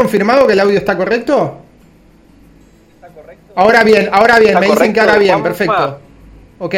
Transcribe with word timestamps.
¿está 0.00 0.02
confirmado 0.02 0.46
que 0.46 0.54
el 0.54 0.60
audio 0.60 0.78
está 0.78 0.96
correcto? 0.96 1.58
Ahora 3.54 3.84
bien, 3.84 4.08
ahora 4.10 4.38
bien, 4.38 4.58
me 4.58 4.66
dicen 4.66 4.92
que 4.92 5.00
ahora 5.00 5.18
bien, 5.18 5.42
perfecto. 5.42 6.00
Ok. 6.58 6.74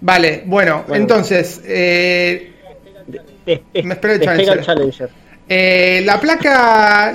Vale, 0.00 0.42
bueno, 0.46 0.84
entonces, 0.92 1.60
eh, 1.64 2.52
me 3.84 3.94
espero 3.94 4.14
el 4.14 4.20
challenger. 4.20 5.10
Eh, 5.50 6.02
la 6.04 6.20
placa, 6.20 7.14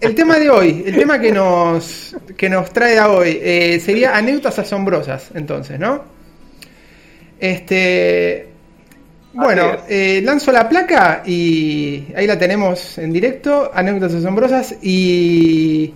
el 0.00 0.14
tema 0.14 0.38
de 0.38 0.48
hoy, 0.48 0.84
el 0.86 0.94
tema 0.94 1.18
que 1.18 1.32
nos, 1.32 2.14
que 2.36 2.48
nos 2.48 2.72
trae 2.72 2.98
a 2.98 3.10
hoy, 3.10 3.38
eh, 3.42 3.80
sería 3.80 4.16
anécdotas 4.16 4.58
asombrosas, 4.58 5.30
entonces, 5.34 5.78
¿no? 5.78 6.04
Este, 7.40 8.51
bueno, 9.34 9.78
eh, 9.88 10.20
lanzo 10.24 10.52
la 10.52 10.68
placa 10.68 11.22
y 11.24 12.04
ahí 12.14 12.26
la 12.26 12.38
tenemos 12.38 12.98
en 12.98 13.12
directo, 13.12 13.70
anécdotas 13.74 14.14
asombrosas 14.14 14.74
y 14.82 15.92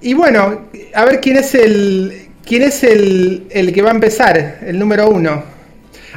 y 0.00 0.14
bueno, 0.14 0.68
a 0.94 1.04
ver 1.04 1.20
quién 1.20 1.36
es 1.36 1.54
el 1.54 2.28
quién 2.44 2.62
es 2.62 2.82
el, 2.82 3.46
el 3.50 3.72
que 3.72 3.82
va 3.82 3.90
a 3.90 3.94
empezar, 3.94 4.58
el 4.66 4.78
número 4.78 5.08
uno. 5.08 5.44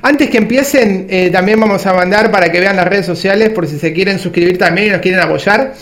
Antes 0.02 0.30
que 0.30 0.38
empiecen, 0.38 1.08
eh, 1.09 1.30
también 1.31 1.59
vamos 1.59 1.86
a 1.86 1.94
mandar 1.94 2.31
para 2.31 2.52
que 2.52 2.59
vean 2.59 2.75
las 2.75 2.88
redes 2.88 3.06
sociales 3.06 3.50
por 3.50 3.67
si 3.67 3.80
se 3.80 3.94
quieren 3.94 4.19
suscribir 4.19 4.58
también 4.58 4.88
y 4.88 4.89
nos 4.91 5.02
quieren 5.02 5.19
apoyar. 5.19 5.73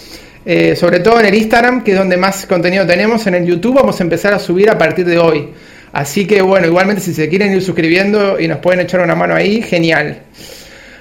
Eh, 0.45 0.75
sobre 0.75 0.99
todo 0.99 1.21
en 1.21 1.27
el 1.27 1.35
Instagram, 1.35 1.83
que 1.83 1.91
es 1.91 1.97
donde 1.97 2.17
más 2.17 2.45
contenido 2.45 2.85
tenemos. 2.85 3.25
En 3.27 3.35
el 3.35 3.45
YouTube 3.45 3.75
vamos 3.75 3.99
a 3.99 4.03
empezar 4.03 4.33
a 4.33 4.39
subir 4.39 4.69
a 4.69 4.77
partir 4.77 5.05
de 5.05 5.17
hoy. 5.17 5.49
Así 5.93 6.27
que 6.27 6.41
bueno, 6.41 6.67
igualmente 6.67 7.01
si 7.01 7.13
se 7.13 7.29
quieren 7.29 7.53
ir 7.53 7.61
suscribiendo 7.61 8.39
y 8.39 8.47
nos 8.47 8.57
pueden 8.57 8.81
echar 8.81 8.99
una 8.99 9.15
mano 9.15 9.35
ahí, 9.35 9.61
genial. 9.61 10.23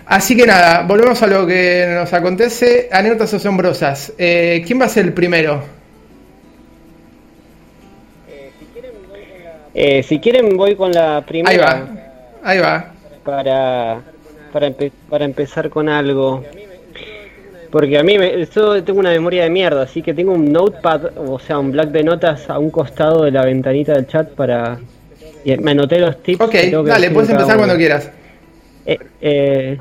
Así 0.06 0.36
que 0.36 0.46
nada, 0.46 0.82
volvemos 0.82 1.20
a 1.22 1.26
lo 1.26 1.46
que 1.46 1.86
nos 1.92 2.12
acontece. 2.12 2.88
Anécdotas 2.92 3.34
asombrosas. 3.34 4.12
Eh, 4.18 4.62
¿Quién 4.66 4.80
va 4.80 4.84
a 4.84 4.88
ser 4.88 5.06
el 5.06 5.12
primero? 5.12 5.82
si 9.74 10.18
quieren 10.20 10.56
voy 10.56 10.76
con 10.76 10.92
la 10.92 11.24
primera. 11.26 11.50
Ahí 11.50 11.56
va. 11.56 11.88
Ahí 12.44 12.58
va 12.58 12.92
para, 13.24 14.02
para, 14.52 14.72
para 15.08 15.24
empezar 15.24 15.70
con 15.70 15.88
algo. 15.88 16.44
Porque 17.72 17.96
a 17.98 18.02
mí 18.02 18.18
me, 18.18 18.44
yo 18.44 18.84
tengo 18.84 19.00
una 19.00 19.08
memoria 19.08 19.44
de 19.44 19.50
mierda, 19.50 19.82
así 19.84 20.02
que 20.02 20.12
tengo 20.12 20.32
un 20.32 20.52
notepad, 20.52 21.06
o 21.16 21.38
sea, 21.38 21.58
un 21.58 21.72
black 21.72 21.88
de 21.88 22.04
notas 22.04 22.50
a 22.50 22.58
un 22.58 22.70
costado 22.70 23.24
de 23.24 23.30
la 23.30 23.46
ventanita 23.46 23.94
del 23.94 24.06
chat 24.06 24.28
para... 24.28 24.78
Y 25.42 25.56
me 25.56 25.70
anoté 25.70 25.98
los 25.98 26.22
tips. 26.22 26.42
Ok, 26.42 26.54
dale, 26.84 27.10
puedes 27.10 27.30
empezar 27.30 27.56
cuando 27.56 27.76
quieras. 27.76 28.10
Eh, 28.84 28.98
eh, 29.22 29.78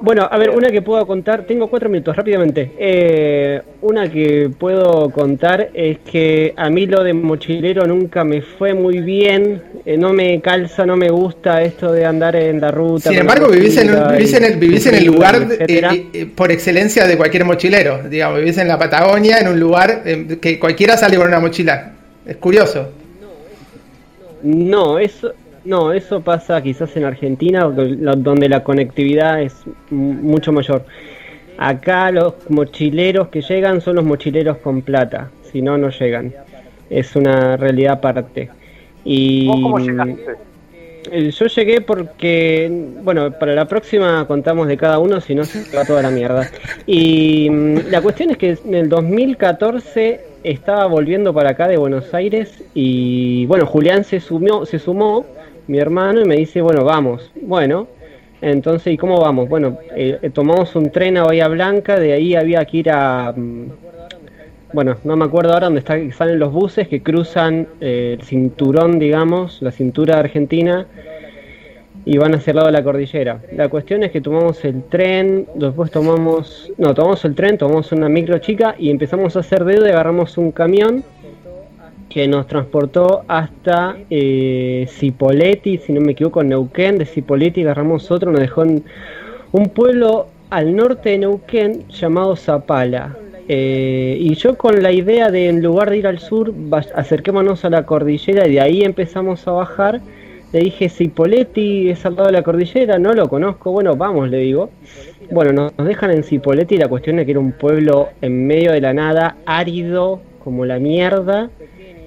bueno, 0.00 0.28
a 0.30 0.38
ver, 0.38 0.50
una 0.50 0.70
que 0.70 0.80
puedo 0.80 1.04
contar, 1.06 1.44
tengo 1.44 1.68
cuatro 1.68 1.88
minutos 1.88 2.14
rápidamente. 2.14 2.72
Eh, 2.78 3.60
una 3.82 4.08
que 4.08 4.48
puedo 4.56 5.10
contar 5.10 5.70
es 5.74 5.98
que 5.98 6.54
a 6.56 6.70
mí 6.70 6.86
lo 6.86 7.02
de 7.02 7.12
mochilero 7.14 7.84
nunca 7.84 8.22
me 8.22 8.40
fue 8.42 8.74
muy 8.74 9.00
bien, 9.00 9.60
eh, 9.84 9.96
no 9.96 10.12
me 10.12 10.40
calza, 10.40 10.86
no 10.86 10.96
me 10.96 11.08
gusta 11.08 11.62
esto 11.62 11.92
de 11.92 12.04
andar 12.04 12.36
en 12.36 12.60
la 12.60 12.70
ruta. 12.70 13.10
Sin 13.10 13.18
embargo, 13.18 13.48
vivís 13.48 13.76
en, 13.76 13.88
vivís, 14.12 14.34
en 14.34 14.44
el, 14.44 14.56
vivís 14.56 14.86
en 14.86 14.94
el 14.94 15.04
lugar 15.04 15.48
eh, 15.50 16.30
por 16.34 16.52
excelencia 16.52 17.06
de 17.06 17.16
cualquier 17.16 17.44
mochilero, 17.44 18.02
digamos, 18.08 18.38
vivís 18.38 18.58
en 18.58 18.68
la 18.68 18.78
Patagonia, 18.78 19.38
en 19.40 19.48
un 19.48 19.58
lugar 19.58 20.04
que 20.40 20.60
cualquiera 20.60 20.96
sale 20.96 21.16
con 21.16 21.26
una 21.26 21.40
mochila. 21.40 21.94
Es 22.24 22.36
curioso. 22.36 22.92
No, 24.42 24.98
eso 25.00 25.32
no, 25.68 25.92
eso 25.92 26.22
pasa 26.22 26.62
quizás 26.62 26.96
en 26.96 27.04
Argentina, 27.04 27.64
donde 27.64 28.48
la 28.48 28.64
conectividad 28.64 29.42
es 29.42 29.54
mucho 29.90 30.50
mayor. 30.50 30.84
Acá 31.58 32.10
los 32.10 32.34
mochileros 32.48 33.28
que 33.28 33.42
llegan 33.42 33.80
son 33.80 33.96
los 33.96 34.04
mochileros 34.04 34.56
con 34.58 34.80
plata, 34.80 35.30
si 35.52 35.60
no, 35.60 35.76
no 35.76 35.90
llegan. 35.90 36.32
Es 36.88 37.14
una 37.16 37.56
realidad 37.56 37.94
aparte. 37.94 38.48
Y 39.04 39.46
cómo 39.46 39.78
llegaste? 39.78 40.48
Eh, 41.10 41.30
yo 41.30 41.46
llegué 41.46 41.80
porque, 41.80 42.70
bueno, 43.02 43.30
para 43.32 43.54
la 43.54 43.66
próxima 43.66 44.26
contamos 44.26 44.68
de 44.68 44.76
cada 44.76 44.98
uno, 44.98 45.20
si 45.20 45.34
no 45.34 45.44
se 45.44 45.76
va 45.76 45.84
toda 45.84 46.02
la 46.02 46.10
mierda. 46.10 46.50
Y 46.86 47.48
mm, 47.50 47.90
la 47.90 48.00
cuestión 48.00 48.30
es 48.30 48.36
que 48.36 48.58
en 48.64 48.74
el 48.74 48.88
2014 48.88 50.20
estaba 50.44 50.86
volviendo 50.86 51.34
para 51.34 51.50
acá 51.50 51.68
de 51.68 51.76
Buenos 51.76 52.14
Aires 52.14 52.62
y, 52.74 53.46
bueno, 53.46 53.66
Julián 53.66 54.04
se, 54.04 54.20
sumió, 54.20 54.64
se 54.64 54.78
sumó 54.78 55.26
mi 55.68 55.78
hermano 55.78 56.22
y 56.22 56.24
me 56.24 56.36
dice, 56.36 56.60
bueno, 56.60 56.82
vamos. 56.84 57.30
Bueno, 57.40 57.86
entonces, 58.40 58.92
¿y 58.92 58.96
cómo 58.96 59.20
vamos? 59.20 59.48
Bueno, 59.48 59.78
eh, 59.94 60.18
eh, 60.20 60.30
tomamos 60.30 60.74
un 60.74 60.90
tren 60.90 61.16
a 61.18 61.24
Bahía 61.24 61.48
Blanca, 61.48 61.98
de 61.98 62.12
ahí 62.12 62.34
había 62.34 62.64
que 62.64 62.78
ir 62.78 62.90
a... 62.90 63.32
Mm, 63.36 63.66
bueno, 64.72 64.96
no 65.04 65.16
me 65.16 65.24
acuerdo 65.24 65.54
ahora 65.54 65.66
dónde 65.66 65.80
está, 65.80 65.96
salen 66.12 66.38
los 66.38 66.52
buses 66.52 66.88
que 66.88 67.02
cruzan 67.02 67.68
eh, 67.80 68.16
el 68.18 68.24
cinturón, 68.24 68.98
digamos, 68.98 69.62
la 69.62 69.70
cintura 69.70 70.18
argentina 70.18 70.86
y 72.04 72.16
van 72.18 72.34
hacia 72.34 72.52
el 72.52 72.56
lado 72.56 72.66
de 72.68 72.72
la 72.72 72.84
cordillera. 72.84 73.40
La 73.52 73.68
cuestión 73.68 74.02
es 74.02 74.10
que 74.10 74.20
tomamos 74.20 74.64
el 74.64 74.82
tren, 74.84 75.46
después 75.54 75.90
tomamos, 75.90 76.70
no, 76.76 76.94
tomamos 76.94 77.24
el 77.24 77.34
tren, 77.34 77.58
tomamos 77.58 77.92
una 77.92 78.08
micro 78.08 78.38
chica 78.38 78.74
y 78.78 78.90
empezamos 78.90 79.36
a 79.36 79.40
hacer 79.40 79.64
dedo 79.64 79.86
y 79.86 79.90
agarramos 79.90 80.36
un 80.38 80.52
camión 80.52 81.02
que 82.18 82.26
nos 82.26 82.48
transportó 82.48 83.22
hasta 83.28 83.96
eh, 84.10 84.88
Cipolletti, 84.90 85.78
si 85.78 85.92
no 85.92 86.00
me 86.00 86.12
equivoco, 86.12 86.42
Neuquén, 86.42 86.98
de 86.98 87.06
Cipolletti 87.06 87.62
agarramos 87.62 88.10
otro, 88.10 88.32
nos 88.32 88.40
dejó 88.40 88.64
un 89.52 89.68
pueblo 89.68 90.26
al 90.50 90.74
norte 90.74 91.10
de 91.10 91.18
Neuquén 91.18 91.86
llamado 91.88 92.34
Zapala. 92.34 93.16
Eh, 93.46 94.16
y 94.18 94.34
yo 94.34 94.58
con 94.58 94.82
la 94.82 94.90
idea 94.90 95.30
de 95.30 95.48
en 95.48 95.62
lugar 95.62 95.90
de 95.90 95.98
ir 95.98 96.08
al 96.08 96.18
sur, 96.18 96.52
acerquémonos 96.92 97.64
a 97.64 97.70
la 97.70 97.86
cordillera 97.86 98.48
y 98.48 98.54
de 98.54 98.60
ahí 98.62 98.82
empezamos 98.82 99.46
a 99.46 99.52
bajar. 99.52 100.00
Le 100.52 100.58
dije, 100.58 100.88
Cipolletti 100.88 101.88
es 101.88 102.04
al 102.04 102.16
lado 102.16 102.26
de 102.26 102.32
la 102.32 102.42
cordillera, 102.42 102.98
no 102.98 103.12
lo 103.12 103.28
conozco, 103.28 103.70
bueno, 103.70 103.94
vamos, 103.94 104.28
le 104.28 104.38
digo. 104.38 104.70
Bueno, 105.30 105.52
nos, 105.52 105.78
nos 105.78 105.86
dejan 105.86 106.10
en 106.10 106.24
Cipolletti 106.24 106.74
y 106.74 106.78
la 106.78 106.88
cuestión 106.88 107.20
es 107.20 107.26
que 107.26 107.30
era 107.30 107.40
un 107.40 107.52
pueblo 107.52 108.08
en 108.22 108.44
medio 108.44 108.72
de 108.72 108.80
la 108.80 108.92
nada, 108.92 109.36
árido 109.46 110.20
como 110.42 110.64
la 110.64 110.80
mierda 110.80 111.50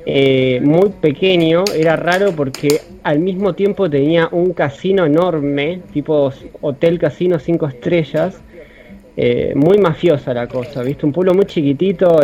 eh, 0.05 0.59
muy 0.63 0.89
pequeño, 0.89 1.63
era 1.75 1.95
raro 1.95 2.31
porque 2.35 2.81
al 3.03 3.19
mismo 3.19 3.53
tiempo 3.53 3.89
tenía 3.89 4.29
un 4.31 4.53
casino 4.53 5.05
enorme, 5.05 5.81
tipo 5.93 6.31
hotel 6.61 6.97
casino 6.97 7.37
cinco 7.39 7.67
estrellas, 7.67 8.41
eh, 9.17 9.53
muy 9.55 9.77
mafiosa 9.77 10.33
la 10.33 10.47
cosa, 10.47 10.81
¿viste? 10.83 11.05
Un 11.05 11.11
pueblo 11.11 11.33
muy 11.33 11.45
chiquitito, 11.45 12.19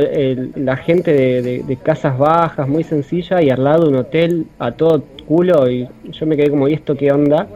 la 0.56 0.78
gente 0.78 1.14
de, 1.14 1.78
casas 1.84 2.18
bajas, 2.18 2.68
muy 2.68 2.84
sencilla, 2.84 3.42
y 3.42 3.50
al 3.50 3.64
lado 3.64 3.90
un 3.90 3.96
hotel 3.96 4.48
a 4.58 4.72
todo 4.72 5.04
culo, 5.28 5.70
y 5.70 5.88
yo 6.12 6.26
me 6.26 6.36
quedé 6.36 6.50
como, 6.50 6.68
¿y 6.68 6.74
esto 6.74 6.96
qué 6.96 7.12
onda? 7.12 7.48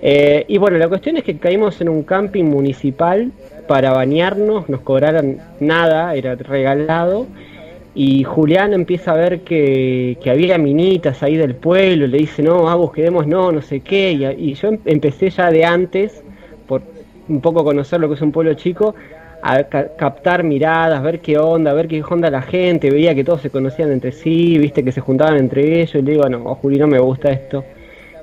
Eh, 0.00 0.44
y 0.48 0.58
bueno, 0.58 0.78
la 0.78 0.88
cuestión 0.88 1.16
es 1.16 1.24
que 1.24 1.36
caímos 1.38 1.80
en 1.80 1.88
un 1.88 2.02
camping 2.02 2.44
municipal 2.44 3.32
para 3.66 3.92
bañarnos, 3.92 4.68
nos 4.68 4.80
cobraron 4.80 5.38
nada, 5.60 6.14
era 6.14 6.34
regalado 6.34 7.26
y 7.94 8.24
Julián 8.24 8.72
empieza 8.74 9.12
a 9.12 9.16
ver 9.16 9.40
que, 9.40 10.18
había 10.30 10.58
minitas 10.58 11.22
ahí 11.22 11.36
del 11.36 11.54
pueblo, 11.54 12.06
le 12.06 12.18
dice, 12.18 12.42
no, 12.42 12.62
vamos, 12.62 12.92
quedemos, 12.92 13.26
no, 13.26 13.50
no 13.50 13.62
sé 13.62 13.80
qué, 13.80 14.12
y, 14.12 14.54
yo 14.54 14.68
em, 14.68 14.78
empecé 14.84 15.30
ya 15.30 15.50
de 15.50 15.64
antes, 15.64 16.22
por 16.66 16.82
un 17.28 17.40
poco 17.40 17.64
conocer 17.64 18.00
lo 18.00 18.08
que 18.08 18.14
es 18.14 18.22
un 18.22 18.32
pueblo 18.32 18.54
chico, 18.54 18.94
a 19.42 19.62
captar 19.64 20.42
miradas, 20.42 21.02
ver 21.02 21.20
qué 21.20 21.38
onda, 21.38 21.72
ver 21.72 21.86
qué 21.88 22.02
onda 22.08 22.30
la 22.30 22.42
gente, 22.42 22.90
veía 22.90 23.14
que 23.14 23.24
todos 23.24 23.40
se 23.40 23.50
conocían 23.50 23.92
entre 23.92 24.12
sí, 24.12 24.58
viste 24.58 24.84
que 24.84 24.92
se 24.92 25.00
juntaban 25.00 25.36
entre 25.36 25.80
ellos, 25.80 25.94
y 25.94 26.02
le 26.02 26.12
digo, 26.12 26.28
no, 26.28 26.54
Juli, 26.56 26.78
no 26.78 26.86
me 26.86 26.98
gusta 26.98 27.30
esto. 27.30 27.64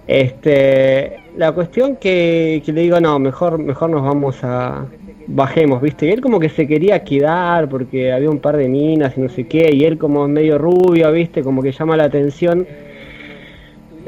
Este, 0.08 1.18
la 1.38 1.52
cuestión 1.54 1.96
que, 1.96 2.62
que 2.66 2.72
le 2.72 2.82
digo, 2.82 3.00
no, 3.00 3.18
mejor, 3.18 3.58
mejor 3.58 3.90
nos 3.90 4.04
vamos 4.04 4.44
a, 4.44 4.86
bajemos, 5.28 5.82
¿viste? 5.82 6.08
Y 6.08 6.12
él 6.12 6.22
como 6.22 6.40
que 6.40 6.50
se 6.50 6.68
quería 6.68 7.04
quedar 7.04 7.68
porque 7.70 8.12
había 8.12 8.30
un 8.30 8.40
par 8.40 8.58
de 8.58 8.68
minas 8.68 9.18
y 9.18 9.22
no 9.22 9.30
sé 9.30 9.46
qué, 9.48 9.70
y 9.74 9.84
él 9.84 9.98
como 9.98 10.28
medio 10.28 10.58
rubio, 10.58 11.12
¿viste? 11.12 11.42
Como 11.44 11.62
que 11.62 11.72
llama 11.72 11.98
la 11.98 12.06
atención, 12.06 12.68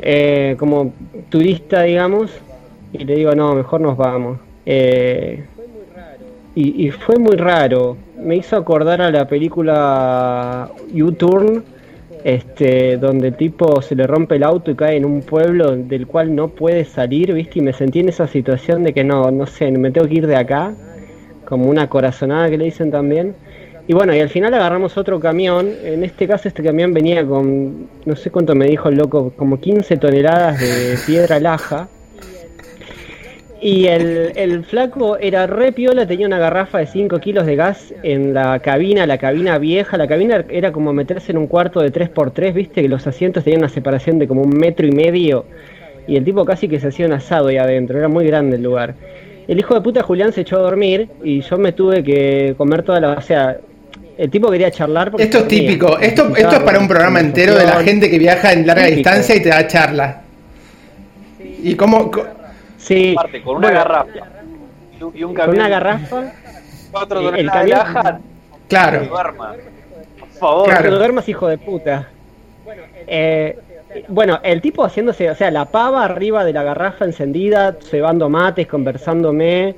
eh, 0.01 0.55
como 0.57 0.93
turista, 1.29 1.83
digamos, 1.83 2.31
y 2.93 3.03
le 3.03 3.15
digo, 3.15 3.33
no, 3.33 3.55
mejor 3.55 3.81
nos 3.81 3.97
vamos. 3.97 4.39
Eh, 4.65 5.43
y, 6.55 6.87
y, 6.87 6.91
fue 6.91 7.17
muy 7.17 7.35
raro, 7.35 7.97
me 8.19 8.35
hizo 8.35 8.57
acordar 8.57 9.01
a 9.01 9.11
la 9.11 9.27
película 9.27 10.71
U-Turn, 10.91 11.63
este, 12.23 12.97
donde 12.97 13.27
el 13.29 13.37
tipo 13.37 13.81
se 13.81 13.95
le 13.95 14.07
rompe 14.07 14.35
el 14.35 14.43
auto 14.43 14.71
y 14.71 14.75
cae 14.75 14.97
en 14.97 15.05
un 15.05 15.21
pueblo 15.21 15.75
del 15.75 16.07
cual 16.07 16.35
no 16.35 16.49
puede 16.49 16.83
salir, 16.83 17.33
¿viste? 17.33 17.59
Y 17.59 17.61
me 17.61 17.73
sentí 17.73 17.99
en 17.99 18.09
esa 18.09 18.27
situación 18.27 18.83
de 18.83 18.93
que 18.93 19.03
no, 19.03 19.29
no 19.31 19.45
sé, 19.45 19.71
me 19.71 19.91
tengo 19.91 20.07
que 20.07 20.15
ir 20.15 20.27
de 20.27 20.35
acá 20.35 20.73
como 21.47 21.69
una 21.69 21.87
corazonada 21.87 22.49
que 22.49 22.57
le 22.57 22.65
dicen 22.65 22.91
también. 22.91 23.35
Y 23.87 23.93
bueno, 23.93 24.13
y 24.13 24.19
al 24.19 24.29
final 24.29 24.53
agarramos 24.53 24.97
otro 24.97 25.19
camión. 25.19 25.69
En 25.83 26.03
este 26.03 26.27
caso, 26.27 26.49
este 26.49 26.61
camión 26.61 26.93
venía 26.93 27.25
con, 27.25 27.87
no 28.05 28.15
sé 28.17 28.29
cuánto 28.29 28.53
me 28.53 28.65
dijo 28.65 28.89
el 28.89 28.95
loco, 28.95 29.31
como 29.37 29.61
15 29.61 29.95
toneladas 29.95 30.59
de 30.59 30.97
piedra 31.05 31.39
laja. 31.39 31.87
Y 33.61 33.87
el, 33.87 34.33
el, 34.35 34.65
flaco 34.65 35.17
era 35.17 35.47
re 35.47 35.71
piola, 35.71 36.05
tenía 36.05 36.27
una 36.27 36.37
garrafa 36.37 36.79
de 36.79 36.85
5 36.85 37.17
kilos 37.19 37.45
de 37.45 37.55
gas 37.55 37.93
en 38.03 38.33
la 38.33 38.59
cabina, 38.59 39.07
la 39.07 39.17
cabina 39.17 39.57
vieja. 39.57 39.97
La 39.97 40.07
cabina 40.07 40.45
era 40.49 40.73
como 40.73 40.91
meterse 40.91 41.31
en 41.31 41.37
un 41.37 41.47
cuarto 41.47 41.79
de 41.79 41.91
3x3, 41.91 42.53
viste 42.53 42.81
que 42.81 42.89
los 42.89 43.07
asientos 43.07 43.45
tenían 43.45 43.61
una 43.61 43.69
separación 43.69 44.19
de 44.19 44.27
como 44.27 44.41
un 44.41 44.49
metro 44.49 44.85
y 44.85 44.91
medio. 44.91 45.45
Y 46.07 46.17
el 46.17 46.25
tipo 46.25 46.43
casi 46.43 46.67
que 46.67 46.79
se 46.79 46.89
hacía 46.89 47.05
un 47.05 47.13
asado 47.13 47.47
ahí 47.47 47.57
adentro, 47.57 47.97
era 47.97 48.09
muy 48.09 48.27
grande 48.27 48.57
el 48.57 48.63
lugar. 48.63 48.95
El 49.47 49.59
hijo 49.59 49.73
de 49.73 49.81
puta 49.81 50.03
Julián 50.03 50.33
se 50.33 50.41
echó 50.41 50.57
a 50.57 50.61
dormir 50.61 51.09
y 51.23 51.41
yo 51.41 51.57
me 51.57 51.71
tuve 51.71 52.03
que 52.03 52.53
comer 52.57 52.83
toda 52.83 52.99
la. 52.99 53.11
O 53.13 53.21
sea, 53.21 53.57
el 54.17 54.29
tipo 54.29 54.51
quería 54.51 54.69
charlar. 54.71 55.11
Porque 55.11 55.23
esto 55.23 55.39
es 55.39 55.47
típico, 55.47 55.97
esto, 55.99 56.35
esto 56.35 56.55
es 56.55 56.63
para 56.63 56.79
un 56.79 56.87
programa 56.87 57.19
entero 57.19 57.55
de 57.55 57.65
la 57.65 57.81
gente 57.83 58.09
que 58.09 58.19
viaja 58.19 58.51
en 58.51 58.67
larga 58.67 58.85
distancia 58.87 59.35
y 59.35 59.41
te 59.41 59.49
da 59.49 59.65
charla. 59.67 60.21
¿Y 61.63 61.75
cómo.? 61.75 62.11
Sí. 62.77 63.15
con 63.43 63.57
una 63.57 63.71
garrafa. 63.71 64.11
Y 65.13 65.23
un 65.23 65.33
Con 65.33 65.49
una 65.49 65.69
garrafa. 65.69 66.33
Cuatro 66.91 67.33
el 67.33 67.49
camión. 67.49 67.79
Claro. 68.67 69.09
Por 69.09 69.35
favor. 70.39 70.69
Claro. 70.69 70.97
Duermas, 70.97 71.29
hijo 71.29 71.47
de 71.47 71.57
puta. 71.57 72.09
Eh, 73.07 73.57
bueno, 74.07 74.39
el 74.43 74.61
tipo 74.61 74.83
haciéndose, 74.83 75.29
o 75.29 75.35
sea, 75.35 75.51
la 75.51 75.65
pava 75.65 76.03
arriba 76.03 76.43
de 76.45 76.53
la 76.53 76.63
garrafa 76.63 77.05
encendida, 77.05 77.77
cebando 77.81 78.29
mates, 78.29 78.67
conversándome, 78.67 79.75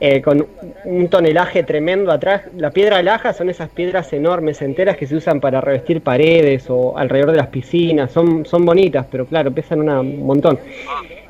eh, 0.00 0.20
con 0.20 0.46
un 0.84 1.08
tonelaje 1.08 1.62
tremendo 1.62 2.10
atrás. 2.10 2.42
La 2.56 2.70
piedra 2.70 3.02
laja 3.02 3.32
son 3.32 3.50
esas 3.50 3.68
piedras 3.70 4.12
enormes, 4.12 4.60
enteras, 4.60 4.96
que 4.96 5.06
se 5.06 5.14
usan 5.14 5.40
para 5.40 5.60
revestir 5.60 6.00
paredes 6.00 6.66
o 6.68 6.98
alrededor 6.98 7.30
de 7.30 7.36
las 7.36 7.46
piscinas. 7.48 8.10
Son, 8.10 8.44
son 8.44 8.64
bonitas, 8.64 9.06
pero 9.10 9.26
claro, 9.26 9.52
pesan 9.52 9.88
un 9.88 10.26
montón. 10.26 10.58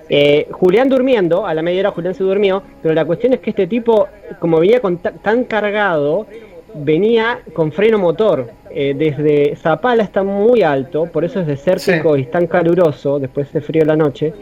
Eh, 0.08 0.46
Julián 0.50 0.88
durmiendo, 0.88 1.46
a 1.46 1.54
la 1.54 1.62
media 1.62 1.80
hora 1.80 1.90
Julián 1.90 2.14
se 2.14 2.24
durmió, 2.24 2.62
pero 2.82 2.94
la 2.94 3.04
cuestión 3.04 3.34
es 3.34 3.40
que 3.40 3.50
este 3.50 3.66
tipo, 3.66 4.08
como 4.40 4.58
venía 4.58 4.80
tan 5.22 5.44
cargado, 5.44 6.26
venía 6.74 7.40
con 7.52 7.72
freno 7.72 7.98
motor. 7.98 8.50
Eh, 8.70 8.94
desde 8.96 9.56
Zapala 9.56 10.02
está 10.02 10.22
muy 10.22 10.62
alto, 10.62 11.06
por 11.06 11.24
eso 11.24 11.40
es 11.40 11.46
desértico 11.46 12.16
y 12.16 12.24
tan 12.24 12.46
caluroso, 12.46 13.18
después 13.18 13.52
de 13.52 13.60
frío 13.60 13.84
la 13.84 13.96
noche. 13.96 14.32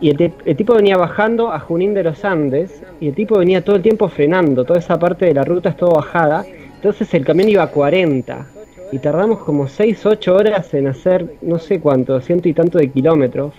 Y 0.00 0.10
el, 0.10 0.56
tipo 0.56 0.74
venía 0.74 0.96
bajando 0.96 1.50
a 1.50 1.58
Junín 1.58 1.94
de 1.94 2.02
los 2.02 2.24
Andes 2.24 2.82
y 3.00 3.08
el 3.08 3.14
tipo 3.14 3.38
venía 3.38 3.64
todo 3.64 3.76
el 3.76 3.82
tiempo 3.82 4.08
frenando, 4.08 4.64
toda 4.64 4.78
esa 4.78 4.98
parte 4.98 5.24
de 5.24 5.34
la 5.34 5.42
ruta 5.42 5.70
es 5.70 5.76
todo 5.76 5.90
bajada. 5.90 6.44
Entonces 6.74 7.12
el 7.14 7.24
camión 7.24 7.48
iba 7.48 7.62
a 7.62 7.70
40 7.70 8.46
y 8.92 8.98
tardamos 8.98 9.38
como 9.40 9.68
6, 9.68 10.04
8 10.04 10.34
horas 10.34 10.74
en 10.74 10.86
hacer 10.86 11.34
no 11.40 11.58
sé 11.58 11.80
cuánto, 11.80 12.20
ciento 12.20 12.48
y 12.48 12.52
tanto 12.52 12.78
de 12.78 12.90
kilómetros. 12.90 13.54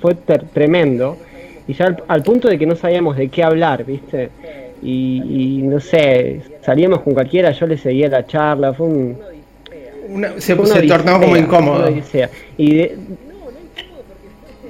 Fue, 0.00 0.14
tremendo. 0.14 1.16
Y 1.66 1.72
ya 1.72 1.96
al, 2.06 2.22
punto 2.22 2.48
de 2.48 2.58
que 2.58 2.66
no 2.66 2.76
sabíamos 2.76 3.16
de 3.16 3.28
qué 3.28 3.42
hablar, 3.42 3.84
¿viste? 3.84 4.30
Y, 4.82 5.60
no 5.62 5.78
sé, 5.80 6.40
salíamos 6.62 7.00
con 7.00 7.14
cualquiera, 7.14 7.50
yo 7.52 7.66
le 7.66 7.76
seguía 7.76 8.08
la 8.08 8.26
charla, 8.26 8.72
fue 8.72 8.86
un... 8.86 9.18
se, 10.38 10.56
se 10.66 10.82
tornó 10.86 11.20
como 11.20 11.36
incómodo. 11.36 11.88
Y 12.56 12.74
de, 12.74 12.96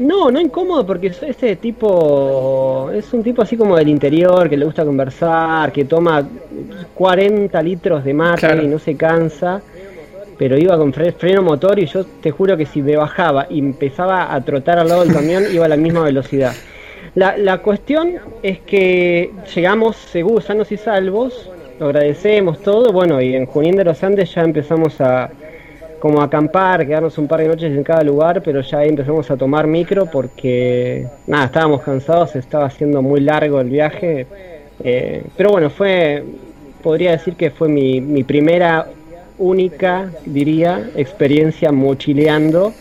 no, 0.01 0.31
no 0.31 0.41
incómodo 0.41 0.87
porque 0.87 1.09
ese 1.09 1.57
tipo 1.57 2.91
es 2.91 3.13
un 3.13 3.23
tipo 3.23 3.43
así 3.43 3.57
como 3.57 3.77
del 3.77 3.89
interior, 3.89 4.49
que 4.49 4.57
le 4.57 4.65
gusta 4.65 4.83
conversar, 4.83 5.71
que 5.73 5.85
toma 5.85 6.27
40 6.95 7.63
litros 7.63 8.03
de 8.03 8.15
mate 8.15 8.63
y 8.63 8.67
no 8.67 8.79
se 8.79 8.97
cansa, 8.97 9.61
pero 10.39 10.57
iba 10.57 10.77
con 10.79 10.95
freno 10.95 11.43
motor 11.43 11.79
y 11.79 11.85
yo 11.85 12.05
te 12.05 12.31
juro 12.31 12.57
que 12.57 12.65
si 12.65 12.81
me 12.81 12.97
bajaba 12.97 13.47
y 13.51 13.59
empezaba 13.59 14.35
a 14.35 14.43
trotar 14.43 14.79
al 14.79 14.89
lado 14.89 15.05
del 15.05 15.13
camión 15.13 15.45
iba 15.53 15.67
a 15.67 15.69
la 15.69 15.77
misma 15.77 16.03
velocidad. 16.03 16.55
La, 17.15 17.37
la 17.37 17.59
cuestión 17.59 18.15
es 18.43 18.61
que 18.61 19.31
llegamos 19.55 19.97
seguros, 19.97 20.45
sanos 20.45 20.71
y 20.71 20.77
salvos, 20.77 21.51
lo 21.79 21.87
agradecemos 21.87 22.61
todo, 22.61 22.93
bueno, 22.93 23.21
y 23.21 23.35
en 23.35 23.47
Junín 23.47 23.77
de 23.77 23.85
los 23.85 24.03
Andes 24.05 24.35
ya 24.35 24.43
empezamos 24.43 25.01
a 25.01 25.31
como 26.01 26.23
acampar, 26.23 26.87
quedarnos 26.87 27.19
un 27.19 27.29
par 27.29 27.41
de 27.41 27.49
noches 27.49 27.77
en 27.77 27.85
cada 27.85 28.03
lugar, 28.03 28.43
pero 28.43 28.63
ya 28.63 28.79
ahí 28.79 28.89
empezamos 28.89 29.31
a 29.31 29.37
tomar 29.37 29.67
micro 29.67 30.07
porque, 30.07 31.07
nada, 31.27 31.45
estábamos 31.45 31.83
cansados, 31.83 32.35
estaba 32.37 32.65
haciendo 32.65 33.03
muy 33.03 33.21
largo 33.21 33.61
el 33.61 33.69
viaje. 33.69 34.27
Eh, 34.83 35.23
pero 35.37 35.51
bueno, 35.51 35.69
fue, 35.69 36.25
podría 36.83 37.13
decir 37.13 37.35
que 37.35 37.51
fue 37.51 37.69
mi, 37.69 38.01
mi 38.01 38.25
primera, 38.25 38.87
única, 39.41 40.11
diría, 40.27 40.91
experiencia 40.97 41.73
mochileando 41.73 42.73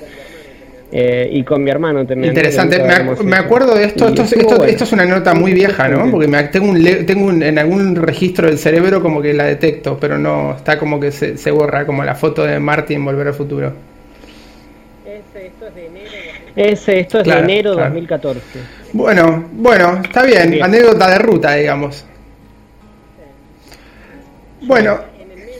eh, 0.91 1.29
y 1.31 1.43
con 1.43 1.63
mi 1.63 1.69
hermano 1.69 2.05
también. 2.05 2.33
Interesante, 2.33 2.81
me, 3.23 3.35
acuerdo 3.35 3.75
de 3.75 3.85
esto, 3.85 4.07
esto, 4.07 4.23
esto, 4.65 4.83
es 4.83 4.91
una 4.91 5.05
nota 5.05 5.35
muy 5.35 5.53
vieja, 5.53 5.87
¿no? 5.87 6.09
Porque 6.09 6.27
me, 6.27 6.43
tengo, 6.45 6.69
un, 6.69 6.83
tengo 7.05 7.31
en 7.31 7.59
algún 7.59 7.95
registro 7.95 8.47
del 8.47 8.57
cerebro 8.57 9.01
como 9.01 9.21
que 9.21 9.33
la 9.33 9.43
detecto, 9.43 9.97
pero 9.99 10.17
no, 10.17 10.55
está 10.55 10.79
como 10.79 10.99
que 10.99 11.11
se, 11.11 11.37
se 11.37 11.51
borra, 11.51 11.85
como 11.85 12.03
la 12.03 12.15
foto 12.15 12.43
de 12.43 12.59
Marty 12.59 12.95
en 12.95 13.05
Volver 13.05 13.27
al 13.27 13.33
Futuro. 13.35 13.73
Ese, 15.05 15.47
esto 15.47 15.67
es 15.67 15.75
de 15.75 15.85
enero. 15.85 16.09
Ese, 16.55 16.99
esto 17.01 17.19
es 17.19 17.27
de 17.27 17.37
enero 17.37 17.75
de 17.75 17.83
2014. 17.83 18.41
Bueno, 18.93 19.45
bueno, 19.51 20.01
está 20.03 20.23
bien, 20.23 20.61
anécdota 20.63 21.09
de 21.11 21.19
ruta, 21.19 21.53
digamos. 21.53 22.05
Bueno. 24.61 24.99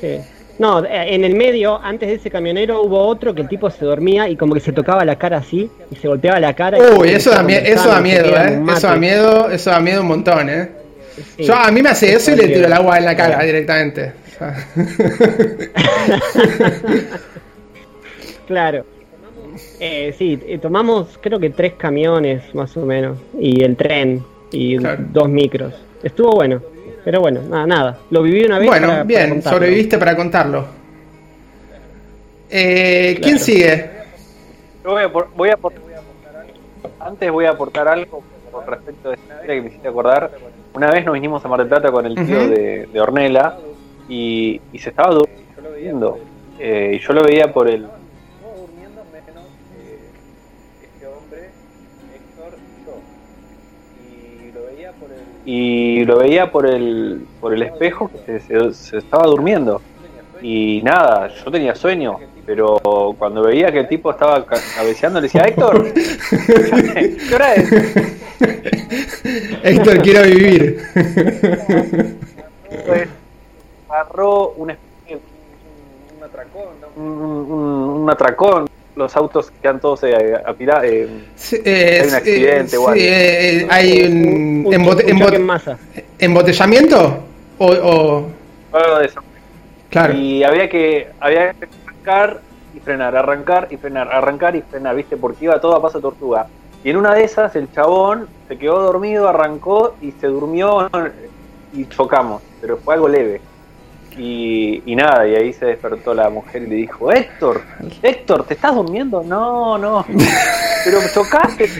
Sí. 0.01 0.17
No, 0.59 0.83
eh, 0.83 1.15
en 1.15 1.23
el 1.23 1.35
medio, 1.35 1.79
antes 1.81 2.09
de 2.09 2.15
ese 2.15 2.29
camionero, 2.29 2.83
hubo 2.83 2.99
otro 3.07 3.33
que 3.33 3.41
el 3.41 3.47
tipo 3.47 3.69
se 3.71 3.85
dormía 3.85 4.27
y 4.27 4.35
como 4.35 4.53
que 4.53 4.59
se 4.59 4.73
tocaba 4.73 5.05
la 5.05 5.17
cara 5.17 5.37
así 5.37 5.71
y 5.89 5.95
se 5.95 6.07
golpeaba 6.09 6.37
la 6.39 6.53
cara. 6.53 6.77
Uy, 6.97 7.09
eso 7.09 7.31
da, 7.31 7.41
eso 7.49 7.87
da 7.87 8.01
miedo, 8.01 8.27
¿eh? 8.37 8.61
Eso 8.75 8.87
da 8.87 8.97
miedo, 8.97 9.49
eso 9.49 9.69
da 9.69 9.79
miedo 9.79 10.01
un 10.01 10.07
montón, 10.07 10.49
¿eh? 10.49 10.69
Yo, 11.37 11.55
a 11.55 11.71
mí 11.71 11.81
me 11.81 11.89
hace 11.89 12.13
eso 12.13 12.31
y 12.31 12.35
le 12.35 12.47
tiro 12.47 12.67
el 12.67 12.73
agua 12.73 12.97
en 12.97 13.05
la 13.05 13.15
cara 13.15 13.41
directamente. 13.43 14.11
claro. 18.47 18.85
Eh, 19.79 20.13
sí, 20.17 20.39
eh, 20.45 20.57
tomamos 20.57 21.17
creo 21.21 21.39
que 21.39 21.49
tres 21.49 21.73
camiones 21.73 22.53
más 22.53 22.77
o 22.77 22.85
menos 22.85 23.17
y 23.39 23.63
el 23.63 23.75
tren 23.75 24.23
y 24.51 24.77
dos 24.77 25.29
micros. 25.29 25.73
Estuvo 26.03 26.31
bueno. 26.31 26.61
Pero 27.03 27.21
bueno, 27.21 27.41
nada, 27.41 27.65
nada. 27.65 27.97
Lo 28.09 28.21
viví 28.21 28.45
una 28.45 28.59
vez. 28.59 28.67
Bueno, 28.67 29.05
bien, 29.05 29.41
sobreviviste 29.41 29.97
para 29.97 30.15
contarlo. 30.15 30.65
Eh, 32.49 33.19
¿Quién 33.21 33.39
sigue? 33.39 33.89
Yo 34.83 34.91
voy 34.91 35.03
a, 35.03 35.07
voy 35.07 35.49
a, 35.49 35.57
antes 36.99 37.31
voy 37.31 37.45
a 37.45 37.51
aportar 37.51 37.87
algo 37.87 38.23
con 38.51 38.65
respecto 38.65 39.11
a 39.11 39.13
esta 39.13 39.33
historia 39.33 39.55
que 39.55 39.61
me 39.61 39.67
hiciste 39.67 39.87
acordar. 39.87 40.31
Una 40.73 40.89
vez 40.91 41.05
nos 41.05 41.13
vinimos 41.13 41.43
a 41.45 41.47
Mar 41.47 41.59
del 41.59 41.67
Plata 41.67 41.91
con 41.91 42.05
el 42.05 42.15
tío 42.15 42.49
de, 42.49 42.87
de, 42.91 43.01
Ornella 43.01 43.57
y, 44.07 44.59
y, 44.71 44.79
se 44.79 44.89
estaba 44.89 45.15
durmiendo. 45.55 46.19
Eh, 46.59 46.93
y 46.95 46.99
yo 46.99 47.13
lo 47.13 47.23
veía 47.23 47.51
por 47.51 47.69
el, 47.69 47.87
y 55.51 56.05
lo 56.05 56.19
veía 56.19 56.51
por 56.51 56.67
el, 56.67 57.25
por 57.41 57.55
el 57.55 57.63
espejo 57.63 58.11
que 58.23 58.39
se, 58.39 58.97
estaba 58.97 59.25
durmiendo. 59.25 59.81
Y 60.43 60.79
nada, 60.83 61.27
yo 61.29 61.49
tenía 61.49 61.73
sueño, 61.73 62.19
pero 62.45 62.79
cuando 63.17 63.41
veía 63.41 63.71
que 63.71 63.79
el 63.79 63.87
tipo 63.87 64.11
estaba 64.11 64.45
cabeceando 64.45 65.19
le 65.19 65.23
decía, 65.23 65.41
Héctor, 65.41 65.91
¿qué 65.91 67.33
hora 67.33 67.55
es? 67.55 67.71
Héctor, 69.63 70.01
quiero 70.03 70.21
vivir. 70.21 70.83
Pues 72.85 73.09
agarró 73.89 74.49
un, 74.49 74.69
un, 74.69 76.23
atracón, 76.23 76.67
un, 76.95 77.03
un 78.03 78.09
atracón 78.11 78.69
los 78.95 79.15
autos 79.15 79.51
quedan 79.61 79.79
todos 79.79 80.03
eh, 80.03 80.35
apilados. 80.45 80.83
Eh, 80.85 81.09
hay 82.01 82.07
un 82.07 82.15
accidente 82.15 82.77
o 82.77 82.89
algo. 82.89 83.01
hay 83.69 84.03
un, 84.03 84.73
embotellamiento 86.19 87.23
o, 87.57 87.67
o... 87.67 88.29
Algo 88.71 88.99
de 88.99 89.05
eso. 89.05 89.21
Claro. 89.89 90.13
Y 90.13 90.43
había 90.43 90.69
que, 90.69 91.07
había 91.19 91.53
que 91.53 91.67
arrancar 91.85 92.41
y 92.75 92.79
frenar, 92.79 93.15
arrancar 93.15 93.67
y 93.71 93.77
frenar, 93.77 94.11
arrancar 94.11 94.55
y 94.55 94.61
frenar, 94.61 94.95
¿viste? 94.95 95.17
Porque 95.17 95.45
iba 95.45 95.59
todo 95.59 95.75
a 95.75 95.81
paso 95.81 95.99
tortuga. 95.99 96.47
Y 96.83 96.91
en 96.91 96.97
una 96.97 97.13
de 97.13 97.23
esas 97.23 97.55
el 97.55 97.71
chabón 97.73 98.27
se 98.47 98.57
quedó 98.57 98.81
dormido, 98.81 99.27
arrancó 99.27 99.95
y 100.01 100.11
se 100.11 100.27
durmió 100.27 100.89
y 101.73 101.85
chocamos, 101.87 102.41
pero 102.61 102.77
fue 102.77 102.93
algo 102.93 103.07
leve. 103.07 103.41
Y, 104.21 104.95
nada, 104.97 105.25
y 105.25 105.35
ahí 105.35 105.53
se 105.53 105.65
despertó 105.65 106.13
la 106.13 106.29
mujer 106.29 106.63
y 106.63 106.67
le 106.67 106.75
dijo, 106.75 107.09
Héctor, 107.09 107.61
Héctor, 108.03 108.45
¿te 108.45 108.53
estás 108.55 108.75
durmiendo? 108.75 109.23
No, 109.23 109.77
no, 109.77 110.05
pero 110.83 110.99
me 110.99 111.07
tocaste. 111.07 111.69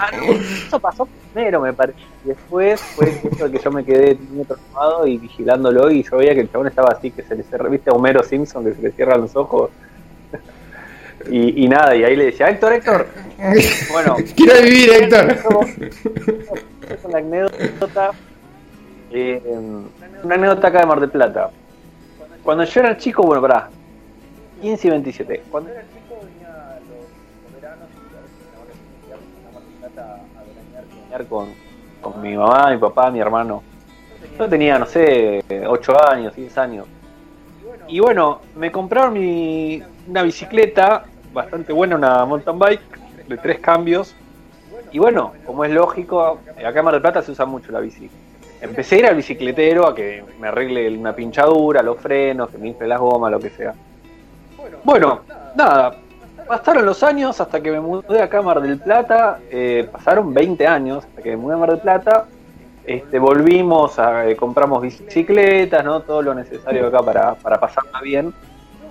Ah, 0.00 0.10
eso 0.68 0.78
pasó 0.78 1.08
primero, 1.32 1.60
me 1.60 1.72
parece. 1.72 1.98
Y 2.24 2.28
después 2.28 2.80
fue 2.80 3.10
eso 3.10 3.50
que 3.50 3.58
yo 3.58 3.70
me 3.72 3.84
quedé 3.84 4.16
muy 4.30 4.44
transformado 4.44 5.08
y 5.08 5.18
vigilándolo 5.18 5.90
y 5.90 6.04
yo 6.04 6.18
veía 6.18 6.34
que 6.34 6.42
el 6.42 6.52
chabón 6.52 6.68
estaba 6.68 6.90
así, 6.96 7.10
que 7.10 7.24
se 7.24 7.34
le 7.34 7.42
cerró, 7.42 7.68
¿viste 7.68 7.90
a 7.90 7.94
Homero 7.94 8.22
Simpson 8.22 8.64
que 8.64 8.74
se 8.74 8.82
le 8.82 8.92
cierran 8.92 9.22
los 9.22 9.34
ojos? 9.34 9.70
Y, 11.30 11.64
y 11.64 11.68
nada, 11.68 11.96
y 11.96 12.04
ahí 12.04 12.14
le 12.14 12.26
decía, 12.26 12.48
Héctor, 12.48 12.74
Héctor. 12.74 13.08
Bueno, 13.90 14.16
quiero 14.36 14.62
vivir, 14.62 14.90
Héctor. 14.90 15.36
Una 17.04 17.18
anécdota, 17.18 18.12
eh, 19.10 19.42
una 20.22 20.34
anécdota 20.34 20.68
acá 20.68 20.80
de 20.80 20.86
Mar 20.86 21.00
del 21.00 21.10
Plata. 21.10 21.50
Cuando 22.42 22.64
yo 22.64 22.80
era 22.80 22.96
chico, 22.96 23.22
bueno, 23.22 23.42
pará, 23.42 23.68
15 24.60 24.86
y 24.86 24.90
27. 24.90 25.42
Cuando 25.50 25.70
era 25.70 25.82
chico 25.82 26.20
venía 26.24 26.78
los, 26.88 27.54
veranos 27.54 27.88
y 29.08 29.12
a 29.12 29.52
Mar 29.52 29.62
del 29.62 29.72
Plata 29.80 30.20
a 30.36 30.42
veranear 30.44 31.26
con, 31.26 31.48
con 32.00 32.22
mi 32.22 32.36
mamá, 32.36 32.70
mi 32.70 32.78
papá, 32.78 33.10
mi 33.10 33.20
hermano. 33.20 33.62
Yo 34.38 34.48
tenía, 34.48 34.78
no 34.78 34.86
sé, 34.86 35.44
8 35.66 36.10
años, 36.10 36.34
10 36.34 36.58
años. 36.58 36.86
Y 37.88 38.00
bueno, 38.00 38.40
me 38.54 38.70
compraron 38.70 39.14
mi, 39.14 39.82
una 40.06 40.22
bicicleta 40.22 41.04
bastante 41.32 41.72
buena, 41.72 41.96
una 41.96 42.24
mountain 42.24 42.58
bike 42.58 43.26
de 43.28 43.36
tres 43.38 43.60
cambios. 43.60 44.14
Y 44.92 44.98
bueno, 44.98 45.32
como 45.46 45.64
es 45.64 45.70
lógico, 45.70 46.38
acá 46.56 46.78
en 46.78 46.84
Mar 46.84 46.94
del 46.94 47.02
Plata 47.02 47.22
se 47.22 47.32
usa 47.32 47.46
mucho 47.46 47.72
la 47.72 47.80
bici. 47.80 48.10
Empecé 48.60 48.96
a 48.96 48.98
ir 48.98 49.06
al 49.06 49.16
bicicletero 49.16 49.86
a 49.86 49.94
que 49.94 50.24
me 50.40 50.48
arregle 50.48 50.88
una 50.96 51.14
pinchadura, 51.14 51.82
los 51.82 51.98
frenos, 51.98 52.50
que 52.50 52.58
me 52.58 52.68
infle 52.68 52.88
las 52.88 52.98
gomas, 52.98 53.30
lo 53.30 53.38
que 53.38 53.50
sea. 53.50 53.74
Bueno, 54.84 55.20
nada, 55.54 55.96
pasaron 56.46 56.84
los 56.84 57.02
años 57.02 57.40
hasta 57.40 57.60
que 57.60 57.70
me 57.70 57.80
mudé 57.80 58.20
acá 58.20 58.38
a 58.38 58.42
Mar 58.42 58.60
del 58.60 58.78
Plata, 58.78 59.38
eh, 59.50 59.88
pasaron 59.90 60.34
20 60.34 60.66
años 60.66 61.04
hasta 61.04 61.22
que 61.22 61.30
me 61.30 61.36
mudé 61.36 61.54
a 61.54 61.58
Mar 61.58 61.70
del 61.70 61.80
Plata, 61.80 62.26
este, 62.84 63.18
volvimos, 63.18 63.98
a, 63.98 64.28
eh, 64.28 64.34
compramos 64.34 64.82
bicicletas, 64.82 65.84
¿no? 65.84 66.00
todo 66.00 66.22
lo 66.22 66.34
necesario 66.34 66.86
acá 66.86 67.02
para, 67.02 67.34
para 67.34 67.60
pasarla 67.60 68.00
bien. 68.00 68.32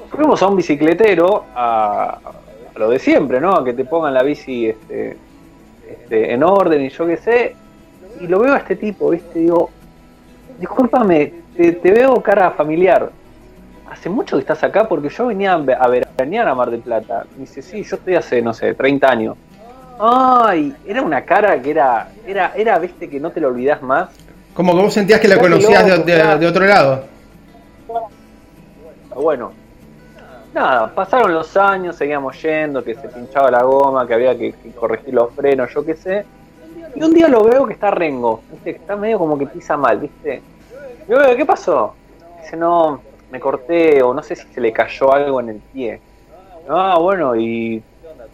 Fuimos 0.10 0.42
a 0.42 0.48
un 0.48 0.56
bicicletero, 0.56 1.46
a, 1.56 2.20
lo 2.76 2.90
de 2.90 3.00
siempre, 3.00 3.42
¿no? 3.42 3.54
A 3.54 3.66
que 3.66 3.74
te 3.74 3.86
pongan 3.86 4.14
la 4.14 4.24
bici 4.24 4.70
este, 4.70 5.18
este, 5.90 6.34
en 6.34 6.44
orden 6.44 6.82
y 6.84 6.90
yo 6.90 7.08
qué 7.08 7.18
sé. 7.18 7.56
Y 8.20 8.28
lo 8.28 8.40
veo 8.40 8.54
a 8.54 8.58
este 8.58 8.76
tipo, 8.76 9.10
¿viste? 9.10 9.40
Digo, 9.40 9.70
discúlpame, 10.60 11.34
te, 11.56 11.92
veo 11.92 12.22
cara 12.22 12.52
familiar. 12.52 13.12
¿Hace 13.90 14.10
mucho 14.10 14.36
que 14.36 14.42
estás 14.42 14.64
acá? 14.64 14.88
Porque 14.88 15.10
yo 15.10 15.28
venía 15.28 15.54
a 15.54 15.88
veranear 15.88 16.48
a 16.48 16.56
Mar 16.56 16.70
del 16.70 16.82
Plata. 16.82 17.26
Me 17.36 17.42
dice, 17.42 17.62
sí, 17.62 17.84
yo 17.84 17.96
estoy 17.96 18.16
hace, 18.16 18.42
no 18.42 18.54
sé, 18.54 18.74
30 18.74 19.10
años. 19.10 19.38
Ay, 20.00 20.76
era 20.86 21.02
una 21.02 21.24
cara 21.24 21.60
que 21.62 21.72
era, 21.72 22.10
era, 22.26 22.54
era, 22.56 22.78
viste, 22.78 23.10
que 23.10 23.20
no 23.20 23.32
te 23.32 23.40
lo 23.40 23.48
olvidas 23.48 23.82
más. 23.82 24.10
Como 24.54 24.76
que 24.76 24.82
vos 24.82 24.94
sentías 24.94 25.20
que 25.20 25.28
la 25.28 25.40
conocías 25.40 25.86
de, 25.86 26.48
otro 26.48 26.66
lado. 26.66 27.04
Bueno, 29.16 29.52
nada, 30.54 30.94
pasaron 30.94 31.34
los 31.34 31.56
años, 31.58 31.96
seguíamos 31.96 32.40
yendo, 32.42 32.84
que 32.84 32.94
se 32.96 33.08
pinchaba 33.08 33.50
la 33.50 33.64
goma, 33.64 34.08
que 34.08 34.14
había 34.14 34.38
que, 34.38 34.54
corregir 34.80 35.14
los 35.14 35.34
frenos, 35.34 35.74
yo 35.74 35.84
qué 35.84 35.96
sé. 35.96 36.26
Y 36.98 37.04
un 37.04 37.14
día 37.14 37.28
lo 37.28 37.44
veo 37.44 37.68
que 37.68 37.74
está 37.74 37.92
rengo, 37.92 38.42
¿viste? 38.52 38.74
que 38.74 38.80
está 38.80 38.96
medio 38.96 39.20
como 39.20 39.38
que 39.38 39.46
pisa 39.46 39.78
mal, 39.78 40.00
¿viste? 40.00 40.42
Y 41.08 41.12
yo, 41.12 41.20
¿qué 41.38 41.46
pasó? 41.46 41.94
Dice, 42.42 42.58
no, 42.58 43.00
me 43.32 43.40
corté, 43.40 44.02
o 44.02 44.16
no 44.16 44.24
sé 44.24 44.36
si 44.36 44.48
se 44.48 44.60
le 44.60 44.72
cayó 44.74 45.14
algo 45.14 45.40
en 45.40 45.50
el 45.50 45.58
pie. 45.58 46.02
Ah, 46.68 46.98
bueno, 47.00 47.36
y 47.36 47.84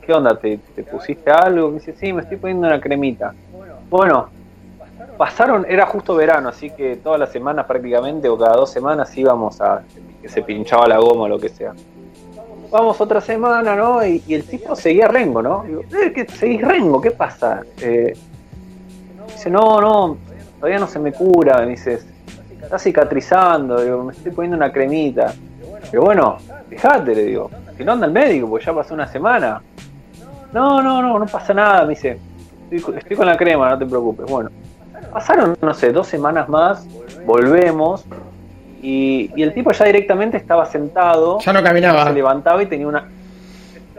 ¿qué 0.02 0.14
onda? 0.14 0.40
¿Te, 0.40 0.58
pusiste 0.90 1.30
algo? 1.30 1.72
Me 1.72 1.74
dice, 1.80 1.94
sí, 2.00 2.14
me 2.14 2.22
estoy 2.22 2.38
poniendo 2.38 2.66
una 2.66 2.80
cremita. 2.80 3.34
Bueno, 3.90 4.30
pasaron, 5.18 5.66
era 5.68 5.86
justo 5.86 6.16
verano, 6.16 6.48
así 6.48 6.70
que 6.70 6.96
todas 6.96 7.20
las 7.20 7.34
semanas 7.34 7.66
prácticamente, 7.66 8.30
o 8.30 8.38
cada 8.38 8.56
dos 8.56 8.72
semanas 8.72 9.16
íbamos 9.18 9.60
a 9.60 9.84
que 10.22 10.30
se 10.30 10.42
pinchaba 10.42 10.88
la 10.88 11.00
goma 11.00 11.24
o 11.24 11.28
lo 11.28 11.38
que 11.38 11.50
sea. 11.50 11.74
Vamos 12.72 13.02
otra 13.02 13.20
semana, 13.20 13.76
¿no? 13.76 14.06
Y, 14.06 14.24
el 14.30 14.46
tipo 14.46 14.74
seguía 14.74 15.10
rengo, 15.10 15.42
¿no? 15.42 15.64
Digo, 15.68 15.82
eh, 15.82 16.14
¿qué, 16.14 16.26
¿seguís 16.28 16.62
rengo? 16.62 17.02
¿Qué 17.02 17.12
pasa? 17.12 17.62
Eh, 17.82 18.14
dice, 19.28 19.50
no, 19.50 19.82
no, 19.82 20.18
todavía 20.60 20.80
no 20.80 20.88
se 20.88 21.00
me 21.00 21.12
cura. 21.12 21.60
Me 21.60 21.72
dice, 21.72 22.00
está 22.62 22.80
cicatrizando, 22.80 23.82
digo, 23.82 24.04
me 24.04 24.14
estoy 24.14 24.32
poniendo 24.32 24.58
una 24.58 24.72
cremita. 24.72 25.34
Pero 25.90 26.04
bueno, 26.04 26.38
fíjate, 26.70 27.14
le 27.16 27.24
digo, 27.26 27.52
si 27.78 27.84
no 27.84 27.94
anda 27.94 28.06
el 28.06 28.12
médico, 28.12 28.50
pues 28.50 28.66
ya 28.66 28.74
pasó 28.74 28.94
una 28.94 29.08
semana. 29.08 29.62
No, 30.52 30.82
no, 30.82 31.02
no, 31.02 31.20
no 31.20 31.26
pasa 31.26 31.54
nada, 31.54 31.84
me 31.84 31.90
dice. 31.90 32.20
Estoy, 32.72 33.16
con 33.16 33.26
la 33.26 33.38
crema, 33.38 33.70
no 33.70 33.78
te 33.78 33.86
preocupes. 33.86 34.26
Bueno, 34.30 34.50
pasaron, 35.12 35.56
no 35.62 35.74
sé, 35.74 35.92
dos 35.92 36.08
semanas 36.08 36.50
más, 36.50 36.88
volvemos. 37.26 38.06
Y, 38.82 39.30
el 39.42 39.54
tipo 39.54 39.72
ya 39.72 39.86
directamente 39.86 40.38
estaba 40.38 40.66
sentado. 40.66 41.40
Ya 41.40 41.54
no 41.54 41.64
caminaba. 41.64 42.06
Se 42.06 42.14
levantaba 42.14 42.62
y 42.64 42.66
tenía 42.66 42.88
una. 42.88 43.08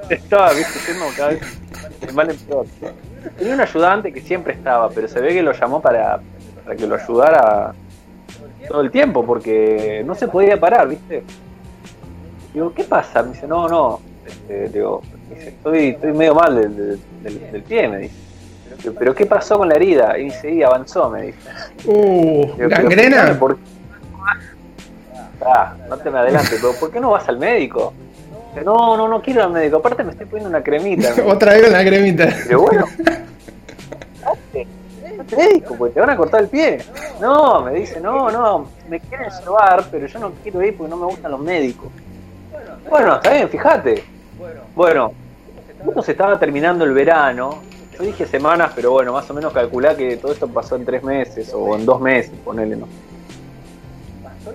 Estaba, 0.09 0.53
viste, 0.53 0.79
cada 1.17 1.31
vez 1.31 1.41
mal 2.13 2.31
en 2.31 2.37
peor. 2.37 2.67
Tenía 3.39 3.55
un 3.55 3.61
ayudante 3.61 4.13
que 4.13 4.21
siempre 4.21 4.55
estaba, 4.55 4.91
pero 4.91 5.09
se 5.09 5.21
ve 5.21 5.29
que 5.29 5.43
lo 5.43 5.53
llamó 5.53 5.81
para, 5.81 6.21
para 6.65 6.77
que 6.77 6.87
lo 6.87 6.97
ayudara 6.97 7.75
todo 8.69 8.81
el 8.81 8.91
tiempo, 8.91 9.25
porque 9.25 10.03
no 10.07 10.15
se 10.15 10.29
podía 10.29 10.59
parar, 10.59 10.89
viste. 10.89 11.23
Digo, 12.53 12.73
¿qué 12.73 12.85
pasa? 12.85 13.23
Me 13.23 13.33
dice, 13.33 13.47
no, 13.47 13.69
no. 13.69 14.01
Este, 14.27 14.69
digo, 14.69 15.03
estoy, 15.37 15.89
estoy 15.89 16.13
medio 16.13 16.35
mal 16.35 16.55
del, 16.55 16.99
del, 17.23 17.63
pie, 17.63 17.89
me 17.89 17.99
dice. 17.99 18.15
Pero, 18.99 19.15
¿qué 19.15 19.27
pasó 19.27 19.59
con 19.59 19.69
la 19.69 19.75
herida? 19.75 20.19
Y 20.19 20.25
dice, 20.25 20.53
y 20.53 20.63
avanzó, 20.63 21.11
me 21.11 21.23
dice. 21.23 21.39
Uh, 21.87 22.57
¿gangrena? 22.57 23.39
Ah, 25.47 25.75
no 25.89 25.97
te 25.99 26.11
me 26.11 26.19
adelantes, 26.19 26.59
pero 26.61 26.73
¿por 26.79 26.91
qué 26.91 27.01
no 27.01 27.11
vas 27.11 27.29
al 27.29 27.39
médico? 27.39 27.93
No, 28.63 28.97
no, 28.97 29.09
no 29.09 29.23
quiero 29.23 29.41
ir 29.41 29.47
al 29.47 29.53
médico. 29.53 29.79
Aparte 29.79 30.05
me 30.05 30.13
estoy 30.13 30.27
poniendo 30.27 30.51
una 30.51 30.63
cremita. 30.63 31.15
Otra 31.27 31.53
vez 31.55 31.69
una 31.69 31.85
cremita. 31.85 32.29
Pero 32.47 32.61
bueno. 32.63 32.85
médico, 35.37 35.75
pues 35.77 35.95
te 35.95 36.01
van 36.01 36.11
a 36.11 36.17
cortar 36.17 36.43
el 36.43 36.49
pie. 36.49 36.79
No, 37.21 37.63
me 37.63 37.75
dice, 37.75 38.01
no, 38.01 38.31
no, 38.31 38.69
me 38.89 39.01
quieren 39.01 39.31
llevar, 39.31 39.85
pero 39.91 40.07
yo 40.07 40.19
no 40.19 40.33
quiero 40.43 40.63
ir 40.63 40.77
porque 40.77 40.91
no 40.91 40.97
me 40.97 41.07
gustan 41.07 41.31
los 41.33 41.41
médicos. 41.41 41.91
Bueno, 42.89 43.17
está 43.17 43.33
bien, 43.33 43.49
fíjate. 43.49 44.05
Bueno, 44.75 45.13
justo 45.85 46.03
se 46.03 46.13
estaba 46.13 46.39
terminando 46.39 46.85
el 46.85 46.93
verano. 46.93 47.61
Yo 47.97 48.05
dije 48.05 48.27
semanas, 48.27 48.73
pero 48.75 48.91
bueno, 48.91 49.13
más 49.13 49.29
o 49.31 49.35
menos 49.35 49.53
calculá 49.53 49.97
que 49.97 50.17
todo 50.17 50.33
esto 50.33 50.49
pasó 50.49 50.77
en 50.77 50.85
tres 50.85 51.03
meses 51.03 51.53
o 51.55 51.77
en 51.77 51.87
dos 51.87 52.01
meses, 52.01 52.33
ponele, 52.45 52.77
¿no? 52.77 52.89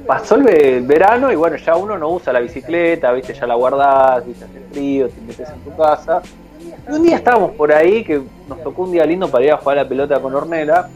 Pasó 0.05 0.35
el 0.35 0.85
verano 0.85 1.31
y 1.31 1.35
bueno, 1.35 1.55
ya 1.57 1.75
uno 1.75 1.97
no 1.97 2.09
usa 2.09 2.31
la 2.31 2.39
bicicleta, 2.39 3.11
viste, 3.11 3.33
ya 3.33 3.47
la 3.47 3.55
guardás, 3.55 4.25
viste, 4.25 4.45
hace 4.45 4.59
frío, 4.71 5.09
te 5.09 5.21
metes 5.21 5.49
en 5.49 5.59
tu 5.61 5.75
casa. 5.75 6.21
Y 6.87 6.91
un 6.91 7.03
día 7.03 7.15
estábamos 7.15 7.51
por 7.51 7.71
ahí, 7.71 8.03
que 8.03 8.21
nos 8.47 8.61
tocó 8.61 8.83
un 8.83 8.91
día 8.91 9.05
lindo 9.05 9.29
para 9.29 9.45
ir 9.45 9.51
a 9.51 9.57
jugar 9.57 9.79
a 9.79 9.83
la 9.83 9.89
pelota 9.89 10.19
con 10.19 10.33
Ornella. 10.35 10.87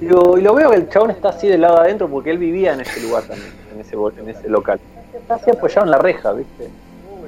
Y 0.00 0.06
lo, 0.06 0.38
y 0.38 0.40
lo 0.40 0.54
veo 0.54 0.70
que 0.70 0.76
el 0.76 0.88
chabón 0.88 1.10
está 1.10 1.30
así 1.30 1.48
del 1.48 1.60
lado 1.60 1.78
adentro 1.78 2.08
porque 2.08 2.30
él 2.30 2.38
vivía 2.38 2.72
en 2.72 2.80
ese 2.80 3.00
lugar 3.00 3.24
también, 3.24 3.52
en 3.74 3.80
ese, 3.80 3.96
en 3.96 4.28
ese 4.28 4.48
local. 4.48 4.80
Está 5.14 5.34
así 5.34 5.50
apoyado 5.50 5.84
en 5.84 5.90
la 5.90 5.98
reja, 5.98 6.32
viste. 6.32 6.68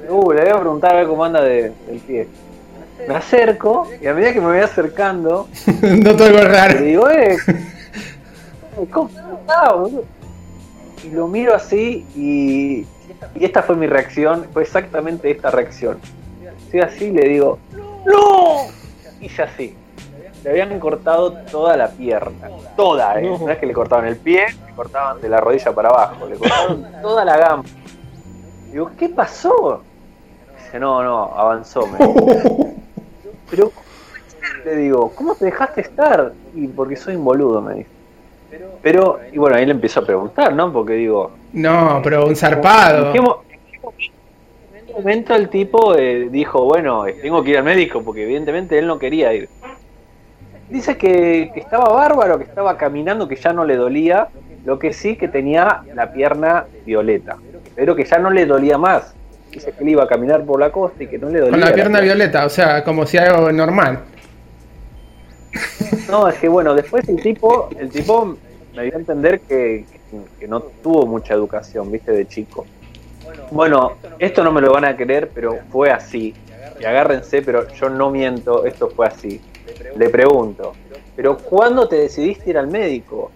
Uh, 0.09 0.31
le 0.31 0.41
voy 0.41 0.49
a 0.49 0.59
preguntar 0.59 0.93
a 0.93 0.95
ver 0.95 1.07
cómo 1.07 1.23
anda 1.23 1.41
de, 1.41 1.71
del 1.87 1.99
pie. 1.99 2.27
Me 3.07 3.15
acerco 3.15 3.87
y 4.01 4.07
a 4.07 4.13
medida 4.13 4.33
que 4.33 4.39
me 4.39 4.47
voy 4.47 4.59
acercando, 4.59 5.47
no 5.81 6.15
te 6.15 6.43
raro. 6.43 6.79
Le 6.79 6.85
digo, 6.85 7.09
eh, 7.09 7.37
¿cómo 8.91 9.09
está, 9.39 9.73
boludo? 9.73 10.03
Y 11.03 11.09
lo 11.09 11.27
miro 11.27 11.53
así 11.53 12.05
y, 12.15 12.85
y 13.35 13.45
esta 13.45 13.61
fue 13.61 13.75
mi 13.75 13.87
reacción, 13.87 14.45
fue 14.53 14.63
exactamente 14.63 15.29
esta 15.29 15.51
reacción. 15.51 15.99
Estoy 16.65 16.79
así 16.79 17.11
le 17.11 17.27
digo, 17.27 17.59
¡No! 18.05 18.67
Hice 19.21 19.43
así. 19.43 19.75
Le 20.43 20.49
habían 20.49 20.77
cortado 20.79 21.33
toda 21.51 21.77
la 21.77 21.89
pierna. 21.89 22.49
Toda, 22.75 23.19
¿eh? 23.21 23.37
No. 23.39 23.49
es 23.49 23.57
que 23.57 23.65
le 23.65 23.73
cortaban 23.73 24.05
el 24.07 24.17
pie, 24.17 24.47
le 24.67 24.73
cortaban 24.73 25.21
de 25.21 25.29
la 25.29 25.39
rodilla 25.39 25.71
para 25.73 25.89
abajo. 25.89 26.27
Le 26.27 26.35
cortaron 26.35 26.85
toda 27.01 27.23
la 27.23 27.37
gamba. 27.37 27.69
Digo, 28.71 28.91
¿qué 28.97 29.09
pasó? 29.09 29.81
no, 30.73 31.03
no, 31.03 31.23
avanzó. 31.35 31.85
Me 31.87 31.99
Pero, 33.49 33.71
le 34.65 34.75
digo, 34.75 35.11
¿cómo 35.15 35.35
te 35.35 35.45
dejaste 35.45 35.81
estar? 35.81 36.33
Y 36.55 36.67
porque 36.67 36.95
soy 36.95 37.15
un 37.15 37.23
boludo, 37.23 37.61
me 37.61 37.75
dice. 37.75 37.89
Pero, 38.81 39.19
y 39.31 39.37
bueno, 39.37 39.55
ahí 39.55 39.65
le 39.65 39.71
empezó 39.71 40.01
a 40.01 40.05
preguntar, 40.05 40.53
¿no? 40.53 40.71
Porque 40.71 40.93
digo... 40.93 41.31
No, 41.53 42.01
pero 42.03 42.25
un 42.25 42.35
zarpado. 42.35 43.07
¿En 43.07 43.13
qué, 43.13 43.21
momento 44.93 45.35
el 45.35 45.49
tipo 45.49 45.95
eh, 45.95 46.27
dijo, 46.29 46.65
bueno, 46.65 47.05
tengo 47.21 47.43
que 47.43 47.51
ir 47.51 47.57
al 47.57 47.63
médico? 47.63 48.03
Porque 48.03 48.23
evidentemente 48.23 48.77
él 48.77 48.87
no 48.87 48.99
quería 48.99 49.33
ir. 49.33 49.49
Dice 50.69 50.97
que, 50.97 51.51
que 51.53 51.59
estaba 51.59 51.91
bárbaro, 51.93 52.37
que 52.37 52.43
estaba 52.43 52.77
caminando, 52.77 53.27
que 53.27 53.35
ya 53.35 53.53
no 53.53 53.65
le 53.65 53.75
dolía, 53.75 54.27
lo 54.65 54.79
que 54.79 54.93
sí 54.93 55.15
que 55.15 55.27
tenía 55.27 55.81
la 55.93 56.11
pierna 56.11 56.65
violeta, 56.85 57.37
pero 57.75 57.95
que 57.95 58.05
ya 58.05 58.17
no 58.17 58.29
le 58.29 58.45
dolía 58.45 58.77
más 58.77 59.13
dice 59.53 59.71
que 59.71 59.83
él 59.83 59.89
iba 59.89 60.03
a 60.03 60.07
caminar 60.07 60.43
por 60.43 60.59
la 60.59 60.71
costa 60.71 61.03
y 61.03 61.07
que 61.07 61.17
no 61.17 61.29
le 61.29 61.39
dolía. 61.39 61.51
Con 61.51 61.59
la 61.59 61.73
pierna 61.73 61.99
violeta, 62.01 62.45
o 62.45 62.49
sea, 62.49 62.83
como 62.83 63.05
si 63.05 63.17
algo 63.17 63.51
normal. 63.51 63.99
No, 66.09 66.27
es 66.27 66.39
que 66.39 66.49
bueno, 66.49 66.75
después 66.75 67.07
el 67.09 67.21
tipo, 67.21 67.69
el 67.79 67.89
tipo 67.89 68.37
me 68.75 68.83
dio 68.83 68.95
a 68.95 68.99
entender 68.99 69.41
que, 69.41 69.85
que, 70.39 70.47
no 70.47 70.61
tuvo 70.61 71.05
mucha 71.05 71.33
educación, 71.33 71.91
viste, 71.91 72.11
de 72.11 72.27
chico. 72.27 72.65
Bueno, 73.51 73.93
esto 74.19 74.43
no 74.43 74.51
me 74.51 74.61
lo 74.61 74.73
van 74.73 74.85
a 74.85 74.95
creer, 74.95 75.29
pero 75.33 75.59
fue 75.71 75.91
así. 75.91 76.33
Y 76.79 76.85
agárrense, 76.85 77.41
pero 77.41 77.67
yo 77.73 77.89
no 77.89 78.09
miento, 78.09 78.65
esto 78.65 78.89
fue 78.89 79.07
así. 79.07 79.41
Le 79.95 80.09
pregunto, 80.09 80.73
¿pero 81.15 81.37
cuándo 81.37 81.87
te 81.87 81.97
decidiste 81.97 82.49
ir 82.49 82.57
al 82.57 82.67
médico? 82.67 83.31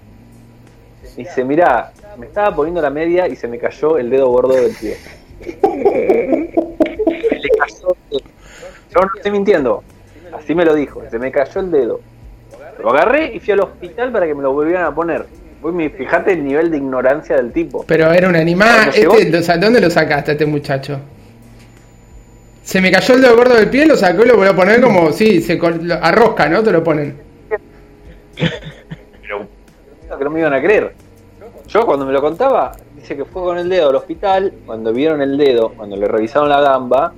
Y 1.16 1.24
dice, 1.24 1.44
mirá, 1.44 1.94
me 2.18 2.28
estaba 2.28 2.56
poniendo 2.56 2.82
la 2.82 2.90
media 2.90 3.28
y 3.28 3.36
se 3.36 3.48
me 3.48 3.58
cayó 3.58 3.98
el 3.98 4.10
dedo 4.10 4.28
gordo 4.28 4.54
del 4.54 4.76
pie. 4.76 4.98
le 5.40 6.52
cayó 7.60 7.96
Yo 8.12 9.02
no 9.02 9.10
estoy 9.16 9.32
mintiendo. 9.32 9.84
Así 10.38 10.54
me 10.56 10.66
lo 10.66 10.76
dijo, 10.76 11.02
se 11.10 11.20
me 11.20 11.32
cayó 11.32 11.62
el 11.62 11.72
dedo. 11.72 12.00
Lo 12.82 12.92
agarré 12.92 13.34
y 13.34 13.40
fui 13.40 13.54
al 13.54 13.62
hospital 13.62 14.12
para 14.12 14.28
que 14.28 14.36
me 14.36 14.44
lo 14.44 14.54
volvieran 14.54 14.86
a 14.86 14.94
poner. 14.94 15.26
Fíjate 15.98 16.34
el 16.34 16.46
nivel 16.46 16.72
de 16.72 16.78
ignorancia 16.78 17.36
del 17.36 17.52
tipo. 17.52 17.84
Pero 17.88 18.12
era 18.12 18.30
un 18.30 18.36
animal. 18.36 18.90
Este, 18.94 19.58
¿Dónde 19.58 19.82
lo 19.82 19.90
sacaste 19.90 20.34
este 20.34 20.46
muchacho? 20.46 21.00
Se 22.64 22.80
me 22.80 22.92
cayó 22.92 23.16
el 23.16 23.22
dedo 23.22 23.36
gordo 23.36 23.56
del 23.56 23.70
pie, 23.70 23.86
lo 23.86 23.98
sacó 23.98 24.24
y 24.24 24.28
lo 24.28 24.36
volvió 24.36 24.52
a 24.52 24.56
poner 24.56 24.82
como, 24.82 25.12
sí, 25.12 25.42
se 25.42 25.60
arrosca, 26.02 26.48
¿no? 26.48 26.64
Te 26.64 26.72
lo 26.72 26.84
ponen. 26.84 27.18
Pero 28.36 29.48
que 30.18 30.24
no 30.24 30.30
me 30.30 30.40
iban 30.40 30.54
a 30.54 30.62
creer. 30.62 30.94
Yo 31.68 31.86
cuando 31.86 32.06
me 32.06 32.14
lo 32.14 32.22
contaba, 32.22 32.74
dice 32.96 33.18
que 33.18 33.26
fue 33.26 33.42
con 33.42 33.58
el 33.58 33.68
dedo 33.68 33.90
al 33.90 33.96
hospital, 33.96 34.54
cuando 34.66 34.94
vieron 34.94 35.22
el 35.22 35.38
dedo, 35.38 35.74
cuando 35.76 35.98
le 35.98 36.08
revisaron 36.08 36.50
la 36.50 36.62
gamba, 36.62 37.14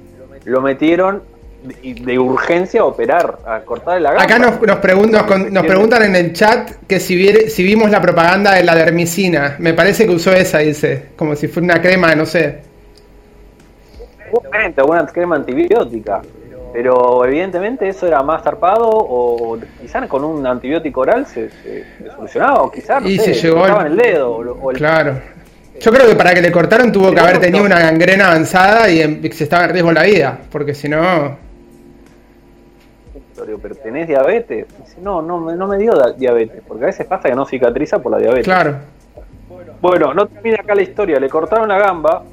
lo 0.46 0.62
metieron 0.62 1.22
de, 1.64 2.20
urgencia 2.20 2.82
a 2.82 2.86
operar, 2.86 3.40
a 3.46 3.60
cortar 3.62 4.02
la 4.02 4.12
gamba. 4.12 4.24
Acá 4.24 4.40
nos, 4.40 4.62
nos, 4.62 5.52
nos, 5.52 5.66
preguntan 5.66 6.04
en 6.04 6.16
el 6.16 6.34
chat 6.34 6.72
que 6.88 7.00
si, 7.00 7.50
si 7.50 7.64
vimos 7.64 7.92
la 7.92 8.02
propaganda 8.02 8.54
de 8.54 8.64
la 8.64 8.76
dermicina. 8.76 9.56
Me 9.60 9.74
parece 9.74 10.06
que 10.06 10.14
usó 10.14 10.32
esa, 10.32 10.60
dice, 10.60 11.10
como 11.16 11.36
si 11.36 11.48
fuera 11.48 11.66
una 11.66 11.82
crema, 11.82 12.16
no 12.16 12.26
sé. 12.26 12.62
Una 14.32 15.06
crema 15.08 15.36
antibiótica. 15.36 16.22
Pero 16.72 17.26
evidentemente 17.26 17.90
eso 17.90 18.06
era 18.06 18.22
más 18.22 18.44
zarpado 18.44 18.88
o 18.88 19.58
quizás 19.82 20.08
con 20.08 20.24
un 20.24 20.46
antibiótico 20.46 21.02
oral 21.02 21.26
se, 21.26 21.50
solucionaba 22.16 22.62
o 22.62 22.72
quizás 22.72 23.02
no 23.02 23.10
y 23.10 23.18
se 23.18 23.34
llegó 23.34 23.66
el, 23.66 23.88
el 23.88 23.98
dedo. 23.98 24.40
Claro. 24.76 25.20
Yo 25.82 25.92
creo 25.92 26.08
que 26.08 26.16
para 26.16 26.34
que 26.34 26.42
le 26.42 26.52
cortaron 26.52 26.92
tuvo 26.92 27.12
que 27.12 27.20
haber 27.20 27.40
tenido 27.40 27.66
una 27.66 27.80
gangrena 27.80 28.28
avanzada 28.28 28.90
y 28.90 29.00
se 29.32 29.46
estaba 29.46 29.66
en 29.66 29.72
riesgo 29.72 29.92
la 29.92 30.04
vida, 30.04 30.40
porque 30.52 30.76
si 30.76 30.88
no 30.88 31.49
pero 33.62 33.76
tenés 33.76 34.08
diabetes. 34.08 34.68
Dice, 34.80 34.98
no, 35.02 35.22
no, 35.22 35.40
no 35.40 35.68
me 35.68 35.78
dio 35.78 35.94
diabetes, 36.18 36.62
porque 36.68 36.84
a 36.84 36.88
veces 36.88 37.06
pasa 37.06 37.30
que 37.30 37.36
no 37.36 37.46
cicatriza 37.46 38.00
por 38.00 38.12
la 38.12 38.18
diabetes. 38.18 38.46
Claro. 38.46 38.76
Bueno, 39.82 40.14
no 40.14 40.28
termina 40.28 40.58
acá 40.62 40.76
la 40.76 40.82
historia, 40.82 41.20
le 41.20 41.30
cortaron 41.30 41.70
la 41.70 41.78
gamba, 41.78 42.24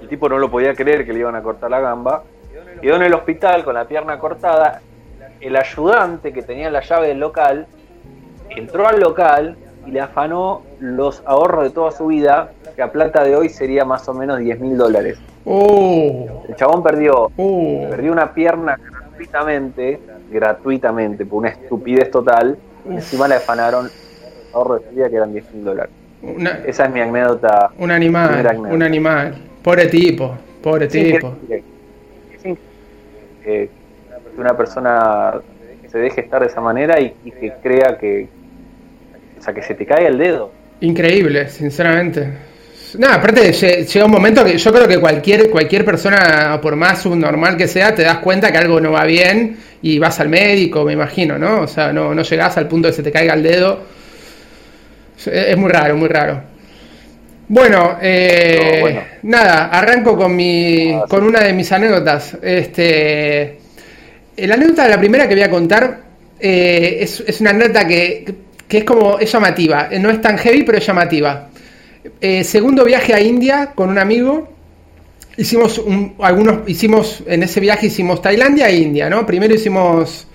el 0.00 0.08
tipo 0.08 0.28
no 0.28 0.38
lo 0.38 0.50
podía 0.50 0.74
creer 0.74 1.04
que 1.04 1.12
le 1.12 1.20
iban 1.20 1.36
a 1.36 1.42
cortar 1.42 1.70
la 1.70 1.80
gamba, 1.80 2.22
quedó 2.80 2.96
en 2.96 3.02
el 3.02 3.14
hospital 3.14 3.64
con 3.64 3.74
la 3.74 3.84
pierna 3.86 4.18
cortada, 4.18 4.80
el 5.40 5.56
ayudante 5.56 6.32
que 6.32 6.42
tenía 6.42 6.70
la 6.70 6.80
llave 6.80 7.08
del 7.08 7.20
local, 7.20 7.66
entró 8.48 8.88
al 8.88 9.00
local 9.00 9.56
y 9.86 9.90
le 9.90 10.00
afanó 10.00 10.62
los 10.80 11.22
ahorros 11.26 11.64
de 11.64 11.70
toda 11.70 11.90
su 11.90 12.06
vida, 12.06 12.52
que 12.74 12.82
a 12.82 12.90
plata 12.90 13.22
de 13.22 13.36
hoy 13.36 13.48
sería 13.50 13.84
más 13.84 14.08
o 14.08 14.14
menos 14.14 14.38
10 14.38 14.60
mil 14.60 14.76
dólares. 14.76 15.18
Oh. 15.44 16.44
El 16.48 16.56
chabón 16.56 16.82
perdió, 16.82 17.30
oh. 17.36 17.86
perdió 17.90 18.12
una 18.12 18.32
pierna 18.32 18.78
gratuitamente, 18.78 20.00
gratuitamente, 20.34 21.24
por 21.24 21.38
una 21.38 21.50
estupidez 21.50 22.10
total, 22.10 22.58
y 22.90 22.94
encima 22.94 23.28
le 23.28 23.36
afanaron 23.36 23.88
ahorro 24.52 24.80
de 24.80 24.90
vida 24.90 25.08
que 25.08 25.16
eran 25.16 25.32
10 25.32 25.54
mil 25.54 25.64
dólares. 25.64 25.92
Esa 26.66 26.86
es 26.86 26.92
mi 26.92 27.00
anécdota. 27.00 27.70
Un 27.78 27.90
animal, 27.90 28.58
un 28.70 28.82
animal. 28.82 29.34
Pobre 29.62 29.86
tipo, 29.86 30.36
pobre 30.62 30.88
tipo. 30.88 31.36
que 33.44 33.68
una 34.36 34.56
persona 34.56 35.34
se 35.86 35.98
deje 35.98 36.22
estar 36.22 36.40
de 36.40 36.48
esa 36.48 36.60
manera 36.60 36.98
y, 37.00 37.14
y, 37.24 37.30
que 37.30 37.52
crea 37.62 37.98
que, 37.98 38.26
o 39.38 39.42
sea, 39.42 39.54
que 39.54 39.62
se 39.62 39.74
te 39.74 39.86
cae 39.86 40.06
el 40.06 40.18
dedo. 40.18 40.50
Increíble, 40.80 41.48
sinceramente. 41.48 42.32
No, 42.98 43.08
aparte 43.08 43.52
llega 43.52 44.04
un 44.04 44.10
momento 44.10 44.44
que 44.44 44.56
yo 44.56 44.72
creo 44.72 44.86
que 44.86 44.98
cualquier, 44.98 45.50
cualquier 45.50 45.84
persona, 45.84 46.58
por 46.60 46.76
más 46.76 47.02
subnormal 47.02 47.56
que 47.56 47.66
sea, 47.66 47.94
te 47.94 48.02
das 48.02 48.18
cuenta 48.18 48.52
que 48.52 48.58
algo 48.58 48.80
no 48.80 48.92
va 48.92 49.04
bien 49.04 49.56
y 49.82 49.98
vas 49.98 50.20
al 50.20 50.28
médico, 50.28 50.84
me 50.84 50.92
imagino, 50.92 51.38
¿no? 51.38 51.62
O 51.62 51.66
sea, 51.66 51.92
no, 51.92 52.14
no 52.14 52.22
llegás 52.22 52.56
al 52.56 52.68
punto 52.68 52.88
de 52.88 52.92
que 52.92 52.96
se 52.96 53.02
te 53.02 53.12
caiga 53.12 53.34
el 53.34 53.42
dedo. 53.42 53.80
Es 55.26 55.56
muy 55.56 55.70
raro, 55.70 55.96
muy 55.96 56.08
raro. 56.08 56.42
Bueno, 57.48 57.98
eh, 58.00 59.18
nada, 59.22 59.66
arranco 59.66 60.16
con 60.16 60.34
mi, 60.34 60.92
ah, 60.92 61.04
con 61.08 61.24
una 61.24 61.40
de 61.40 61.52
mis 61.52 61.70
anécdotas. 61.72 62.38
Este, 62.42 63.58
la 64.36 64.54
anécdota 64.54 64.84
de 64.84 64.90
la 64.90 64.98
primera 64.98 65.28
que 65.28 65.34
voy 65.34 65.44
a 65.44 65.50
contar 65.50 66.00
eh, 66.40 66.98
es, 67.00 67.22
es, 67.26 67.40
una 67.40 67.50
anécdota 67.50 67.86
que, 67.86 68.34
que 68.66 68.78
es 68.78 68.84
como 68.84 69.18
es 69.18 69.30
llamativa, 69.30 69.88
no 70.00 70.10
es 70.10 70.20
tan 70.20 70.38
heavy, 70.38 70.62
pero 70.62 70.78
es 70.78 70.86
llamativa. 70.86 71.48
Eh, 72.20 72.44
segundo 72.44 72.84
viaje 72.84 73.14
a 73.14 73.20
India 73.20 73.72
con 73.74 73.88
un 73.88 73.98
amigo. 73.98 74.48
Hicimos 75.36 75.82
algunos, 76.20 76.68
hicimos, 76.68 77.22
en 77.26 77.42
ese 77.42 77.60
viaje 77.60 77.86
hicimos 77.86 78.20
Tailandia 78.20 78.68
e 78.68 78.76
India, 78.76 79.08
¿no? 79.10 79.26
Primero 79.26 79.54
hicimos, 79.54 80.28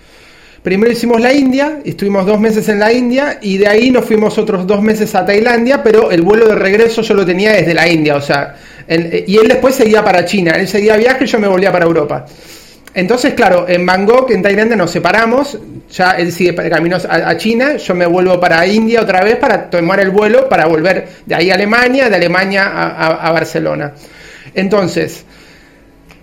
primero 0.62 0.92
hicimos 0.92 1.22
la 1.22 1.32
India, 1.32 1.80
estuvimos 1.86 2.26
dos 2.26 2.40
meses 2.40 2.68
en 2.68 2.80
la 2.80 2.92
India 2.92 3.38
y 3.42 3.58
de 3.58 3.68
ahí 3.68 3.92
nos 3.92 4.04
fuimos 4.04 4.38
otros 4.38 4.68
dos 4.68 4.82
meses 4.82 5.16
a 5.16 5.26
Tailandia, 5.26 5.84
pero 5.84 6.12
el 6.12 6.22
vuelo 6.22 6.48
de 6.48 6.56
regreso 6.56 7.02
yo 7.02 7.14
lo 7.14 7.26
tenía 7.26 7.54
desde 7.54 7.74
la 7.74 7.88
India, 7.88 8.18
o 8.18 8.22
sea, 8.22 8.58
y 8.90 9.38
él 9.38 9.48
después 9.48 9.76
seguía 9.76 10.04
para 10.04 10.26
China, 10.26 10.52
él 10.52 10.68
seguía 10.68 10.98
viaje 10.98 11.24
y 11.24 11.28
yo 11.28 11.40
me 11.40 11.48
volvía 11.48 11.72
para 11.72 11.86
Europa. 11.86 12.26
Entonces, 12.94 13.34
claro, 13.34 13.68
en 13.68 13.86
Bangkok, 13.86 14.32
en 14.32 14.42
Tailandia, 14.42 14.76
nos 14.76 14.92
separamos. 14.92 15.60
Ya 15.92 16.12
él 16.12 16.32
sigue 16.32 16.56
camino 16.70 16.98
a, 17.08 17.38
China, 17.38 17.78
yo 17.78 17.96
me 17.96 18.06
vuelvo 18.06 18.40
para 18.40 18.66
India 18.68 19.02
otra 19.02 19.24
vez 19.24 19.38
para 19.38 19.70
tomar 19.70 20.00
el 20.00 20.12
vuelo 20.12 20.48
para 20.48 20.68
volver 20.68 21.08
de 21.26 21.36
ahí 21.36 21.50
a 21.50 21.56
Alemania, 21.56 22.10
de 22.10 22.16
Alemania 22.16 22.68
a, 22.68 23.32
Barcelona. 23.32 23.94
Entonces, 24.54 25.26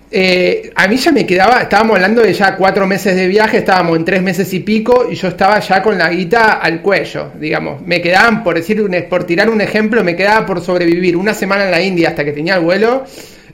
eh, 0.09 0.71
a 0.73 0.87
mí 0.87 0.95
ya 0.95 1.11
me 1.11 1.25
quedaba, 1.25 1.61
estábamos 1.61 1.95
hablando 1.95 2.21
de 2.21 2.31
ya 2.33 2.55
cuatro 2.55 2.87
meses 2.87 3.15
de 3.15 3.27
viaje, 3.27 3.57
estábamos 3.57 3.97
en 3.97 4.05
tres 4.05 4.21
meses 4.21 4.53
y 4.53 4.61
pico 4.61 5.07
y 5.11 5.15
yo 5.15 5.27
estaba 5.27 5.59
ya 5.59 5.81
con 5.81 5.97
la 5.97 6.09
guita 6.09 6.53
al 6.53 6.81
cuello, 6.81 7.31
digamos. 7.37 7.81
Me 7.81 8.01
quedaban, 8.01 8.43
por 8.43 8.55
decir, 8.55 8.85
por 9.09 9.25
tirar 9.25 9.49
un 9.49 9.59
ejemplo, 9.59 10.01
me 10.01 10.15
quedaba 10.15 10.45
por 10.45 10.61
sobrevivir 10.61 11.17
una 11.17 11.33
semana 11.33 11.65
en 11.65 11.71
la 11.71 11.81
India 11.81 12.09
hasta 12.09 12.23
que 12.23 12.31
tenía 12.31 12.55
el 12.55 12.61
vuelo 12.61 13.03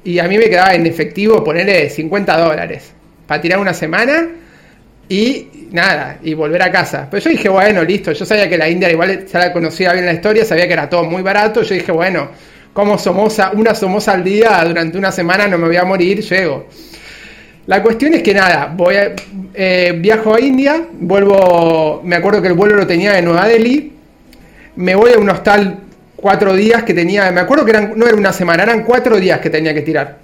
y 0.04 0.19
a 0.19 0.28
mí 0.28 0.38
me 0.38 0.45
quedaba 0.45 0.76
en 0.76 0.86
efectivo 0.86 1.43
ponerle 1.43 1.89
50 1.89 2.38
dólares 2.38 2.93
para 3.33 3.41
tirar 3.41 3.57
una 3.57 3.73
semana 3.73 4.27
y 5.09 5.47
nada, 5.71 6.19
y 6.21 6.35
volver 6.35 6.61
a 6.61 6.71
casa. 6.71 7.07
Pero 7.09 7.23
yo 7.23 7.31
dije, 7.31 7.49
bueno, 7.49 7.83
listo, 7.83 8.11
yo 8.11 8.27
sabía 8.27 8.47
que 8.47 8.59
la 8.59 8.69
India 8.69 8.91
igual 8.91 9.25
ya 9.25 9.39
la 9.39 9.51
conocía 9.51 9.91
bien 9.91 10.05
la 10.05 10.13
historia, 10.13 10.45
sabía 10.45 10.67
que 10.67 10.73
era 10.73 10.87
todo 10.87 11.03
muy 11.05 11.23
barato, 11.23 11.63
yo 11.63 11.73
dije, 11.73 11.91
bueno, 11.91 12.29
como 12.73 12.95
somoza, 12.99 13.49
una 13.55 13.73
somoza 13.73 14.11
al 14.11 14.23
día 14.23 14.63
durante 14.67 14.99
una 14.99 15.11
semana 15.11 15.47
no 15.47 15.57
me 15.57 15.65
voy 15.65 15.77
a 15.77 15.83
morir, 15.83 16.21
llego. 16.21 16.67
La 17.65 17.81
cuestión 17.81 18.13
es 18.13 18.21
que 18.21 18.35
nada, 18.35 18.71
voy 18.71 18.97
a, 18.97 19.15
eh, 19.55 19.95
viajo 19.97 20.35
a 20.35 20.39
India, 20.39 20.79
vuelvo, 20.91 22.01
me 22.03 22.17
acuerdo 22.17 22.39
que 22.39 22.49
el 22.49 22.53
vuelo 22.53 22.75
lo 22.75 22.85
tenía 22.85 23.13
de 23.13 23.23
Nueva 23.23 23.47
Delhi, 23.47 23.93
me 24.75 24.93
voy 24.93 25.13
a 25.13 25.17
un 25.17 25.31
hostal 25.31 25.79
cuatro 26.15 26.53
días 26.53 26.83
que 26.83 26.93
tenía, 26.93 27.31
me 27.31 27.41
acuerdo 27.41 27.65
que 27.65 27.71
eran, 27.71 27.93
no 27.95 28.05
era 28.05 28.15
una 28.15 28.31
semana, 28.31 28.61
eran 28.61 28.83
cuatro 28.83 29.17
días 29.17 29.39
que 29.39 29.49
tenía 29.49 29.73
que 29.73 29.81
tirar. 29.81 30.21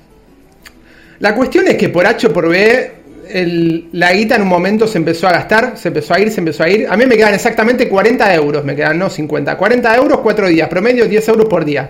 La 1.20 1.36
cuestión 1.36 1.68
es 1.68 1.76
que 1.76 1.90
por 1.90 2.08
H 2.08 2.30
por 2.30 2.48
B, 2.48 2.92
la 3.32 4.14
guita 4.14 4.36
en 4.36 4.42
un 4.42 4.48
momento 4.48 4.88
se 4.88 4.98
empezó 4.98 5.28
a 5.28 5.32
gastar, 5.32 5.78
se 5.78 5.90
empezó 5.90 6.14
a 6.14 6.20
ir, 6.20 6.32
se 6.32 6.40
empezó 6.40 6.64
a 6.64 6.70
ir. 6.70 6.88
A 6.90 6.98
mí 6.98 7.06
me 7.06 7.16
quedan 7.16 7.34
exactamente 7.34 7.88
40 7.88 8.34
euros, 8.34 8.64
me 8.64 8.76
quedan 8.76 8.98
no 8.98 9.10
50. 9.10 9.56
40 9.56 9.96
euros, 9.96 10.20
4 10.20 10.48
días, 10.48 10.68
promedio 10.68 11.08
10 11.08 11.28
euros 11.30 11.46
por 11.48 11.64
día. 11.64 11.90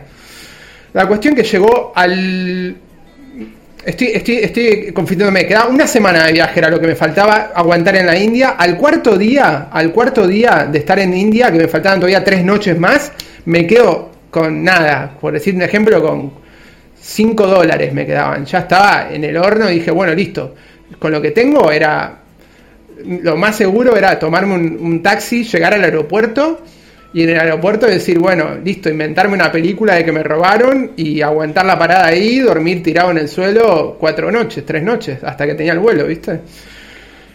La 0.94 1.08
cuestión 1.08 1.36
que 1.36 1.44
llegó 1.44 1.94
al... 1.96 2.76
Estoy, 3.86 4.08
estoy, 4.08 4.36
estoy 4.38 4.92
confundiéndome, 4.92 5.46
queda 5.46 5.68
una 5.68 5.88
semana 5.88 6.26
de 6.26 6.34
viaje, 6.34 6.60
era 6.60 6.70
lo 6.70 6.80
que 6.80 6.88
me 6.88 6.96
faltaba 6.96 7.52
aguantar 7.56 7.96
en 7.96 8.06
la 8.06 8.18
India. 8.18 8.50
Al 8.50 8.78
cuarto 8.78 9.18
día, 9.18 9.70
al 9.72 9.94
cuarto 9.94 10.28
día 10.28 10.68
de 10.70 10.80
estar 10.80 11.00
en 11.00 11.14
India, 11.14 11.52
que 11.52 11.60
me 11.60 11.68
faltaban 11.68 12.00
todavía 12.00 12.24
tres 12.24 12.44
noches 12.44 12.78
más, 12.78 13.14
me 13.46 13.66
quedo 13.66 14.12
con 14.30 14.64
nada, 14.64 15.18
por 15.20 15.34
decir 15.34 15.56
un 15.56 15.62
ejemplo, 15.62 16.02
con 16.02 16.32
5 17.02 17.48
dólares 17.48 17.94
me 17.94 18.06
quedaban. 18.06 18.46
Ya 18.46 18.60
estaba 18.60 19.08
en 19.12 19.24
el 19.24 19.38
horno 19.38 19.70
y 19.70 19.76
dije, 19.76 19.92
bueno, 19.92 20.14
listo. 20.14 20.56
Con 21.00 21.12
lo 21.12 21.22
que 21.22 21.32
tengo 21.32 21.72
era. 21.72 22.20
Lo 23.06 23.38
más 23.38 23.56
seguro 23.56 23.96
era 23.96 24.20
tomarme 24.20 24.56
un, 24.56 25.02
taxi, 25.02 25.46
llegar 25.46 25.74
al 25.74 25.86
aeropuerto 25.86 26.62
y 27.14 27.24
en 27.24 27.30
el 27.30 27.40
aeropuerto 27.40 27.88
decir, 27.88 28.20
bueno, 28.20 28.58
listo, 28.64 28.90
inventarme 28.90 29.36
una 29.36 29.52
película 29.52 29.96
de 29.96 30.04
que 30.04 30.12
me 30.12 30.22
robaron 30.22 30.92
y 30.98 31.22
aguantar 31.22 31.66
la 31.66 31.80
parada 31.80 32.08
ahí, 32.08 32.40
dormir 32.40 32.84
tirado 32.84 33.12
en 33.12 33.20
el 33.20 33.30
suelo 33.30 33.96
cuatro 33.98 34.30
noches, 34.32 34.66
tres 34.66 34.84
noches, 34.84 35.24
hasta 35.24 35.48
que 35.48 35.56
tenía 35.56 35.72
el 35.72 35.80
vuelo, 35.80 36.06
¿viste? 36.06 36.42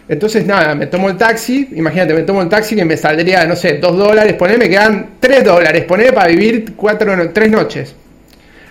Entonces, 0.06 0.46
nada, 0.46 0.74
me 0.74 0.86
tomo 0.86 1.08
el 1.08 1.16
taxi, 1.16 1.70
imagínate, 1.74 2.12
me 2.12 2.22
tomo 2.22 2.42
el 2.42 2.48
taxi 2.48 2.76
que 2.76 2.84
me 2.84 2.96
saldría, 2.96 3.46
no 3.46 3.56
sé, 3.56 3.78
dos 3.78 3.96
dólares, 3.96 4.34
poner, 4.34 4.58
me 4.58 4.68
quedan 4.68 5.12
tres 5.18 5.42
dólares, 5.42 5.84
poner 5.84 6.12
para 6.12 6.28
vivir 6.28 6.74
cuatro, 6.76 7.30
tres 7.32 7.50
noches. 7.50 7.96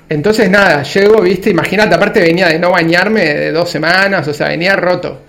Entonces 0.09 0.49
nada, 0.49 0.83
llego, 0.83 1.21
viste, 1.21 1.49
imagínate, 1.49 1.95
aparte 1.95 2.19
venía 2.19 2.47
de 2.47 2.59
no 2.59 2.71
bañarme 2.71 3.21
de 3.21 3.51
dos 3.51 3.69
semanas, 3.69 4.27
o 4.27 4.33
sea, 4.33 4.49
venía 4.49 4.75
roto. 4.75 5.21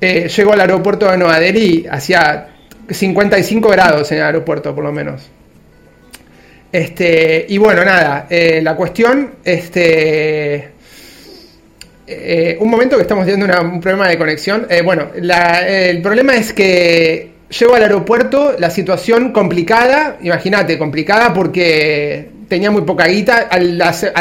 Eh, 0.00 0.28
llego 0.28 0.52
al 0.52 0.60
aeropuerto 0.60 1.10
de 1.10 1.16
Nueva 1.16 1.40
Delhi, 1.40 1.86
hacía 1.90 2.48
55 2.88 3.68
grados 3.68 4.12
en 4.12 4.18
el 4.18 4.24
aeropuerto 4.24 4.74
por 4.74 4.84
lo 4.84 4.92
menos. 4.92 5.30
Este, 6.70 7.46
y 7.48 7.58
bueno, 7.58 7.84
nada, 7.84 8.26
eh, 8.28 8.60
la 8.62 8.74
cuestión, 8.74 9.36
este, 9.44 10.68
eh, 12.06 12.56
un 12.60 12.68
momento 12.68 12.96
que 12.96 13.02
estamos 13.02 13.24
teniendo 13.24 13.60
un 13.62 13.80
problema 13.80 14.08
de 14.08 14.18
conexión. 14.18 14.66
bueno, 14.84 15.08
el 15.14 16.02
problema 16.02 16.34
es 16.34 16.52
que 16.52 17.30
llego 17.48 17.74
al 17.74 17.82
aeropuerto, 17.82 18.56
la 18.58 18.70
situación 18.70 19.32
complicada, 19.32 20.18
imagínate, 20.20 20.76
complicada 20.76 21.32
porque 21.32 22.28
tenía 22.54 22.70
muy 22.70 22.82
poca 22.82 23.06
guita. 23.08 23.48
A 23.50 23.58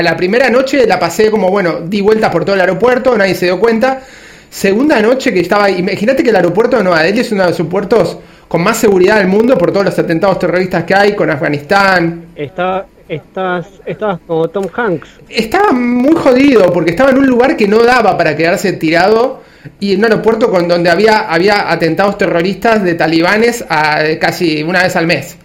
la, 0.02 0.18
primera 0.18 0.50
noche 0.50 0.88
la 0.88 1.00
pasé 1.00 1.30
como, 1.30 1.50
bueno, 1.50 1.82
di 1.82 2.02
vueltas 2.02 2.32
por 2.32 2.44
todo 2.44 2.56
el 2.56 2.62
aeropuerto, 2.62 3.16
nadie 3.16 3.36
se 3.36 3.46
dio 3.46 3.60
cuenta. 3.60 4.02
Segunda 4.50 5.00
noche 5.02 5.32
que 5.32 5.42
estaba, 5.42 5.70
imagínate 5.70 6.24
que 6.24 6.32
el 6.32 6.36
aeropuerto 6.36 6.78
de 6.78 6.84
Nueva 6.84 7.04
Delhi 7.04 7.20
es 7.20 7.32
uno 7.32 7.44
de 7.44 7.50
los 7.50 7.60
aeropuertos 7.60 8.18
con 8.48 8.64
más 8.64 8.78
seguridad 8.78 9.20
del 9.20 9.28
mundo 9.28 9.56
por 9.56 9.72
todos 9.72 9.86
los 9.86 10.00
atentados 10.00 10.40
terroristas 10.40 10.84
que 10.84 10.96
hay 10.96 11.16
con 11.16 11.30
Afganistán. 11.30 12.26
Estaba, 12.36 12.88
estás, 13.08 13.68
estabas 13.86 14.20
como 14.26 14.48
Tom 14.48 14.66
Hanks. 14.74 15.10
Estaba 15.30 15.72
muy 15.72 16.16
jodido 16.16 16.74
porque 16.74 16.90
estaba 16.90 17.12
en 17.12 17.20
un 17.20 17.28
lugar 17.28 17.56
que 17.56 17.68
no 17.68 17.84
daba 17.84 18.18
para 18.18 18.36
quedarse 18.36 18.74
tirado 18.74 19.44
y 19.80 19.94
en 19.94 20.00
un 20.00 20.06
aeropuerto 20.06 20.50
con 20.50 20.68
donde 20.68 20.90
había, 20.90 21.32
había 21.32 21.72
atentados 21.72 22.18
terroristas 22.18 22.84
de 22.84 22.96
talibanes 22.96 23.64
a, 23.70 24.02
casi 24.20 24.64
una 24.64 24.82
vez 24.82 24.96
al 24.96 25.06
mes. 25.06 25.38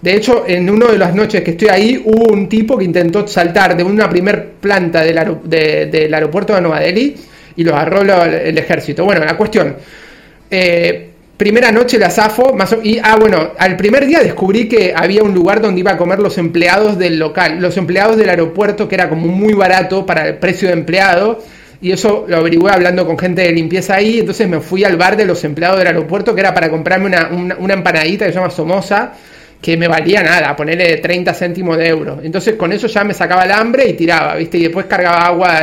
De 0.00 0.14
hecho, 0.14 0.44
en 0.46 0.70
una 0.70 0.86
de 0.86 0.98
las 0.98 1.14
noches 1.14 1.42
que 1.42 1.52
estoy 1.52 1.68
ahí, 1.68 2.02
hubo 2.04 2.32
un 2.32 2.48
tipo 2.48 2.78
que 2.78 2.84
intentó 2.84 3.26
saltar 3.26 3.76
de 3.76 3.82
una 3.82 4.08
primer 4.08 4.52
planta 4.60 5.02
del, 5.02 6.14
aeropuerto 6.14 6.54
de 6.54 6.60
Nueva 6.60 6.80
Delhi 6.80 7.16
y 7.56 7.64
lo 7.64 7.74
agarró 7.74 8.02
el 8.02 8.56
ejército. 8.58 9.04
Bueno, 9.04 9.24
la 9.24 9.36
cuestión. 9.36 9.76
Eh, 10.50 11.10
primera 11.36 11.70
noche 11.70 11.98
la 11.98 12.10
zafo, 12.10 12.52
más 12.54 12.76
y 12.82 12.98
ah 13.02 13.16
bueno, 13.18 13.52
al 13.58 13.76
primer 13.76 14.06
día 14.06 14.20
descubrí 14.20 14.68
que 14.68 14.92
había 14.94 15.22
un 15.22 15.32
lugar 15.32 15.60
donde 15.60 15.80
iba 15.80 15.92
a 15.92 15.96
comer 15.96 16.18
los 16.18 16.36
empleados 16.36 16.98
del 16.98 17.18
local, 17.18 17.58
los 17.60 17.76
empleados 17.76 18.16
del 18.16 18.28
aeropuerto 18.28 18.88
que 18.88 18.96
era 18.96 19.08
como 19.08 19.28
muy 19.28 19.52
barato 19.54 20.04
para 20.04 20.26
el 20.26 20.34
precio 20.38 20.68
de 20.68 20.74
empleado 20.74 21.38
y 21.80 21.92
eso 21.92 22.24
lo 22.26 22.38
averigué 22.38 22.70
hablando 22.70 23.06
con 23.06 23.16
gente 23.16 23.42
de 23.42 23.52
limpieza 23.52 23.94
ahí, 23.94 24.18
entonces 24.18 24.48
me 24.48 24.58
fui 24.58 24.82
al 24.82 24.96
bar 24.96 25.16
de 25.16 25.26
los 25.26 25.44
empleados 25.44 25.78
del 25.78 25.86
aeropuerto 25.86 26.34
que 26.34 26.40
era 26.40 26.52
para 26.52 26.70
comprarme 26.70 27.06
una, 27.06 27.56
una 27.58 27.74
empanadita 27.74 28.26
que 28.26 28.32
se 28.32 28.38
llama 28.38 28.50
Somoza 28.50 29.12
que 29.60 29.76
me 29.76 29.88
valía 29.88 30.22
nada, 30.22 30.54
ponerle 30.54 30.98
30 30.98 31.34
céntimos 31.34 31.76
de 31.76 31.88
euro. 31.88 32.20
Entonces 32.22 32.54
con 32.54 32.72
eso 32.72 32.86
ya 32.86 33.02
me 33.02 33.12
sacaba 33.12 33.44
el 33.44 33.52
hambre 33.52 33.88
y 33.88 33.94
tiraba, 33.94 34.36
¿viste? 34.36 34.58
Y 34.58 34.62
después 34.64 34.86
cargaba 34.86 35.26
agua, 35.26 35.60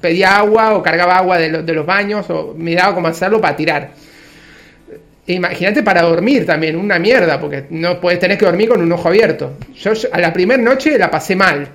pedía 0.00 0.38
agua 0.38 0.74
o 0.74 0.82
cargaba 0.82 1.18
agua 1.18 1.38
de, 1.38 1.62
de, 1.62 1.72
los 1.74 1.84
baños 1.84 2.28
o 2.30 2.54
miraba 2.56 2.94
cómo 2.94 3.08
hacerlo 3.08 3.40
para 3.40 3.56
tirar. 3.56 3.90
Imagínate 5.26 5.82
para 5.82 6.02
dormir 6.02 6.44
también, 6.44 6.76
una 6.76 6.98
mierda, 6.98 7.40
porque 7.40 7.64
no 7.70 8.00
puedes 8.00 8.18
tener 8.20 8.36
que 8.36 8.44
dormir 8.46 8.68
con 8.68 8.80
un 8.80 8.92
ojo 8.92 9.08
abierto. 9.08 9.58
Yo 9.74 9.92
a 10.10 10.20
la 10.20 10.32
primera 10.32 10.62
noche 10.62 10.98
la 10.98 11.10
pasé 11.10 11.36
mal. 11.36 11.68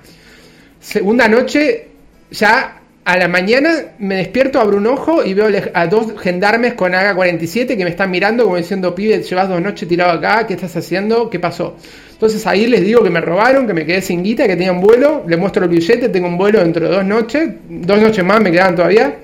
Segunda 0.80 1.28
noche 1.28 1.88
ya 2.30 2.79
a 3.04 3.16
la 3.16 3.28
mañana 3.28 3.70
me 3.98 4.16
despierto, 4.16 4.60
abro 4.60 4.76
un 4.76 4.86
ojo 4.86 5.24
y 5.24 5.32
veo 5.34 5.48
a 5.72 5.86
dos 5.86 6.20
gendarmes 6.20 6.74
con 6.74 6.94
AK-47 6.94 7.76
que 7.76 7.84
me 7.84 7.90
están 7.90 8.10
mirando 8.10 8.44
como 8.44 8.56
diciendo, 8.56 8.94
pibe, 8.94 9.22
llevas 9.22 9.48
dos 9.48 9.60
noches 9.60 9.88
tirado 9.88 10.12
acá, 10.12 10.46
¿qué 10.46 10.54
estás 10.54 10.76
haciendo? 10.76 11.30
¿Qué 11.30 11.40
pasó? 11.40 11.76
Entonces 12.12 12.46
ahí 12.46 12.66
les 12.66 12.82
digo 12.82 13.02
que 13.02 13.08
me 13.08 13.20
robaron, 13.20 13.66
que 13.66 13.72
me 13.72 13.86
quedé 13.86 14.02
sin 14.02 14.22
guita, 14.22 14.46
que 14.46 14.54
tenía 14.54 14.72
un 14.72 14.82
vuelo, 14.82 15.24
les 15.26 15.38
muestro 15.38 15.64
el 15.64 15.70
billete, 15.70 16.10
tengo 16.10 16.28
un 16.28 16.36
vuelo 16.36 16.60
dentro 16.60 16.88
de 16.88 16.96
dos 16.96 17.04
noches, 17.04 17.48
dos 17.68 17.98
noches 17.98 18.22
más 18.22 18.40
me 18.42 18.52
quedan 18.52 18.76
todavía, 18.76 19.16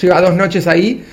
lleva 0.00 0.20
dos 0.20 0.34
noches 0.34 0.66
ahí. 0.66 1.04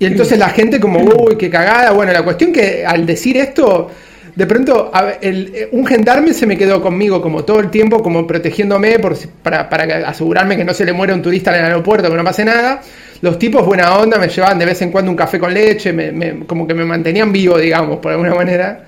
Y 0.00 0.06
entonces 0.06 0.38
la 0.38 0.48
gente 0.50 0.78
como, 0.80 1.00
uy, 1.00 1.36
qué 1.36 1.50
cagada. 1.50 1.90
Bueno, 1.92 2.12
la 2.12 2.22
cuestión 2.22 2.52
que 2.52 2.84
al 2.86 3.04
decir 3.04 3.36
esto 3.36 3.90
de 4.38 4.46
pronto 4.46 4.92
eh, 5.20 5.68
un 5.72 5.84
gendarme 5.84 6.32
se 6.32 6.46
me 6.46 6.56
quedó 6.56 6.80
conmigo 6.80 7.20
como 7.20 7.44
todo 7.44 7.58
el 7.58 7.70
tiempo, 7.70 8.00
como 8.04 8.24
protegiéndome 8.24 9.00
por, 9.00 9.18
para, 9.42 9.68
para, 9.68 10.08
asegurarme 10.08 10.56
que 10.56 10.64
no 10.64 10.72
se 10.72 10.84
le 10.84 10.92
muere 10.92 11.12
un 11.12 11.20
turista 11.20 11.50
en 11.50 11.58
el 11.58 11.64
aeropuerto, 11.72 12.08
que 12.08 12.16
no 12.16 12.22
pase 12.22 12.44
nada. 12.44 12.80
Los 13.20 13.36
tipos 13.36 13.66
buena 13.66 13.98
onda 13.98 14.16
me 14.16 14.28
llevaban 14.28 14.56
de 14.60 14.64
vez 14.64 14.80
en 14.80 14.92
cuando 14.92 15.10
un 15.10 15.16
café 15.16 15.40
con 15.40 15.52
leche, 15.52 15.92
me, 15.92 16.46
como 16.46 16.68
que 16.68 16.74
me 16.74 16.84
mantenían 16.84 17.32
vivo, 17.32 17.58
digamos, 17.58 17.98
por 17.98 18.12
alguna 18.12 18.32
manera. 18.32 18.84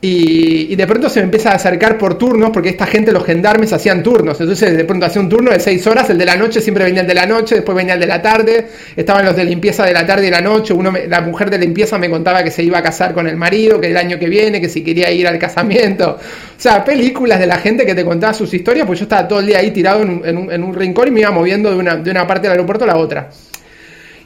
Y, 0.00 0.76
de 0.76 0.86
pronto 0.86 1.08
se 1.08 1.18
me 1.18 1.24
empieza 1.24 1.50
a 1.50 1.54
acercar 1.56 1.98
por 1.98 2.16
turnos, 2.16 2.50
porque 2.50 2.68
esta 2.68 2.86
gente, 2.86 3.10
los 3.10 3.24
gendarmes, 3.24 3.72
hacían 3.72 4.00
turnos. 4.02 4.40
Entonces 4.40 4.76
de 4.76 4.84
pronto 4.84 5.06
hacía 5.06 5.20
un 5.20 5.28
turno 5.28 5.50
de 5.50 5.58
seis 5.58 5.84
horas, 5.88 6.08
el 6.10 6.18
de 6.18 6.24
la 6.24 6.36
noche 6.36 6.60
siempre 6.60 6.84
venía 6.84 7.00
el 7.00 7.08
de 7.08 7.14
la 7.14 7.26
noche, 7.26 7.56
después 7.56 7.74
venía 7.74 7.94
el 7.94 8.00
de 8.00 8.06
la 8.06 8.22
tarde, 8.22 8.68
estaban 8.94 9.24
los 9.24 9.34
de 9.34 9.44
limpieza 9.44 9.84
de 9.84 9.92
la 9.92 10.06
tarde 10.06 10.28
y 10.28 10.30
la 10.30 10.40
noche. 10.40 10.72
Uno 10.72 10.92
la 11.08 11.20
mujer 11.20 11.50
de 11.50 11.58
limpieza 11.58 11.98
me 11.98 12.08
contaba 12.08 12.44
que 12.44 12.52
se 12.52 12.62
iba 12.62 12.78
a 12.78 12.82
casar 12.82 13.12
con 13.12 13.26
el 13.26 13.36
marido, 13.36 13.80
que 13.80 13.88
el 13.88 13.96
año 13.96 14.20
que 14.20 14.28
viene, 14.28 14.60
que 14.60 14.68
si 14.68 14.84
quería 14.84 15.10
ir 15.10 15.26
al 15.26 15.38
casamiento. 15.38 16.10
O 16.10 16.60
sea, 16.60 16.84
películas 16.84 17.40
de 17.40 17.48
la 17.48 17.56
gente 17.56 17.84
que 17.84 17.96
te 17.96 18.04
contaba 18.04 18.32
sus 18.34 18.54
historias, 18.54 18.86
pues 18.86 19.00
yo 19.00 19.04
estaba 19.04 19.26
todo 19.26 19.40
el 19.40 19.46
día 19.46 19.58
ahí 19.58 19.72
tirado 19.72 20.02
en 20.02 20.10
un, 20.10 20.52
en 20.52 20.62
un, 20.62 20.74
rincón 20.74 21.08
y 21.08 21.10
me 21.10 21.20
iba 21.20 21.32
moviendo 21.32 21.70
de 21.70 21.76
una, 21.76 21.96
de 21.96 22.10
una 22.10 22.24
parte 22.24 22.42
del 22.42 22.52
aeropuerto 22.52 22.84
a 22.84 22.86
la 22.86 22.96
otra. 22.96 23.30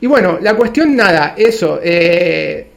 Y 0.02 0.06
bueno, 0.06 0.38
la 0.42 0.54
cuestión 0.54 0.94
nada, 0.94 1.34
eso. 1.36 1.80
Eh, 1.82 2.71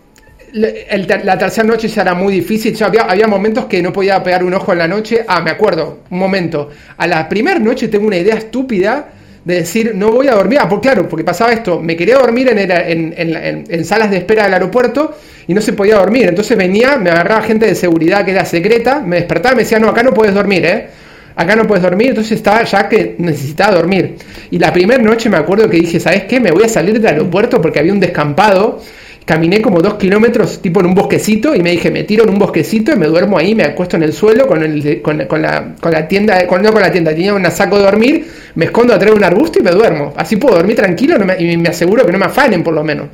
la 0.56 1.38
tercera 1.38 1.68
noche 1.68 1.88
ya 1.90 2.02
era 2.02 2.14
muy 2.14 2.34
difícil. 2.34 2.82
había, 2.82 3.04
había, 3.04 3.28
momentos 3.28 3.66
que 3.66 3.82
no 3.82 3.92
podía 3.92 4.24
pegar 4.24 4.44
un 4.44 4.54
ojo 4.54 4.72
en 4.72 4.78
la 4.78 4.88
noche. 4.88 5.26
Ah, 5.28 5.42
me 5.42 5.52
acuerdo, 5.52 6.00
un 6.10 6.18
momento. 6.18 6.70
A 6.98 7.08
la 7.08 7.28
primera 7.28 7.60
noche 7.60 7.90
tengo 7.90 8.08
una 8.08 8.18
idea 8.18 8.36
estúpida 8.36 9.10
de 9.44 9.56
decir, 9.56 9.94
no 9.94 10.12
voy 10.12 10.28
a 10.28 10.36
dormir. 10.36 10.60
Ah, 10.62 10.70
pues 10.70 10.82
claro, 10.82 11.10
porque 11.10 11.26
pasaba 11.26 11.52
esto. 11.52 11.82
Me 11.82 11.98
quería 11.98 12.18
dormir 12.18 12.50
en, 12.50 12.60
en, 12.60 13.66
en, 13.70 13.86
salas 13.86 14.10
de 14.10 14.18
espera 14.18 14.46
del 14.46 14.54
aeropuerto 14.54 15.18
y 15.46 15.54
no 15.54 15.60
se 15.60 15.74
podía 15.74 15.98
dormir. 15.98 16.30
Entonces 16.30 16.58
venía, 16.58 16.98
me 16.98 17.10
agarraba 17.10 17.42
gente 17.42 17.66
de 17.66 17.76
seguridad 17.76 18.24
que 18.24 18.32
era 18.32 18.46
secreta, 18.46 19.02
me 19.02 19.18
despertaba 19.18 19.54
y 19.54 19.58
me 19.58 19.64
decía, 19.64 19.80
no, 19.80 19.90
acá 19.90 20.04
no 20.04 20.14
puedes 20.14 20.34
dormir, 20.34 20.66
¿eh? 20.66 20.88
Acá 21.36 21.58
no 21.58 21.68
puedes 21.68 21.84
dormir, 21.84 22.10
entonces 22.10 22.38
estaba 22.38 22.64
ya 22.64 22.88
que 22.88 23.16
necesitaba 23.18 23.76
dormir. 23.76 24.16
Y 24.52 24.58
la 24.58 24.72
primera 24.72 25.04
noche 25.04 25.30
me 25.30 25.36
acuerdo 25.36 25.70
que 25.70 25.78
dije, 25.78 26.00
¿sabes 26.00 26.24
qué? 26.24 26.40
Me 26.40 26.52
voy 26.52 26.64
a 26.64 26.70
salir 26.70 26.94
del 26.94 27.08
aeropuerto 27.08 27.62
porque 27.62 27.80
había 27.80 27.92
un 27.92 28.00
descampado 28.00 28.80
caminé 29.26 29.60
como 29.60 29.82
dos 29.82 29.96
kilómetros 29.96 30.62
tipo 30.62 30.80
en 30.80 30.86
un 30.86 30.94
bosquecito 30.94 31.56
y 31.56 31.62
me 31.62 31.72
dije, 31.72 31.90
me 31.90 32.04
tiro 32.04 32.24
en 32.24 32.30
un 32.30 32.40
bosquecito 32.40 32.94
y 32.94 32.96
me 32.96 33.08
duermo 33.08 33.38
ahí, 33.38 33.56
me 33.56 33.64
acuesto 33.64 33.98
en 33.98 34.04
el 34.04 34.14
suelo 34.14 34.46
con, 34.46 34.62
el, 34.62 35.02
con, 35.02 35.18
la, 35.18 35.76
con 35.82 35.92
la 35.92 36.08
tienda, 36.08 36.46
con, 36.46 36.62
no 36.62 36.72
con 36.72 36.82
la 36.82 36.92
tienda, 36.92 37.12
tenía 37.12 37.34
un 37.34 37.44
saco 37.50 37.78
de 37.78 37.84
dormir, 37.84 38.28
me 38.54 38.66
escondo 38.66 38.94
atrás 38.94 39.12
de 39.12 39.18
un 39.18 39.24
arbusto 39.24 39.60
y 39.60 39.64
me 39.64 39.72
duermo. 39.72 40.14
Así 40.16 40.36
puedo 40.36 40.56
dormir 40.56 40.76
tranquilo 40.76 41.18
y 41.40 41.58
me 41.58 41.70
aseguro 41.70 42.06
que 42.06 42.12
no 42.12 42.20
me 42.20 42.26
afanen 42.26 42.64
por 42.64 42.74
lo 42.74 42.84
menos. 42.84 43.08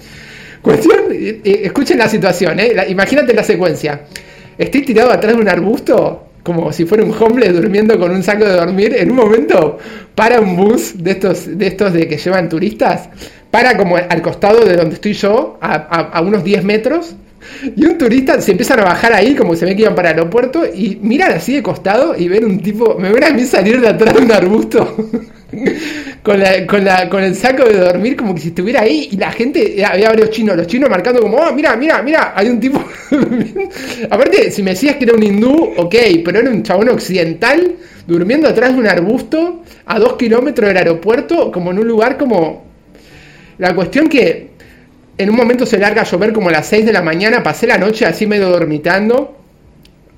Cuestión, 0.62 0.96
escuchen 1.44 1.98
la 1.98 2.08
situación, 2.08 2.60
¿eh? 2.60 2.74
imagínate 2.90 3.34
la 3.34 3.44
secuencia. 3.44 4.02
Estoy 4.58 4.82
tirado 4.82 5.12
atrás 5.12 5.36
de 5.36 5.42
un 5.42 5.48
arbusto 5.48 6.31
como 6.44 6.72
si 6.72 6.86
fuera 6.86 7.04
un 7.04 7.14
hombre 7.20 7.50
durmiendo 7.50 8.00
con 8.00 8.12
un 8.12 8.24
saco 8.24 8.46
de 8.46 8.54
dormir, 8.54 8.96
en 8.98 9.12
un 9.12 9.18
momento 9.18 9.78
para 10.16 10.40
un 10.40 10.56
bus 10.56 10.94
de 10.96 11.12
estos 11.12 11.58
de 11.58 11.68
estos 11.68 11.94
de 11.94 12.08
que 12.08 12.18
llevan 12.18 12.50
turistas, 12.50 13.10
para 13.50 13.78
como 13.78 13.98
al 13.98 14.22
costado 14.22 14.66
de 14.66 14.76
donde 14.76 14.96
estoy 14.96 15.14
yo, 15.14 15.58
a, 15.62 16.22
unos 16.22 16.44
10 16.44 16.64
metros, 16.64 17.16
y 17.76 17.86
un 17.86 17.98
turista 17.98 18.40
se 18.40 18.52
empiezan 18.52 18.80
a 18.80 18.84
bajar 18.84 19.14
ahí, 19.14 19.36
como 19.36 19.56
se 19.56 19.66
ve 19.66 19.76
que 19.76 19.82
iban 19.84 19.96
para 19.96 20.12
el 20.12 20.18
aeropuerto, 20.18 20.64
y 20.66 20.98
miran 21.02 21.34
así 21.34 21.54
de 21.54 21.64
costado 21.64 22.16
y 22.18 22.28
ven 22.28 22.46
un 22.46 22.60
tipo, 22.60 22.96
me 22.98 23.12
ven 23.12 23.24
a 23.24 23.30
mí 23.32 23.44
salir 23.44 23.82
de 23.82 23.90
atrás 23.90 24.16
de 24.16 24.22
un 24.22 24.32
arbusto. 24.32 24.96
con, 26.24 26.40
la, 26.40 26.66
con, 26.66 26.84
la, 26.84 27.10
con 27.10 27.24
el 27.24 27.36
saco 27.36 27.66
de 27.66 27.78
dormir 27.78 28.16
como 28.16 28.34
que 28.34 28.42
si 28.42 28.48
estuviera 28.50 28.82
ahí 28.82 29.10
y 29.12 29.18
la 29.18 29.32
gente, 29.32 29.80
eh, 29.80 29.86
había 29.86 30.10
varios 30.10 30.30
chinos, 30.32 30.56
los 30.56 30.68
chinos 30.68 30.90
marcando 30.90 31.22
como, 31.22 31.38
oh, 31.38 31.54
mira, 31.54 31.76
mira, 31.76 32.02
mira, 32.02 32.34
hay 32.36 32.50
un 32.50 32.60
tipo... 32.60 32.84
Aparte, 34.10 34.52
si 34.52 34.64
me 34.64 34.72
decías 34.72 34.96
que 34.96 35.06
era 35.06 35.14
un 35.14 35.24
hindú, 35.24 35.74
ok, 35.78 35.96
pero 36.24 36.40
era 36.40 36.50
un 36.50 36.64
chabón 36.64 36.90
occidental 36.90 37.76
durmiendo 38.08 38.48
atrás 38.48 38.74
de 38.74 38.80
un 38.80 38.88
arbusto 38.88 39.64
a 39.86 40.00
dos 40.00 40.14
kilómetros 40.14 40.68
del 40.68 40.78
aeropuerto, 40.78 41.52
como 41.52 41.72
en 41.72 41.80
un 41.80 41.88
lugar 41.88 42.18
como 42.18 42.66
la 43.58 43.76
cuestión 43.76 44.08
que 44.08 44.52
en 45.18 45.30
un 45.30 45.36
momento 45.36 45.66
se 45.66 45.78
larga 45.78 46.02
a 46.02 46.06
llover 46.06 46.34
como 46.34 46.50
a 46.50 46.52
las 46.52 46.68
6 46.68 46.86
de 46.86 46.94
la 46.94 47.02
mañana, 47.02 47.44
pasé 47.44 47.68
la 47.68 47.78
noche 47.78 48.06
así 48.06 48.26
medio 48.26 48.50
dormitando. 48.50 49.38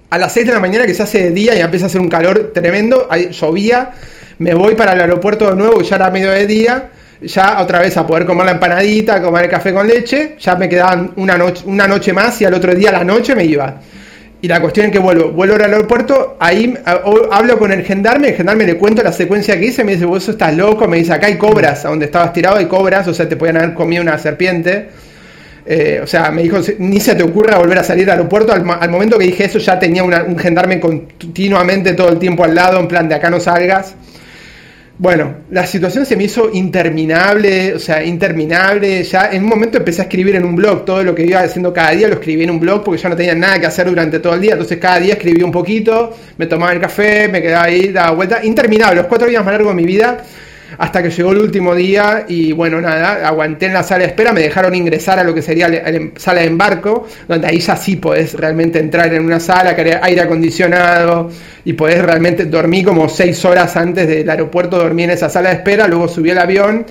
A 0.10 0.18
las 0.18 0.32
6 0.34 0.48
de 0.48 0.54
la 0.54 0.60
mañana 0.60 0.86
que 0.86 0.94
se 0.94 1.04
hace 1.04 1.24
de 1.24 1.32
día 1.32 1.56
y 1.56 1.60
empieza 1.60 1.88
a 1.88 1.88
hacer 1.88 2.00
un 2.00 2.08
calor 2.08 2.52
tremendo, 2.54 3.08
ahí 3.10 3.30
llovía, 3.32 3.92
me 4.40 4.54
voy 4.54 4.76
para 4.76 4.94
el 4.94 5.02
aeropuerto 5.02 5.50
de 5.50 5.56
nuevo, 5.56 5.82
ya 5.82 5.96
era 5.96 6.10
medio 6.10 6.32
de 6.32 6.48
día, 6.48 6.90
ya 7.22 7.62
otra 7.62 7.80
vez 7.80 7.96
a 7.98 8.06
poder 8.06 8.26
comer 8.26 8.46
la 8.46 8.52
empanadita, 8.54 9.22
comer 9.22 9.46
el 9.46 9.50
café 9.50 9.74
con 9.74 9.88
leche, 9.88 10.36
ya 10.40 10.56
me 10.56 10.68
quedaban 10.68 11.12
una 11.16 11.38
noche, 11.38 11.64
una 11.66 11.88
noche 11.88 12.14
más 12.14 12.42
y 12.42 12.46
al 12.46 12.54
otro 12.54 12.74
día 12.74 12.90
a 12.90 12.94
la 12.94 13.04
noche 13.04 13.36
me 13.36 13.46
iba. 13.46 13.80
Y 14.42 14.48
la 14.50 14.60
cuestión 14.60 14.88
es 14.88 14.92
que 14.92 15.00
vuelvo, 15.00 15.32
vuelvo 15.32 15.56
al 15.56 15.62
aeropuerto, 15.62 16.36
ahí 16.38 16.78
hablo 17.32 17.58
con 17.58 17.72
el 17.72 17.86
gendarme, 17.86 18.30
el 18.30 18.36
gendarme 18.36 18.66
le 18.66 18.78
cuento 18.78 19.02
la 19.02 19.14
secuencia 19.14 19.58
que 19.58 19.68
hice, 19.68 19.86
me 19.86 19.94
dice, 19.94 20.04
vos 20.04 20.28
estás 20.28 20.54
loco, 20.54 20.86
me 20.86 20.98
dice, 20.98 21.14
acá 21.14 21.28
hay 21.28 21.38
cobras, 21.38 21.86
a 21.86 21.90
donde 21.90 22.06
estabas 22.06 22.34
tirado 22.34 22.58
hay 22.58 22.66
cobras, 22.66 23.08
o 23.08 23.14
sea, 23.14 23.30
te 23.30 23.38
podían 23.38 23.56
haber 23.56 23.74
comido 23.74 24.02
una 24.02 24.18
serpiente. 24.18 24.90
Eh, 25.66 26.02
o 26.04 26.08
sea, 26.08 26.30
me 26.30 26.44
dijo, 26.44 26.58
ni 26.80 27.00
se 27.00 27.16
te 27.16 27.24
ocurra 27.24 27.58
volver 27.58 27.78
a 27.80 27.84
salir 27.86 28.12
al 28.12 28.18
aeropuerto. 28.18 28.52
Al, 28.52 28.90
momento 28.90 29.18
que 29.18 29.28
dije 29.28 29.46
eso 29.46 29.60
ya 29.60 29.80
tenía 29.80 30.04
un 30.04 30.38
gendarme 30.38 30.78
continuamente 30.82 31.94
todo 31.94 32.10
el 32.10 32.20
tiempo 32.20 32.44
al 32.44 32.54
lado, 32.54 32.82
en 32.82 32.90
plan 32.90 33.08
de 33.08 33.16
acá 33.16 33.30
no 33.30 33.40
salgas. 33.40 33.96
Bueno, 34.96 35.38
la 35.50 35.66
situación 35.66 36.06
se 36.06 36.16
me 36.16 36.26
hizo 36.26 36.52
interminable, 36.54 37.74
o 37.74 37.80
sea, 37.80 38.04
interminable. 38.04 39.04
Ya 39.04 39.32
en 39.32 39.44
un 39.44 39.50
momento 39.50 39.80
empecé 39.80 40.02
a 40.02 40.04
escribir 40.04 40.36
en 40.36 40.46
un 40.46 40.56
blog 40.56 40.86
todo 40.86 41.04
lo 41.04 41.16
que 41.16 41.26
iba 41.26 41.40
haciendo 41.40 41.74
cada 41.74 41.92
día, 41.92 42.08
lo 42.08 42.14
escribí 42.16 42.44
en 42.44 42.52
un 42.52 42.60
blog 42.60 42.84
porque 42.84 43.02
ya 43.02 43.10
no 43.10 43.16
tenía 43.16 43.34
nada 43.34 43.60
que 43.60 43.66
hacer 43.66 43.88
durante 43.88 44.20
todo 44.20 44.36
el 44.36 44.42
día. 44.42 44.52
Entonces 44.52 44.78
cada 44.78 45.00
día 45.00 45.14
escribí 45.14 45.42
un 45.42 45.52
poquito, 45.52 46.16
me 46.38 46.46
tomaba 46.46 46.74
el 46.74 46.80
café, 46.80 47.28
me 47.28 47.42
quedaba 47.42 47.66
ahí, 47.66 47.88
daba 47.88 48.12
vuelta. 48.12 48.46
Interminable, 48.46 48.98
los 48.98 49.08
cuatro 49.08 49.28
días 49.28 49.44
más 49.44 49.54
largos 49.54 49.76
de 49.76 49.82
mi 49.82 49.88
vida 49.88 50.24
hasta 50.78 51.04
que 51.04 51.10
llegó 51.10 51.32
el 51.32 51.40
último 51.40 51.76
día 51.76 52.26
y 52.28 52.52
bueno, 52.52 52.82
nada, 52.82 53.28
aguanté 53.28 53.68
en 53.68 53.74
la 53.74 53.84
sala 53.84 54.04
de 54.04 54.08
espera, 54.08 54.34
me 54.34 54.42
dejaron 54.42 54.74
ingresar 54.76 55.20
a 55.20 55.24
lo 55.24 55.34
que 55.34 55.42
sería 55.42 55.68
la 55.68 55.82
sala 56.16 56.42
de 56.42 56.48
embarco, 56.48 57.08
donde 57.28 57.48
ahí 57.48 57.60
ya 57.60 57.76
sí 57.76 57.98
podés 57.98 58.34
realmente 58.34 58.80
entrar 58.80 59.14
en 59.14 59.24
una 59.24 59.40
sala, 59.40 59.76
que 59.76 60.00
aire 60.02 60.22
acondicionado 60.22 61.30
y 61.66 61.74
podés 61.74 62.02
realmente 62.02 62.46
dormir 62.46 62.86
como 62.86 63.08
seis 63.10 63.44
horas 63.46 63.76
antes 63.78 64.08
del 64.08 64.30
aeropuerto, 64.30 64.78
dormí 64.78 65.04
en 65.04 65.12
esa 65.12 65.30
sala 65.30 65.50
de 65.50 65.56
espera, 65.56 65.88
luego 65.88 66.08
subí 66.08 66.32
al 66.32 66.40
avión 66.40 66.86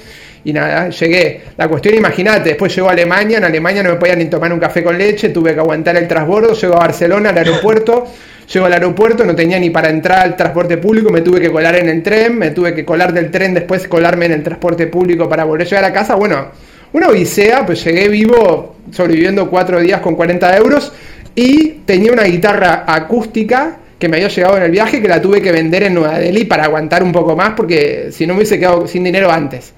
y 0.45 0.53
nada, 0.53 0.89
llegué. 0.89 1.41
La 1.57 1.69
cuestión, 1.69 1.95
imagínate, 1.95 2.51
después 2.51 2.75
llegó 2.75 2.89
a 2.89 2.93
Alemania, 2.93 3.39
en 3.39 3.45
Alemania 3.45 3.83
no 3.83 3.91
me 3.91 3.97
podían 3.97 4.19
ni 4.19 4.27
tomar 4.27 4.53
un 4.53 4.59
café 4.59 4.83
con 4.83 4.99
leche, 4.99 5.29
tuve 5.29 5.55
que 5.55 5.61
aguantar 5.61 5.97
el 5.97 6.09
transbordo, 6.09 6.55
llego 6.55 6.75
a 6.75 6.81
Barcelona, 6.81 7.31
al 7.31 7.39
aeropuerto. 7.39 8.07
Llego 8.53 8.67
al 8.67 8.73
aeropuerto, 8.75 9.25
no 9.25 9.35
tenía 9.35 9.59
ni 9.59 9.71
para 9.71 9.89
entrar 9.89 10.21
al 10.21 10.37
transporte 10.37 10.77
público, 10.77 11.11
me 11.11 11.23
tuve 11.23 11.41
que 11.41 11.51
colar 11.51 11.75
en 11.77 11.89
el 11.89 12.03
tren, 12.03 12.37
me 12.37 12.51
tuve 12.51 12.75
que 12.75 12.85
colar 12.85 13.11
del 13.13 13.31
tren, 13.31 13.55
después 13.55 13.89
colarme 13.89 14.27
en 14.27 14.33
el 14.33 14.43
transporte 14.43 14.89
público 14.89 15.27
para 15.27 15.45
volver 15.45 15.67
a 15.67 15.71
llegar 15.71 15.85
a 15.85 15.93
casa. 15.93 16.17
Bueno, 16.17 16.49
una 16.93 17.09
odisea, 17.09 17.65
pues 17.65 17.83
llegué 17.83 18.09
vivo, 18.09 18.77
sobreviviendo 18.91 19.49
cuatro 19.49 19.81
días 19.81 20.03
con 20.03 20.17
40 20.17 20.55
euros 20.59 20.93
y 21.35 21.69
tenía 21.87 22.13
una 22.13 22.25
guitarra 22.25 22.85
acústica 22.87 23.79
que 23.99 24.09
me 24.11 24.19
había 24.19 24.29
llegado 24.29 24.59
en 24.59 24.65
el 24.65 24.71
viaje 24.71 25.01
que 25.01 25.09
la 25.09 25.23
tuve 25.23 25.41
que 25.41 25.51
vender 25.51 25.85
en 25.85 25.95
Nueva 25.95 26.19
Delhi 26.19 26.45
para 26.45 26.65
aguantar 26.65 27.03
un 27.03 27.13
poco 27.13 27.35
más 27.35 27.55
porque 27.57 28.09
si 28.13 28.27
no 28.27 28.35
me 28.35 28.41
hubiese 28.41 28.59
quedado 28.59 28.87
sin 28.87 29.03
dinero 29.03 29.31
antes. 29.31 29.73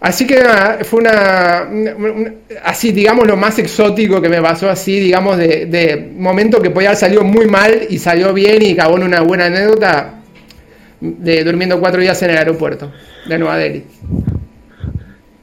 Así 0.00 0.26
que 0.26 0.40
fue 0.84 1.00
una, 1.00 1.68
así 2.62 2.92
digamos 2.92 3.26
lo 3.26 3.36
más 3.36 3.58
exótico 3.58 4.22
que 4.22 4.28
me 4.28 4.40
pasó 4.40 4.70
así, 4.70 5.00
digamos, 5.00 5.36
de, 5.36 6.12
momento 6.16 6.62
que 6.62 6.70
podía 6.70 6.90
haber 6.90 7.00
salido 7.00 7.24
muy 7.24 7.46
mal 7.46 7.86
y 7.88 7.98
salió 7.98 8.32
bien 8.32 8.62
y 8.62 8.72
acabó 8.72 8.96
en 8.96 9.02
una 9.04 9.22
buena 9.22 9.46
anécdota 9.46 10.20
de 11.00 11.42
durmiendo 11.42 11.80
cuatro 11.80 12.00
días 12.00 12.20
en 12.22 12.30
el 12.30 12.38
aeropuerto 12.38 12.92
de 13.26 13.38
Nueva 13.38 13.56
Delhi. 13.56 13.84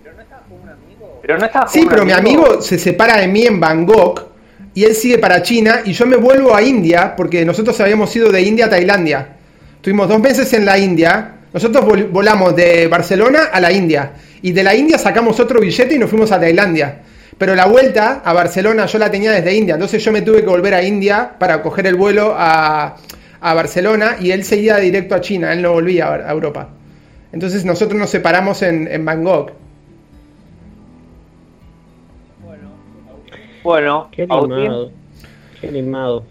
Pero 0.01 0.15
no 0.15 0.21
estaba 0.21 0.41
con 0.43 0.61
un 0.61 0.69
amigo. 0.69 1.19
Pero 1.21 1.37
no 1.37 1.45
estaba 1.45 1.67
sí, 1.67 1.85
pero 1.89 2.05
mi 2.05 2.13
amigo 2.13 2.61
se 2.61 2.79
separa 2.79 3.17
de 3.17 3.27
mí 3.27 3.45
en 3.45 3.59
Bangkok 3.59 4.23
y 4.73 4.85
él 4.85 4.95
sigue 4.95 5.17
para 5.17 5.41
China 5.41 5.81
y 5.83 5.91
yo 5.91 6.05
me 6.05 6.15
vuelvo 6.15 6.55
a 6.55 6.61
India 6.61 7.13
porque 7.17 7.43
nosotros 7.43 7.77
habíamos 7.81 8.15
ido 8.15 8.31
de 8.31 8.41
India 8.41 8.67
a 8.67 8.69
Tailandia. 8.69 9.35
Tuvimos 9.81 10.07
dos 10.07 10.19
meses 10.19 10.51
en 10.53 10.65
la 10.65 10.77
India. 10.77 11.33
Nosotros 11.55 11.85
volamos 12.11 12.53
de 12.53 12.85
Barcelona 12.89 13.43
a 13.49 13.61
la 13.61 13.71
India 13.71 14.11
y 14.41 14.51
de 14.51 14.61
la 14.61 14.75
India 14.75 14.97
sacamos 14.97 15.39
otro 15.39 15.61
billete 15.61 15.95
y 15.95 15.97
nos 15.97 16.09
fuimos 16.09 16.29
a 16.33 16.37
Tailandia. 16.37 16.99
Pero 17.37 17.55
la 17.55 17.65
vuelta 17.65 18.21
a 18.25 18.33
Barcelona 18.33 18.87
yo 18.87 18.99
la 18.99 19.09
tenía 19.09 19.31
desde 19.31 19.55
India, 19.55 19.75
entonces 19.75 20.03
yo 20.03 20.11
me 20.11 20.21
tuve 20.21 20.41
que 20.41 20.47
volver 20.47 20.73
a 20.73 20.83
India 20.83 21.31
para 21.39 21.61
coger 21.61 21.87
el 21.87 21.95
vuelo 21.95 22.35
a, 22.37 22.97
Barcelona 23.39 24.17
y 24.19 24.31
él 24.31 24.43
seguía 24.43 24.75
directo 24.77 25.15
a 25.15 25.21
China, 25.21 25.53
él 25.53 25.61
no 25.61 25.71
volvía 25.71 26.13
a, 26.13 26.29
Europa. 26.29 26.71
Entonces 27.31 27.63
nosotros 27.63 27.97
nos 27.97 28.09
separamos 28.09 28.61
en, 28.61 28.89
en 28.91 29.05
Bangkok. 29.05 29.53
Bueno, 33.63 34.09
qué 34.11 34.23
limado. 34.27 34.91
Qué 35.61 35.71
limado. 35.71 36.25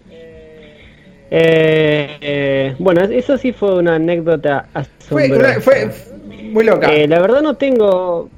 Eh, 1.31 2.17
eh, 2.21 2.75
bueno, 2.79 3.01
eso 3.03 3.37
sí 3.37 3.51
fue 3.51 3.75
una 3.75 3.95
anécdota 3.95 4.67
asombrosa. 4.73 5.61
fue, 5.61 5.89
muy 6.51 6.63
loca. 6.63 6.93
Eh, 6.93 7.07
la 7.07 7.19
verdad 7.19 7.41
no 7.41 7.55
tengo... 7.55 8.29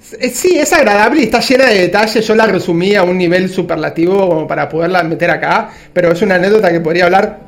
Sí, 0.00 0.56
es 0.56 0.72
agradable 0.72 1.20
y 1.20 1.24
está 1.24 1.40
llena 1.40 1.66
de 1.66 1.80
detalles. 1.80 2.24
Yo 2.24 2.36
la 2.36 2.46
resumí 2.46 2.94
a 2.94 3.02
un 3.02 3.18
nivel 3.18 3.48
superlativo 3.48 4.28
como 4.28 4.46
para 4.46 4.68
poderla 4.68 5.02
meter 5.02 5.30
acá, 5.30 5.70
pero 5.92 6.12
es 6.12 6.22
una 6.22 6.36
anécdota 6.36 6.70
que 6.70 6.80
podría 6.80 7.06
hablar 7.06 7.40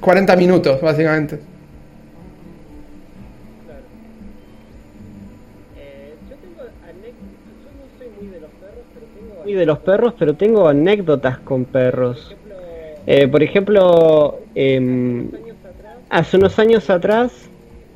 40 0.00 0.36
minutos, 0.36 0.82
básicamente. 0.82 1.53
De 9.56 9.66
los 9.66 9.78
perros, 9.78 10.14
pero 10.18 10.34
tengo 10.34 10.68
anécdotas 10.68 11.38
con 11.38 11.64
perros. 11.64 12.34
Eh, 13.06 13.28
por 13.28 13.42
ejemplo, 13.42 14.40
em, 14.54 15.28
hace 16.08 16.36
unos 16.36 16.58
años 16.58 16.88
atrás, 16.90 17.32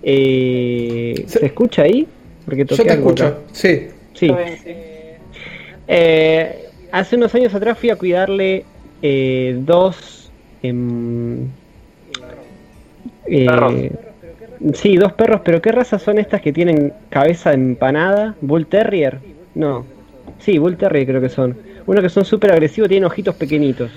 eh, 0.02 1.24
¿se 1.26 1.46
escucha 1.46 1.82
ahí? 1.82 2.06
Porque 2.44 2.64
Yo 2.64 2.76
te 2.76 2.92
escucho, 2.92 3.38
sí. 3.52 3.88
Sí. 4.14 4.34
Eh, 5.86 6.64
hace 6.92 7.16
unos 7.16 7.34
años 7.34 7.54
atrás 7.54 7.78
fui 7.78 7.90
a 7.90 7.96
cuidarle 7.96 8.64
dos... 9.64 10.30
Em, 10.62 11.48
perros. 13.24 13.74
Sí, 14.74 14.96
dos 14.96 15.12
perros, 15.12 15.42
pero 15.44 15.62
¿qué 15.62 15.70
razas 15.70 16.02
son 16.02 16.18
estas 16.18 16.40
que 16.40 16.52
tienen 16.52 16.92
cabeza 17.10 17.52
empanada? 17.52 18.34
¿Bull 18.40 18.66
Terrier? 18.66 19.20
No. 19.54 19.84
Sí, 20.38 20.59
Bull 20.59 20.77
Terrier 20.77 21.07
creo 21.07 21.20
que 21.20 21.29
son. 21.29 21.57
Uno 21.87 22.03
que 22.03 22.09
son 22.09 22.24
súper 22.24 22.53
agresivos, 22.53 22.88
tienen 22.88 23.05
ojitos 23.05 23.35
pequeñitos. 23.35 23.90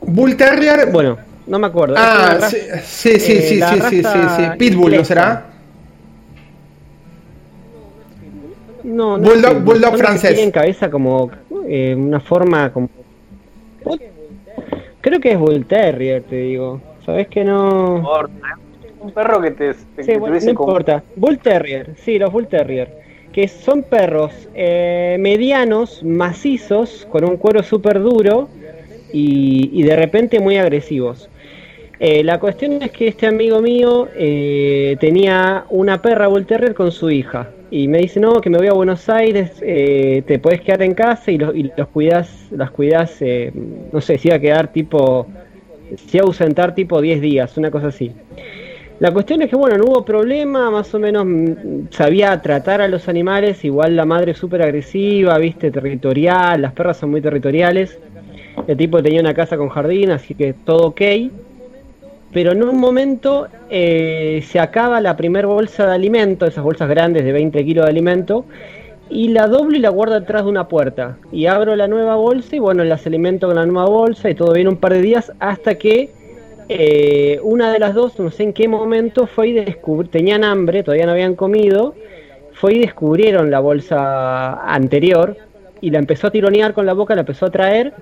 Bull 0.00 0.36
Terrier. 0.36 0.90
Bueno, 0.90 1.18
no 1.46 1.58
me 1.58 1.66
acuerdo. 1.66 1.94
Ah, 1.98 2.38
sí, 2.50 2.58
sí, 2.82 3.20
sí, 3.20 3.40
sí, 3.40 3.60
sí, 3.62 4.02
sí, 4.02 4.02
sí, 4.02 4.42
Pitbull, 4.58 4.96
¿no 4.96 5.04
será? 5.04 5.46
No, 8.82 9.16
no 9.16 9.28
Bulldog, 9.28 9.62
Bulldog 9.62 9.96
francés. 9.96 10.34
Tienen 10.34 10.52
cabeza 10.52 10.90
como 10.90 11.30
eh, 11.66 11.94
una 11.96 12.20
forma 12.20 12.72
como. 12.72 12.88
Creo 15.00 15.20
que 15.20 15.32
es 15.32 15.38
Bull 15.38 15.66
Terrier, 15.66 16.22
te 16.22 16.36
digo. 16.36 16.80
¿Sabes 17.04 17.28
que 17.28 17.44
no? 17.44 18.02
Un 19.00 19.10
perro 19.12 19.40
que 19.40 19.50
te. 19.50 19.74
sí, 19.74 20.16
bueno, 20.18 20.38
no 20.40 20.50
importa. 20.50 21.02
Bull 21.16 21.38
Terrier, 21.38 21.94
sí, 21.96 22.18
los 22.18 22.32
Bull 22.32 22.46
Terrier. 22.46 23.03
Que 23.34 23.48
son 23.48 23.82
perros 23.82 24.32
eh, 24.54 25.16
medianos, 25.18 26.04
macizos, 26.04 27.04
con 27.10 27.24
un 27.24 27.36
cuero 27.36 27.64
súper 27.64 28.00
duro 28.00 28.48
y, 29.12 29.82
de 29.82 29.96
repente 29.96 30.40
muy 30.40 30.56
agresivos. 30.56 31.28
Eh, 32.00 32.24
la 32.24 32.38
cuestión 32.38 32.82
es 32.82 32.90
que 32.90 33.08
este 33.08 33.26
amigo 33.26 33.60
mío 33.60 34.08
eh, 34.16 34.96
tenía 35.00 35.64
una 35.70 36.02
perra 36.02 36.26
Bull 36.26 36.46
Terrier 36.46 36.74
con 36.74 36.90
su 36.90 37.10
hija 37.10 37.50
y 37.70 37.86
me 37.86 37.98
dice 37.98 38.18
no 38.18 38.40
que 38.40 38.50
me 38.50 38.58
voy 38.58 38.66
a 38.66 38.72
Buenos 38.72 39.08
Aires 39.08 39.52
eh, 39.62 40.22
te 40.26 40.40
puedes 40.40 40.60
quedar 40.60 40.82
en 40.82 40.94
casa 40.94 41.30
y, 41.30 41.38
los, 41.38 41.54
y 41.54 41.70
los 41.76 41.88
cuidas 41.88 42.48
las 42.50 42.72
cuidas 42.72 43.22
no 43.92 44.00
sé 44.00 44.18
si 44.18 44.28
iba 44.28 44.36
a 44.36 44.40
quedar 44.40 44.72
tipo 44.72 45.28
si 45.96 46.16
iba 46.16 46.24
a 46.24 46.26
ausentar 46.26 46.74
tipo 46.74 47.00
10 47.00 47.20
días 47.20 47.56
una 47.56 47.70
cosa 47.70 47.86
así 47.86 48.12
la 49.00 49.12
cuestión 49.12 49.42
es 49.42 49.50
que 49.50 49.56
bueno 49.56 49.76
no 49.76 49.84
hubo 49.84 50.04
problema 50.04 50.70
más 50.70 50.94
o 50.94 50.98
menos 50.98 51.24
mm, 51.26 51.88
sabía 51.90 52.40
tratar 52.40 52.80
a 52.80 52.88
los 52.88 53.08
animales 53.08 53.64
igual 53.64 53.96
la 53.96 54.04
madre 54.04 54.34
súper 54.34 54.62
agresiva 54.62 55.36
viste 55.38 55.70
territorial 55.70 56.62
las 56.62 56.72
perras 56.72 56.96
son 56.98 57.10
muy 57.10 57.20
territoriales 57.20 57.98
el 58.66 58.76
tipo 58.76 59.02
tenía 59.02 59.20
una 59.20 59.34
casa 59.34 59.56
con 59.56 59.68
jardín, 59.68 60.10
así 60.10 60.34
que 60.34 60.52
todo 60.52 60.88
ok. 60.88 61.00
Pero 62.32 62.52
en 62.52 62.64
un 62.64 62.78
momento 62.78 63.46
eh, 63.70 64.42
se 64.46 64.58
acaba 64.58 65.00
la 65.00 65.16
primera 65.16 65.46
bolsa 65.46 65.86
de 65.86 65.94
alimento, 65.94 66.46
esas 66.46 66.64
bolsas 66.64 66.88
grandes 66.88 67.24
de 67.24 67.32
20 67.32 67.64
kilos 67.64 67.84
de 67.84 67.90
alimento, 67.90 68.44
y 69.10 69.28
la 69.28 69.46
doblo 69.46 69.76
y 69.76 69.80
la 69.80 69.90
guardo 69.90 70.14
detrás 70.14 70.44
de 70.44 70.50
una 70.50 70.66
puerta. 70.66 71.16
Y 71.30 71.46
abro 71.46 71.76
la 71.76 71.86
nueva 71.86 72.16
bolsa 72.16 72.56
y 72.56 72.58
bueno, 72.58 72.82
las 72.84 73.06
alimento 73.06 73.46
con 73.46 73.56
la 73.56 73.66
nueva 73.66 73.88
bolsa 73.88 74.30
y 74.30 74.34
todo 74.34 74.52
bien 74.52 74.68
un 74.68 74.78
par 74.78 74.94
de 74.94 75.02
días 75.02 75.32
hasta 75.38 75.76
que 75.76 76.10
eh, 76.68 77.38
una 77.42 77.72
de 77.72 77.78
las 77.78 77.94
dos, 77.94 78.18
no 78.18 78.30
sé 78.30 78.44
en 78.44 78.52
qué 78.52 78.68
momento, 78.68 79.26
fue 79.26 79.48
y 79.48 79.52
descubrir, 79.52 80.10
tenían 80.10 80.44
hambre, 80.44 80.82
todavía 80.82 81.06
no 81.06 81.12
habían 81.12 81.34
comido, 81.34 81.94
fue 82.52 82.74
y 82.74 82.78
descubrieron 82.78 83.50
la 83.50 83.60
bolsa 83.60 84.62
anterior 84.72 85.36
y 85.80 85.90
la 85.90 85.98
empezó 85.98 86.28
a 86.28 86.30
tironear 86.30 86.72
con 86.72 86.86
la 86.86 86.94
boca, 86.94 87.14
la 87.14 87.20
empezó 87.20 87.46
a 87.46 87.50
traer 87.50 87.92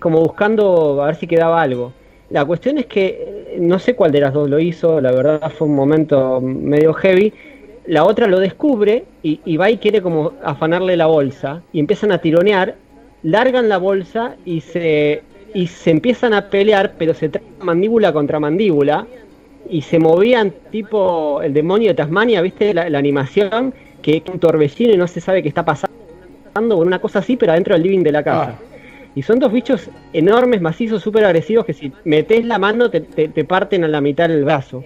como 0.00 0.20
buscando 0.20 1.02
a 1.02 1.06
ver 1.06 1.14
si 1.14 1.26
quedaba 1.28 1.62
algo. 1.62 1.92
La 2.30 2.44
cuestión 2.44 2.78
es 2.78 2.86
que 2.86 3.06
eh, 3.52 3.56
no 3.60 3.78
sé 3.78 3.94
cuál 3.94 4.10
de 4.10 4.20
las 4.20 4.32
dos 4.32 4.48
lo 4.48 4.58
hizo, 4.58 5.00
la 5.00 5.12
verdad 5.12 5.52
fue 5.56 5.68
un 5.68 5.74
momento 5.74 6.40
medio 6.40 6.94
heavy. 6.94 7.32
La 7.86 8.04
otra 8.04 8.26
lo 8.26 8.38
descubre 8.38 9.04
y, 9.22 9.56
va 9.56 9.70
y 9.70 9.78
quiere 9.78 10.00
como 10.00 10.32
afanarle 10.44 10.96
la 10.96 11.06
bolsa 11.06 11.62
y 11.72 11.80
empiezan 11.80 12.12
a 12.12 12.18
tironear, 12.18 12.76
largan 13.22 13.68
la 13.68 13.78
bolsa 13.78 14.36
y 14.44 14.60
se, 14.60 15.22
y 15.54 15.66
se 15.66 15.90
empiezan 15.90 16.34
a 16.34 16.48
pelear, 16.48 16.94
pero 16.98 17.14
se 17.14 17.28
traen 17.28 17.48
mandíbula 17.60 18.12
contra 18.12 18.40
mandíbula 18.40 19.06
y 19.68 19.82
se 19.82 19.98
movían 19.98 20.52
tipo 20.70 21.42
el 21.42 21.52
demonio 21.52 21.88
de 21.88 21.94
Tasmania, 21.94 22.40
¿viste? 22.42 22.74
La, 22.74 22.98
animación, 22.98 23.72
que 24.02 24.16
es 24.18 24.22
un 24.32 24.38
torbellino 24.38 24.92
y 24.92 24.96
no 24.96 25.06
se 25.06 25.20
sabe 25.20 25.42
qué 25.42 25.48
está 25.48 25.64
pasando, 25.64 25.92
con 26.54 26.86
una 26.86 26.98
cosa 26.98 27.20
así, 27.20 27.36
pero 27.36 27.52
adentro 27.52 27.74
del 27.74 27.84
living 27.84 28.02
de 28.02 28.12
la 28.12 28.22
casa. 28.22 28.58
Ah. 28.58 28.64
Y 29.14 29.22
son 29.22 29.38
dos 29.38 29.52
bichos 29.52 29.90
enormes, 30.12 30.60
macizos, 30.60 31.02
súper 31.02 31.24
agresivos, 31.24 31.64
que 31.64 31.72
si 31.72 31.92
metes 32.04 32.44
la 32.44 32.58
mano 32.58 32.90
te, 32.90 33.00
te, 33.00 33.44
parten 33.44 33.84
a 33.84 33.88
la 33.88 34.00
mitad 34.00 34.28
del 34.28 34.44
brazo. 34.44 34.84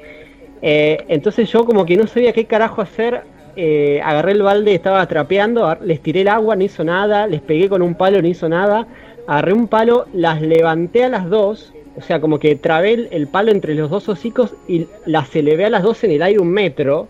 Eh, 0.63 1.05
entonces 1.09 1.51
yo 1.51 1.65
como 1.65 1.85
que 1.85 1.97
no 1.97 2.07
sabía 2.07 2.33
qué 2.33 2.47
carajo 2.47 2.81
hacer, 2.81 3.23
eh, 3.57 4.01
agarré 4.03 4.33
el 4.33 4.43
balde, 4.43 4.75
estaba 4.75 5.07
trapeando, 5.07 5.77
les 5.83 6.01
tiré 6.01 6.23
el 6.23 6.29
agua, 6.29 6.57
no 6.57 6.65
hizo 6.65 6.85
nada, 6.85 7.27
les 7.27 7.43
pegué 7.43 7.69
con 7.69 7.83
un 7.83 7.95
palo, 7.95 8.21
no 8.23 8.29
hizo 8.29 8.49
nada, 8.49 8.87
agarré 9.27 9.53
un 9.53 9.69
palo, 9.69 10.07
las 10.13 10.43
levanté 10.43 11.05
a 11.05 11.09
las 11.09 11.29
dos, 11.29 11.73
o 11.97 12.03
sea, 12.03 12.21
como 12.21 12.39
que 12.39 12.57
trabé 12.57 13.09
el, 13.11 13.27
palo 13.29 13.53
entre 13.53 13.75
los 13.75 13.91
dos 13.91 14.09
hocicos 14.09 14.55
y 14.67 14.87
las 15.07 15.35
elevé 15.37 15.65
a 15.67 15.71
las 15.71 15.83
dos 15.83 16.03
en 16.05 16.11
el 16.11 16.23
aire 16.23 16.41
un 16.41 16.51
metro 16.51 17.07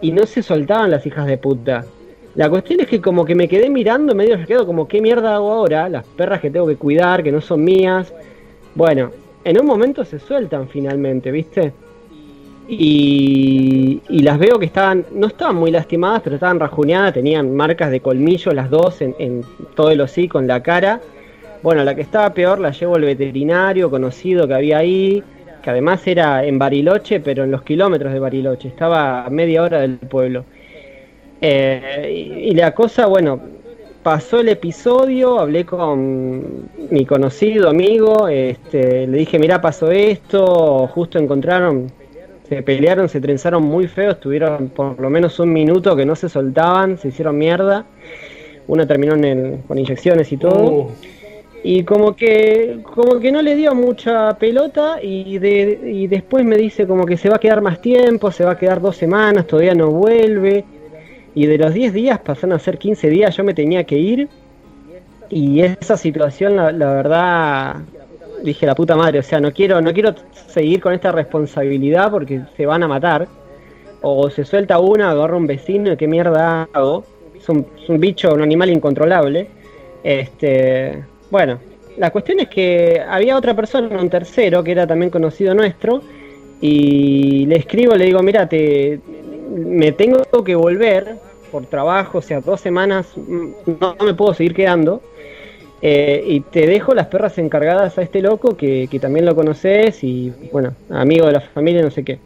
y 0.00 0.12
no 0.12 0.26
se 0.26 0.42
soltaban 0.42 0.90
las 0.90 1.06
hijas 1.06 1.26
de 1.26 1.38
puta. 1.38 1.84
La 2.34 2.50
cuestión 2.50 2.80
es 2.80 2.88
que 2.88 3.00
como 3.00 3.24
que 3.24 3.34
me 3.34 3.48
quedé 3.48 3.70
mirando 3.70 4.14
medio 4.14 4.44
quedo 4.46 4.66
como 4.66 4.86
qué 4.86 5.00
mierda 5.00 5.34
hago 5.34 5.52
ahora, 5.52 5.88
las 5.88 6.04
perras 6.04 6.40
que 6.40 6.50
tengo 6.50 6.66
que 6.66 6.76
cuidar, 6.76 7.22
que 7.22 7.32
no 7.32 7.40
son 7.40 7.64
mías. 7.64 8.12
Bueno, 8.74 9.10
en 9.44 9.60
un 9.60 9.66
momento 9.66 10.04
se 10.04 10.18
sueltan 10.18 10.68
finalmente, 10.68 11.30
¿viste? 11.30 11.72
Y, 12.68 14.02
y 14.08 14.18
las 14.20 14.38
veo 14.38 14.58
que 14.58 14.66
estaban, 14.66 15.06
no 15.12 15.28
estaban 15.28 15.56
muy 15.56 15.70
lastimadas, 15.70 16.20
pero 16.22 16.36
estaban 16.36 16.60
rajuneadas, 16.60 17.14
tenían 17.14 17.56
marcas 17.56 17.90
de 17.90 18.00
colmillo 18.00 18.52
las 18.52 18.68
dos 18.68 19.00
en, 19.00 19.14
en 19.18 19.42
todo 19.74 19.90
el 19.90 20.00
hocico, 20.00 20.38
en 20.38 20.48
la 20.48 20.62
cara 20.62 21.00
bueno, 21.62 21.84
la 21.84 21.94
que 21.94 22.02
estaba 22.02 22.32
peor 22.32 22.60
la 22.60 22.70
llevo 22.70 22.96
al 22.96 23.02
veterinario 23.02 23.90
conocido 23.90 24.46
que 24.46 24.54
había 24.54 24.78
ahí, 24.78 25.22
que 25.62 25.70
además 25.70 26.06
era 26.06 26.44
en 26.44 26.58
Bariloche, 26.58 27.20
pero 27.20 27.44
en 27.44 27.50
los 27.50 27.62
kilómetros 27.62 28.12
de 28.12 28.18
Bariloche, 28.18 28.68
estaba 28.68 29.24
a 29.24 29.30
media 29.30 29.62
hora 29.62 29.80
del 29.80 29.98
pueblo. 29.98 30.44
Eh, 31.40 32.46
y, 32.48 32.54
la 32.54 32.74
cosa, 32.74 33.06
bueno, 33.06 33.40
pasó 34.02 34.40
el 34.40 34.48
episodio, 34.48 35.38
hablé 35.38 35.64
con 35.64 36.68
mi 36.90 37.04
conocido 37.04 37.68
amigo, 37.68 38.28
este, 38.28 39.06
le 39.06 39.18
dije, 39.18 39.38
mira, 39.38 39.60
pasó 39.60 39.90
esto, 39.90 40.86
justo 40.88 41.18
encontraron, 41.18 41.90
se 42.48 42.62
pelearon, 42.62 43.08
se 43.08 43.20
trenzaron 43.20 43.62
muy 43.64 43.88
feo, 43.88 44.12
estuvieron 44.12 44.68
por 44.68 44.98
lo 45.00 45.10
menos 45.10 45.38
un 45.38 45.52
minuto 45.52 45.94
que 45.96 46.06
no 46.06 46.16
se 46.16 46.28
soltaban, 46.28 46.98
se 46.98 47.08
hicieron 47.08 47.36
mierda. 47.36 47.84
Uno 48.68 48.86
terminó 48.86 49.14
con 49.66 49.78
inyecciones 49.78 50.30
y 50.30 50.36
todo. 50.36 50.62
Uh 50.62 50.90
y 51.62 51.82
como 51.84 52.14
que 52.14 52.80
como 52.82 53.18
que 53.18 53.32
no 53.32 53.42
le 53.42 53.56
dio 53.56 53.74
mucha 53.74 54.38
pelota 54.38 54.98
y, 55.02 55.38
de, 55.38 55.80
y 55.86 56.06
después 56.06 56.44
me 56.44 56.56
dice 56.56 56.86
como 56.86 57.04
que 57.04 57.16
se 57.16 57.28
va 57.28 57.36
a 57.36 57.40
quedar 57.40 57.60
más 57.60 57.80
tiempo, 57.80 58.30
se 58.30 58.44
va 58.44 58.52
a 58.52 58.58
quedar 58.58 58.80
dos 58.80 58.96
semanas, 58.96 59.46
todavía 59.46 59.74
no 59.74 59.90
vuelve. 59.90 60.64
Y 61.34 61.46
de 61.46 61.58
los 61.58 61.72
10 61.74 61.92
días 61.92 62.18
pasaron 62.20 62.54
a 62.54 62.58
ser 62.58 62.78
15 62.78 63.08
días, 63.10 63.36
yo 63.36 63.44
me 63.44 63.54
tenía 63.54 63.84
que 63.84 63.96
ir. 63.98 64.28
Y 65.30 65.60
esa 65.60 65.96
situación, 65.96 66.56
la, 66.56 66.72
verdad, 66.72 67.76
dije 68.42 68.66
la 68.66 68.74
puta 68.74 68.96
madre, 68.96 69.18
o 69.18 69.22
sea, 69.22 69.38
no 69.38 69.52
quiero, 69.52 69.80
no 69.80 69.92
quiero 69.92 70.14
seguir 70.48 70.80
con 70.80 70.94
esta 70.94 71.12
responsabilidad 71.12 72.10
porque 72.10 72.42
se 72.56 72.66
van 72.66 72.82
a 72.82 72.88
matar. 72.88 73.28
O 74.00 74.30
se 74.30 74.44
suelta 74.44 74.78
una, 74.78 75.10
agarra 75.10 75.36
un 75.36 75.46
vecino, 75.46 75.96
¿qué 75.96 76.06
mierda 76.06 76.68
hago? 76.72 77.04
Es 77.36 77.48
un, 77.48 77.66
es 77.82 77.88
un 77.88 78.00
bicho, 78.00 78.32
un 78.32 78.42
animal 78.42 78.70
incontrolable. 78.70 79.48
Este, 80.02 81.04
bueno, 81.30 81.58
la 81.96 82.10
cuestión 82.10 82.40
es 82.40 82.48
que 82.48 83.02
había 83.06 83.36
otra 83.36 83.54
persona, 83.54 84.00
un 84.00 84.08
tercero, 84.08 84.62
que 84.62 84.72
era 84.72 84.86
también 84.86 85.10
conocido 85.10 85.54
nuestro, 85.54 86.02
y 86.60 87.46
le 87.46 87.56
escribo, 87.56 87.94
le 87.94 88.06
digo, 88.06 88.22
mira, 88.22 88.48
te, 88.48 89.00
me 89.50 89.92
tengo 89.92 90.22
que 90.44 90.54
volver 90.54 91.16
por 91.50 91.66
trabajo, 91.66 92.18
o 92.18 92.22
sea, 92.22 92.40
dos 92.40 92.60
semanas, 92.60 93.08
mm, 93.16 93.48
no, 93.80 93.96
me 94.04 94.14
puedo 94.14 94.34
seguir 94.34 94.54
quedando, 94.54 95.02
eh, 95.80 96.24
y 96.26 96.40
te 96.40 96.66
dejo 96.66 96.94
las 96.94 97.06
perras 97.06 97.38
encargadas 97.38 97.98
a 97.98 98.02
este 98.02 98.20
loco 98.20 98.56
que, 98.56 98.88
que 98.90 98.98
también 98.98 99.24
lo 99.24 99.34
conoces 99.34 100.02
y, 100.02 100.32
bueno, 100.52 100.74
amigo 100.90 101.26
de 101.26 101.32
la 101.32 101.40
familia, 101.40 101.82
no 101.82 101.90
sé 101.90 102.04
qué. 102.04 102.18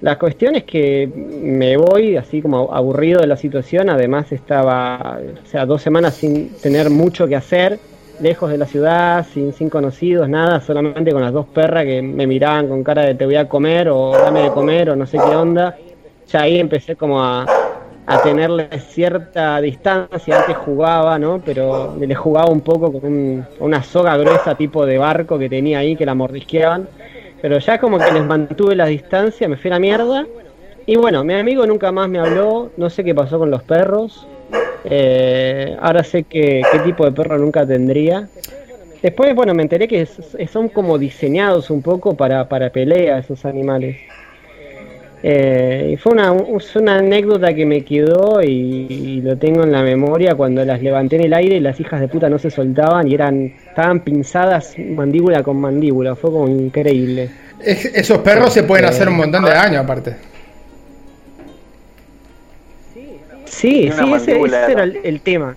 La 0.00 0.18
cuestión 0.18 0.56
es 0.56 0.64
que 0.64 1.08
me 1.08 1.76
voy 1.76 2.16
así 2.16 2.42
como 2.42 2.72
aburrido 2.72 3.20
de 3.20 3.26
la 3.26 3.36
situación, 3.36 3.88
además 3.88 4.30
estaba, 4.30 5.18
o 5.42 5.46
sea, 5.46 5.64
dos 5.64 5.80
semanas 5.80 6.14
sin 6.14 6.50
tener 6.60 6.90
mucho 6.90 7.26
que 7.26 7.34
hacer, 7.34 7.78
lejos 8.20 8.50
de 8.50 8.58
la 8.58 8.66
ciudad, 8.66 9.26
sin, 9.32 9.52
sin 9.52 9.68
conocidos, 9.68 10.28
nada, 10.28 10.60
solamente 10.60 11.12
con 11.12 11.22
las 11.22 11.32
dos 11.32 11.46
perras 11.46 11.84
que 11.84 12.02
me 12.02 12.26
miraban 12.26 12.68
con 12.68 12.82
cara 12.82 13.02
de 13.02 13.14
te 13.14 13.24
voy 13.24 13.36
a 13.36 13.48
comer 13.48 13.88
o 13.88 14.12
dame 14.12 14.42
de 14.42 14.50
comer 14.50 14.90
o 14.90 14.96
no 14.96 15.06
sé 15.06 15.18
qué 15.18 15.36
onda. 15.36 15.76
Ya 16.28 16.42
ahí 16.42 16.58
empecé 16.58 16.96
como 16.96 17.22
a, 17.22 17.46
a 18.06 18.22
tenerle 18.22 18.68
cierta 18.80 19.60
distancia, 19.60 20.40
antes 20.40 20.56
jugaba, 20.56 21.18
¿no? 21.18 21.40
Pero 21.44 21.96
le 21.98 22.14
jugaba 22.14 22.50
un 22.50 22.60
poco 22.60 22.92
con 22.92 23.46
una 23.60 23.82
soga 23.82 24.16
gruesa 24.16 24.54
tipo 24.54 24.86
de 24.86 24.98
barco 24.98 25.38
que 25.38 25.48
tenía 25.48 25.80
ahí 25.80 25.96
que 25.96 26.06
la 26.06 26.14
mordisqueaban. 26.14 26.88
Pero 27.42 27.58
ya 27.58 27.78
como 27.78 27.98
que 27.98 28.10
les 28.12 28.24
mantuve 28.24 28.74
la 28.74 28.86
distancia, 28.86 29.48
me 29.48 29.56
fui 29.56 29.70
a 29.70 29.74
la 29.74 29.80
mierda. 29.80 30.26
Y 30.86 30.96
bueno, 30.96 31.24
mi 31.24 31.34
amigo 31.34 31.66
nunca 31.66 31.90
más 31.90 32.08
me 32.08 32.18
habló, 32.18 32.70
no 32.76 32.90
sé 32.90 33.02
qué 33.02 33.14
pasó 33.14 33.38
con 33.38 33.50
los 33.50 33.62
perros. 33.62 34.26
Eh, 34.84 35.76
ahora 35.80 36.04
sé 36.04 36.22
que, 36.24 36.62
qué 36.70 36.78
tipo 36.80 37.04
de 37.04 37.12
perro 37.12 37.38
nunca 37.38 37.66
tendría. 37.66 38.28
Después, 39.02 39.34
bueno, 39.34 39.54
me 39.54 39.62
enteré 39.62 39.88
que 39.88 40.06
son 40.50 40.68
como 40.68 40.98
diseñados 40.98 41.70
un 41.70 41.82
poco 41.82 42.16
para, 42.16 42.48
para 42.48 42.70
pelea 42.70 43.18
esos 43.18 43.44
animales. 43.44 43.96
Eh, 45.22 45.90
y 45.92 45.96
fue 45.96 46.12
una, 46.12 46.30
una 46.32 46.98
anécdota 46.98 47.52
que 47.54 47.66
me 47.66 47.84
quedó 47.84 48.42
y, 48.42 49.20
lo 49.22 49.36
tengo 49.36 49.64
en 49.64 49.72
la 49.72 49.82
memoria 49.82 50.34
cuando 50.34 50.64
las 50.64 50.82
levanté 50.82 51.16
en 51.16 51.24
el 51.24 51.34
aire 51.34 51.56
y 51.56 51.60
las 51.60 51.80
hijas 51.80 52.00
de 52.00 52.06
puta 52.06 52.28
no 52.28 52.38
se 52.38 52.50
soltaban 52.50 53.08
y 53.08 53.14
eran 53.14 53.54
estaban 53.68 54.00
pinzadas 54.00 54.74
mandíbula 54.78 55.42
con 55.42 55.56
mandíbula. 55.56 56.14
Fue 56.14 56.30
como 56.30 56.48
increíble. 56.48 57.30
esos 57.60 58.18
perros 58.18 58.52
se 58.52 58.62
pueden 58.62 58.84
hacer 58.84 59.08
un 59.08 59.16
montón 59.16 59.44
de 59.44 59.50
daño 59.50 59.80
aparte. 59.80 60.35
Sí, 63.56 63.90
sí, 63.90 64.12
ese, 64.12 64.38
era 64.70 64.84
el, 64.84 65.20
tema. 65.22 65.56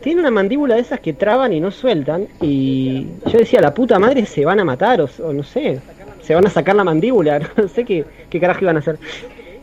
Tiene 0.00 0.20
una 0.20 0.30
mandíbula 0.30 0.76
de 0.76 0.80
esas 0.80 1.00
que 1.00 1.12
traban 1.12 1.52
y 1.52 1.60
no 1.60 1.70
sueltan. 1.70 2.28
Y 2.40 3.08
yo 3.26 3.38
decía, 3.38 3.60
la 3.60 3.74
puta 3.74 3.98
madre 3.98 4.24
se 4.24 4.46
van 4.46 4.58
a 4.58 4.64
matar, 4.64 5.02
o, 5.02 5.32
no 5.34 5.42
sé, 5.42 5.80
se 6.22 6.34
van 6.34 6.46
a 6.46 6.50
sacar 6.50 6.74
la 6.74 6.84
mandíbula, 6.84 7.40
no 7.56 7.68
sé 7.68 7.84
qué, 7.84 8.06
qué 8.30 8.40
carajo 8.40 8.60
iban 8.62 8.76
a 8.76 8.78
hacer. 8.78 8.98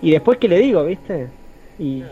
Y 0.04 0.12
después, 0.12 0.38
¿qué 0.38 0.48
le 0.48 0.60
digo, 0.60 0.86
viste? 0.86 1.26
Y 1.80 2.04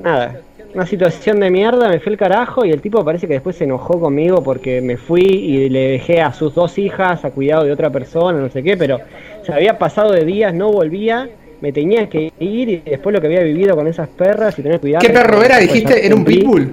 nada, 0.00 0.40
una 0.72 0.86
situación 0.86 1.40
de 1.40 1.50
mierda, 1.50 1.88
me 1.88 1.98
fue 1.98 2.12
el 2.12 2.18
carajo 2.18 2.64
y 2.64 2.70
el 2.70 2.80
tipo 2.80 3.04
parece 3.04 3.26
que 3.26 3.34
después 3.34 3.56
se 3.56 3.64
enojó 3.64 3.98
conmigo 3.98 4.44
porque 4.44 4.80
me 4.80 4.96
fui 4.96 5.22
y 5.22 5.68
le 5.70 5.88
dejé 5.88 6.20
a 6.20 6.32
sus 6.32 6.54
dos 6.54 6.78
hijas 6.78 7.24
a 7.24 7.32
cuidado 7.32 7.64
de 7.64 7.72
otra 7.72 7.90
persona, 7.90 8.38
no 8.38 8.48
sé 8.48 8.62
qué, 8.62 8.76
pero 8.76 9.00
se 9.44 9.52
había 9.52 9.76
pasado 9.76 10.12
de 10.12 10.24
días, 10.24 10.54
no 10.54 10.70
volvía 10.70 11.28
me 11.62 11.72
tenía 11.72 12.08
que 12.08 12.32
ir 12.40 12.68
y 12.68 12.76
después 12.78 13.14
lo 13.14 13.20
que 13.20 13.28
había 13.28 13.42
vivido 13.44 13.76
con 13.76 13.86
esas 13.86 14.08
perras 14.08 14.58
y 14.58 14.62
tener 14.62 14.80
cuidado. 14.80 15.00
¿Qué 15.00 15.10
perro 15.12 15.42
era? 15.44 15.58
Dijiste, 15.58 16.04
era 16.04 16.14
un 16.16 16.24
pitbull. 16.24 16.72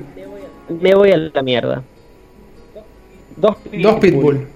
Me 0.81 0.95
voy 0.95 1.11
a 1.11 1.17
la 1.17 1.41
mierda. 1.43 1.83
Dos 3.37 3.55
pitbull. 3.57 3.81
Dos 3.83 3.99
pitbull. 3.99 4.47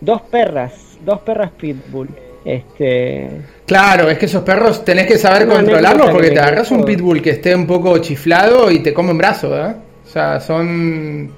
Dos 0.00 0.22
perras, 0.22 0.72
dos 1.04 1.20
perras 1.20 1.50
pitbull. 1.50 2.08
Este. 2.42 3.28
Claro, 3.66 4.08
es 4.08 4.16
que 4.16 4.24
esos 4.24 4.42
perros 4.42 4.82
tenés 4.86 5.06
que 5.06 5.18
saber 5.18 5.46
controlarlos 5.46 6.08
porque 6.08 6.30
te 6.30 6.40
agarras 6.40 6.70
un 6.70 6.82
pitbull 6.82 7.20
que 7.20 7.30
esté 7.30 7.54
un 7.54 7.66
poco 7.66 7.98
chiflado 7.98 8.70
y 8.70 8.82
te 8.82 8.94
come 8.94 9.10
un 9.10 9.18
brazo, 9.18 9.54
¿eh? 9.54 9.74
O 10.06 10.08
sea, 10.08 10.40
son 10.40 11.30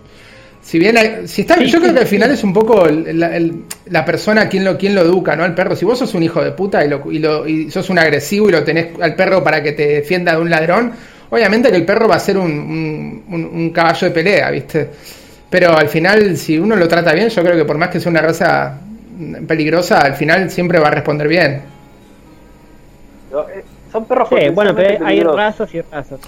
si 0.62 0.78
bien, 0.78 1.26
si 1.26 1.42
está, 1.42 1.60
yo 1.60 1.80
creo 1.80 1.92
que 1.92 2.00
al 2.00 2.06
final 2.06 2.30
es 2.30 2.44
un 2.44 2.52
poco 2.52 2.86
la 2.88 4.04
persona 4.04 4.48
quien 4.48 4.64
lo, 4.64 4.78
quien 4.78 4.94
lo 4.94 5.02
educa, 5.02 5.34
¿no? 5.34 5.42
Al 5.42 5.54
perro. 5.54 5.74
Si 5.74 5.84
vos 5.84 5.98
sos 5.98 6.14
un 6.14 6.22
hijo 6.22 6.42
de 6.42 6.52
puta 6.52 6.84
y, 6.84 6.88
lo, 6.88 7.10
y, 7.10 7.18
lo, 7.18 7.46
y 7.46 7.70
sos 7.70 7.90
un 7.90 7.98
agresivo 7.98 8.48
y 8.48 8.52
lo 8.52 8.62
tenés 8.62 8.98
al 9.00 9.16
perro 9.16 9.42
para 9.42 9.60
que 9.60 9.72
te 9.72 9.86
defienda 9.86 10.32
de 10.32 10.40
un 10.40 10.48
ladrón, 10.48 10.92
obviamente 11.30 11.68
que 11.70 11.76
el 11.76 11.84
perro 11.84 12.06
va 12.06 12.14
a 12.14 12.20
ser 12.20 12.38
un, 12.38 13.24
un, 13.28 13.70
caballo 13.70 14.06
de 14.06 14.14
pelea, 14.14 14.50
¿viste? 14.52 14.88
Pero 15.50 15.76
al 15.76 15.88
final, 15.88 16.36
si 16.36 16.58
uno 16.58 16.76
lo 16.76 16.86
trata 16.86 17.12
bien, 17.12 17.28
yo 17.28 17.42
creo 17.42 17.56
que 17.56 17.64
por 17.64 17.76
más 17.76 17.88
que 17.88 17.98
sea 17.98 18.10
una 18.10 18.22
raza 18.22 18.78
peligrosa, 19.46 19.98
al 19.98 20.14
final 20.14 20.48
siempre 20.48 20.78
va 20.78 20.88
a 20.88 20.92
responder 20.92 21.26
bien. 21.26 21.60
Eh, 23.32 23.64
son 23.90 24.04
perros 24.04 24.28
sí, 24.28 24.48
bueno, 24.50 24.74
pero 24.76 25.04
hay 25.04 25.20
razas 25.20 25.74
y 25.74 25.80
razas. 25.80 26.20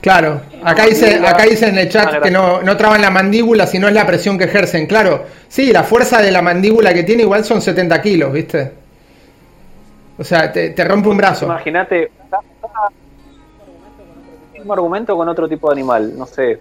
Claro, 0.00 0.40
acá 0.62 0.86
dice, 0.86 1.20
acá 1.26 1.42
dice 1.42 1.68
en 1.68 1.78
el 1.78 1.88
chat 1.88 2.22
que 2.22 2.30
no, 2.30 2.62
no 2.62 2.76
traban 2.76 3.02
la 3.02 3.10
mandíbula, 3.10 3.66
sino 3.66 3.88
es 3.88 3.94
la 3.94 4.06
presión 4.06 4.38
que 4.38 4.44
ejercen. 4.44 4.86
Claro, 4.86 5.24
sí, 5.48 5.72
la 5.72 5.82
fuerza 5.82 6.22
de 6.22 6.30
la 6.30 6.40
mandíbula 6.40 6.94
que 6.94 7.02
tiene 7.02 7.22
igual 7.24 7.44
son 7.44 7.60
70 7.60 8.00
kilos, 8.00 8.32
¿viste? 8.32 8.72
O 10.18 10.24
sea, 10.24 10.52
te, 10.52 10.72
rompe 10.84 11.08
un 11.08 11.16
brazo. 11.16 11.46
Imagínate, 11.46 12.10
un 14.64 14.72
argumento 14.72 15.16
con 15.16 15.28
otro 15.28 15.48
tipo 15.48 15.68
de 15.68 15.74
animal, 15.74 16.16
no 16.16 16.26
sé, 16.26 16.58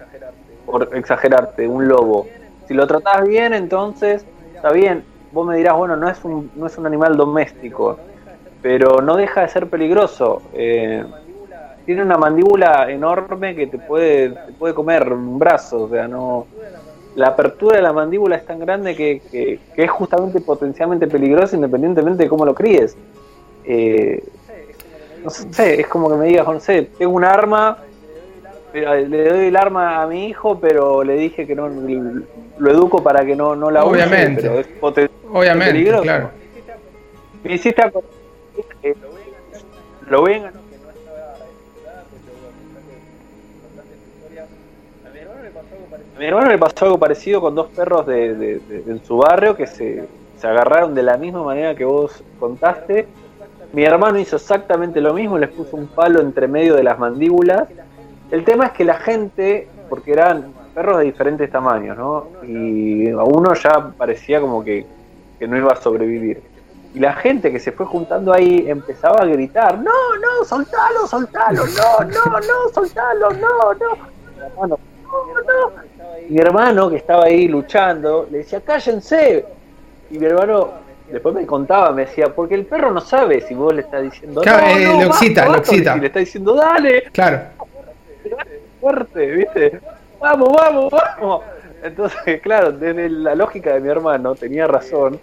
por 0.65 0.95
exagerarte, 0.95 1.67
un 1.67 1.87
lobo. 1.87 2.27
Si 2.67 2.73
lo 2.73 2.87
tratás 2.87 3.27
bien, 3.27 3.53
entonces 3.53 4.25
está 4.55 4.71
bien. 4.71 5.03
vos 5.31 5.45
me 5.45 5.57
dirás, 5.57 5.75
bueno, 5.75 5.95
no 5.95 6.09
es 6.09 6.23
un, 6.23 6.51
no 6.55 6.67
es 6.67 6.77
un 6.77 6.85
animal 6.87 7.17
doméstico, 7.17 7.99
pero 8.61 9.01
no 9.01 9.15
deja 9.15 9.41
de 9.41 9.49
ser 9.49 9.67
peligroso. 9.67 10.41
Eh, 10.53 11.03
tiene 11.87 12.03
una 12.03 12.17
mandíbula 12.17 12.91
enorme 12.91 13.55
que 13.55 13.65
te 13.65 13.79
puede, 13.79 14.31
te 14.31 14.51
puede 14.59 14.73
comer 14.73 15.11
un 15.11 15.39
brazo, 15.39 15.83
o 15.83 15.89
sea, 15.89 16.05
no 16.07 16.45
la 17.15 17.29
apertura 17.29 17.77
de 17.77 17.81
la 17.81 17.93
mandíbula 17.93 18.35
es 18.35 18.45
tan 18.45 18.59
grande 18.59 18.93
que, 18.93 19.21
que, 19.31 19.59
es 19.75 19.89
justamente 19.89 20.39
potencialmente 20.39 21.07
peligroso 21.07 21.55
independientemente 21.55 22.23
de 22.23 22.29
cómo 22.29 22.45
lo 22.45 22.53
críes. 22.53 22.95
Eh, 23.63 24.23
no 25.23 25.29
sé, 25.31 25.81
es 25.81 25.87
como 25.87 26.11
que 26.11 26.17
me 26.17 26.27
digas, 26.27 26.45
no 26.45 26.59
sé, 26.59 26.89
tengo 26.95 27.13
un 27.13 27.23
arma, 27.23 27.79
le 28.71 29.29
doy 29.29 29.47
el 29.47 29.55
arma 29.55 30.03
a 30.03 30.07
mi 30.07 30.27
hijo, 30.27 30.59
pero 30.59 31.03
le 31.03 31.15
dije 31.15 31.47
que 31.47 31.55
no 31.55 31.69
lo 31.69 32.71
educo 32.71 33.01
para 33.01 33.25
que 33.25 33.35
no, 33.35 33.55
no 33.55 33.71
la 33.71 33.83
Obviamente. 33.83 34.41
use, 34.41 34.67
pero 34.79 35.05
es 35.05 35.11
Obviamente, 35.31 35.73
peligroso. 35.73 36.03
Claro. 36.03 36.29
Me 37.43 37.53
hiciste 37.53 37.81
eh, 38.83 38.93
lo 40.07 40.23
ven 40.23 40.43
A 40.45 40.51
mi 46.17 46.25
hermano 46.25 46.49
le 46.49 46.57
pasó 46.57 46.85
algo 46.85 46.97
parecido 46.97 47.41
con 47.41 47.53
dos 47.53 47.67
perros 47.67 48.05
de, 48.07 48.61
en 48.87 49.03
su 49.03 49.17
barrio 49.17 49.55
que 49.55 49.67
se, 49.67 50.07
agarraron 50.41 50.95
de 50.95 51.03
la 51.03 51.17
misma 51.17 51.43
manera 51.43 51.75
que 51.75 51.85
vos 51.85 52.23
contaste. 52.39 53.07
Mi 53.73 53.83
hermano 53.83 54.17
hizo 54.17 54.37
exactamente 54.37 55.01
lo 55.01 55.13
mismo, 55.13 55.37
les 55.37 55.49
puso 55.49 55.75
un 55.75 55.87
palo 55.87 56.21
entre 56.21 56.47
medio 56.47 56.75
de 56.75 56.83
las 56.83 56.97
mandíbulas. 56.97 57.67
El 58.31 58.43
tema 58.43 58.67
es 58.67 58.71
que 58.71 58.85
la 58.85 58.95
gente, 58.95 59.67
porque 59.89 60.13
eran 60.13 60.53
perros 60.73 60.99
de 60.99 61.05
diferentes 61.05 61.51
tamaños, 61.51 61.97
¿no? 61.97 62.27
Y 62.43 63.09
a 63.09 63.23
uno 63.23 63.53
ya 63.53 63.91
parecía 63.97 64.39
como 64.39 64.63
que, 64.63 64.85
que 65.37 65.47
no 65.47 65.57
iba 65.57 65.73
a 65.73 65.75
sobrevivir. 65.75 66.41
Y 66.93 66.99
la 66.99 67.13
gente 67.13 67.51
que 67.51 67.59
se 67.59 67.71
fue 67.71 67.85
juntando 67.85 68.33
ahí 68.33 68.65
empezaba 68.67 69.21
a 69.21 69.25
gritar, 69.25 69.77
no, 69.77 69.91
no, 70.21 70.45
soltalo, 70.45 71.05
soltalo, 71.07 71.63
no, 71.65 72.05
no, 72.05 72.39
no, 72.39 72.73
soltalo, 72.73 73.29
no, 73.31 73.73
no. 73.73 74.67
no, 74.67 74.67
no 74.67 75.87
mi 76.29 76.39
hermano, 76.39 76.89
que 76.89 76.97
estaba 76.97 77.25
ahí 77.25 77.47
luchando, 77.47 78.27
le 78.31 78.39
decía, 78.39 78.61
cállense. 78.61 79.45
Y 80.09 80.19
mi 80.19 80.25
hermano 80.25 80.71
después 81.11 81.33
me 81.35 81.45
contaba, 81.45 81.91
me 81.91 82.05
decía, 82.05 82.33
porque 82.33 82.55
el 82.55 82.65
perro 82.65 82.91
no 82.91 83.01
sabe 83.01 83.41
si 83.41 83.53
vos 83.53 83.73
le 83.73 83.81
estás 83.81 84.03
diciendo, 84.03 84.41
claro, 84.41 84.65
no, 84.65 84.77
eh, 84.77 85.05
lo 85.05 85.07
excita, 85.07 85.47
lo 85.47 85.57
excita. 85.57 85.93
Si 85.93 85.99
le 85.99 86.07
está 86.07 86.19
diciendo, 86.19 86.55
dale. 86.55 87.03
Claro. 87.11 87.41
Fuerte, 88.81 89.25
¿viste? 89.27 89.79
Vamos, 90.19 90.49
vamos, 90.53 90.91
vamos. 90.91 91.41
Entonces, 91.83 92.41
claro, 92.43 92.71
desde 92.71 93.09
la 93.09 93.35
lógica 93.35 93.73
de 93.73 93.79
mi 93.79 93.89
hermano, 93.89 94.35
tenía 94.35 94.67
razón 94.67 95.19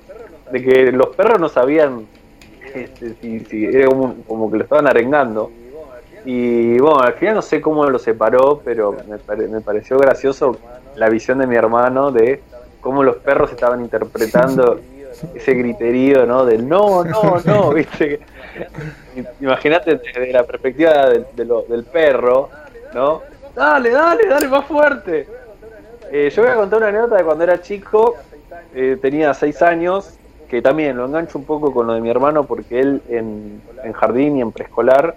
de 0.50 0.62
que 0.62 0.92
los 0.92 1.08
perros 1.16 1.40
no 1.40 1.48
sabían 1.48 2.06
este, 2.74 3.14
si, 3.20 3.40
si, 3.40 3.64
era 3.66 3.88
como, 3.88 4.14
como 4.26 4.50
que 4.50 4.58
lo 4.58 4.64
estaban 4.64 4.86
arengando 4.86 5.50
y 6.24 6.78
bueno, 6.78 7.00
al 7.00 7.14
final 7.14 7.34
no 7.36 7.42
sé 7.42 7.60
cómo 7.60 7.88
lo 7.88 7.98
separó, 7.98 8.60
pero 8.64 8.96
me, 9.08 9.48
me 9.48 9.60
pareció 9.60 9.98
gracioso 9.98 10.56
la 10.96 11.08
visión 11.08 11.38
de 11.38 11.46
mi 11.46 11.56
hermano 11.56 12.10
de 12.10 12.40
cómo 12.80 13.02
los 13.02 13.16
perros 13.16 13.50
estaban 13.50 13.80
interpretando 13.80 14.80
ese 15.34 15.54
griterío, 15.54 16.26
¿no? 16.26 16.44
Del 16.44 16.68
no, 16.68 17.04
no, 17.04 17.40
no, 17.44 17.70
¿viste? 17.74 18.20
Imagínate 19.40 19.96
desde 19.96 20.32
la 20.32 20.44
perspectiva 20.44 21.08
del, 21.08 21.84
perro, 21.84 22.50
¿no? 22.94 23.22
Dale, 23.54 23.90
dale, 23.90 24.26
dale 24.26 24.48
más 24.48 24.66
fuerte. 24.66 25.26
Eh, 26.10 26.30
yo 26.34 26.42
voy 26.42 26.50
a 26.50 26.54
contar 26.56 26.78
una 26.78 26.88
anécdota 26.88 27.16
de 27.16 27.24
cuando 27.24 27.44
era 27.44 27.60
chico, 27.60 28.16
eh, 28.74 28.98
tenía 29.00 29.32
seis 29.34 29.62
años, 29.62 30.14
que 30.48 30.60
también 30.60 30.96
lo 30.96 31.06
engancho 31.06 31.38
un 31.38 31.44
poco 31.44 31.72
con 31.72 31.86
lo 31.86 31.94
de 31.94 32.00
mi 32.00 32.10
hermano 32.10 32.44
porque 32.44 32.80
él 32.80 33.02
en, 33.08 33.60
en 33.82 33.92
jardín 33.92 34.36
y 34.36 34.40
en 34.40 34.52
preescolar 34.52 35.16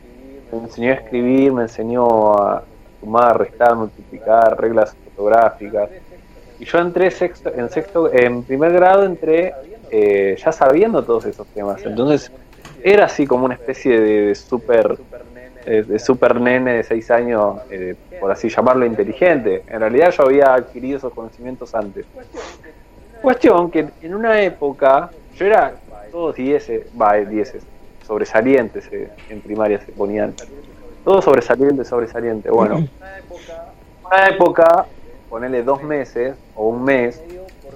me 0.51 0.63
enseñó 0.63 0.91
a 0.91 0.95
escribir, 0.95 1.51
me 1.51 1.63
enseñó 1.63 2.33
a 2.33 2.63
sumar, 2.99 3.37
restar, 3.37 3.75
multiplicar, 3.75 4.59
reglas 4.59 4.95
fotográficas. 5.05 5.89
Y 6.59 6.65
yo 6.65 6.79
entré 6.79 7.11
sexto, 7.11 7.51
en 7.53 7.69
sexto, 7.69 8.11
en 8.11 8.43
primer 8.43 8.73
grado 8.73 9.03
entré 9.03 9.53
eh, 9.91 10.37
ya 10.43 10.51
sabiendo 10.51 11.03
todos 11.03 11.25
esos 11.25 11.47
temas. 11.47 11.85
Entonces 11.85 12.31
era 12.83 13.05
así 13.05 13.27
como 13.27 13.45
una 13.45 13.55
especie 13.55 13.99
de, 13.99 14.21
de 14.27 14.35
super 14.35 14.97
de, 15.67 15.99
super 15.99 16.39
nene 16.39 16.75
de 16.75 16.83
seis 16.83 17.11
años, 17.11 17.57
eh, 17.69 17.95
por 18.19 18.31
así 18.31 18.49
llamarlo, 18.49 18.85
inteligente. 18.85 19.63
En 19.67 19.81
realidad 19.81 20.11
yo 20.11 20.23
había 20.23 20.53
adquirido 20.53 20.97
esos 20.97 21.13
conocimientos 21.13 21.75
antes. 21.75 22.05
Cuestión 23.21 23.69
que 23.69 23.87
en 24.01 24.15
una 24.15 24.41
época, 24.41 25.09
yo 25.35 25.45
era 25.45 25.73
todos 26.11 26.35
10, 26.35 26.71
va, 26.99 27.15
10, 27.15 27.55
sobresaliente 28.07 28.81
se, 28.81 29.03
eh, 29.03 29.09
en 29.29 29.41
primaria 29.41 29.79
se 29.79 29.91
ponían. 29.91 30.33
Todo 31.03 31.21
sobresaliente, 31.21 31.85
sobresaliente. 31.85 32.49
Bueno, 32.49 32.87
una 34.05 34.27
época, 34.27 34.85
ponerle 35.29 35.63
dos 35.63 35.83
meses 35.83 36.35
o 36.55 36.69
un 36.69 36.83
mes, 36.83 37.21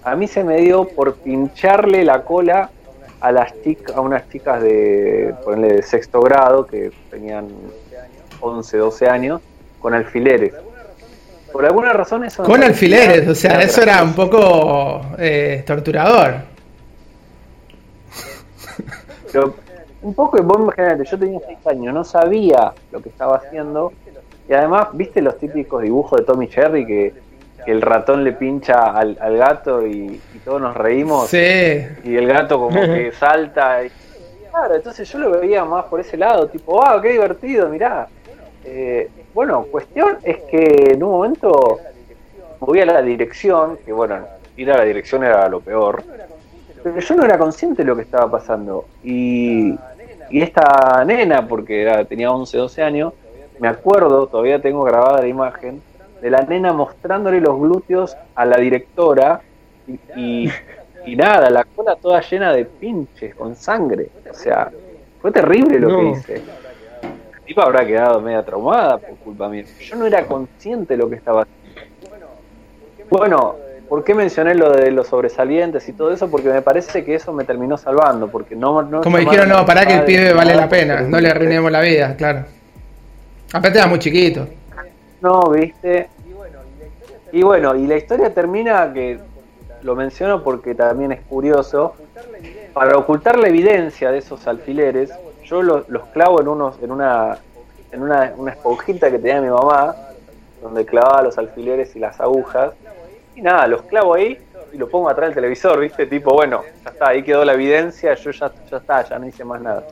a 0.03 0.15
mí 0.15 0.27
se 0.27 0.43
me 0.43 0.57
dio 0.57 0.87
por 0.87 1.15
pincharle 1.15 2.03
la 2.03 2.23
cola 2.23 2.71
a 3.19 3.31
las 3.31 3.61
chicas, 3.61 3.95
a 3.95 4.01
unas 4.01 4.27
chicas 4.29 4.61
de, 4.61 5.35
ponerle 5.43 5.75
de 5.75 5.83
sexto 5.83 6.21
grado, 6.21 6.65
que 6.65 6.91
tenían 7.09 7.47
11, 8.39 8.77
12 8.77 9.07
años, 9.07 9.41
con 9.79 9.93
alfileres. 9.93 10.53
Por 11.51 11.65
alguna 11.65 11.93
razón. 11.93 12.25
Con 12.37 12.63
alfileres, 12.63 13.27
o 13.27 13.35
sea, 13.35 13.61
eso 13.61 13.81
era 13.81 14.01
un 14.03 14.13
poco 14.13 15.01
eh, 15.17 15.63
torturador. 15.67 16.35
Pero 19.31 19.55
un 20.01 20.13
poco 20.13 20.37
de 20.37 20.43
bomba 20.43 20.73
general, 20.73 21.03
yo 21.03 21.17
tenía 21.17 21.39
6 21.45 21.67
años, 21.67 21.93
no 21.93 22.03
sabía 22.03 22.73
lo 22.91 23.01
que 23.01 23.09
estaba 23.09 23.37
haciendo. 23.37 23.93
Y 24.49 24.53
además, 24.53 24.89
¿viste 24.93 25.21
los 25.21 25.37
típicos 25.37 25.81
dibujos 25.83 26.19
de 26.19 26.25
Tommy 26.25 26.47
Cherry 26.47 26.85
que, 26.85 27.31
el 27.67 27.79
ratón 27.79 28.23
le 28.23 28.31
pincha 28.33 28.97
al, 28.97 29.37
gato 29.37 29.85
y, 29.85 30.19
todos 30.43 30.59
nos 30.59 30.75
reímos? 30.75 31.29
Sí. 31.29 31.37
Y 32.03 32.15
el 32.15 32.27
gato 32.27 32.59
como 32.59 32.81
que 32.81 33.11
salta. 33.19 33.83
Y, 33.85 33.91
claro, 34.49 34.75
entonces 34.75 35.07
yo 35.07 35.19
lo 35.19 35.39
veía 35.39 35.63
más 35.63 35.85
por 35.85 35.99
ese 35.99 36.17
lado, 36.17 36.47
tipo, 36.47 36.83
¡ah, 36.83 36.99
qué 37.01 37.09
divertido! 37.09 37.69
Mirá. 37.69 38.07
Eh, 38.65 39.09
bueno, 39.33 39.63
cuestión 39.71 40.17
es 40.23 40.37
que 40.49 40.93
en 40.93 41.03
un 41.03 41.11
momento 41.11 41.79
voy 42.59 42.81
a 42.81 42.85
la 42.85 43.01
dirección, 43.01 43.77
que 43.85 43.93
bueno, 43.93 44.17
ir 44.57 44.71
a 44.71 44.77
la 44.77 44.83
dirección 44.83 45.23
era 45.23 45.47
lo 45.47 45.61
peor, 45.61 46.03
pero 46.83 46.99
yo 46.99 47.15
no 47.15 47.25
era 47.25 47.37
consciente 47.37 47.83
de 47.83 47.87
lo 47.87 47.95
que 47.95 48.03
estaba 48.03 48.29
pasando. 48.29 48.85
Y 49.03 49.77
y 50.31 50.41
esta 50.41 51.03
nena, 51.05 51.47
porque 51.47 52.05
tenía 52.07 52.31
11, 52.31 52.57
12 52.57 52.83
años, 52.83 53.13
me 53.59 53.67
acuerdo, 53.67 54.27
todavía 54.27 54.61
tengo 54.61 54.83
grabada 54.83 55.21
la 55.21 55.27
imagen, 55.27 55.81
de 56.21 56.29
la 56.29 56.41
nena 56.41 56.71
mostrándole 56.71 57.41
los 57.41 57.59
glúteos 57.59 58.15
a 58.35 58.45
la 58.45 58.57
directora 58.57 59.41
y, 60.15 60.49
nada, 61.15 61.49
la 61.49 61.63
cola 61.63 61.95
toda 61.95 62.21
llena 62.21 62.53
de 62.53 62.65
pinches, 62.65 63.35
con 63.35 63.55
sangre. 63.55 64.09
O 64.29 64.33
sea, 64.33 64.71
fue 65.19 65.31
terrible 65.31 65.79
lo 65.79 65.97
que 65.97 66.09
hice. 66.09 66.35
La 66.37 67.39
tipa 67.45 67.63
habrá 67.63 67.85
quedado 67.85 68.21
media 68.21 68.43
traumada 68.43 68.97
por 68.97 69.17
culpa 69.17 69.49
mía. 69.49 69.65
Yo 69.79 69.95
no 69.95 70.05
era 70.05 70.25
consciente 70.25 70.95
de 70.95 70.97
lo 71.03 71.09
que 71.09 71.15
estaba 71.15 71.41
haciendo. 71.41 71.61
Bueno, 73.09 73.55
¿Por 73.91 74.05
qué 74.05 74.15
mencioné 74.15 74.55
lo 74.55 74.71
de 74.71 74.89
los 74.89 75.07
sobresalientes 75.07 75.89
y 75.89 75.91
todo 75.91 76.13
eso? 76.13 76.31
Porque 76.31 76.47
me 76.47 76.61
parece 76.61 77.03
que 77.03 77.13
eso 77.13 77.33
me 77.33 77.43
terminó 77.43 77.77
salvando. 77.77 78.29
Porque 78.29 78.55
no, 78.55 78.81
no 78.83 79.01
Como 79.01 79.17
dijeron, 79.17 79.49
no, 79.49 79.65
para 79.65 79.85
que 79.85 79.95
el 79.95 80.05
pibe 80.05 80.31
vale 80.31 80.55
la 80.55 80.69
pena, 80.69 81.01
no 81.01 81.19
le 81.19 81.29
arruinemos 81.29 81.69
la 81.69 81.81
vida, 81.81 82.15
claro. 82.15 82.45
Aparte 83.51 83.79
era 83.79 83.87
muy 83.87 83.99
chiquito. 83.99 84.47
No, 85.19 85.41
viste. 85.49 86.07
Y 87.33 87.43
bueno, 87.43 87.75
y 87.75 87.85
la 87.85 87.97
historia 87.97 88.33
termina 88.33 88.93
que 88.93 89.19
lo 89.81 89.93
menciono 89.97 90.41
porque 90.41 90.73
también 90.73 91.11
es 91.11 91.19
curioso. 91.23 91.95
Para 92.73 92.97
ocultar 92.97 93.37
la 93.37 93.49
evidencia 93.49 94.09
de 94.09 94.19
esos 94.19 94.47
alfileres, 94.47 95.11
yo 95.43 95.61
los, 95.61 95.83
clavo 96.13 96.39
en 96.39 96.47
unos, 96.47 96.81
en 96.81 96.93
una, 96.93 97.39
en 97.91 98.03
una, 98.03 98.31
una 98.37 98.51
esponjita 98.53 99.11
que 99.11 99.19
tenía 99.19 99.41
mi 99.41 99.49
mamá, 99.49 99.93
donde 100.61 100.85
clavaba 100.85 101.23
los 101.23 101.37
alfileres 101.37 101.93
y 101.97 101.99
las 101.99 102.21
agujas 102.21 102.71
y 103.35 103.41
nada, 103.41 103.67
los 103.67 103.83
clavo 103.83 104.15
ahí 104.15 104.37
y 104.73 104.77
lo 104.77 104.87
pongo 104.87 105.09
atrás 105.09 105.29
del 105.29 105.35
televisor, 105.35 105.79
¿viste? 105.79 106.05
Tipo, 106.05 106.33
bueno, 106.33 106.63
ya 106.83 106.91
está, 106.91 107.09
ahí 107.09 107.23
quedó 107.23 107.43
la 107.43 107.53
evidencia, 107.53 108.13
yo 108.13 108.31
ya, 108.31 108.51
ya 108.69 108.77
está, 108.77 109.03
ya 109.03 109.19
no 109.19 109.27
hice 109.27 109.43
más 109.43 109.61
nada. 109.61 109.83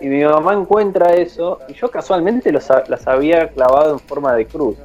Y 0.00 0.06
mi 0.06 0.24
mamá 0.24 0.54
encuentra 0.54 1.12
eso 1.12 1.60
y 1.68 1.74
yo 1.74 1.90
casualmente 1.90 2.50
los, 2.50 2.66
las 2.88 3.06
había 3.06 3.48
clavado 3.48 3.92
en 3.92 3.98
forma 3.98 4.34
de 4.34 4.46
cruz. 4.46 4.76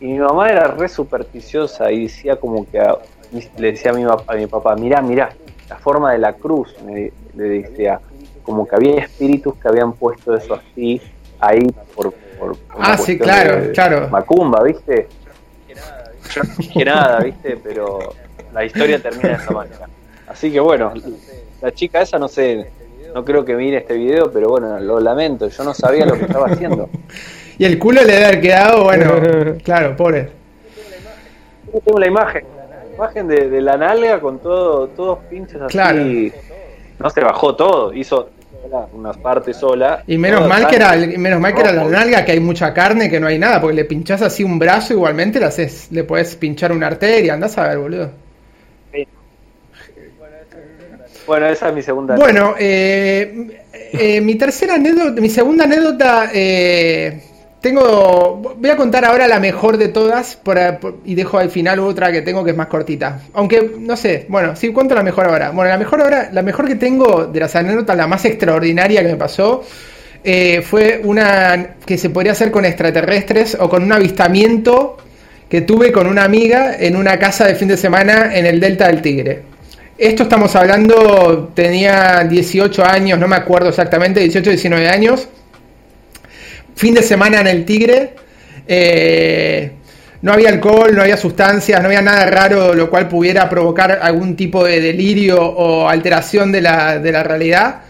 Y 0.00 0.06
mi 0.06 0.18
mamá 0.18 0.48
era 0.48 0.68
re 0.68 0.88
supersticiosa 0.88 1.92
y 1.92 2.04
decía 2.04 2.36
como 2.36 2.66
que 2.68 2.82
le 3.56 3.72
decía 3.72 3.92
a 3.92 3.94
mi, 3.94 4.04
a 4.04 4.34
mi 4.34 4.46
papá, 4.46 4.74
mirá, 4.74 5.00
mirá, 5.00 5.30
la 5.68 5.76
forma 5.76 6.12
de 6.12 6.18
la 6.18 6.32
cruz, 6.32 6.74
le 6.84 7.12
decía, 7.34 8.00
como 8.42 8.66
que 8.66 8.74
había 8.74 9.04
espíritus 9.04 9.54
que 9.54 9.68
habían 9.68 9.92
puesto 9.92 10.34
eso 10.34 10.54
así 10.54 11.00
ahí 11.38 11.66
por... 11.94 12.12
por, 12.38 12.56
ah, 12.78 12.96
sí, 12.96 13.18
claro, 13.18 13.72
claro. 13.72 14.08
Macumba, 14.08 14.62
¿viste? 14.62 15.08
Yo 16.34 16.42
no 16.42 16.54
dije 16.56 16.84
nada, 16.84 17.20
¿viste? 17.20 17.58
Pero 17.62 18.14
la 18.52 18.64
historia 18.64 19.00
termina 19.00 19.30
de 19.30 19.34
esa 19.34 19.50
manera. 19.50 19.88
Así 20.26 20.50
que 20.52 20.60
bueno, 20.60 20.92
la 21.60 21.72
chica 21.72 22.02
esa 22.02 22.18
no 22.18 22.28
sé, 22.28 22.70
no 23.14 23.24
creo 23.24 23.44
que 23.44 23.54
mire 23.54 23.78
este 23.78 23.94
video, 23.94 24.30
pero 24.32 24.48
bueno, 24.48 24.78
lo 24.80 25.00
lamento, 25.00 25.48
yo 25.48 25.64
no 25.64 25.74
sabía 25.74 26.06
lo 26.06 26.14
que 26.14 26.24
estaba 26.24 26.46
haciendo. 26.46 26.88
y 27.58 27.64
el 27.64 27.78
culo 27.78 28.02
le 28.02 28.12
debe 28.12 28.24
haber 28.24 28.40
quedado, 28.40 28.84
bueno, 28.84 29.58
claro, 29.64 29.96
pobre. 29.96 30.30
Tengo 31.84 31.98
la 31.98 32.06
imagen, 32.06 32.44
la 32.56 32.94
imagen 32.94 33.28
de, 33.28 33.60
la 33.60 33.76
nalga 33.76 34.20
con 34.20 34.38
todo, 34.38 34.88
todos 34.88 35.18
pinches 35.30 35.60
así. 35.60 35.72
Claro. 35.72 36.02
No 36.98 37.10
se 37.10 37.20
bajó 37.20 37.56
todo, 37.56 37.92
hizo 37.92 38.28
una 38.92 39.12
parte 39.12 39.54
sola. 39.54 40.02
Y 40.06 40.18
menos 40.18 40.48
mal 40.48 40.66
que 40.66 40.76
era, 40.76 40.96
menos 40.96 41.40
mal 41.40 41.54
que 41.54 41.60
era 41.60 41.72
la 41.72 41.84
nalga, 41.84 42.24
que 42.24 42.32
hay 42.32 42.40
mucha 42.40 42.72
carne, 42.72 43.10
que 43.10 43.20
no 43.20 43.26
hay 43.26 43.38
nada, 43.38 43.60
porque 43.60 43.76
le 43.76 43.84
pinchás 43.84 44.22
así 44.22 44.42
un 44.44 44.58
brazo 44.58 44.92
igualmente, 44.92 45.38
le, 45.38 45.46
haces, 45.46 45.88
le 45.90 46.04
puedes 46.04 46.36
pinchar 46.36 46.72
una 46.72 46.86
arteria, 46.86 47.34
andás 47.34 47.58
a 47.58 47.68
ver, 47.68 47.78
boludo. 47.78 48.10
Bueno, 51.26 51.46
esa 51.46 51.68
es 51.68 51.74
mi 51.74 51.82
segunda. 51.82 52.16
Bueno, 52.16 52.54
eh, 52.58 53.62
eh, 53.92 54.20
mi 54.20 54.34
tercera 54.34 54.74
anécdota, 54.74 55.20
mi 55.20 55.28
segunda 55.28 55.64
anécdota, 55.64 56.30
eh, 56.32 57.22
tengo, 57.62 58.54
voy 58.58 58.70
a 58.70 58.76
contar 58.76 59.06
ahora 59.06 59.26
la 59.26 59.40
mejor 59.40 59.78
de 59.78 59.88
todas 59.88 60.38
y 61.06 61.14
dejo 61.14 61.38
al 61.38 61.48
final 61.48 61.78
otra 61.78 62.12
que 62.12 62.20
tengo 62.20 62.44
que 62.44 62.50
es 62.50 62.56
más 62.56 62.66
cortita. 62.66 63.20
Aunque 63.32 63.76
no 63.78 63.96
sé, 63.96 64.26
bueno, 64.28 64.54
sí 64.56 64.68
cuento 64.70 64.94
la 64.94 65.02
mejor 65.02 65.26
ahora. 65.26 65.50
Bueno, 65.52 65.70
la 65.70 65.78
mejor 65.78 66.02
ahora, 66.02 66.28
la 66.32 66.42
mejor 66.42 66.66
que 66.66 66.74
tengo 66.74 67.26
de 67.26 67.40
las 67.40 67.56
anécdotas, 67.56 67.96
la 67.96 68.06
más 68.06 68.24
extraordinaria 68.24 69.00
que 69.02 69.08
me 69.08 69.16
pasó, 69.16 69.64
fue 70.64 71.00
una 71.04 71.76
que 71.86 71.96
se 71.96 72.10
podría 72.10 72.32
hacer 72.32 72.50
con 72.50 72.64
extraterrestres 72.64 73.56
o 73.58 73.68
con 73.68 73.82
un 73.82 73.92
avistamiento 73.92 74.98
que 75.48 75.60
tuve 75.60 75.92
con 75.92 76.06
una 76.06 76.24
amiga 76.24 76.74
en 76.78 76.96
una 76.96 77.18
casa 77.18 77.46
de 77.46 77.54
fin 77.54 77.68
de 77.68 77.76
semana 77.76 78.36
en 78.36 78.44
el 78.44 78.58
Delta 78.58 78.88
del 78.88 79.00
Tigre. 79.00 79.42
Esto 79.98 80.24
estamos 80.24 80.56
hablando, 80.56 81.52
tenía 81.54 82.24
18 82.24 82.84
años, 82.84 83.18
no 83.18 83.28
me 83.28 83.36
acuerdo 83.36 83.68
exactamente, 83.68 84.20
18, 84.20 84.50
19 84.50 84.88
años. 84.88 85.28
Fin 86.74 86.94
de 86.94 87.02
semana 87.02 87.40
en 87.40 87.46
el 87.46 87.64
Tigre. 87.64 88.14
Eh, 88.66 89.72
no 90.22 90.32
había 90.32 90.50
alcohol, 90.50 90.94
no 90.94 91.02
había 91.02 91.16
sustancias, 91.16 91.80
no 91.80 91.86
había 91.86 92.02
nada 92.02 92.26
raro, 92.26 92.74
lo 92.74 92.88
cual 92.88 93.08
pudiera 93.08 93.48
provocar 93.48 93.98
algún 94.02 94.36
tipo 94.36 94.64
de 94.64 94.80
delirio 94.80 95.42
o 95.42 95.88
alteración 95.88 96.52
de 96.52 96.60
la, 96.60 96.98
de 96.98 97.12
la 97.12 97.22
realidad. 97.24 97.82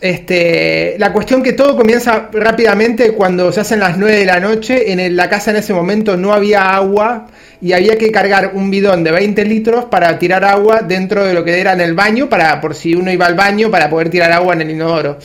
Este, 0.00 0.94
la 0.98 1.12
cuestión 1.12 1.42
que 1.42 1.54
todo 1.54 1.76
comienza 1.76 2.28
rápidamente 2.32 3.12
cuando 3.12 3.50
se 3.50 3.60
hacen 3.60 3.80
las 3.80 3.98
9 3.98 4.18
de 4.18 4.24
la 4.24 4.38
noche. 4.38 4.92
En 4.92 5.16
la 5.16 5.28
casa 5.28 5.50
en 5.50 5.56
ese 5.56 5.74
momento 5.74 6.16
no 6.16 6.32
había 6.32 6.76
agua 6.76 7.26
y 7.60 7.72
había 7.72 7.98
que 7.98 8.12
cargar 8.12 8.52
un 8.54 8.70
bidón 8.70 9.02
de 9.02 9.10
20 9.10 9.44
litros 9.44 9.86
para 9.86 10.16
tirar 10.18 10.44
agua 10.44 10.82
dentro 10.82 11.24
de 11.24 11.34
lo 11.34 11.44
que 11.44 11.60
era 11.60 11.72
en 11.72 11.80
el 11.80 11.94
baño, 11.94 12.28
para 12.28 12.60
por 12.60 12.76
si 12.76 12.94
uno 12.94 13.10
iba 13.10 13.26
al 13.26 13.34
baño, 13.34 13.70
para 13.70 13.90
poder 13.90 14.10
tirar 14.10 14.30
agua 14.30 14.54
en 14.54 14.62
el 14.62 14.70
inodoro. 14.70 15.18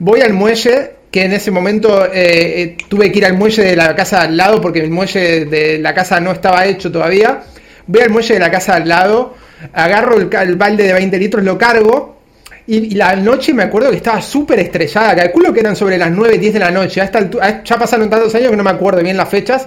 Voy 0.00 0.20
al 0.20 0.32
muelle, 0.32 0.90
que 1.16 1.24
en 1.24 1.32
ese 1.32 1.50
momento 1.50 2.04
eh, 2.04 2.12
eh, 2.12 2.76
tuve 2.90 3.10
que 3.10 3.20
ir 3.20 3.24
al 3.24 3.32
muelle 3.32 3.62
de 3.62 3.74
la 3.74 3.96
casa 3.96 4.20
al 4.20 4.36
lado, 4.36 4.60
porque 4.60 4.80
el 4.80 4.90
muelle 4.90 5.46
de 5.46 5.78
la 5.78 5.94
casa 5.94 6.20
no 6.20 6.30
estaba 6.30 6.66
hecho 6.66 6.92
todavía. 6.92 7.42
Voy 7.86 8.02
al 8.02 8.10
muelle 8.10 8.34
de 8.34 8.40
la 8.40 8.50
casa 8.50 8.74
al 8.74 8.86
lado, 8.86 9.34
agarro 9.72 10.18
el, 10.18 10.56
balde 10.56 10.84
de 10.84 10.92
20 10.92 11.18
litros, 11.18 11.42
lo 11.42 11.56
cargo 11.56 12.18
y, 12.66 12.94
la 12.96 13.16
noche 13.16 13.54
me 13.54 13.62
acuerdo 13.62 13.88
que 13.92 13.96
estaba 13.96 14.20
súper 14.20 14.58
estrellada. 14.58 15.16
Calculo 15.16 15.54
que 15.54 15.60
eran 15.60 15.74
sobre 15.74 15.96
las 15.96 16.10
9, 16.10 16.36
10 16.36 16.52
de 16.52 16.60
la 16.60 16.70
noche. 16.70 17.00
ya 17.00 17.78
pasaron 17.78 18.10
tantos 18.10 18.34
años 18.34 18.50
que 18.50 18.56
no 18.58 18.64
me 18.64 18.72
acuerdo 18.72 19.02
bien 19.02 19.16
las 19.16 19.30
fechas, 19.30 19.66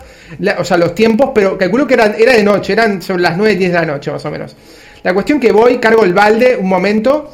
o 0.56 0.64
sea, 0.64 0.78
los 0.78 0.94
tiempos, 0.94 1.32
pero 1.34 1.58
calculo 1.58 1.88
que 1.88 1.96
era, 1.96 2.16
era 2.16 2.34
de 2.34 2.44
noche, 2.44 2.74
eran 2.74 3.02
sobre 3.02 3.24
las 3.24 3.36
9, 3.36 3.56
10 3.56 3.72
de 3.72 3.80
la 3.80 3.86
noche 3.88 4.12
más 4.12 4.24
o 4.24 4.30
menos. 4.30 4.56
La 5.02 5.16
cuestión 5.16 5.40
que 5.40 5.52
voy, 5.52 5.80
cargo 5.80 6.04
el 6.04 6.14
balde 6.14 6.56
un 6.58 6.70
momento. 6.70 7.34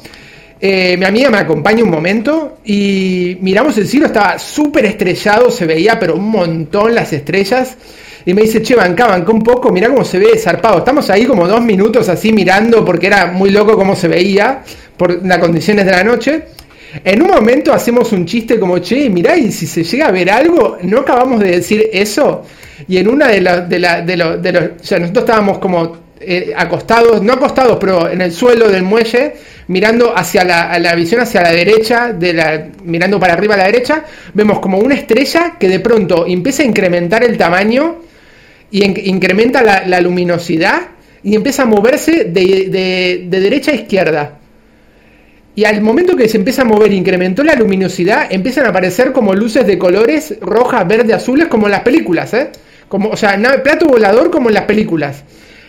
Eh, 0.58 0.96
mi 0.96 1.04
amiga 1.04 1.28
me 1.28 1.38
acompaña 1.38 1.84
un 1.84 1.90
momento 1.90 2.58
y 2.64 3.36
miramos 3.42 3.76
el 3.76 3.86
cielo, 3.86 4.06
estaba 4.06 4.38
súper 4.38 4.86
estrellado, 4.86 5.50
se 5.50 5.66
veía 5.66 5.98
pero 5.98 6.14
un 6.16 6.30
montón 6.30 6.94
las 6.94 7.12
estrellas. 7.12 7.76
Y 8.24 8.34
me 8.34 8.42
dice, 8.42 8.60
che, 8.60 8.74
banca, 8.74 9.06
banca 9.06 9.30
un 9.30 9.42
poco, 9.42 9.70
mira 9.70 9.88
cómo 9.88 10.04
se 10.04 10.18
ve 10.18 10.36
zarpado. 10.36 10.78
Estamos 10.78 11.08
ahí 11.10 11.26
como 11.26 11.46
dos 11.46 11.62
minutos 11.62 12.08
así 12.08 12.32
mirando 12.32 12.84
porque 12.84 13.06
era 13.06 13.26
muy 13.26 13.50
loco 13.50 13.76
cómo 13.76 13.94
se 13.94 14.08
veía 14.08 14.62
por 14.96 15.24
las 15.24 15.38
condiciones 15.38 15.84
de 15.84 15.92
la 15.92 16.02
noche. 16.02 16.42
En 17.04 17.22
un 17.22 17.28
momento 17.28 17.72
hacemos 17.72 18.10
un 18.12 18.24
chiste 18.24 18.58
como, 18.58 18.78
che, 18.78 19.10
mirá, 19.10 19.36
y 19.36 19.52
si 19.52 19.66
se 19.66 19.84
llega 19.84 20.08
a 20.08 20.10
ver 20.10 20.30
algo, 20.30 20.78
no 20.82 21.00
acabamos 21.00 21.40
de 21.40 21.50
decir 21.50 21.88
eso. 21.92 22.42
Y 22.88 22.96
en 22.96 23.08
una 23.08 23.28
de, 23.28 23.40
las 23.40 23.68
de, 23.68 23.78
la, 23.78 24.00
de, 24.02 24.16
los, 24.16 24.38
o 24.80 24.84
sea, 24.84 24.98
nosotros 24.98 25.24
estábamos 25.24 25.58
como 25.58 25.98
eh, 26.18 26.52
acostados, 26.56 27.22
no 27.22 27.34
acostados, 27.34 27.76
pero 27.78 28.08
en 28.10 28.22
el 28.22 28.32
suelo 28.32 28.68
del 28.68 28.82
muelle, 28.82 29.34
mirando 29.68 30.16
hacia 30.16 30.44
la, 30.44 30.94
visión 30.94 31.20
hacia 31.20 31.42
la 31.42 31.52
derecha, 31.52 32.12
de 32.12 32.32
la, 32.32 32.68
mirando 32.84 33.18
para 33.18 33.32
arriba 33.32 33.54
a 33.54 33.58
la 33.58 33.64
derecha, 33.64 34.04
vemos 34.34 34.60
como 34.60 34.78
una 34.78 34.94
estrella 34.94 35.56
que 35.58 35.68
de 35.68 35.80
pronto 35.80 36.26
empieza 36.26 36.62
a 36.62 36.66
incrementar 36.66 37.24
el 37.24 37.36
tamaño 37.36 37.96
y 38.70 38.84
incrementa 39.08 39.62
la, 39.62 40.00
luminosidad 40.00 40.88
y 41.22 41.34
empieza 41.34 41.62
a 41.62 41.66
moverse 41.66 42.24
de, 42.24 42.68
de, 42.70 43.26
de 43.28 43.40
derecha 43.40 43.72
a 43.72 43.74
izquierda. 43.74 44.38
Y 45.56 45.64
al 45.64 45.80
momento 45.80 46.16
que 46.16 46.28
se 46.28 46.36
empieza 46.36 46.62
a 46.62 46.64
mover, 46.66 46.92
incrementó 46.92 47.42
la 47.42 47.54
luminosidad, 47.54 48.26
empiezan 48.30 48.66
a 48.66 48.68
aparecer 48.68 49.12
como 49.12 49.32
luces 49.32 49.66
de 49.66 49.78
colores 49.78 50.34
rojas, 50.42 50.86
verdes, 50.86 51.16
azules, 51.16 51.48
como 51.48 51.66
en 51.66 51.72
las 51.72 51.80
películas, 51.80 52.34
¿eh? 52.34 52.50
Como, 52.88 53.08
o 53.08 53.16
sea, 53.16 53.40
plato 53.62 53.86
volador 53.86 54.30
como 54.30 54.50
en 54.50 54.54
las 54.54 54.64
películas. 54.64 55.24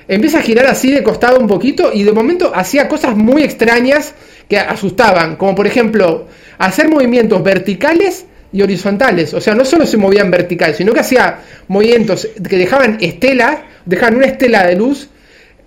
Empieza 0.07 0.39
a 0.39 0.41
girar 0.41 0.67
así 0.67 0.91
de 0.91 1.03
costado 1.03 1.39
un 1.39 1.47
poquito 1.47 1.91
y 1.93 2.03
de 2.03 2.13
momento 2.13 2.51
hacía 2.55 2.87
cosas 2.87 3.15
muy 3.15 3.43
extrañas 3.43 4.13
que 4.47 4.57
asustaban, 4.57 5.35
como 5.35 5.55
por 5.55 5.67
ejemplo 5.67 6.27
hacer 6.57 6.89
movimientos 6.89 7.43
verticales 7.43 8.25
y 8.53 8.61
horizontales. 8.61 9.33
O 9.33 9.41
sea, 9.41 9.53
no 9.53 9.65
solo 9.65 9.85
se 9.85 9.97
movían 9.97 10.31
verticales, 10.31 10.77
sino 10.77 10.93
que 10.93 11.01
hacía 11.01 11.39
movimientos 11.67 12.27
que 12.47 12.57
dejaban 12.57 12.97
estelas, 13.01 13.59
dejaban 13.85 14.15
una 14.15 14.27
estela 14.27 14.65
de 14.65 14.75
luz 14.75 15.09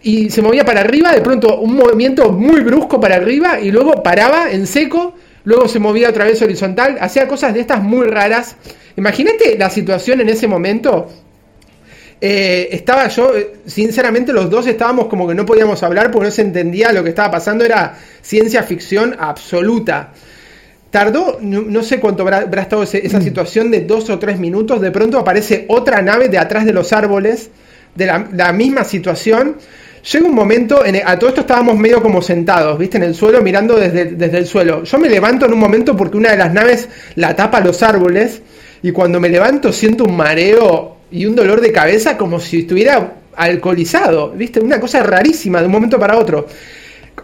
y 0.02 0.30
se 0.30 0.40
movía 0.40 0.64
para 0.64 0.80
arriba, 0.80 1.12
de 1.12 1.20
pronto 1.20 1.60
un 1.60 1.74
movimiento 1.76 2.32
muy 2.32 2.62
brusco 2.62 2.98
para 2.98 3.16
arriba 3.16 3.60
y 3.60 3.70
luego 3.70 4.02
paraba 4.02 4.50
en 4.50 4.66
seco, 4.66 5.14
luego 5.44 5.68
se 5.68 5.78
movía 5.78 6.08
otra 6.08 6.24
vez 6.24 6.40
horizontal, 6.40 6.96
hacía 7.00 7.28
cosas 7.28 7.52
de 7.52 7.60
estas 7.60 7.82
muy 7.82 8.06
raras. 8.06 8.56
Imagínate 8.96 9.58
la 9.58 9.68
situación 9.68 10.22
en 10.22 10.30
ese 10.30 10.46
momento. 10.46 11.08
Eh, 12.20 12.68
estaba 12.72 13.08
yo, 13.08 13.32
sinceramente 13.64 14.32
los 14.32 14.50
dos 14.50 14.66
estábamos 14.66 15.06
como 15.06 15.26
que 15.26 15.34
no 15.34 15.46
podíamos 15.46 15.82
hablar 15.82 16.10
porque 16.10 16.26
no 16.26 16.30
se 16.30 16.42
entendía 16.42 16.92
lo 16.92 17.02
que 17.02 17.08
estaba 17.10 17.30
pasando, 17.30 17.64
era 17.64 17.96
ciencia 18.20 18.62
ficción 18.62 19.16
absoluta. 19.18 20.12
Tardó, 20.90 21.38
no, 21.40 21.82
sé 21.82 22.00
cuánto 22.00 22.22
habrá, 22.22 22.60
estado 22.60 22.82
esa 22.82 23.18
mm. 23.18 23.22
situación 23.22 23.70
de 23.70 23.82
dos 23.82 24.10
o 24.10 24.18
tres 24.18 24.38
minutos, 24.38 24.80
de 24.80 24.90
pronto 24.90 25.18
aparece 25.18 25.64
otra 25.68 26.02
nave 26.02 26.28
de 26.28 26.38
atrás 26.38 26.64
de 26.64 26.72
los 26.72 26.92
árboles, 26.92 27.50
de 27.94 28.06
la 28.06 28.52
misma 28.52 28.84
situación, 28.84 29.56
Llega 30.02 30.26
un 30.26 30.34
momento, 30.34 30.84
en 30.84 30.96
a 31.04 31.18
todo 31.18 31.28
esto 31.28 31.42
estábamos 31.42 31.76
medio 31.76 32.02
como 32.02 32.22
sentados, 32.22 32.78
¿viste? 32.78 32.96
En 32.96 33.02
el 33.02 33.14
suelo, 33.14 33.42
mirando 33.42 33.76
desde, 33.76 34.06
desde 34.06 34.38
el 34.38 34.46
suelo. 34.46 34.82
Yo 34.84 34.98
me 34.98 35.10
levanto 35.10 35.44
en 35.44 35.52
un 35.52 35.58
momento 35.58 35.94
porque 35.94 36.16
una 36.16 36.30
de 36.30 36.38
las 36.38 36.54
naves 36.54 36.88
la 37.16 37.36
tapa 37.36 37.60
los 37.60 37.82
árboles 37.82 38.40
y 38.82 38.92
cuando 38.92 39.20
me 39.20 39.28
levanto 39.28 39.72
siento 39.72 40.04
un 40.04 40.16
mareo 40.16 40.96
y 41.10 41.26
un 41.26 41.34
dolor 41.34 41.60
de 41.60 41.72
cabeza 41.72 42.16
como 42.16 42.40
si 42.40 42.60
estuviera 42.60 43.14
alcoholizado, 43.36 44.30
¿viste? 44.30 44.60
Una 44.60 44.80
cosa 44.80 45.02
rarísima 45.02 45.60
de 45.60 45.66
un 45.66 45.72
momento 45.72 45.98
para 45.98 46.18
otro. 46.18 46.46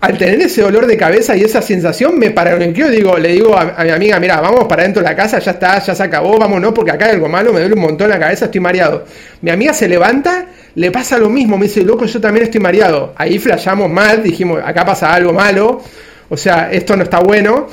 Al 0.00 0.18
tener 0.18 0.40
ese 0.40 0.60
dolor 0.62 0.86
de 0.86 0.96
cabeza 0.96 1.36
y 1.36 1.42
esa 1.42 1.62
sensación, 1.62 2.18
me 2.18 2.30
paranoiqueo, 2.30 2.90
digo, 2.90 3.16
le 3.16 3.32
digo 3.32 3.56
a, 3.56 3.82
mi 3.82 3.90
amiga, 3.90 4.20
mira, 4.20 4.40
vamos 4.40 4.64
para 4.64 4.82
dentro 4.82 5.02
de 5.02 5.08
la 5.08 5.16
casa, 5.16 5.38
ya 5.38 5.52
está, 5.52 5.78
ya 5.82 5.94
se 5.94 6.02
acabó, 6.02 6.38
vámonos, 6.38 6.72
porque 6.72 6.90
acá 6.90 7.06
hay 7.06 7.12
algo 7.12 7.28
malo, 7.28 7.52
me 7.52 7.60
duele 7.60 7.74
un 7.74 7.80
montón 7.80 8.10
la 8.10 8.18
cabeza, 8.18 8.46
estoy 8.46 8.60
mareado. 8.60 9.06
Mi 9.40 9.50
amiga 9.50 9.72
se 9.72 9.88
levanta 9.88 10.46
le 10.76 10.90
pasa 10.90 11.16
lo 11.18 11.30
mismo, 11.30 11.56
me 11.56 11.66
dice, 11.66 11.80
loco, 11.80 12.04
yo 12.04 12.20
también 12.20 12.44
estoy 12.44 12.60
mareado. 12.60 13.14
Ahí 13.16 13.38
flashamos 13.38 13.90
mal, 13.90 14.22
dijimos, 14.22 14.60
acá 14.62 14.84
pasa 14.84 15.12
algo 15.12 15.32
malo, 15.32 15.80
o 16.28 16.36
sea, 16.36 16.70
esto 16.70 16.94
no 16.96 17.02
está 17.02 17.18
bueno. 17.20 17.66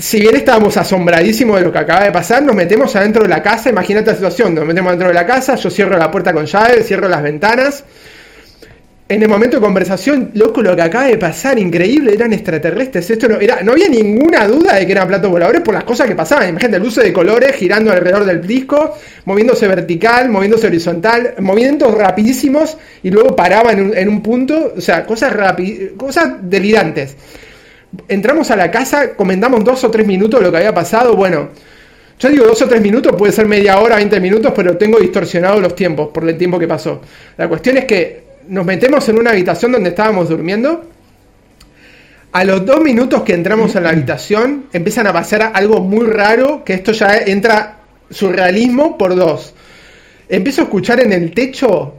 Si 0.00 0.18
bien 0.18 0.34
estábamos 0.34 0.78
asombradísimos 0.78 1.58
de 1.58 1.66
lo 1.66 1.72
que 1.72 1.78
acaba 1.78 2.04
de 2.04 2.10
pasar, 2.10 2.42
nos 2.42 2.56
metemos 2.56 2.96
adentro 2.96 3.22
de 3.22 3.28
la 3.28 3.42
casa, 3.42 3.68
imagínate 3.68 4.10
la 4.10 4.16
situación, 4.16 4.54
nos 4.54 4.64
metemos 4.64 4.88
adentro 4.88 5.08
de 5.08 5.14
la 5.14 5.26
casa, 5.26 5.56
yo 5.56 5.68
cierro 5.68 5.98
la 5.98 6.10
puerta 6.10 6.32
con 6.32 6.46
llave, 6.46 6.82
cierro 6.82 7.06
las 7.06 7.22
ventanas, 7.22 7.84
en 9.10 9.22
el 9.22 9.28
momento 9.28 9.58
de 9.58 9.60
conversación, 9.60 10.30
loco, 10.34 10.62
lo 10.62 10.74
que 10.74 10.82
acaba 10.82 11.04
de 11.04 11.18
pasar, 11.18 11.58
increíble, 11.58 12.14
eran 12.14 12.32
extraterrestres. 12.32 13.10
Esto 13.10 13.28
no, 13.28 13.40
era, 13.40 13.60
no 13.60 13.72
había 13.72 13.88
ninguna 13.88 14.46
duda 14.46 14.76
de 14.76 14.86
que 14.86 14.92
eran 14.92 15.08
platos 15.08 15.28
voladores 15.28 15.62
por 15.62 15.74
las 15.74 15.82
cosas 15.82 16.06
que 16.06 16.14
pasaban. 16.14 16.48
Imagínate, 16.48 16.78
luces 16.78 17.02
de 17.02 17.12
colores 17.12 17.56
girando 17.56 17.90
alrededor 17.90 18.24
del 18.24 18.46
disco, 18.46 18.96
moviéndose 19.24 19.66
vertical, 19.66 20.28
moviéndose 20.28 20.68
horizontal, 20.68 21.34
movimientos 21.40 21.92
rapidísimos 21.92 22.78
y 23.02 23.10
luego 23.10 23.34
paraban 23.34 23.92
en 23.96 24.08
un, 24.08 24.22
punto. 24.22 24.74
O 24.76 24.80
sea, 24.80 25.04
cosas, 25.04 25.34
cosas 25.96 26.34
delirantes. 26.42 27.16
Entramos 28.08 28.50
a 28.50 28.56
la 28.56 28.70
casa, 28.70 29.14
comentamos 29.14 29.64
dos 29.64 29.82
o 29.84 29.90
tres 29.90 30.06
minutos 30.06 30.40
lo 30.42 30.50
que 30.50 30.58
había 30.58 30.74
pasado. 30.74 31.16
Bueno, 31.16 31.48
yo 32.20 32.28
digo 32.28 32.44
dos 32.44 32.60
o 32.62 32.68
tres 32.68 32.82
minutos, 32.82 33.16
puede 33.16 33.32
ser 33.32 33.46
media 33.46 33.80
hora, 33.80 33.96
20 33.96 34.20
minutos, 34.20 34.52
pero 34.54 34.76
tengo 34.76 34.98
distorsionados 34.98 35.60
los 35.60 35.74
tiempos 35.74 36.08
por 36.08 36.28
el 36.28 36.36
tiempo 36.36 36.58
que 36.58 36.68
pasó. 36.68 37.00
La 37.38 37.48
cuestión 37.48 37.78
es 37.78 37.86
que 37.86 38.24
nos 38.48 38.66
metemos 38.66 39.08
en 39.08 39.18
una 39.18 39.30
habitación 39.30 39.72
donde 39.72 39.90
estábamos 39.90 40.28
durmiendo 40.28 40.84
A 42.32 42.44
los 42.44 42.64
dos 42.64 42.80
minutos 42.80 43.22
que 43.22 43.32
entramos 43.32 43.74
en 43.74 43.84
la 43.84 43.90
habitación, 43.90 44.66
empiezan 44.72 45.06
a 45.06 45.12
pasar 45.12 45.50
algo 45.54 45.80
muy 45.80 46.06
raro, 46.06 46.62
que 46.62 46.74
esto 46.74 46.92
ya 46.92 47.16
entra 47.16 47.78
surrealismo 48.10 48.98
por 48.98 49.16
dos. 49.16 49.54
Empiezo 50.28 50.60
a 50.60 50.64
escuchar 50.64 51.00
en 51.00 51.12
el 51.12 51.32
techo 51.32 51.94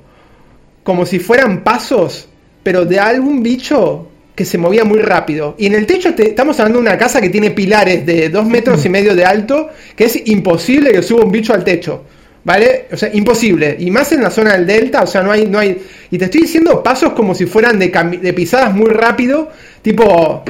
como 0.83 1.05
si 1.05 1.19
fueran 1.19 1.63
pasos, 1.63 2.29
pero 2.63 2.85
de 2.85 2.99
algún 2.99 3.41
bicho 3.41 4.10
que 4.35 4.45
se 4.45 4.57
movía 4.57 4.83
muy 4.83 4.99
rápido. 4.99 5.55
Y 5.57 5.67
en 5.67 5.75
el 5.75 5.85
techo 5.85 6.13
estamos 6.17 6.59
hablando 6.59 6.79
de 6.79 6.87
una 6.87 6.97
casa 6.97 7.21
que 7.21 7.29
tiene 7.29 7.51
pilares 7.51 8.05
de 8.05 8.29
dos 8.29 8.45
metros 8.45 8.85
y 8.85 8.89
medio 8.89 9.15
de 9.15 9.25
alto, 9.25 9.69
que 9.95 10.05
es 10.05 10.27
imposible 10.27 10.91
que 10.91 11.03
suba 11.03 11.23
un 11.23 11.31
bicho 11.31 11.53
al 11.53 11.63
techo. 11.63 12.03
¿Vale? 12.43 12.87
O 12.91 12.97
sea, 12.97 13.09
imposible. 13.13 13.75
Y 13.79 13.91
más 13.91 14.11
en 14.13 14.23
la 14.23 14.31
zona 14.31 14.53
del 14.53 14.65
delta, 14.65 15.03
o 15.03 15.07
sea, 15.07 15.21
no 15.21 15.31
hay, 15.31 15.45
no 15.45 15.59
hay. 15.59 15.79
Y 16.09 16.17
te 16.17 16.25
estoy 16.25 16.41
diciendo 16.41 16.81
pasos 16.81 17.13
como 17.13 17.35
si 17.35 17.45
fueran 17.45 17.77
de, 17.77 17.89
de 17.89 18.33
pisadas 18.33 18.73
muy 18.73 18.89
rápido, 18.89 19.49
tipo. 19.81 20.43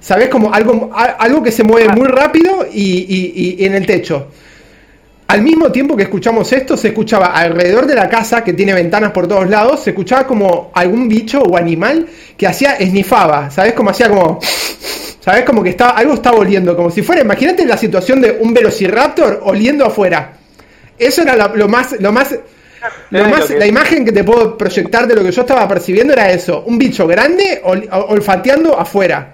¿Sabes? 0.00 0.28
Como 0.30 0.52
algo, 0.52 0.90
algo 0.94 1.42
que 1.42 1.52
se 1.52 1.62
mueve 1.62 1.88
muy 1.94 2.08
rápido 2.08 2.66
y, 2.72 3.56
y, 3.58 3.64
en 3.64 3.74
el 3.74 3.86
techo. 3.86 4.28
Al 5.32 5.40
mismo 5.40 5.72
tiempo 5.72 5.96
que 5.96 6.02
escuchamos 6.02 6.52
esto, 6.52 6.76
se 6.76 6.88
escuchaba 6.88 7.28
alrededor 7.28 7.86
de 7.86 7.94
la 7.94 8.06
casa, 8.06 8.44
que 8.44 8.52
tiene 8.52 8.74
ventanas 8.74 9.12
por 9.12 9.26
todos 9.26 9.48
lados, 9.48 9.82
se 9.82 9.88
escuchaba 9.88 10.26
como 10.26 10.70
algún 10.74 11.08
bicho 11.08 11.40
o 11.40 11.56
animal 11.56 12.06
que 12.36 12.46
hacía, 12.46 12.74
esnifaba, 12.74 13.50
¿sabes? 13.50 13.72
Como 13.72 13.88
hacía 13.88 14.10
como... 14.10 14.38
¿Sabes? 15.20 15.44
Como 15.44 15.62
que 15.62 15.70
estaba, 15.70 15.92
algo 15.92 16.12
estaba 16.12 16.36
oliendo, 16.36 16.76
como 16.76 16.90
si 16.90 17.00
fuera, 17.00 17.22
imagínate 17.22 17.64
la 17.64 17.78
situación 17.78 18.20
de 18.20 18.36
un 18.40 18.52
velociraptor 18.52 19.40
oliendo 19.44 19.86
afuera. 19.86 20.34
Eso 20.98 21.22
era 21.22 21.48
lo, 21.48 21.66
más, 21.66 21.98
lo 21.98 22.12
más, 22.12 22.36
lo 23.08 23.24
más 23.24 23.48
la 23.48 23.66
imagen 23.66 24.04
que 24.04 24.12
te 24.12 24.24
puedo 24.24 24.58
proyectar 24.58 25.06
de 25.06 25.14
lo 25.14 25.24
que 25.24 25.32
yo 25.32 25.40
estaba 25.40 25.66
percibiendo 25.66 26.12
era 26.12 26.30
eso, 26.30 26.62
un 26.66 26.76
bicho 26.76 27.06
grande 27.06 27.62
olfateando 27.64 28.78
afuera. 28.78 29.32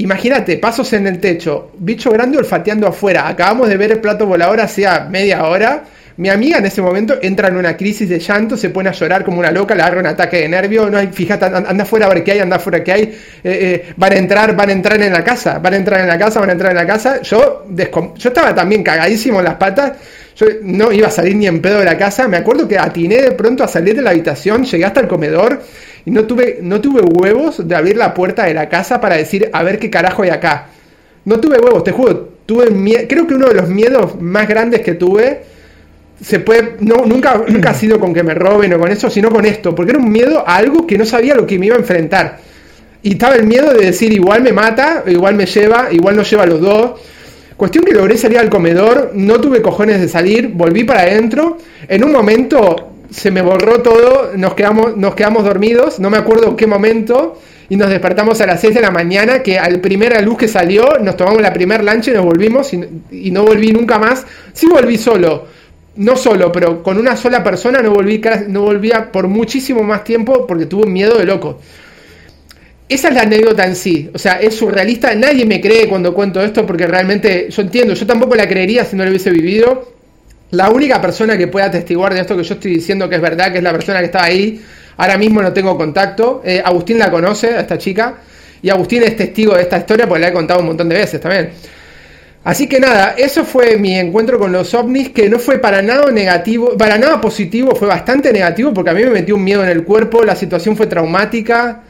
Imagínate, 0.00 0.58
pasos 0.58 0.92
en 0.92 1.08
el 1.08 1.18
techo, 1.18 1.72
bicho 1.76 2.10
grande 2.10 2.38
olfateando 2.38 2.86
afuera. 2.86 3.26
Acabamos 3.26 3.68
de 3.68 3.76
ver 3.76 3.90
el 3.90 4.00
plato 4.00 4.26
volador 4.26 4.60
hacía 4.60 5.08
media 5.10 5.44
hora. 5.44 5.82
Mi 6.18 6.28
amiga 6.28 6.58
en 6.58 6.66
ese 6.66 6.80
momento 6.80 7.18
entra 7.20 7.48
en 7.48 7.56
una 7.56 7.76
crisis 7.76 8.08
de 8.08 8.20
llanto, 8.20 8.56
se 8.56 8.70
pone 8.70 8.88
a 8.88 8.92
llorar 8.92 9.24
como 9.24 9.40
una 9.40 9.50
loca, 9.50 9.74
le 9.74 9.82
agarra 9.82 10.00
un 10.00 10.06
ataque 10.06 10.38
de 10.38 10.48
nervio. 10.48 10.88
No 10.88 10.98
hay, 10.98 11.08
fíjate, 11.08 11.46
anda 11.46 11.82
afuera 11.82 12.06
a 12.06 12.10
ver 12.10 12.22
qué 12.22 12.32
hay, 12.32 12.38
anda 12.38 12.56
afuera 12.56 12.82
qué 12.84 12.92
hay. 12.92 13.02
Eh, 13.02 13.12
eh, 13.42 13.92
van 13.96 14.12
a 14.12 14.16
entrar, 14.16 14.54
van 14.54 14.68
a 14.68 14.72
entrar 14.72 15.02
en 15.02 15.12
la 15.12 15.24
casa, 15.24 15.58
van 15.58 15.74
a 15.74 15.76
entrar 15.76 16.00
en 16.00 16.06
la 16.06 16.18
casa, 16.18 16.38
van 16.38 16.50
a 16.50 16.52
entrar 16.52 16.70
en 16.70 16.76
la 16.76 16.86
casa. 16.86 17.20
Yo, 17.22 17.66
yo 17.68 18.28
estaba 18.28 18.54
también 18.54 18.84
cagadísimo 18.84 19.40
en 19.40 19.46
las 19.46 19.54
patas. 19.54 19.92
Yo 20.38 20.46
no 20.62 20.92
iba 20.92 21.08
a 21.08 21.10
salir 21.10 21.34
ni 21.34 21.48
en 21.48 21.60
pedo 21.60 21.80
de 21.80 21.84
la 21.84 21.98
casa. 21.98 22.28
Me 22.28 22.36
acuerdo 22.36 22.68
que 22.68 22.78
atiné 22.78 23.16
de 23.16 23.32
pronto 23.32 23.64
a 23.64 23.68
salir 23.68 23.96
de 23.96 24.02
la 24.02 24.10
habitación, 24.10 24.64
llegué 24.64 24.84
hasta 24.84 25.00
el 25.00 25.08
comedor 25.08 25.60
y 26.04 26.12
no 26.12 26.24
tuve, 26.24 26.60
no 26.62 26.80
tuve 26.80 27.02
huevos 27.02 27.66
de 27.66 27.74
abrir 27.74 27.96
la 27.96 28.14
puerta 28.14 28.44
de 28.44 28.54
la 28.54 28.68
casa 28.68 29.00
para 29.00 29.16
decir, 29.16 29.50
a 29.52 29.62
ver 29.64 29.80
qué 29.80 29.90
carajo 29.90 30.22
hay 30.22 30.30
acá. 30.30 30.68
No 31.24 31.40
tuve 31.40 31.58
huevos, 31.58 31.82
te 31.82 31.90
juro. 31.90 32.38
Tuve 32.46 32.66
creo 33.08 33.26
que 33.26 33.34
uno 33.34 33.48
de 33.48 33.54
los 33.54 33.68
miedos 33.68 34.20
más 34.20 34.48
grandes 34.48 34.82
que 34.82 34.94
tuve 34.94 35.42
se 36.22 36.40
puede, 36.40 36.76
no, 36.80 37.04
nunca, 37.04 37.42
nunca 37.46 37.70
ha 37.70 37.74
sido 37.74 37.98
con 37.98 38.14
que 38.14 38.22
me 38.22 38.34
roben 38.34 38.72
o 38.74 38.78
con 38.78 38.90
eso, 38.90 39.10
sino 39.10 39.30
con 39.30 39.44
esto, 39.44 39.74
porque 39.74 39.90
era 39.90 40.00
un 40.00 40.10
miedo 40.10 40.44
a 40.46 40.56
algo 40.56 40.86
que 40.86 40.96
no 40.96 41.04
sabía 41.04 41.34
lo 41.34 41.46
que 41.46 41.58
me 41.58 41.66
iba 41.66 41.76
a 41.76 41.78
enfrentar. 41.80 42.38
Y 43.02 43.12
estaba 43.12 43.34
el 43.34 43.44
miedo 43.44 43.72
de 43.72 43.86
decir, 43.86 44.12
igual 44.12 44.42
me 44.42 44.52
mata, 44.52 45.04
igual 45.06 45.34
me 45.34 45.46
lleva, 45.46 45.88
igual 45.92 46.16
nos 46.16 46.30
lleva 46.30 46.44
a 46.44 46.46
los 46.46 46.60
dos 46.60 47.00
Cuestión 47.58 47.84
que 47.84 47.92
logré 47.92 48.16
salir 48.16 48.38
al 48.38 48.50
comedor, 48.50 49.10
no 49.14 49.40
tuve 49.40 49.60
cojones 49.60 50.00
de 50.00 50.06
salir, 50.06 50.46
volví 50.46 50.84
para 50.84 51.00
adentro. 51.00 51.58
En 51.88 52.04
un 52.04 52.12
momento 52.12 52.92
se 53.10 53.32
me 53.32 53.42
borró 53.42 53.82
todo, 53.82 54.30
nos 54.36 54.54
quedamos, 54.54 54.96
nos 54.96 55.16
quedamos 55.16 55.42
dormidos, 55.42 55.98
no 55.98 56.08
me 56.08 56.18
acuerdo 56.18 56.54
qué 56.54 56.68
momento, 56.68 57.36
y 57.68 57.76
nos 57.76 57.90
despertamos 57.90 58.40
a 58.40 58.46
las 58.46 58.60
6 58.60 58.76
de 58.76 58.80
la 58.80 58.92
mañana, 58.92 59.42
que 59.42 59.58
al 59.58 59.80
primera 59.80 60.20
luz 60.20 60.38
que 60.38 60.46
salió, 60.46 61.00
nos 61.02 61.16
tomamos 61.16 61.42
la 61.42 61.52
primer 61.52 61.82
lancha 61.82 62.12
y 62.12 62.14
nos 62.14 62.24
volvimos, 62.24 62.72
y, 62.72 63.30
no 63.32 63.42
volví 63.42 63.72
nunca 63.72 63.98
más. 63.98 64.24
Sí 64.52 64.68
volví 64.68 64.96
solo, 64.96 65.46
no 65.96 66.16
solo, 66.16 66.52
pero 66.52 66.80
con 66.84 66.96
una 66.96 67.16
sola 67.16 67.42
persona 67.42 67.82
no 67.82 67.90
volví, 67.90 68.22
no 68.46 68.62
volvía 68.62 69.10
por 69.10 69.26
muchísimo 69.26 69.82
más 69.82 70.04
tiempo 70.04 70.46
porque 70.46 70.66
tuve 70.66 70.86
miedo 70.86 71.18
de 71.18 71.24
loco. 71.24 71.58
Esa 72.88 73.08
es 73.08 73.14
la 73.14 73.22
anécdota 73.22 73.66
en 73.66 73.76
sí, 73.76 74.10
o 74.14 74.18
sea, 74.18 74.40
es 74.40 74.54
surrealista, 74.54 75.14
nadie 75.14 75.44
me 75.44 75.60
cree 75.60 75.86
cuando 75.88 76.14
cuento 76.14 76.40
esto 76.40 76.64
porque 76.64 76.86
realmente 76.86 77.50
yo 77.50 77.60
entiendo, 77.60 77.92
yo 77.92 78.06
tampoco 78.06 78.34
la 78.34 78.48
creería 78.48 78.82
si 78.86 78.96
no 78.96 79.04
lo 79.04 79.10
hubiese 79.10 79.30
vivido. 79.30 79.92
La 80.52 80.70
única 80.70 80.98
persona 80.98 81.36
que 81.36 81.48
pueda 81.48 81.66
atestiguar 81.66 82.14
de 82.14 82.20
esto 82.20 82.34
que 82.34 82.42
yo 82.42 82.54
estoy 82.54 82.72
diciendo 82.72 83.06
que 83.06 83.16
es 83.16 83.20
verdad, 83.20 83.52
que 83.52 83.58
es 83.58 83.62
la 83.64 83.72
persona 83.72 83.98
que 83.98 84.06
estaba 84.06 84.24
ahí, 84.24 84.62
ahora 84.96 85.18
mismo 85.18 85.42
no 85.42 85.52
tengo 85.52 85.76
contacto. 85.76 86.40
Eh, 86.42 86.62
Agustín 86.64 86.98
la 86.98 87.10
conoce, 87.10 87.48
a 87.48 87.60
esta 87.60 87.76
chica, 87.76 88.14
y 88.62 88.70
Agustín 88.70 89.02
es 89.02 89.14
testigo 89.16 89.54
de 89.54 89.62
esta 89.62 89.76
historia 89.76 90.06
porque 90.06 90.22
la 90.22 90.28
he 90.28 90.32
contado 90.32 90.60
un 90.60 90.68
montón 90.68 90.88
de 90.88 90.96
veces 90.96 91.20
también. 91.20 91.50
Así 92.44 92.66
que 92.66 92.80
nada, 92.80 93.16
eso 93.18 93.44
fue 93.44 93.76
mi 93.76 93.98
encuentro 93.98 94.38
con 94.38 94.50
los 94.50 94.72
ovnis, 94.72 95.10
que 95.10 95.28
no 95.28 95.38
fue 95.38 95.58
para 95.58 95.82
nada 95.82 96.10
negativo, 96.10 96.74
para 96.78 96.96
nada 96.96 97.20
positivo, 97.20 97.76
fue 97.76 97.86
bastante 97.86 98.32
negativo 98.32 98.72
porque 98.72 98.88
a 98.88 98.94
mí 98.94 99.02
me 99.04 99.10
metió 99.10 99.34
un 99.34 99.44
miedo 99.44 99.62
en 99.62 99.68
el 99.68 99.84
cuerpo, 99.84 100.24
la 100.24 100.34
situación 100.34 100.74
fue 100.74 100.86
traumática. 100.86 101.82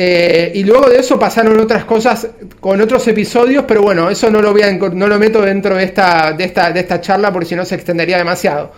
Eh, 0.00 0.52
y 0.54 0.62
luego 0.62 0.88
de 0.88 0.98
eso 1.00 1.18
pasaron 1.18 1.58
otras 1.58 1.84
cosas 1.84 2.28
con 2.60 2.80
otros 2.80 3.08
episodios, 3.08 3.64
pero 3.66 3.82
bueno, 3.82 4.08
eso 4.08 4.30
no 4.30 4.40
lo, 4.40 4.52
voy 4.52 4.62
a, 4.62 4.70
no 4.70 5.08
lo 5.08 5.18
meto 5.18 5.42
dentro 5.42 5.74
de 5.74 5.82
esta, 5.82 6.30
de, 6.34 6.44
esta, 6.44 6.70
de 6.70 6.78
esta 6.78 7.00
charla 7.00 7.32
porque 7.32 7.46
si 7.46 7.56
no 7.56 7.64
se 7.64 7.74
extendería 7.74 8.16
demasiado. 8.16 8.70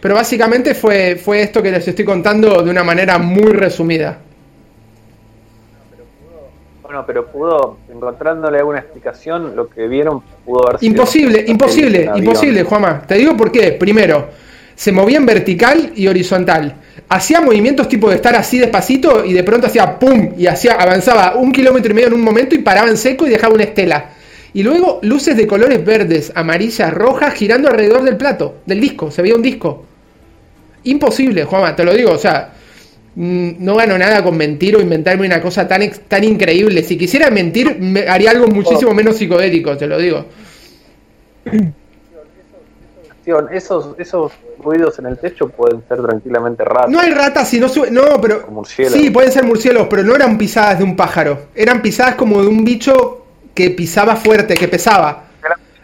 Pero 0.00 0.16
básicamente 0.16 0.74
fue, 0.74 1.14
fue 1.14 1.42
esto 1.42 1.62
que 1.62 1.70
les 1.70 1.86
estoy 1.86 2.04
contando 2.04 2.60
de 2.60 2.68
una 2.68 2.82
manera 2.82 3.18
muy 3.18 3.52
resumida. 3.52 4.18
Bueno, 6.82 7.04
pero 7.06 7.26
pudo, 7.28 7.76
encontrándole 7.88 8.58
alguna 8.58 8.80
explicación, 8.80 9.54
lo 9.54 9.68
que 9.68 9.86
vieron 9.86 10.22
pudo 10.44 10.66
haber 10.66 10.80
sido 10.80 10.90
Imposible, 10.90 11.44
imposible, 11.46 12.10
imposible, 12.16 12.64
Juanma. 12.64 13.02
Te 13.06 13.14
digo 13.14 13.36
por 13.36 13.52
qué. 13.52 13.70
Primero, 13.74 14.26
se 14.74 14.90
movía 14.90 15.18
en 15.18 15.26
vertical 15.26 15.92
y 15.94 16.08
horizontal 16.08 16.74
hacía 17.08 17.40
movimientos 17.40 17.88
tipo 17.88 18.08
de 18.08 18.16
estar 18.16 18.34
así 18.34 18.58
despacito 18.58 19.24
y 19.24 19.32
de 19.32 19.44
pronto 19.44 19.66
hacía 19.66 19.98
pum 19.98 20.32
y 20.36 20.46
hacía 20.46 20.74
avanzaba 20.74 21.36
un 21.36 21.52
kilómetro 21.52 21.92
y 21.92 21.94
medio 21.94 22.08
en 22.08 22.14
un 22.14 22.22
momento 22.22 22.54
y 22.54 22.58
paraba 22.58 22.88
en 22.88 22.96
seco 22.96 23.26
y 23.26 23.30
dejaba 23.30 23.54
una 23.54 23.64
estela. 23.64 24.10
Y 24.52 24.62
luego 24.62 25.00
luces 25.02 25.36
de 25.36 25.46
colores 25.46 25.84
verdes, 25.84 26.32
amarillas, 26.34 26.92
rojas 26.94 27.34
girando 27.34 27.68
alrededor 27.68 28.04
del 28.04 28.16
plato, 28.16 28.58
del 28.66 28.80
disco, 28.80 29.10
se 29.10 29.20
veía 29.20 29.34
un 29.34 29.42
disco. 29.42 29.84
Imposible, 30.84 31.44
Juanma, 31.44 31.74
te 31.74 31.82
lo 31.82 31.92
digo, 31.92 32.12
o 32.12 32.18
sea, 32.18 32.52
mm, 33.16 33.50
no 33.58 33.74
gano 33.74 33.98
nada 33.98 34.22
con 34.22 34.36
mentir 34.36 34.76
o 34.76 34.80
inventarme 34.80 35.26
una 35.26 35.40
cosa 35.40 35.66
tan, 35.66 35.90
tan 36.06 36.22
increíble. 36.22 36.82
Si 36.84 36.96
quisiera 36.96 37.30
mentir, 37.30 37.78
me 37.80 38.06
haría 38.06 38.30
algo 38.30 38.46
muchísimo 38.46 38.92
oh. 38.92 38.94
menos 38.94 39.16
psicodélico, 39.16 39.76
te 39.76 39.86
lo 39.86 39.98
digo. 39.98 40.26
Esos, 43.52 43.94
esos 43.98 44.32
ruidos 44.62 44.98
en 44.98 45.06
el 45.06 45.18
techo 45.18 45.48
pueden 45.48 45.82
ser 45.88 46.02
tranquilamente 46.02 46.64
ratas. 46.64 46.90
No 46.90 47.00
hay 47.00 47.10
ratas, 47.10 47.48
si 47.48 47.58
no 47.58 47.68
No, 47.90 48.20
pero. 48.20 48.46
Sí, 48.66 49.10
pueden 49.10 49.32
ser 49.32 49.44
murciélagos, 49.44 49.88
pero 49.88 50.02
no 50.02 50.14
eran 50.14 50.36
pisadas 50.36 50.78
de 50.78 50.84
un 50.84 50.94
pájaro. 50.94 51.46
Eran 51.54 51.80
pisadas 51.80 52.16
como 52.16 52.42
de 52.42 52.48
un 52.48 52.64
bicho 52.64 53.24
que 53.54 53.70
pisaba 53.70 54.16
fuerte, 54.16 54.54
que 54.54 54.68
pesaba. 54.68 55.24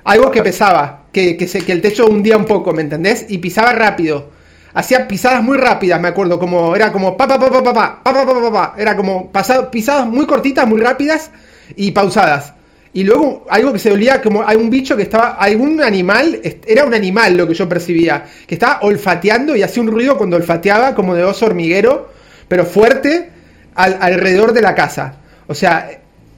Algo 0.05 0.31
que 0.31 0.43
pesaba, 0.43 1.05
que, 1.13 1.37
que, 1.37 1.47
se, 1.47 1.65
que 1.65 1.73
el 1.73 1.83
techo 1.83 2.07
hundía 2.07 2.37
un 2.37 2.47
poco, 2.47 2.73
¿me 2.73 2.83
entendés? 2.83 3.27
Y 3.29 3.39
pisaba 3.39 3.73
rápido. 3.73 4.31
Hacía 4.73 5.09
pisadas 5.09 5.43
muy 5.43 5.59
rápidas, 5.59 6.01
me 6.01 6.09
acuerdo, 6.09 6.39
como 6.39 6.77
era 6.77 6.93
como 6.93 7.17
pa 7.17 7.27
pa 7.27 7.39
pa 7.39 7.51
pa 7.51 7.63
pa 7.63 7.73
pa 7.73 8.03
pa 8.03 8.13
pa 8.15 8.25
pa 8.25 8.53
pa, 8.53 8.75
era 8.79 8.97
como 8.97 9.31
pisadas 9.71 10.07
muy 10.07 10.27
cortitas, 10.27 10.67
muy 10.67 10.81
rápidas 10.81 11.31
y 11.75 11.91
pausadas. 11.91 12.55
Y 12.93 13.05
luego 13.05 13.47
algo 13.49 13.73
que 13.73 13.79
se 13.79 13.93
olía 13.93 14.21
como 14.21 14.47
hay 14.47 14.57
un 14.57 14.69
bicho 14.69 14.97
que 14.97 15.05
estaba, 15.05 15.35
algún 15.35 15.81
animal, 15.81 16.41
era 16.67 16.85
un 16.85 16.93
animal 16.93 17.37
lo 17.37 17.47
que 17.47 17.55
yo 17.55 17.69
percibía, 17.69 18.25
que 18.47 18.57
estaba 18.57 18.81
olfateando 18.83 19.55
y 19.55 19.63
hacía 19.63 19.83
un 19.83 19.91
ruido 19.91 20.19
cuando 20.19 20.37
olfateaba 20.37 20.95
como 20.95 21.15
de 21.15 21.23
oso 21.23 21.47
hormiguero, 21.47 22.11
pero 22.49 22.65
fuerte 22.65 23.31
alrededor 23.75 24.53
de 24.53 24.61
la 24.61 24.75
casa. 24.75 25.15
O 25.47 25.55
sea, 25.55 25.89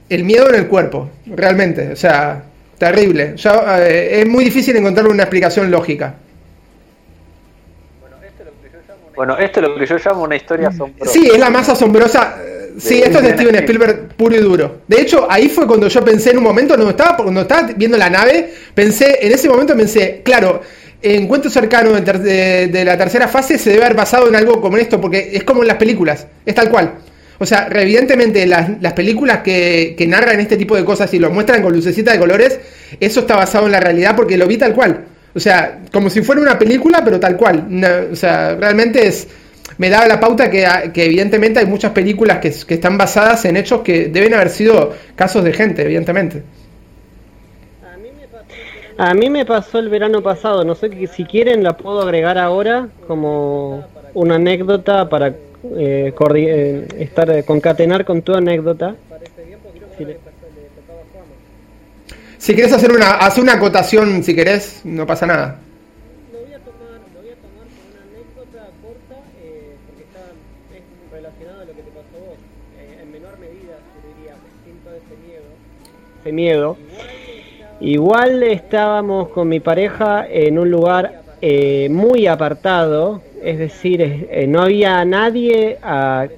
el 0.09 0.23
miedo 0.23 0.47
en 0.49 0.55
el 0.55 0.67
cuerpo, 0.67 1.09
realmente, 1.25 1.93
o 1.93 1.95
sea, 1.95 2.43
terrible. 2.77 3.35
Eh, 3.79 4.21
es 4.21 4.27
muy 4.27 4.43
difícil 4.43 4.75
encontrar 4.75 5.07
una 5.07 5.23
explicación 5.23 5.71
lógica. 5.71 6.15
Bueno, 9.15 9.37
esto 9.37 9.59
es 9.59 9.67
lo 9.67 9.75
que 9.75 9.85
yo 9.85 9.97
llamo 9.97 10.23
una 10.23 10.35
historia 10.35 10.69
asombrosa. 10.69 11.11
Sí, 11.11 11.29
es 11.31 11.39
la 11.39 11.49
más 11.49 11.69
asombrosa 11.69 12.35
Sí, 12.77 13.01
esto 13.01 13.19
es 13.19 13.23
de 13.23 13.33
Steven 13.33 13.55
Spielberg 13.55 14.15
puro 14.15 14.35
y 14.35 14.39
duro. 14.39 14.81
De 14.87 15.01
hecho, 15.01 15.27
ahí 15.29 15.49
fue 15.49 15.67
cuando 15.67 15.87
yo 15.87 16.03
pensé 16.03 16.31
en 16.31 16.37
un 16.37 16.43
momento, 16.43 16.75
cuando 16.75 16.91
estaba, 16.91 17.17
cuando 17.17 17.41
estaba 17.41 17.67
viendo 17.75 17.97
la 17.97 18.09
nave, 18.09 18.53
pensé, 18.73 19.19
en 19.21 19.31
ese 19.31 19.49
momento 19.49 19.75
pensé, 19.75 20.21
claro, 20.23 20.61
encuentro 21.01 21.51
cercano 21.51 21.91
de, 21.91 22.83
la 22.85 22.97
tercera 22.97 23.27
fase 23.27 23.57
se 23.57 23.71
debe 23.71 23.85
haber 23.85 23.97
basado 23.97 24.27
en 24.27 24.35
algo 24.35 24.61
como 24.61 24.77
esto, 24.77 24.99
porque 24.99 25.31
es 25.33 25.43
como 25.43 25.61
en 25.61 25.67
las 25.67 25.77
películas, 25.77 26.25
es 26.45 26.55
tal 26.55 26.69
cual. 26.69 26.93
O 27.39 27.45
sea, 27.45 27.67
evidentemente 27.71 28.45
las, 28.45 28.93
películas 28.93 29.39
que, 29.39 29.95
narran 30.07 30.39
este 30.39 30.55
tipo 30.55 30.75
de 30.75 30.85
cosas 30.85 31.13
y 31.13 31.19
lo 31.19 31.29
muestran 31.29 31.61
con 31.61 31.73
lucecita 31.73 32.13
de 32.13 32.19
colores, 32.19 32.59
eso 32.99 33.21
está 33.21 33.35
basado 33.35 33.65
en 33.65 33.73
la 33.73 33.79
realidad 33.79 34.15
porque 34.15 34.37
lo 34.37 34.47
vi 34.47 34.57
tal 34.57 34.73
cual. 34.73 35.05
O 35.35 35.39
sea, 35.39 35.79
como 35.91 36.09
si 36.09 36.21
fuera 36.21 36.41
una 36.41 36.57
película, 36.57 37.03
pero 37.03 37.19
tal 37.19 37.35
cual. 37.35 37.67
o 38.11 38.15
sea, 38.15 38.55
realmente 38.55 39.07
es 39.07 39.27
me 39.77 39.89
da 39.89 40.07
la 40.07 40.19
pauta 40.19 40.49
que, 40.49 40.65
que 40.93 41.05
evidentemente 41.05 41.59
hay 41.59 41.65
muchas 41.65 41.91
películas 41.91 42.39
que, 42.39 42.51
que, 42.67 42.73
están 42.75 42.97
basadas 42.97 43.45
en 43.45 43.57
hechos 43.57 43.81
que 43.81 44.07
deben 44.07 44.33
haber 44.33 44.49
sido 44.49 44.93
casos 45.15 45.43
de 45.43 45.53
gente, 45.53 45.83
evidentemente. 45.83 46.43
A 48.97 49.13
mí 49.13 49.29
me 49.29 49.45
pasó 49.45 49.79
el 49.79 49.89
verano 49.89 50.21
pasado, 50.21 50.63
no 50.63 50.75
sé 50.75 51.07
si 51.07 51.25
quieren 51.25 51.63
la 51.63 51.75
puedo 51.75 52.01
agregar 52.01 52.37
ahora 52.37 52.89
como 53.07 53.83
una 54.13 54.35
anécdota 54.35 55.09
para 55.09 55.29
eh, 55.29 56.13
eh 56.13 56.87
estar 56.99 57.29
eh, 57.31 57.43
concatenar 57.43 58.05
con 58.05 58.21
tu 58.21 58.33
anécdota. 58.33 58.95
Si 62.37 62.53
quieres 62.53 62.73
hacer 62.73 62.91
una, 62.91 63.11
hacer 63.11 63.41
una 63.41 63.53
acotación, 63.53 64.23
si 64.23 64.35
querés, 64.35 64.81
no 64.83 65.07
pasa 65.07 65.25
nada. 65.25 65.59
Ese 76.23 76.31
miedo. 76.31 76.77
Igual 77.81 78.43
estábamos 78.43 79.27
con 79.27 79.49
mi 79.49 79.59
pareja 79.59 80.25
en 80.25 80.57
un 80.57 80.71
lugar 80.71 81.21
eh, 81.41 81.89
muy 81.91 82.27
apartado, 82.27 83.21
es 83.43 83.59
decir, 83.59 84.01
eh, 84.01 84.47
no 84.47 84.61
había 84.61 85.03
nadie 85.03 85.79
a 85.83 86.29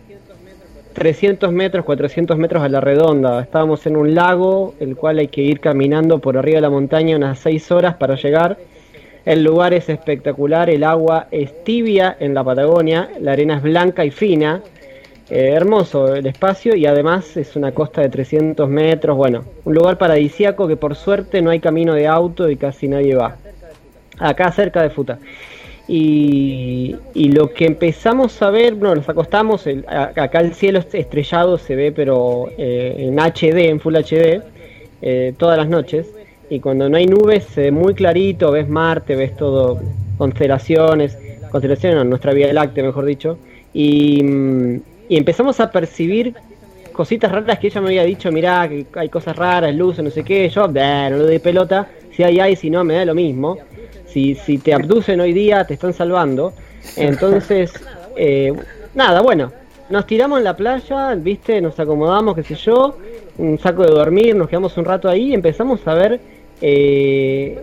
300 0.93 1.51
metros, 1.51 1.85
400 1.85 2.35
metros 2.35 2.63
a 2.63 2.69
la 2.69 2.81
redonda. 2.81 3.39
Estábamos 3.43 3.85
en 3.85 3.95
un 3.95 4.15
lago, 4.15 4.73
el 4.79 4.95
cual 4.95 5.19
hay 5.19 5.27
que 5.27 5.43
ir 5.43 5.59
caminando 5.59 6.17
por 6.17 6.35
arriba 6.35 6.55
de 6.55 6.61
la 6.61 6.71
montaña 6.71 7.15
unas 7.15 7.37
6 7.37 7.69
horas 7.69 7.93
para 7.97 8.15
llegar. 8.15 8.57
El 9.23 9.43
lugar 9.43 9.75
es 9.75 9.87
espectacular, 9.87 10.71
el 10.71 10.83
agua 10.83 11.27
es 11.29 11.63
tibia 11.63 12.17
en 12.19 12.33
la 12.33 12.43
Patagonia, 12.43 13.09
la 13.19 13.33
arena 13.33 13.57
es 13.57 13.61
blanca 13.61 14.03
y 14.03 14.09
fina. 14.09 14.63
Eh, 15.29 15.53
hermoso 15.53 16.13
el 16.13 16.27
espacio 16.27 16.75
y 16.75 16.85
además 16.85 17.35
es 17.35 17.55
una 17.55 17.71
costa 17.71 18.01
de 18.01 18.09
300 18.09 18.69
metros. 18.69 19.17
Bueno, 19.17 19.43
un 19.63 19.73
lugar 19.73 19.97
paradisíaco 19.97 20.67
que 20.67 20.77
por 20.77 20.95
suerte 20.95 21.41
no 21.41 21.49
hay 21.49 21.59
camino 21.59 21.93
de 21.93 22.07
auto 22.07 22.49
y 22.49 22.57
casi 22.57 22.87
nadie 22.87 23.15
va. 23.15 23.37
Acá 24.19 24.51
cerca 24.51 24.81
de 24.83 24.89
Futa. 24.89 25.19
Y, 25.87 26.95
lo 27.15 27.53
que 27.53 27.65
empezamos 27.65 28.41
a 28.41 28.49
ver, 28.49 28.75
bueno, 28.75 28.95
nos 28.95 29.09
acostamos, 29.09 29.67
acá 29.87 30.39
el 30.39 30.53
cielo 30.55 30.79
estrellado 30.79 31.57
se 31.57 31.75
ve, 31.75 31.91
pero 31.91 32.49
eh, 32.57 32.95
en 32.97 33.19
HD, 33.19 33.69
en 33.69 33.79
Full 33.79 33.95
HD, 33.95 34.41
eh, 35.01 35.33
todas 35.37 35.57
las 35.57 35.67
noches. 35.67 36.07
Y 36.49 36.59
cuando 36.59 36.89
no 36.89 36.97
hay 36.97 37.05
nubes, 37.07 37.43
se 37.45 37.61
ve 37.61 37.71
muy 37.71 37.93
clarito, 37.93 38.51
ves 38.51 38.67
Marte, 38.67 39.15
ves 39.15 39.35
todo, 39.35 39.79
constelaciones, 40.17 41.17
constelaciones, 41.51 42.05
nuestra 42.05 42.33
Vía 42.33 42.51
Láctea, 42.53 42.83
mejor 42.83 43.05
dicho. 43.05 43.37
Y, 43.73 44.23
y 45.09 45.17
empezamos 45.17 45.59
a 45.59 45.71
percibir 45.71 46.33
cositas 46.91 47.31
raras 47.31 47.59
que 47.59 47.67
ella 47.67 47.81
me 47.81 47.87
había 47.87 48.03
dicho, 48.03 48.31
mirá, 48.31 48.67
que 48.67 48.85
hay 48.95 49.09
cosas 49.09 49.35
raras, 49.35 49.75
luces, 49.75 50.03
no 50.03 50.09
sé 50.09 50.23
qué. 50.23 50.49
Yo, 50.49 50.67
no 50.67 51.09
lo 51.09 51.25
doy 51.25 51.39
pelota, 51.39 51.87
si 52.11 52.23
hay, 52.23 52.39
hay, 52.39 52.55
si 52.55 52.69
no, 52.69 52.83
me 52.83 52.95
da 52.95 53.05
lo 53.05 53.13
mismo 53.13 53.57
si, 54.35 54.57
te 54.59 54.73
abducen 54.73 55.19
hoy 55.19 55.33
día, 55.33 55.65
te 55.65 55.73
están 55.73 55.93
salvando. 55.93 56.53
Entonces, 56.95 57.73
eh, 58.15 58.53
nada, 58.93 59.21
bueno, 59.21 59.51
nos 59.89 60.07
tiramos 60.07 60.37
en 60.37 60.45
la 60.45 60.55
playa, 60.55 61.13
viste, 61.15 61.61
nos 61.61 61.79
acomodamos, 61.79 62.35
qué 62.35 62.43
sé 62.43 62.55
yo, 62.55 62.97
un 63.37 63.59
saco 63.59 63.83
de 63.83 63.91
dormir, 63.91 64.35
nos 64.35 64.47
quedamos 64.47 64.77
un 64.77 64.85
rato 64.85 65.09
ahí 65.09 65.31
y 65.31 65.33
empezamos 65.33 65.85
a 65.87 65.93
ver 65.93 66.19
eh, 66.61 67.61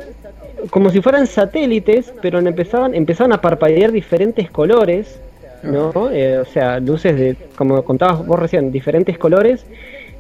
como 0.71 0.91
si 0.91 1.01
fueran 1.01 1.27
satélites, 1.27 2.13
pero 2.21 2.39
empezaban, 2.39 2.95
empezaban 2.95 3.33
a 3.33 3.41
parpadear 3.41 3.91
diferentes 3.91 4.51
colores, 4.51 5.21
¿no? 5.63 6.11
Eh, 6.11 6.39
o 6.39 6.45
sea, 6.45 6.81
luces 6.81 7.17
de, 7.17 7.37
como 7.57 7.85
contabas 7.85 8.27
vos 8.27 8.39
recién, 8.39 8.73
diferentes 8.73 9.19
colores 9.19 9.65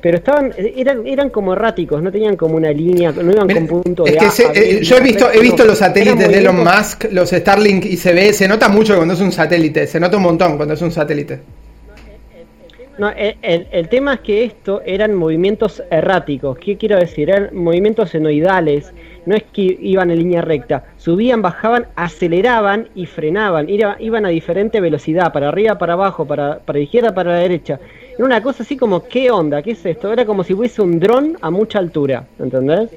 pero 0.03 0.16
estaban 0.16 0.53
eran 0.59 1.07
eran 1.07 1.30
como 1.30 1.53
erráticos 1.53 2.03
no 2.03 2.11
tenían 2.11 2.36
como 2.36 2.57
una 2.57 2.72
línea 2.72 3.12
no 3.12 3.30
iban 3.30 3.49
con 3.49 3.66
punto 3.68 4.03
de 4.03 4.16
que 4.16 4.26
eh, 4.55 4.82
yo 4.82 4.97
he 4.97 5.01
visto 5.01 5.30
he 5.32 5.40
visto 5.40 5.64
los 5.64 5.78
satélites 5.78 6.28
de 6.28 6.38
Elon 6.38 6.59
Musk 6.59 7.05
los 7.12 7.30
Starlink 7.30 7.84
y 7.84 7.97
se 7.97 8.12
ve 8.12 8.32
se 8.32 8.49
nota 8.49 8.68
mucho 8.68 8.97
cuando 8.97 9.14
es 9.14 9.20
un 9.20 9.30
satélite 9.30 9.86
se 9.86 10.01
nota 10.01 10.16
un 10.16 10.24
montón 10.24 10.57
cuando 10.57 10.74
es 10.74 10.82
un 10.82 10.90
satélite 10.90 11.40
no, 12.99 13.09
el, 13.09 13.66
el, 13.72 13.88
tema 13.88 14.14
es 14.14 14.20
que 14.20 14.45
esto 14.45 14.82
eran 14.84 15.14
movimientos 15.14 15.82
erráticos. 15.90 16.59
¿Qué 16.59 16.76
quiero 16.76 16.99
decir? 16.99 17.30
Eran 17.30 17.49
movimientos 17.53 18.11
senoidales. 18.11 18.93
No 19.24 19.36
es 19.36 19.44
que 19.44 19.62
iban 19.62 20.10
en 20.10 20.18
línea 20.18 20.42
recta. 20.42 20.84
Subían, 20.96 21.42
bajaban, 21.42 21.86
aceleraban 21.94 22.88
y 22.94 23.06
frenaban. 23.06 23.68
iban 23.68 24.26
a 24.26 24.30
diferente 24.30 24.80
velocidad, 24.80 25.32
para 25.32 25.48
arriba, 25.48 25.78
para 25.78 25.92
abajo, 25.92 26.26
para, 26.26 26.58
para 26.58 26.78
la 26.78 26.84
izquierda, 26.84 27.14
para 27.14 27.32
la 27.32 27.38
derecha. 27.38 27.78
Era 28.14 28.24
una 28.24 28.42
cosa 28.42 28.62
así 28.62 28.76
como, 28.76 29.04
¿qué 29.04 29.30
onda? 29.30 29.62
¿Qué 29.62 29.72
es 29.72 29.86
esto? 29.86 30.12
Era 30.12 30.26
como 30.26 30.44
si 30.44 30.54
fuese 30.54 30.82
un 30.82 31.00
dron 31.00 31.38
a 31.40 31.50
mucha 31.50 31.78
altura, 31.78 32.24
¿entendés? 32.38 32.90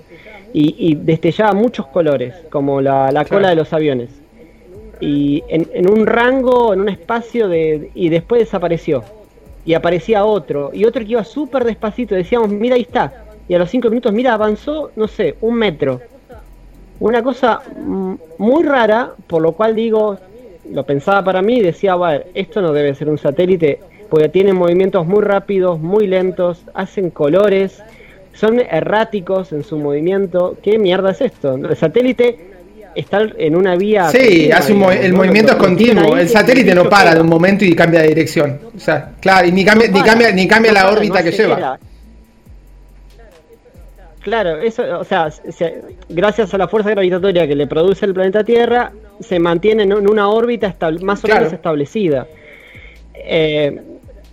Y, 0.53 0.95
destellaba 0.95 1.53
muchos 1.53 1.87
colores, 1.87 2.33
como 2.49 2.79
la, 2.79 3.25
cola 3.29 3.49
de 3.49 3.55
los 3.55 3.73
aviones. 3.73 4.09
Y 5.01 5.43
en, 5.49 5.89
un 5.89 6.05
rango, 6.05 6.73
en 6.73 6.79
un 6.79 6.87
espacio 6.87 7.49
de... 7.49 7.91
y 7.93 8.07
después 8.07 8.39
desapareció. 8.39 9.03
Y 9.65 9.73
aparecía 9.73 10.23
otro, 10.23 10.71
y 10.73 10.85
otro 10.85 11.03
que 11.03 11.11
iba 11.11 11.23
súper 11.25 11.65
despacito, 11.65 12.15
decíamos, 12.15 12.49
mira, 12.49 12.75
ahí 12.75 12.83
está. 12.83 13.25
Y 13.49 13.53
a 13.53 13.59
los 13.59 13.69
cinco 13.69 13.89
minutos, 13.89 14.13
mira, 14.13 14.33
avanzó, 14.33 14.91
no 14.95 15.07
sé, 15.07 15.35
un 15.41 15.55
metro. 15.55 16.01
Una 16.99 17.21
cosa 17.21 17.61
muy 18.37 18.63
rara, 18.63 19.11
por 19.27 19.41
lo 19.41 19.51
cual 19.51 19.75
digo, 19.75 20.17
lo 20.71 20.83
pensaba 20.83 21.23
para 21.23 21.41
mí 21.41 21.57
y 21.57 21.61
decía, 21.61 21.95
ver, 21.95 22.27
esto 22.33 22.61
no 22.61 22.71
debe 22.71 22.95
ser 22.95 23.09
un 23.09 23.17
satélite 23.17 23.79
porque 24.09 24.29
tienen 24.29 24.55
movimientos 24.55 25.05
muy 25.05 25.21
rápidos, 25.23 25.79
muy 25.79 26.07
lentos, 26.07 26.61
hacen 26.73 27.09
colores, 27.09 27.81
son 28.33 28.59
erráticos 28.59 29.51
en 29.51 29.63
su 29.63 29.77
movimiento. 29.77 30.57
¿Qué 30.61 30.77
mierda 30.77 31.11
es 31.11 31.21
esto? 31.21 31.55
El 31.55 31.75
satélite 31.75 32.37
está 32.95 33.21
en 33.37 33.55
una 33.55 33.75
vía. 33.75 34.09
Sí, 34.09 34.51
hace 34.51 34.73
el 34.73 35.13
movimiento 35.13 35.53
es 35.53 35.57
continuo. 35.57 36.17
El 36.17 36.29
satélite 36.29 36.73
no 36.73 36.89
para 36.89 37.13
de 37.13 37.21
un 37.21 37.29
momento 37.29 37.65
y 37.65 37.73
cambia 37.75 38.01
de 38.01 38.09
dirección. 38.09 38.59
O 38.75 38.79
sea, 38.79 39.11
claro, 39.19 39.47
y 39.47 39.51
ni 39.51 39.65
cambia, 39.65 39.89
ni 39.89 40.01
cambia, 40.01 40.31
ni 40.31 40.47
cambia 40.47 40.71
la 40.71 40.91
órbita 40.91 41.23
que 41.23 41.31
lleva. 41.31 41.79
Claro, 44.25 44.59
eso, 44.59 44.81
o 44.99 45.03
sea, 45.03 45.29
gracias 46.09 46.51
a 46.51 46.57
la 46.57 46.67
fuerza 46.67 46.89
gravitatoria 46.89 47.47
que 47.47 47.53
le 47.53 47.67
produce 47.67 48.07
el 48.07 48.15
planeta 48.15 48.43
Tierra, 48.43 48.91
se 49.19 49.37
mantiene 49.37 49.83
en 49.83 49.93
una 49.93 50.29
órbita 50.29 50.75
más 51.03 51.23
o 51.23 51.27
menos 51.27 51.53
establecida. 51.53 52.25
Eh, 53.13 53.79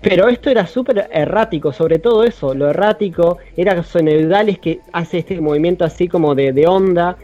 pero 0.00 0.30
esto 0.30 0.48
era 0.48 0.66
súper 0.66 1.10
errático, 1.12 1.74
sobre 1.74 1.98
todo 1.98 2.24
eso, 2.24 2.54
lo 2.54 2.70
errático, 2.70 3.36
era 3.54 3.82
sonoidales 3.82 4.58
que 4.60 4.80
hace 4.94 5.18
este 5.18 5.38
movimiento 5.42 5.84
así 5.84 6.08
como 6.08 6.34
de, 6.34 6.54
de 6.54 6.66
onda. 6.66 7.18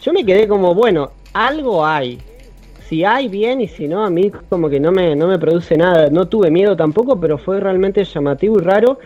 Yo 0.00 0.14
me 0.14 0.24
quedé 0.24 0.48
como, 0.48 0.74
bueno, 0.74 1.10
algo 1.34 1.84
hay. 1.84 2.20
Si 2.88 3.04
hay 3.04 3.28
bien 3.28 3.60
y 3.60 3.68
si 3.68 3.86
no, 3.86 4.02
a 4.02 4.08
mí 4.08 4.32
como 4.48 4.70
que 4.70 4.80
no 4.80 4.92
me, 4.92 5.14
no 5.14 5.26
me 5.26 5.38
produce 5.38 5.76
nada. 5.76 6.08
No 6.08 6.26
tuve 6.26 6.50
miedo 6.50 6.74
tampoco, 6.74 7.20
pero 7.20 7.36
fue 7.36 7.60
realmente 7.60 8.02
llamativo 8.02 8.58
y 8.58 8.62
raro. 8.62 8.98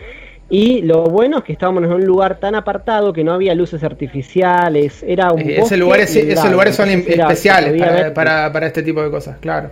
Y 0.55 0.83
lo 0.83 1.05
bueno 1.05 1.39
es 1.39 1.43
que 1.45 1.53
estábamos 1.53 1.83
en 1.83 1.93
un 1.93 2.05
lugar 2.05 2.39
tan 2.39 2.53
apartado 2.53 3.11
que 3.11 3.23
no 3.23 3.33
había 3.33 3.55
luces 3.55 3.83
artificiales, 3.83 5.01
era 5.01 5.33
un 5.33 5.39
eh, 5.39 5.61
ese 5.61 5.77
lugar 5.77 6.01
esos 6.01 6.51
lugares 6.51 6.75
son 6.75 6.89
especiales 6.89 7.81
para, 8.13 8.53
para, 8.53 8.67
este 8.67 8.83
tipo 8.83 9.01
de 9.01 9.09
cosas, 9.09 9.39
claro. 9.39 9.71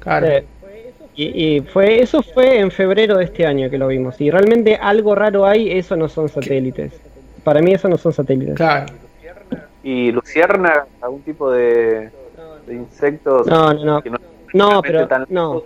claro. 0.00 0.26
Y, 1.14 1.60
fue 1.72 2.02
eso 2.02 2.20
fue 2.20 2.58
en 2.58 2.72
febrero 2.72 3.18
de 3.18 3.26
este 3.26 3.46
año 3.46 3.70
que 3.70 3.78
lo 3.78 3.86
vimos. 3.86 4.20
Y 4.20 4.28
realmente 4.28 4.74
algo 4.74 5.14
raro 5.14 5.46
hay, 5.46 5.70
eso 5.70 5.94
no 5.94 6.08
son 6.08 6.28
satélites. 6.28 6.92
Para 7.44 7.62
mí 7.62 7.72
eso 7.72 7.88
no 7.88 7.96
son 7.96 8.12
satélites. 8.12 8.56
Claro. 8.56 8.86
¿Y 9.84 10.10
lucierna, 10.10 10.84
algún 11.00 11.22
tipo 11.22 11.48
de, 11.52 12.10
de 12.66 12.74
insectos? 12.74 13.46
No, 13.46 13.72
no, 13.72 14.02
no. 14.04 14.18
No, 14.52 14.82
pero 14.82 15.06
no. 15.28 15.62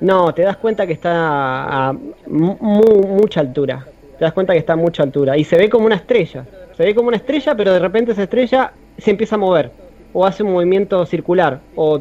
No, 0.00 0.32
te 0.32 0.42
das 0.42 0.56
cuenta 0.56 0.86
que 0.86 0.94
está 0.94 1.88
a 1.88 1.92
mucha 2.26 3.40
altura. 3.40 3.86
Te 4.18 4.24
das 4.24 4.32
cuenta 4.32 4.52
que 4.52 4.58
está 4.58 4.74
a 4.74 4.76
mucha 4.76 5.02
altura. 5.02 5.36
Y 5.36 5.44
se 5.44 5.56
ve 5.56 5.68
como 5.68 5.86
una 5.86 5.96
estrella. 5.96 6.44
Se 6.76 6.84
ve 6.84 6.94
como 6.94 7.08
una 7.08 7.18
estrella, 7.18 7.54
pero 7.54 7.72
de 7.72 7.78
repente 7.78 8.12
esa 8.12 8.22
estrella 8.22 8.72
se 8.98 9.10
empieza 9.10 9.34
a 9.34 9.38
mover 9.38 9.70
o 10.12 10.26
hace 10.26 10.42
un 10.42 10.52
movimiento 10.52 11.06
circular 11.06 11.60
o 11.76 12.00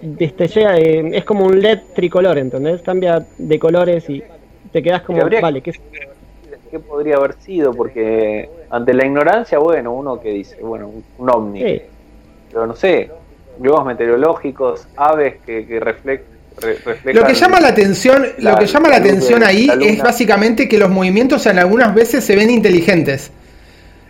destellea, 0.00 0.76
eh, 0.78 1.10
es 1.12 1.24
como 1.24 1.44
un 1.44 1.60
LED 1.60 1.80
tricolor, 1.94 2.38
¿entendés? 2.38 2.82
Cambia 2.82 3.24
de 3.36 3.58
colores 3.58 4.08
y 4.08 4.22
te 4.72 4.82
quedas 4.82 5.02
como, 5.02 5.20
vale, 5.42 5.60
¿qué, 5.60 5.72
¿qué 6.70 6.78
podría 6.78 7.16
haber 7.16 7.34
sido? 7.34 7.72
Porque 7.74 8.48
ante 8.70 8.94
la 8.94 9.04
ignorancia, 9.04 9.58
bueno, 9.58 9.92
uno 9.92 10.20
que 10.20 10.30
dice, 10.30 10.56
bueno, 10.62 10.90
un, 11.18 11.30
ovni, 11.30 11.82
pero 12.50 12.66
no 12.66 12.74
sé, 12.74 13.10
globos 13.58 13.84
meteorológicos, 13.84 14.88
aves 14.96 15.36
que, 15.44 15.66
que 15.66 15.80
reflejan 15.80 16.33
lo 17.04 17.26
que 17.26 17.34
llama 17.34 17.60
la 17.60 17.68
atención, 17.68 18.26
lo 18.38 18.56
que 18.56 18.66
llama 18.66 18.88
la, 18.88 18.96
atención 18.96 19.42
ahí 19.42 19.68
es 19.82 19.98
básicamente 19.98 20.68
que 20.68 20.78
los 20.78 20.90
movimientos 20.90 21.46
en 21.46 21.58
algunas 21.58 21.94
veces 21.94 22.24
se 22.24 22.36
ven 22.36 22.50
inteligentes. 22.50 23.30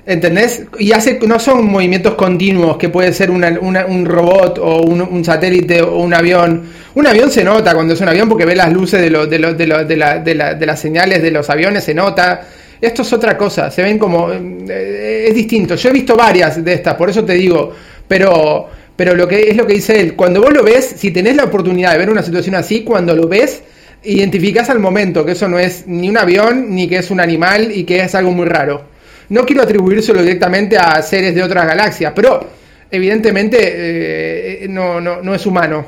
¿Entendés? 0.06 0.64
Y 0.78 0.92
hace, 0.92 1.18
no 1.26 1.38
son 1.38 1.64
movimientos 1.64 2.14
continuos 2.14 2.76
que 2.76 2.90
puede 2.90 3.14
ser 3.14 3.30
un 3.30 4.04
robot 4.04 4.58
o 4.58 4.82
un, 4.82 5.24
satélite 5.24 5.80
o 5.80 5.96
un 5.96 6.12
avión. 6.12 6.64
Un 6.94 7.06
avión 7.06 7.30
se 7.30 7.42
nota 7.42 7.74
cuando 7.74 7.94
es 7.94 8.00
un 8.02 8.08
avión 8.08 8.28
porque 8.28 8.44
ve 8.44 8.54
las 8.54 8.70
luces 8.70 9.00
de, 9.00 9.08
lo, 9.08 9.26
de, 9.26 9.38
lo, 9.38 9.54
de, 9.54 9.66
de, 9.86 9.96
la, 10.34 10.54
de, 10.54 10.66
las 10.66 10.78
señales 10.80 11.22
de 11.22 11.30
los 11.30 11.48
aviones, 11.48 11.84
se 11.84 11.94
nota. 11.94 12.42
Esto 12.78 13.00
es 13.00 13.12
otra 13.14 13.36
cosa, 13.38 13.70
se 13.70 13.82
ven 13.82 13.98
como... 13.98 14.30
Eh, 14.30 15.26
es 15.28 15.34
distinto. 15.34 15.74
Yo 15.74 15.88
he 15.88 15.92
visto 15.92 16.14
varias 16.14 16.62
de 16.62 16.74
estas, 16.74 16.94
por 16.94 17.08
eso 17.08 17.24
te 17.24 17.32
digo, 17.32 17.72
pero, 18.06 18.68
pero 18.96 19.14
lo 19.14 19.26
que 19.26 19.50
es 19.50 19.56
lo 19.56 19.66
que 19.66 19.74
dice 19.74 20.00
él, 20.00 20.14
cuando 20.14 20.40
vos 20.40 20.52
lo 20.52 20.62
ves, 20.62 20.84
si 20.96 21.10
tenés 21.10 21.36
la 21.36 21.44
oportunidad 21.44 21.92
de 21.92 21.98
ver 21.98 22.10
una 22.10 22.22
situación 22.22 22.54
así, 22.54 22.84
cuando 22.84 23.14
lo 23.14 23.26
ves, 23.26 23.62
identificás 24.04 24.70
al 24.70 24.78
momento 24.78 25.24
que 25.24 25.32
eso 25.32 25.48
no 25.48 25.58
es 25.58 25.86
ni 25.86 26.08
un 26.08 26.18
avión, 26.18 26.74
ni 26.74 26.88
que 26.88 26.98
es 26.98 27.10
un 27.10 27.20
animal 27.20 27.72
y 27.72 27.84
que 27.84 28.00
es 28.00 28.14
algo 28.14 28.30
muy 28.30 28.46
raro. 28.46 28.84
No 29.30 29.44
quiero 29.44 29.62
atribuírselo 29.62 30.20
directamente 30.20 30.76
a 30.76 31.00
seres 31.02 31.34
de 31.34 31.42
otras 31.42 31.66
galaxias, 31.66 32.12
pero 32.14 32.46
evidentemente 32.90 33.58
eh, 33.60 34.68
no, 34.68 35.00
no, 35.00 35.22
no 35.22 35.34
es 35.34 35.44
humano. 35.46 35.86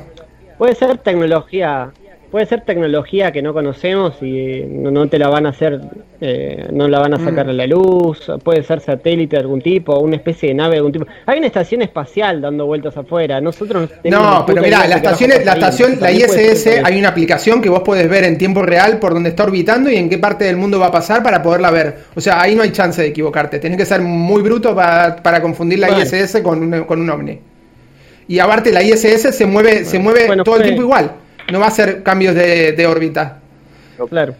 Puede 0.57 0.75
ser 0.75 0.97
tecnología 0.97 1.91
puede 2.31 2.45
ser 2.45 2.61
tecnología 2.61 3.31
que 3.31 3.41
no 3.41 3.53
conocemos 3.53 4.21
y 4.21 4.63
no, 4.67 5.07
te 5.07 5.17
la 5.17 5.29
van 5.29 5.45
a 5.45 5.49
hacer, 5.49 5.79
eh, 6.19 6.67
no 6.71 6.87
la 6.87 6.99
van 6.99 7.13
a 7.13 7.19
sacar 7.19 7.47
mm. 7.47 7.49
a 7.49 7.53
la 7.53 7.67
luz, 7.67 8.31
puede 8.43 8.63
ser 8.63 8.81
satélite 8.81 9.35
de 9.35 9.41
algún 9.41 9.61
tipo, 9.61 9.97
una 9.99 10.17
especie 10.17 10.49
de 10.49 10.55
nave 10.55 10.71
de 10.71 10.77
algún 10.77 10.91
tipo. 10.91 11.05
Hay 11.25 11.37
una 11.37 11.47
estación 11.47 11.81
espacial 11.81 12.41
dando 12.41 12.65
vueltas 12.65 12.97
afuera, 12.97 13.39
nosotros 13.39 13.89
no 14.03 14.43
pero 14.45 14.61
mira, 14.61 14.87
la 14.87 14.97
estación, 14.97 15.31
la 15.43 15.53
estación, 15.53 15.97
la 15.99 16.11
ISS, 16.11 16.67
hay 16.83 16.99
una 16.99 17.09
aplicación 17.09 17.61
que 17.61 17.69
vos 17.69 17.81
podés 17.81 18.09
ver 18.09 18.25
en 18.25 18.37
tiempo 18.37 18.61
real 18.61 18.99
por 18.99 19.13
donde 19.13 19.29
está 19.29 19.43
orbitando 19.43 19.89
y 19.89 19.95
en 19.95 20.09
qué 20.09 20.17
parte 20.17 20.45
del 20.45 20.57
mundo 20.57 20.79
va 20.79 20.87
a 20.87 20.91
pasar 20.91 21.23
para 21.23 21.41
poderla 21.41 21.71
ver. 21.71 21.97
O 22.15 22.21
sea, 22.21 22.41
ahí 22.41 22.55
no 22.55 22.63
hay 22.63 22.71
chance 22.71 23.01
de 23.01 23.07
equivocarte, 23.07 23.59
tenés 23.59 23.77
que 23.77 23.85
ser 23.85 24.01
muy 24.01 24.41
bruto 24.41 24.75
para, 24.75 25.41
confundir 25.41 25.79
la 25.79 26.01
ISS 26.01 26.41
con 26.41 26.61
un, 26.61 26.83
con 26.83 26.99
un 26.99 27.09
ovni. 27.09 27.39
Y 28.27 28.39
aparte 28.39 28.73
la 28.73 28.83
ISS 28.83 29.33
se 29.33 29.45
mueve, 29.45 29.85
se 29.85 29.99
mueve 29.99 30.27
todo 30.43 30.57
el 30.57 30.63
tiempo 30.63 30.81
igual 30.81 31.11
no 31.51 31.59
va 31.59 31.67
a 31.67 31.71
ser 31.71 32.03
cambios 32.03 32.35
de, 32.35 32.87
órbita. 32.87 33.39
Claro. 34.09 34.35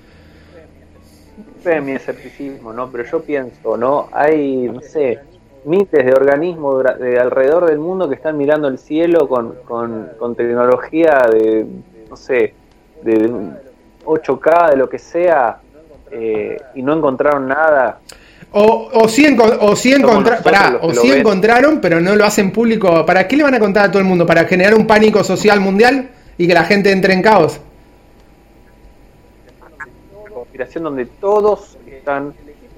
Es 1.66 1.84
mi 1.84 1.92
escepticismo, 1.92 2.72
¿no? 2.72 2.90
Pero 2.90 3.04
yo 3.04 3.22
pienso, 3.22 3.76
¿no? 3.76 4.08
Hay, 4.14 4.70
no 4.72 4.80
sé, 4.80 5.20
miles 5.66 5.92
de 5.92 6.14
organismos 6.14 6.84
de 6.98 7.20
alrededor 7.20 7.66
del 7.66 7.80
mundo 7.80 8.08
que 8.08 8.16
están 8.16 8.38
mirando 8.38 8.70
el 8.70 8.78
cielo 8.78 9.28
con, 9.28 9.56
con, 9.66 10.36
tecnología 10.36 11.28
de, 11.30 11.66
no 12.10 12.16
sé, 12.16 12.54
de 13.04 13.30
8K, 14.06 14.72
de 14.72 14.78
lo 14.78 14.90
que 14.90 14.98
sea, 14.98 15.58
eh, 16.12 16.58
y 16.76 16.82
no 16.82 16.94
encontraron 16.96 17.48
nada. 17.48 18.00
O, 18.54 18.90
o 18.94 19.10
sí, 19.10 19.28
o 19.60 19.76
sí, 19.76 19.94
o 19.94 20.94
sí 20.94 21.12
encontraron, 21.12 21.82
pero 21.82 22.00
no 22.00 22.16
lo 22.16 22.24
hacen 22.24 22.52
público. 22.52 23.06
¿Para 23.06 23.28
qué 23.28 23.36
le 23.36 23.44
van 23.44 23.56
a 23.56 23.60
contar 23.60 23.86
a 23.86 23.92
todo 23.92 24.00
el 24.00 24.08
mundo? 24.08 24.26
¿Para 24.26 24.46
generar 24.46 24.74
un 24.74 24.88
pánico 24.88 25.22
social 25.22 25.60
mundial? 25.60 26.12
Y 26.38 26.48
que 26.48 26.54
la 26.54 26.64
gente 26.64 26.92
entre 26.92 27.14
en 27.14 27.22
caos. 27.22 27.60
Una 30.22 30.32
conspiración 30.34 30.84
donde 30.84 31.06
todos 31.06 31.78
están. 31.86 32.34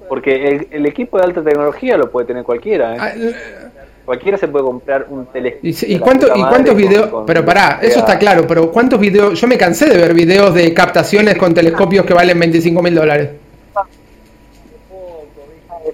Porque 0.08 0.66
el, 0.70 0.86
equipo 0.86 1.18
de 1.18 1.24
alta 1.24 1.42
tecnología 1.42 1.96
lo 1.96 2.10
puede 2.10 2.26
tener 2.26 2.42
cualquiera. 2.42 2.96
¿eh? 2.96 2.98
Ah, 2.98 3.70
cualquiera 4.04 4.36
se 4.36 4.48
puede 4.48 4.64
comprar 4.64 5.06
un 5.08 5.26
telescopio. 5.26 5.70
¿Y, 5.86 5.98
cuánto, 6.00 6.26
¿y 6.34 6.42
cuántos 6.42 6.74
videos? 6.74 7.10
pero 7.26 7.44
pará, 7.44 7.78
eso 7.80 8.00
está 8.00 8.18
claro, 8.18 8.44
pero 8.48 8.72
¿cuántos 8.72 8.98
videos? 8.98 9.40
Yo 9.40 9.46
me 9.46 9.56
cansé 9.56 9.88
de 9.88 9.96
ver 9.96 10.14
videos 10.14 10.52
de 10.52 10.74
captaciones 10.74 11.36
con 11.36 11.54
telescopios 11.54 12.04
que 12.04 12.12
valen 12.12 12.40
25 12.40 12.82
mil 12.82 12.94
dólares 12.94 13.30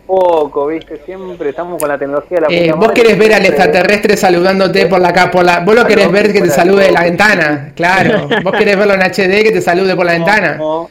poco, 0.07 0.66
¿viste? 0.66 0.99
Siempre 0.99 1.51
estamos 1.51 1.80
con 1.80 1.89
la 1.89 1.99
tecnología. 1.99 2.41
La 2.41 2.49
eh, 2.51 2.72
vos 2.76 2.93
querés 2.93 3.18
ver 3.18 3.34
al 3.34 3.47
extraterrestre 3.47 4.16
saludándote 4.16 4.87
por 4.87 5.01
la 5.01 5.30
por 5.30 5.45
la 5.45 5.61
Vos 5.61 5.74
lo 5.74 5.87
querés 5.87 6.11
ver 6.11 6.32
que 6.32 6.41
te 6.41 6.51
salude 6.51 6.87
de 6.87 6.93
la 6.93 7.05
ventana, 7.05 7.72
claro. 7.74 8.28
vos 8.43 8.53
querés 8.57 8.76
verlo 8.76 8.95
en 8.95 9.03
HD 9.03 9.43
que 9.43 9.53
te 9.53 9.61
salude 9.61 9.95
por 9.95 10.07
la 10.07 10.12
ventana. 10.12 10.57
No, 10.57 10.91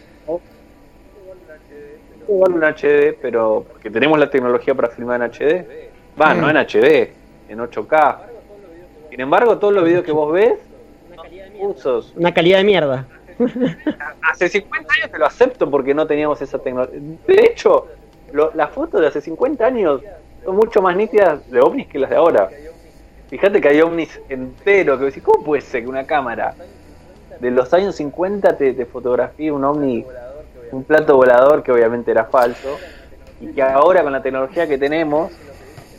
Igual 2.27 2.53
un 2.53 2.63
HD, 2.63 3.15
pero 3.21 3.65
porque 3.69 3.91
tenemos 3.91 4.17
la 4.17 4.29
tecnología 4.29 4.73
para 4.73 4.89
filmar 4.89 5.21
en 5.21 5.29
HD. 5.29 5.65
Va, 6.19 6.33
no 6.33 6.49
en 6.49 6.57
HD, 6.57 7.11
en 7.49 7.59
8K. 7.59 8.17
Sin 9.11 9.21
embargo, 9.21 9.59
todos 9.59 9.73
los 9.73 9.83
videos 9.83 10.03
que 10.03 10.11
vos 10.11 10.33
ves 10.33 10.57
usos. 11.59 12.13
Una 12.15 12.33
calidad 12.33 12.57
de 12.57 12.63
mierda. 12.63 13.05
Hace 14.31 14.49
50 14.49 14.93
años 14.93 15.11
te 15.11 15.19
lo 15.19 15.25
acepto 15.25 15.69
porque 15.69 15.93
no 15.93 16.07
teníamos 16.07 16.41
esa 16.41 16.57
tecnología. 16.59 16.99
De 17.27 17.49
hecho, 17.51 17.87
las 18.33 18.69
fotos 18.71 19.01
de 19.01 19.07
hace 19.07 19.21
50 19.21 19.65
años 19.65 20.01
son 20.43 20.55
mucho 20.55 20.81
más 20.81 20.95
nítidas 20.95 21.49
de 21.49 21.59
ovnis 21.59 21.87
que 21.87 21.99
las 21.99 22.09
de 22.09 22.15
ahora. 22.15 22.49
Fíjate 23.29 23.59
que 23.59 23.69
hay 23.69 23.81
ovnis 23.81 24.19
enteros 24.29 24.99
que 24.99 25.05
decís, 25.05 25.23
¿cómo 25.23 25.43
puede 25.43 25.61
ser 25.61 25.83
que 25.83 25.89
una 25.89 26.05
cámara 26.05 26.53
de 27.39 27.51
los 27.51 27.73
años 27.73 27.95
50 27.95 28.57
te, 28.57 28.73
te 28.73 28.85
fotografía 28.85 29.53
un 29.53 29.63
ovni, 29.63 30.05
un 30.71 30.83
plato 30.83 31.15
volador 31.15 31.63
que 31.63 31.71
obviamente 31.71 32.11
era 32.11 32.25
falso, 32.25 32.77
y 33.41 33.47
que 33.47 33.61
ahora 33.61 34.03
con 34.03 34.13
la 34.13 34.21
tecnología 34.21 34.67
que 34.67 34.77
tenemos, 34.77 35.31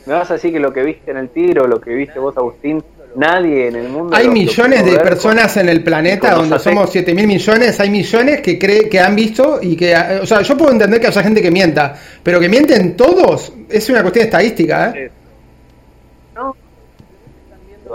me 0.05 0.13
vas 0.13 0.29
a 0.31 0.35
decir 0.35 0.53
que 0.53 0.59
lo 0.59 0.71
que 0.71 0.83
viste 0.83 1.11
en 1.11 1.17
el 1.17 1.29
tiro, 1.29 1.67
lo 1.67 1.81
que 1.81 1.93
viste 1.93 2.17
vos 2.19 2.35
Agustín, 2.37 2.83
nadie 3.15 3.67
en 3.67 3.75
el 3.75 3.89
mundo. 3.89 4.15
Hay 4.15 4.29
millones 4.29 4.85
de 4.85 4.99
personas 4.99 5.57
en 5.57 5.69
el 5.69 5.83
planeta 5.83 6.35
donde 6.35 6.59
somos 6.59 6.89
7 6.91 7.13
mil 7.13 7.27
millones. 7.27 7.79
Hay 7.79 7.89
millones 7.89 8.41
que 8.41 8.57
cree, 8.59 8.89
que 8.89 8.99
han 8.99 9.15
visto 9.15 9.59
y 9.61 9.75
que. 9.75 9.95
O 10.21 10.25
sea, 10.25 10.41
yo 10.41 10.57
puedo 10.57 10.71
entender 10.71 10.99
que 10.99 11.07
haya 11.07 11.23
gente 11.23 11.41
que 11.41 11.51
mienta, 11.51 11.95
pero 12.23 12.39
que 12.39 12.49
mienten 12.49 12.95
todos 12.95 13.53
es 13.69 13.89
una 13.89 14.01
cuestión 14.01 14.25
estadística. 14.25 14.93
¿eh? 14.95 15.11
No, 16.35 16.55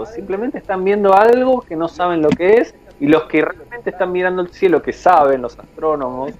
simplemente 0.06 0.58
están 0.58 0.84
viendo 0.84 1.14
algo 1.14 1.60
que 1.60 1.76
no 1.76 1.86
saben 1.88 2.22
lo 2.22 2.30
que 2.30 2.54
es 2.54 2.74
y 2.98 3.06
los 3.06 3.24
que 3.24 3.42
realmente 3.42 3.90
están 3.90 4.10
mirando 4.12 4.42
el 4.42 4.50
cielo, 4.50 4.82
que 4.82 4.92
saben, 4.92 5.42
los 5.42 5.58
astrónomos, 5.58 6.32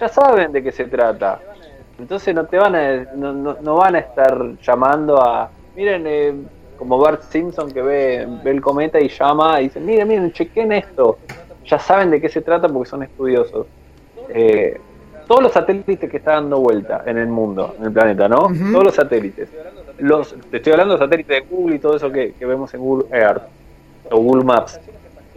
ya 0.00 0.08
saben 0.08 0.52
de 0.52 0.62
qué 0.62 0.72
se 0.72 0.84
trata. 0.84 1.40
Entonces 1.98 2.34
no 2.34 2.44
te 2.46 2.58
van 2.58 2.74
a, 2.74 3.04
no, 3.14 3.32
no, 3.32 3.76
van 3.76 3.94
a 3.94 4.00
estar 4.00 4.58
llamando 4.60 5.22
a, 5.22 5.50
miren, 5.76 6.04
eh, 6.06 6.34
como 6.82 6.98
Bart 6.98 7.22
Simpson 7.30 7.70
que 7.70 7.80
ve, 7.80 8.26
el 8.44 8.60
cometa 8.60 8.98
y 8.98 9.08
llama 9.08 9.60
y 9.60 9.68
dice, 9.68 9.78
miren, 9.78 10.08
miren, 10.08 10.32
chequen 10.32 10.72
esto. 10.72 11.16
Ya 11.64 11.78
saben 11.78 12.10
de 12.10 12.20
qué 12.20 12.28
se 12.28 12.40
trata 12.40 12.68
porque 12.68 12.90
son 12.90 13.04
estudiosos. 13.04 13.68
Eh, 14.28 14.80
todos 15.28 15.44
los 15.44 15.52
satélites 15.52 16.10
que 16.10 16.16
están 16.16 16.42
dando 16.42 16.58
vuelta 16.58 17.04
en 17.06 17.18
el 17.18 17.28
mundo, 17.28 17.76
en 17.78 17.84
el 17.84 17.92
planeta, 17.92 18.28
¿no? 18.28 18.48
Todos 18.72 18.82
los 18.82 18.94
satélites. 18.96 19.48
Los, 19.98 20.34
te 20.50 20.56
estoy 20.56 20.72
hablando 20.72 20.94
de 20.94 21.04
satélites 21.04 21.36
de 21.36 21.48
Google 21.48 21.76
y 21.76 21.78
todo 21.78 21.94
eso 21.94 22.10
que, 22.10 22.34
vemos 22.40 22.74
en 22.74 22.80
Google 22.80 23.06
Earth 23.16 23.44
o 24.10 24.16
Google 24.16 24.42
Maps. 24.42 24.80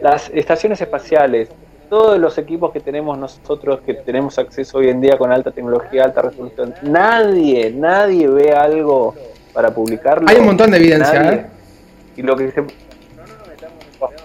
Las 0.02 0.32
estaciones 0.32 0.82
espaciales, 0.82 1.52
todos 1.92 2.18
los 2.18 2.40
equipos 2.40 2.72
que 2.72 2.80
tenemos 2.80 3.20
nosotros, 3.20 3.82
que 3.86 3.94
tenemos 3.94 4.40
acceso 4.40 4.80
hoy 4.80 4.90
en 4.90 5.00
día 5.00 5.16
con 5.20 5.32
alta 5.32 5.52
tecnología, 5.52 6.06
alta 6.06 6.24
resolución, 6.24 6.74
nadie, 6.82 7.70
nadie 7.70 8.28
ve 8.28 8.52
algo 8.52 9.14
para 9.56 9.74
publicarlo. 9.74 10.28
Hay 10.30 10.36
un 10.36 10.46
montón 10.46 10.70
de 10.70 10.78
evidencia, 10.78 11.32
¿eh? 11.32 11.46
Y 12.18 12.22
lo 12.22 12.36
que 12.36 12.52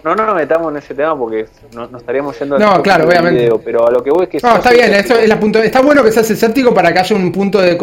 no, 0.04 0.14
no 0.14 0.26
nos 0.26 0.34
metamos 0.34 0.72
en 0.72 0.78
ese 0.78 0.94
tema 0.94 1.16
porque 1.16 1.46
no, 1.74 1.96
estaríamos 1.96 2.38
yendo 2.38 2.58
No, 2.58 2.82
claro, 2.82 3.06
obviamente. 3.06 3.48
pero 3.64 3.86
a 3.86 3.90
lo 3.90 4.02
que 4.02 4.10
voy 4.10 4.24
es 4.24 4.28
que. 4.28 4.38
No, 4.42 4.56
está 4.56 4.72
bien, 4.72 4.92
eso 4.92 5.14
es 5.14 5.28
la 5.28 5.38
punto, 5.38 5.62
está 5.62 5.80
bueno 5.80 6.02
que 6.02 6.10
seas 6.10 6.30
escéptico 6.30 6.74
para 6.74 6.92
que 6.92 6.98
haya 6.98 7.16
un 7.16 7.30
punto 7.30 7.60
de, 7.60 7.78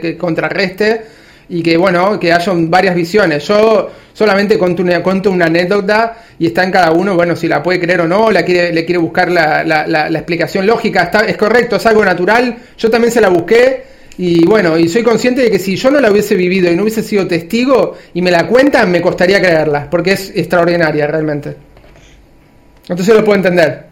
que 0.00 0.16
contrarreste 0.16 1.02
y 1.48 1.62
que, 1.62 1.76
bueno, 1.76 2.18
que 2.18 2.32
haya 2.32 2.52
varias 2.54 2.94
visiones. 2.94 3.46
Yo 3.46 3.90
solamente 4.12 4.56
cuento 4.56 4.82
una, 4.82 5.02
cuento 5.02 5.30
una 5.30 5.46
anécdota 5.46 6.16
y 6.38 6.46
está 6.46 6.62
en 6.62 6.70
cada 6.70 6.92
uno, 6.92 7.14
bueno, 7.16 7.34
si 7.34 7.48
la 7.48 7.62
puede 7.62 7.80
creer 7.80 8.02
o 8.02 8.08
no, 8.08 8.30
la 8.30 8.44
quiere, 8.44 8.72
le 8.72 8.84
quiere 8.84 8.98
buscar 8.98 9.30
la, 9.30 9.64
la, 9.64 9.86
la, 9.86 10.08
la 10.08 10.18
explicación 10.18 10.66
lógica. 10.66 11.02
Está, 11.02 11.20
es 11.20 11.36
correcto, 11.36 11.76
es 11.76 11.86
algo 11.86 12.04
natural. 12.04 12.56
Yo 12.78 12.90
también 12.90 13.12
se 13.12 13.20
la 13.20 13.28
busqué 13.28 13.93
y 14.16 14.46
bueno, 14.46 14.78
y 14.78 14.88
soy 14.88 15.02
consciente 15.02 15.42
de 15.42 15.50
que 15.50 15.58
si 15.58 15.76
yo 15.76 15.90
no 15.90 16.00
la 16.00 16.10
hubiese 16.10 16.36
vivido 16.36 16.70
y 16.70 16.76
no 16.76 16.82
hubiese 16.82 17.02
sido 17.02 17.26
testigo 17.26 17.94
y 18.12 18.22
me 18.22 18.30
la 18.30 18.46
cuentan, 18.46 18.90
me 18.90 19.02
costaría 19.02 19.40
creerla, 19.40 19.88
porque 19.90 20.12
es 20.12 20.30
extraordinaria 20.36 21.06
realmente. 21.06 21.56
Entonces 22.88 23.14
lo 23.14 23.24
puedo 23.24 23.36
entender. 23.36 23.86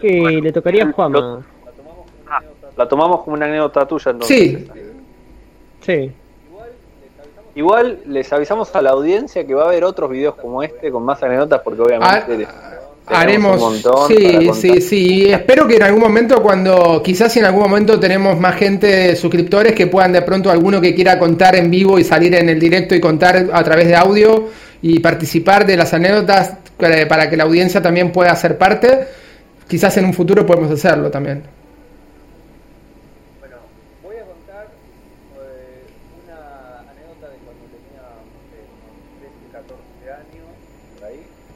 que 0.00 0.40
le 0.42 0.52
tocaría 0.52 0.84
a 0.84 0.92
Juan. 0.92 1.12
La 2.76 2.88
tomamos 2.88 3.22
como 3.22 3.34
una 3.34 3.46
anécdota 3.46 3.86
tuya 3.86 4.10
entonces. 4.10 4.38
Sí. 4.38 4.68
Sí. 5.80 6.12
Igual 7.54 8.00
les 8.06 8.32
avisamos 8.32 8.74
a 8.76 8.82
la 8.82 8.90
audiencia 8.90 9.46
que 9.46 9.54
va 9.54 9.64
a 9.64 9.66
haber 9.66 9.84
otros 9.84 10.10
videos 10.10 10.34
como 10.34 10.62
este 10.62 10.90
con 10.90 11.02
más 11.02 11.22
anécdotas 11.22 11.60
porque 11.62 11.80
obviamente... 11.80 12.46
Ah, 12.48 12.79
Haremos, 13.12 13.82
sí, 14.08 14.50
sí, 14.54 14.80
sí. 14.80 15.14
Y 15.14 15.32
espero 15.32 15.66
que 15.66 15.76
en 15.76 15.82
algún 15.82 16.00
momento, 16.00 16.40
cuando 16.42 17.02
quizás 17.02 17.36
en 17.36 17.44
algún 17.44 17.62
momento 17.62 17.98
tenemos 17.98 18.38
más 18.38 18.54
gente, 18.56 19.16
suscriptores, 19.16 19.72
que 19.72 19.88
puedan 19.88 20.12
de 20.12 20.22
pronto 20.22 20.50
alguno 20.50 20.80
que 20.80 20.94
quiera 20.94 21.18
contar 21.18 21.56
en 21.56 21.70
vivo 21.70 21.98
y 21.98 22.04
salir 22.04 22.34
en 22.34 22.48
el 22.48 22.60
directo 22.60 22.94
y 22.94 23.00
contar 23.00 23.48
a 23.52 23.64
través 23.64 23.88
de 23.88 23.96
audio 23.96 24.48
y 24.82 25.00
participar 25.00 25.66
de 25.66 25.76
las 25.76 25.92
anécdotas 25.92 26.54
eh, 26.78 27.06
para 27.06 27.28
que 27.28 27.36
la 27.36 27.44
audiencia 27.44 27.82
también 27.82 28.12
pueda 28.12 28.34
ser 28.36 28.56
parte. 28.56 29.06
Quizás 29.68 29.96
en 29.96 30.04
un 30.04 30.14
futuro 30.14 30.46
podemos 30.46 30.70
hacerlo 30.70 31.10
también. 31.10 31.42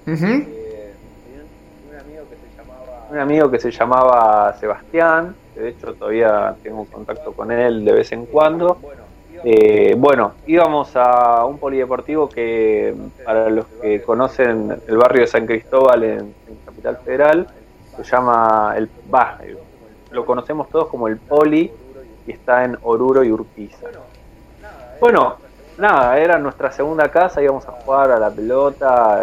Uh 0.07 0.11
-huh 0.11 0.54
un 3.15 3.21
amigo 3.21 3.49
que 3.49 3.61
se 3.61 3.71
llamaba 3.71 4.57
Sebastián, 4.59 5.37
de 5.55 5.69
hecho 5.69 5.95
todavía 5.95 6.57
tengo 6.65 6.85
contacto 6.87 7.33
con 7.33 7.53
él 7.53 7.85
de 7.85 7.93
vez 7.93 8.11
en 8.11 8.27
cuando. 8.27 8.79
Eh, 9.45 9.95
bueno, 9.97 10.33
íbamos 10.49 10.97
a 10.97 11.45
un 11.45 11.59
polideportivo 11.59 12.29
que, 12.29 12.93
para 13.25 13.51
los 13.51 13.67
que 13.81 14.03
conocen 14.03 14.81
el 14.89 14.97
barrio 14.97 15.21
de 15.23 15.27
San 15.29 15.47
Cristóbal 15.47 16.03
en, 16.03 16.35
Capital 16.65 16.97
Federal, 17.05 17.47
se 17.97 18.03
llama 18.03 18.75
el 18.77 18.91
bah, 19.09 19.39
lo 20.11 20.27
conocemos 20.27 20.69
todos 20.69 20.89
como 20.89 21.07
el 21.07 21.19
Poli 21.19 21.71
y 22.27 22.33
está 22.33 22.65
en 22.65 22.77
Oruro 22.83 23.23
y 23.23 23.31
Urquiza. 23.31 23.87
Bueno, 24.99 25.37
nada, 25.79 26.19
era 26.19 26.39
nuestra 26.39 26.73
segunda 26.73 27.09
casa, 27.11 27.41
íbamos 27.41 27.67
a 27.69 27.73
jugar 27.73 28.11
a 28.11 28.19
la 28.19 28.31
pelota, 28.31 29.23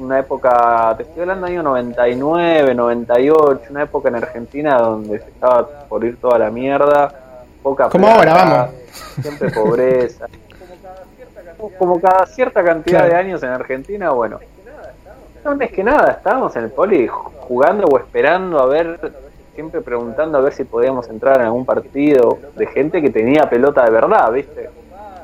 una 0.00 0.18
época, 0.18 0.94
te 0.96 1.02
estoy 1.04 1.22
hablando 1.22 1.46
año 1.46 1.62
99, 1.62 2.74
98, 2.74 3.60
una 3.70 3.82
época 3.82 4.08
en 4.08 4.16
Argentina 4.16 4.78
donde 4.78 5.18
se 5.18 5.28
estaba 5.28 5.66
por 5.88 6.04
ir 6.04 6.18
toda 6.18 6.38
la 6.38 6.50
mierda, 6.50 7.12
poca 7.62 7.88
Como 7.88 8.08
ahora, 8.08 8.34
vamos. 8.34 8.70
Siempre 9.20 9.50
pobreza. 9.50 10.26
Como 11.78 12.00
cada 12.00 12.26
cierta 12.26 12.64
cantidad 12.64 13.06
de 13.06 13.14
años 13.14 13.42
en 13.42 13.50
Argentina, 13.50 14.10
bueno. 14.10 14.40
No 15.44 15.52
es 15.60 15.72
que 15.72 15.84
nada, 15.84 16.12
estábamos 16.12 16.54
en 16.56 16.64
el 16.64 16.70
poli 16.70 17.06
jugando 17.06 17.86
o 17.86 17.98
esperando 17.98 18.60
a 18.60 18.66
ver, 18.66 19.12
siempre 19.54 19.80
preguntando 19.80 20.38
a 20.38 20.40
ver 20.42 20.52
si 20.52 20.64
podíamos 20.64 21.08
entrar 21.08 21.40
en 21.40 21.46
algún 21.46 21.64
partido 21.64 22.38
de 22.56 22.66
gente 22.66 23.00
que 23.00 23.10
tenía 23.10 23.48
pelota 23.48 23.84
de 23.84 23.90
verdad, 23.90 24.30
¿viste? 24.32 24.68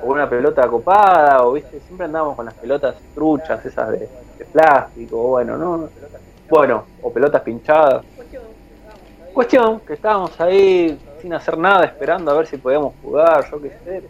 O 0.02 0.12
una 0.12 0.28
pelota 0.28 0.66
copada, 0.68 1.44
o 1.44 1.52
¿viste? 1.52 1.80
Siempre 1.80 2.06
andábamos 2.06 2.36
con 2.36 2.46
las 2.46 2.54
pelotas 2.54 2.96
truchas, 3.14 3.64
esas 3.64 3.90
de, 3.90 4.08
plástico, 4.44 5.16
bueno, 5.16 5.56
¿no? 5.56 5.88
Bueno, 6.48 6.84
o 7.02 7.12
pelotas 7.12 7.42
pinchadas. 7.42 8.04
Cuestión, 9.32 9.80
que 9.80 9.94
estábamos 9.94 10.40
ahí 10.40 10.98
sin 11.20 11.34
hacer 11.34 11.58
nada, 11.58 11.84
esperando 11.84 12.30
a 12.30 12.34
ver 12.34 12.46
si 12.46 12.56
podíamos 12.56 12.94
jugar, 13.02 13.50
yo 13.50 13.60
qué 13.60 13.70
sé. 13.84 14.02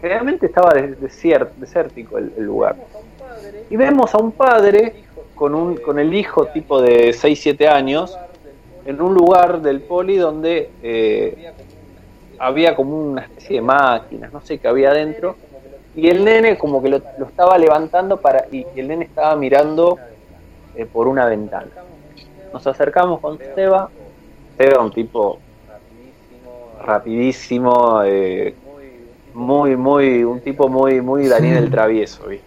Generalmente 0.00 0.46
estaba 0.46 0.72
desértico 0.72 2.18
el, 2.18 2.32
lugar. 2.38 2.76
Y 3.68 3.76
vemos 3.76 4.14
a 4.14 4.18
un 4.18 4.32
padre 4.32 5.04
con, 5.34 5.54
un, 5.54 5.76
con 5.76 5.98
el 5.98 6.14
hijo 6.14 6.46
tipo 6.46 6.80
de 6.80 7.10
6-7 7.10 7.68
años 7.68 8.16
en 8.86 9.00
un 9.02 9.14
lugar 9.14 9.60
del 9.60 9.80
poli 9.80 10.16
donde 10.16 10.70
eh, 10.82 11.52
había 12.38 12.74
como 12.76 12.98
una 12.98 13.22
especie 13.22 13.56
de 13.56 13.62
máquinas, 13.62 14.32
no 14.32 14.40
sé 14.40 14.58
qué 14.58 14.68
había 14.68 14.90
adentro, 14.90 15.36
y 15.96 16.08
el 16.08 16.24
nene 16.24 16.58
como 16.58 16.82
que 16.82 16.90
lo, 16.90 16.96
estaba 16.96 17.56
levantando 17.56 18.18
para 18.18 18.46
y, 18.52 18.66
el 18.76 18.88
nene 18.88 19.06
estaba 19.06 19.34
mirando 19.34 19.98
eh, 20.76 20.84
por 20.84 21.08
una 21.08 21.24
ventana. 21.24 21.68
Nos 22.52 22.66
acercamos 22.66 23.20
con 23.20 23.38
Seba, 23.54 23.88
Seba 24.58 24.82
un 24.82 24.92
tipo 24.92 25.38
rapidísimo, 26.84 28.02
eh, 28.04 28.54
muy, 29.32 29.76
muy, 29.76 30.22
un 30.22 30.40
tipo 30.40 30.68
muy, 30.68 31.00
muy 31.00 31.26
Daniel 31.28 31.64
el 31.64 31.70
Travieso, 31.70 32.26
¿viste? 32.28 32.46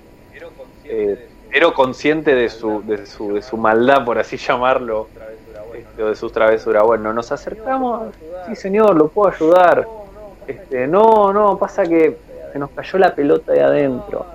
Eh, 0.86 1.28
pero 1.52 1.74
consciente 1.74 2.36
de 2.36 2.50
su, 2.50 2.84
de 2.86 3.06
su, 3.08 3.34
de 3.34 3.42
su 3.42 3.58
maldad, 3.58 4.06
por 4.06 4.20
así 4.20 4.38
llamarlo, 4.38 5.08
este, 5.76 6.04
de 6.04 6.16
sus 6.16 6.32
travesuras. 6.32 6.84
Bueno, 6.84 7.14
nos 7.14 7.32
acercamos, 7.32 8.14
sí 8.48 8.56
señor, 8.56 8.96
lo 8.96 9.08
puedo 9.08 9.34
ayudar. 9.34 9.88
Este, 10.48 10.88
no, 10.88 11.34
no, 11.34 11.58
pasa 11.58 11.84
que 11.84 12.18
se 12.52 12.60
nos 12.60 12.70
cayó 12.72 13.00
la 13.00 13.14
pelota 13.14 13.52
de 13.52 13.62
adentro. 13.62 14.26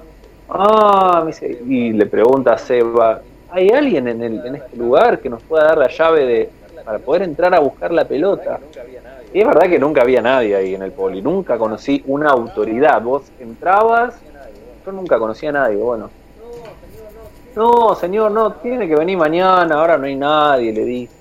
Ah, 0.49 1.27
y 1.67 1.93
le 1.93 2.07
pregunta 2.07 2.55
a 2.55 2.59
Seba, 2.59 3.21
¿hay 3.51 3.69
alguien 3.71 4.09
en, 4.09 4.23
el, 4.23 4.47
en 4.47 4.57
este 4.57 4.77
lugar 4.77 5.19
que 5.21 5.31
nos 5.31 5.43
pueda 5.43 5.65
dar 5.65 5.79
la 5.79 5.89
llave 5.89 6.27
de, 6.27 6.51
para 6.85 6.99
poder 6.99 7.23
entrar 7.23 7.55
a 7.55 7.61
buscar 7.61 7.93
la 7.93 8.05
pelota? 8.05 8.61
Y 9.33 9.41
es 9.41 9.47
verdad 9.47 9.69
que 9.69 9.79
nunca 9.79 10.03
había 10.03 10.23
nadie 10.23 10.55
ahí 10.55 10.75
en 10.75 10.83
el 10.83 10.93
poli, 10.93 11.21
nunca 11.21 11.59
conocí 11.59 12.05
una 12.07 12.31
autoridad. 12.31 13.03
Vos 13.03 13.25
entrabas, 13.41 14.15
yo 14.87 14.93
nunca 14.93 15.19
conocía 15.19 15.49
a 15.49 15.53
nadie, 15.53 15.77
bueno. 15.77 16.11
No, 17.57 17.95
señor, 17.95 18.33
no, 18.33 18.53
tiene 18.55 18.87
que 18.89 18.97
venir 18.97 19.17
mañana, 19.17 19.77
ahora 19.77 19.97
no 19.97 20.07
hay 20.07 20.17
nadie, 20.17 20.73
le 20.73 20.85
dice. 20.85 21.15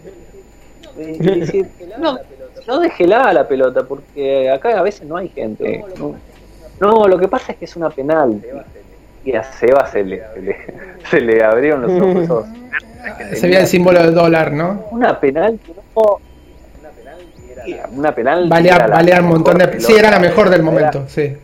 no, 2.00 2.20
no 2.68 2.80
déjela 2.80 3.34
la 3.34 3.48
pelota, 3.48 3.84
porque 3.84 4.50
acá 4.50 4.78
a 4.78 4.84
veces 4.84 5.08
no 5.08 5.18
hay 5.18 5.30
gente. 5.30 5.84
No, 5.98 6.16
lo 6.80 7.18
que 7.18 7.28
pasa 7.28 7.52
es 7.54 7.58
que 7.58 7.66
es 7.66 7.76
una 7.76 7.90
penal. 7.90 8.42
Y 9.26 9.34
a 9.34 9.44
Seba 9.44 9.88
se 9.88 10.04
le, 10.04 10.22
se 11.10 11.22
le, 11.22 11.44
abrieron 11.46 11.82
los 11.82 12.30
ojos. 12.30 12.46
se 13.34 13.42
veía 13.48 13.62
el 13.62 13.68
símbolo 13.68 14.02
del 14.02 14.14
dólar, 14.14 14.52
¿no? 14.52 14.86
Una 14.92 15.20
penal 15.20 15.60
que 15.66 15.74
no. 15.96 16.20
Una 17.92 18.14
penal. 18.14 18.50
Valía, 18.50 19.22
un 19.22 19.28
montón 19.28 19.58
de. 19.58 19.80
Sí, 19.80 19.94
era 19.94 20.12
la 20.12 20.20
mejor 20.20 20.50
del 20.50 20.64
momento, 20.64 21.06
sí. 21.08 21.38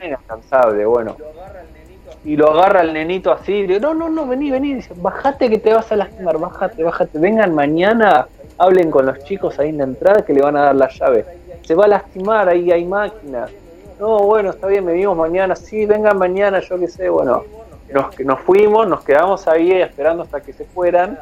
Era 0.00 0.18
incansable, 0.20 0.84
bueno. 0.84 1.16
Y 2.24 2.36
lo 2.36 2.50
agarra 2.50 2.82
el 2.82 2.92
nenito 2.92 3.32
así, 3.32 3.52
y 3.52 3.66
dice, 3.66 3.80
no, 3.80 3.94
no, 3.94 4.08
no, 4.08 4.26
vení, 4.26 4.50
vení, 4.50 4.74
dice, 4.74 4.92
bajate 4.96 5.48
que 5.48 5.58
te 5.58 5.72
vas 5.72 5.90
a 5.92 5.96
lastimar, 5.96 6.36
bájate, 6.36 6.82
bájate, 6.82 7.16
vengan 7.18 7.54
mañana, 7.54 8.26
hablen 8.58 8.90
con 8.90 9.06
los 9.06 9.22
chicos 9.24 9.58
ahí 9.58 9.68
en 9.68 9.78
la 9.78 9.84
entrada 9.84 10.22
que 10.26 10.34
le 10.34 10.42
van 10.42 10.56
a 10.56 10.62
dar 10.62 10.74
la 10.74 10.88
llave 10.88 11.37
se 11.68 11.74
va 11.74 11.84
a 11.84 11.88
lastimar, 11.88 12.48
ahí 12.48 12.72
hay 12.72 12.86
máquina. 12.86 13.46
No, 14.00 14.20
bueno, 14.20 14.50
está 14.50 14.68
bien, 14.68 14.86
me 14.86 14.94
vimos 14.94 15.14
mañana, 15.14 15.54
sí, 15.54 15.84
vengan 15.84 16.16
mañana, 16.16 16.60
yo 16.60 16.78
qué 16.78 16.88
sé, 16.88 17.10
bueno. 17.10 17.44
Nos, 17.92 18.18
nos 18.20 18.40
fuimos, 18.40 18.88
nos 18.88 19.04
quedamos 19.04 19.46
ahí 19.46 19.72
esperando 19.72 20.22
hasta 20.22 20.40
que 20.40 20.54
se 20.54 20.64
fueran. 20.64 21.18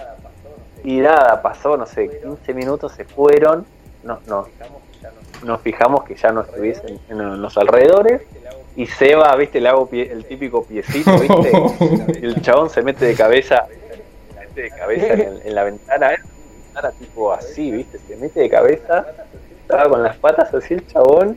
Y 0.85 0.99
nada, 0.99 1.43
pasó, 1.43 1.77
no 1.77 1.85
sé, 1.85 2.21
15 2.21 2.55
minutos 2.55 2.93
se 2.93 3.05
fueron. 3.05 3.67
Nos, 4.05 4.25
nos, 4.29 4.47
nos 5.43 5.61
fijamos 5.63 6.05
que 6.05 6.15
ya 6.15 6.31
no 6.31 6.43
estuviesen 6.43 7.01
en 7.09 7.43
los 7.43 7.57
alrededores. 7.59 8.23
Y 8.77 8.87
Seba, 8.87 9.35
viste, 9.35 9.61
le 9.61 9.69
hago 9.69 9.89
el 9.91 10.25
típico 10.27 10.63
piecito, 10.63 11.11
viste. 11.19 12.21
el 12.25 12.41
chabón 12.41 12.71
se 12.71 12.83
mete 12.83 13.05
de 13.05 13.17
cabeza, 13.17 13.67
se 14.33 14.47
mete 14.47 14.63
de 14.63 14.71
cabeza 14.71 15.13
en, 15.45 15.55
la 15.57 15.65
ventana, 15.65 16.13
¿eh? 16.13 16.19
ventana 16.67 16.93
tipo 16.93 17.33
así, 17.33 17.73
viste, 17.73 17.99
se 17.99 18.17
mete 18.17 18.39
de 18.39 18.49
cabeza 18.49 19.05
estaba 19.67 19.89
con 19.89 20.03
las 20.03 20.17
patas 20.17 20.55
así 20.55 20.75
el 20.75 20.87
chabón 20.87 21.37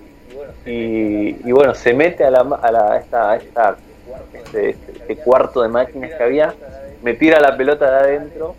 y, 0.65 1.51
bueno, 1.51 1.73
se 1.73 1.93
mete 1.93 2.23
a 2.23 2.29
la, 2.29 2.41
a 2.41 2.71
la 2.71 2.97
esta, 2.97 3.35
esta 3.35 3.75
este, 4.33 4.69
este, 4.69 4.91
este, 4.91 5.15
cuarto 5.17 5.63
de 5.63 5.69
máquinas 5.69 6.11
que 6.13 6.23
había, 6.23 6.53
me 7.01 7.15
tira 7.15 7.39
la 7.39 7.57
pelota 7.57 7.89
de 7.89 7.97
adentro, 7.97 8.55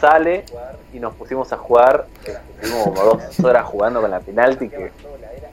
sale 0.00 0.44
y 0.94 0.98
nos 0.98 1.14
pusimos 1.14 1.52
a 1.52 1.58
jugar, 1.58 2.06
estuvimos 2.62 2.84
como 2.84 3.04
dos 3.04 3.40
horas 3.40 3.64
jugando 3.66 4.00
con 4.00 4.10
la 4.10 4.20
penalti 4.20 4.70
que 4.70 4.90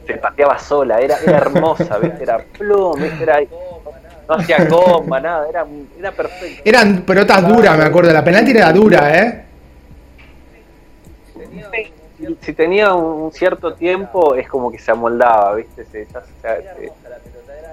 se 0.08 0.14
pateaba 0.14 0.58
sola, 0.58 1.00
era, 1.00 1.18
era 1.18 1.38
hermosa, 1.38 2.00
era 2.22 2.38
plum, 2.58 3.04
era 3.22 3.42
no 4.30 4.36
hacía 4.36 4.64
goma, 4.64 5.20
nada, 5.20 5.50
era, 5.50 5.66
era 6.00 6.12
perfecto. 6.14 6.62
Eran 6.64 7.02
pelotas 7.02 7.46
duras, 7.46 7.78
me 7.78 7.84
acuerdo, 7.84 8.14
la 8.14 8.24
penalti 8.24 8.52
era 8.52 8.72
dura, 8.72 9.20
¿eh? 9.20 9.46
Si 12.42 12.54
tenía 12.54 12.94
un 12.94 13.32
cierto 13.32 13.74
tiempo, 13.74 14.36
es 14.36 14.48
como 14.48 14.72
que 14.72 14.80
se 14.80 14.92
amoldaba, 14.92 15.56
¿viste? 15.56 16.08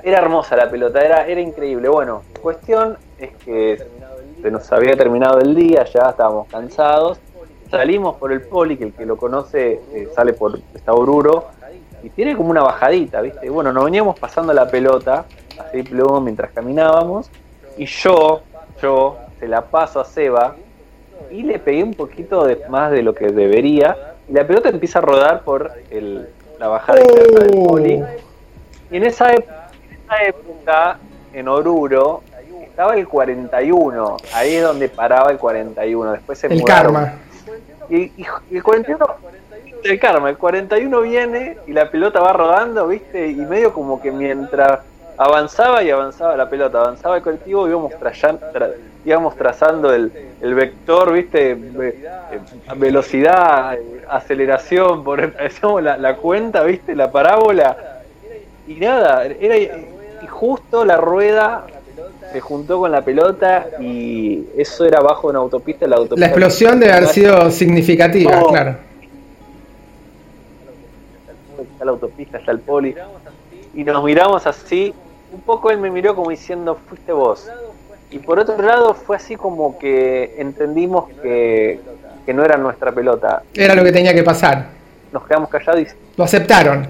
era 0.03 0.19
hermosa 0.19 0.57
la 0.57 0.71
pelota, 0.71 1.01
era, 1.01 1.27
era 1.27 1.41
increíble. 1.41 1.89
Bueno, 1.89 2.23
cuestión 2.41 2.97
es 3.19 3.31
que 3.45 3.83
se 4.41 4.51
nos 4.51 4.71
había 4.73 4.97
terminado 4.97 5.41
el 5.41 5.55
día, 5.55 5.85
ya 5.85 6.11
estábamos 6.11 6.49
cansados. 6.49 7.19
Salimos 7.71 8.17
por 8.17 8.33
el 8.33 8.43
poli, 8.43 8.77
que 8.77 8.85
el 8.85 8.93
que 8.95 9.05
lo 9.05 9.17
conoce 9.17 9.81
eh, 9.93 10.09
sale 10.15 10.33
por 10.33 10.59
esta 10.75 10.95
Oruro, 10.95 11.49
y 12.03 12.11
tiene 12.11 12.37
como 12.37 12.51
una 12.51 12.63
bajadita, 12.63 13.21
¿viste? 13.21 13.51
bueno, 13.51 13.73
nos 13.73 13.85
veníamos 13.85 14.19
pasando 14.19 14.53
la 14.53 14.71
pelota, 14.71 15.27
así 15.59 15.83
plum, 15.83 16.25
mientras 16.25 16.53
caminábamos, 16.53 17.31
y 17.77 17.85
yo, 17.85 18.41
yo, 18.81 19.19
se 19.39 19.49
la 19.49 19.63
paso 19.63 20.01
a 20.01 20.05
Seba, 20.05 20.57
y 21.31 21.43
le 21.43 21.59
pegué 21.59 21.83
un 21.83 21.95
poquito 21.95 22.45
de, 22.45 22.63
más 22.69 22.91
de 22.91 23.03
lo 23.03 23.15
que 23.15 23.27
debería, 23.27 24.15
y 24.29 24.33
la 24.33 24.47
pelota 24.47 24.69
empieza 24.69 24.99
a 24.99 25.03
rodar 25.03 25.43
por 25.43 25.73
el, 25.91 26.29
la 26.59 26.69
bajada 26.69 27.01
interna 27.01 27.41
del 27.41 27.51
poli. 27.51 28.05
Y 28.91 28.97
en 28.97 29.05
esa, 29.05 29.33
época, 29.33 30.99
en 31.33 31.49
Oruro, 31.49 32.23
estaba 32.63 32.95
el 32.95 33.09
41. 33.09 34.17
Ahí 34.35 34.55
es 34.55 34.63
donde 34.63 34.89
paraba 34.89 35.31
el 35.31 35.39
41. 35.39 36.13
Después 36.13 36.39
se 36.39 36.47
El 36.49 36.63
karma. 36.65 37.15
Y, 37.89 38.13
el 38.51 38.63
41 38.63 39.07
el 39.85 40.01
karma, 40.01 40.29
el 40.29 40.37
41 40.37 41.01
viene 41.03 41.57
y 41.67 41.73
la 41.73 41.89
pelota 41.91 42.21
va 42.21 42.33
rodando, 42.33 42.89
¿viste? 42.89 43.29
Y 43.29 43.37
medio 43.37 43.73
como 43.73 44.03
que 44.03 44.11
mientras 44.11 44.81
avanzaba 45.17 45.83
y 45.83 45.91
avanzaba 45.91 46.37
la 46.37 46.51
pelota, 46.51 46.81
avanzaba 46.81 47.17
el 47.17 47.23
colectivo, 47.23 47.69
íbamos, 47.69 47.93
íbamos 49.09 49.37
trazando 49.37 49.93
el, 49.93 50.13
el, 50.41 50.55
vector, 50.55 51.13
¿viste? 51.13 51.53
Eh, 51.53 51.95
velocidad, 52.77 53.77
aceleración, 54.09 55.05
por 55.05 55.35
la, 55.83 55.97
la 55.97 56.17
cuenta, 56.17 56.63
¿viste? 56.63 56.95
La 56.95 57.11
parábola. 57.11 58.03
Y 58.67 58.75
nada, 58.75 59.25
era 59.27 59.57
y 59.57 60.27
justo 60.27 60.85
la 60.85 60.97
rueda 60.97 61.67
se 62.33 62.41
juntó 62.41 62.79
con 62.79 62.91
la 62.93 63.03
pelota 63.03 63.67
y 63.81 64.45
eso 64.57 64.85
era 64.85 65.01
bajo 65.01 65.29
una 65.29 65.39
autopista. 65.39 65.87
La, 65.87 65.97
autopista 65.97 66.21
la 66.21 66.27
explosión 66.27 66.81
debe 66.81 66.93
haber 66.93 67.09
sido 67.09 67.51
significativa, 67.51 68.43
claro. 68.49 68.77
Está 71.73 71.85
la 71.85 71.91
autopista, 71.93 72.39
está 72.39 72.53
el 72.53 72.61
poli. 72.61 72.95
Y 73.75 73.85
nos 73.85 74.05
miramos 74.05 74.47
así. 74.47 74.93
Un 75.33 75.41
poco 75.43 75.71
él 75.71 75.79
me 75.79 75.91
miró 75.91 76.15
como 76.15 76.31
diciendo, 76.31 76.79
fuiste 76.89 77.13
vos. 77.13 77.49
Y 78.11 78.19
por 78.21 78.39
otro 78.39 78.61
lado 78.63 78.95
fue 78.95 79.17
así 79.17 79.37
como 79.37 79.79
que 79.79 80.35
entendimos 80.39 81.11
que, 81.23 81.81
que 82.25 82.35
no 82.35 82.45
era 82.45 82.57
nuestra 82.57 82.93
pelota. 82.93 83.43
Era 83.55 83.75
lo 83.75 83.85
que 83.85 83.93
tenía 83.93 84.15
que 84.15 84.23
pasar. 84.23 84.67
Nos 85.13 85.27
quedamos 85.27 85.51
callados 85.51 85.83
y... 85.83 85.87
Lo 86.17 86.25
aceptaron. 86.25 86.89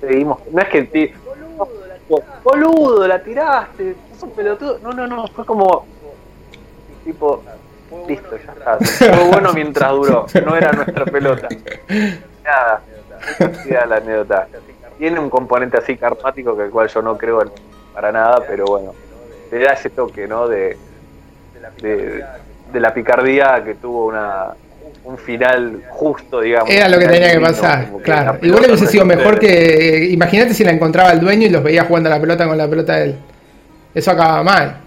Seguimos. 0.00 0.40
No 0.50 0.62
es 0.62 0.68
que 0.68 1.12
boludo, 2.44 3.06
la 3.06 3.22
tiraste, 3.22 3.96
sos 4.18 4.30
pelotudo. 4.30 4.78
No, 4.82 4.92
no, 4.92 5.06
no, 5.06 5.26
fue 5.28 5.44
como 5.44 5.86
tipo, 7.04 7.42
listo, 8.08 8.36
ya 8.36 8.52
está. 8.52 8.78
Fue 8.78 9.28
bueno 9.28 9.52
mientras 9.52 9.90
duró, 9.90 10.26
no 10.44 10.56
era 10.56 10.72
nuestra 10.72 11.04
pelota. 11.04 11.48
Nada, 12.44 12.82
esa 13.38 13.86
la 13.86 13.96
anécdota. 13.96 14.48
Tiene 14.98 15.20
un 15.20 15.28
componente 15.28 15.76
así 15.76 15.96
karmático 15.96 16.56
que 16.56 16.64
el 16.64 16.70
cual 16.70 16.88
yo 16.88 17.02
no 17.02 17.18
creo 17.18 17.44
para 17.92 18.12
nada, 18.12 18.42
pero 18.46 18.64
bueno, 18.66 18.94
te 19.50 19.58
da 19.58 19.72
ese 19.72 19.90
toque, 19.90 20.26
¿no? 20.26 20.48
De, 20.48 20.76
de, 21.82 22.24
de 22.72 22.80
la 22.80 22.92
picardía 22.92 23.62
que 23.64 23.74
tuvo 23.74 24.06
una, 24.06 24.54
un 25.04 25.18
final 25.18 25.82
justo, 25.88 26.40
digamos. 26.40 26.70
Era 26.70 26.88
lo 26.88 26.98
que 26.98 27.06
tenía 27.06 27.32
que 27.32 27.40
pasar, 27.40 27.88
claro. 28.02 28.38
Igual 28.42 28.64
hubiese 28.66 28.86
sido 28.86 29.04
mejor 29.04 29.38
que. 29.38 30.08
Imagínate 30.10 30.54
si 30.54 30.64
la 30.64 30.72
encontraba 30.72 31.12
el 31.12 31.20
dueño 31.20 31.46
y 31.46 31.50
los 31.50 31.62
veía 31.62 31.84
jugando 31.84 32.10
la 32.10 32.20
pelota 32.20 32.46
con 32.46 32.58
la 32.58 32.68
pelota 32.68 32.96
de 32.96 33.04
él. 33.04 33.16
Eso 33.94 34.10
acababa 34.10 34.42
mal. 34.42 34.80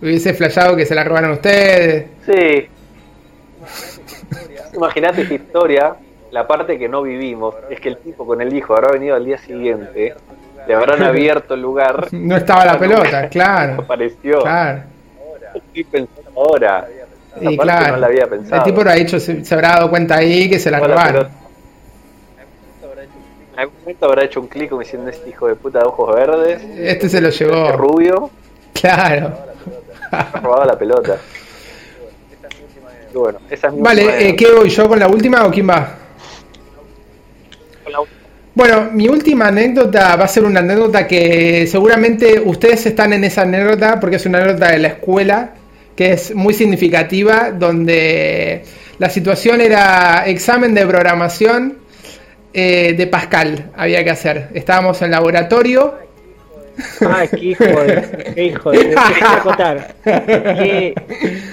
Hubiese 0.00 0.32
flashado 0.34 0.76
que 0.76 0.86
se 0.86 0.94
la 0.94 1.04
robaron 1.04 1.32
ustedes. 1.32 2.06
Sí. 2.24 2.68
Imagínate 4.74 5.22
esta 5.22 5.34
historia. 5.34 5.94
La 6.30 6.46
parte 6.46 6.78
que 6.78 6.88
no 6.88 7.02
vivimos 7.02 7.56
es 7.70 7.80
que 7.80 7.88
el 7.88 7.96
tipo 7.98 8.24
con 8.24 8.40
el 8.40 8.54
hijo 8.54 8.74
habrá 8.74 8.92
venido 8.92 9.16
al 9.16 9.24
día 9.24 9.36
siguiente. 9.38 10.14
Le 10.66 10.74
habrán 10.74 11.02
abierto 11.02 11.54
el 11.54 11.62
lugar. 11.62 12.08
No 12.12 12.36
estaba 12.36 12.64
la 12.64 12.78
pelota, 12.78 13.28
claro. 13.28 13.82
Apareció. 13.82 14.40
Claro. 14.40 14.82
Estoy 15.54 15.84
pensando 15.84 16.30
ahora 16.36 16.88
y 17.40 17.56
claro, 17.56 17.94
no 17.94 17.96
la 17.98 18.06
había 18.06 18.26
pensado. 18.26 18.56
el 18.56 18.62
tipo 18.64 18.82
lo 18.82 18.90
ha 18.90 18.94
dicho, 18.94 19.20
se, 19.20 19.42
habrá 19.52 19.70
dado 19.70 19.90
cuenta 19.90 20.16
ahí 20.16 20.48
que 20.48 20.58
se 20.58 20.70
la 20.70 20.80
robaron. 20.80 21.28
En 23.52 23.58
algún 23.58 23.78
momento 23.80 24.06
habrá 24.06 24.24
hecho 24.24 24.40
un 24.40 24.46
clic 24.46 24.70
como 24.70 24.80
diciendo 24.80 25.10
este 25.10 25.30
hijo 25.30 25.46
de 25.46 25.54
puta 25.54 25.80
de 25.80 25.84
ojos 25.84 26.14
verdes. 26.14 26.62
Este 26.78 27.08
se 27.08 27.20
lo 27.20 27.30
llevó. 27.30 27.66
Este 27.66 27.76
rubio. 27.76 28.30
Claro. 28.72 29.32
Ha 30.10 30.40
robado 30.40 30.64
la 30.64 30.78
pelota. 30.78 31.18
bueno, 33.12 33.38
esa 33.50 33.68
es 33.68 33.80
vale, 33.80 34.28
eh, 34.28 34.36
¿qué 34.36 34.50
voy 34.50 34.68
yo 34.68 34.88
con 34.88 34.98
la 34.98 35.08
última 35.08 35.44
o 35.44 35.50
quién 35.50 35.68
va? 35.68 35.96
Bueno, 38.54 38.90
mi 38.92 39.08
última 39.08 39.48
anécdota 39.48 40.16
va 40.16 40.24
a 40.24 40.28
ser 40.28 40.44
una 40.44 40.60
anécdota 40.60 41.06
que 41.06 41.66
seguramente 41.68 42.40
ustedes 42.44 42.84
están 42.86 43.12
en 43.12 43.24
esa 43.24 43.42
anécdota 43.42 44.00
porque 44.00 44.16
es 44.16 44.26
una 44.26 44.38
anécdota 44.38 44.72
de 44.72 44.78
la 44.78 44.88
escuela 44.88 45.54
que 45.94 46.12
es 46.12 46.34
muy 46.34 46.54
significativa, 46.54 47.50
donde 47.50 48.64
la 48.98 49.10
situación 49.10 49.60
era 49.60 50.24
examen 50.26 50.74
de 50.74 50.86
programación 50.86 51.78
eh, 52.52 52.94
de 52.96 53.06
Pascal, 53.06 53.70
había 53.76 54.02
que 54.02 54.10
hacer. 54.10 54.48
Estábamos 54.54 55.00
en 55.02 55.10
laboratorio. 55.10 55.94
Ay, 57.06 57.28
qué 57.28 57.44
hijo 57.44 57.64
de, 57.64 58.32
qué 58.34 58.44
hijo 58.44 58.70
de, 58.70 58.94
qué, 60.04 60.94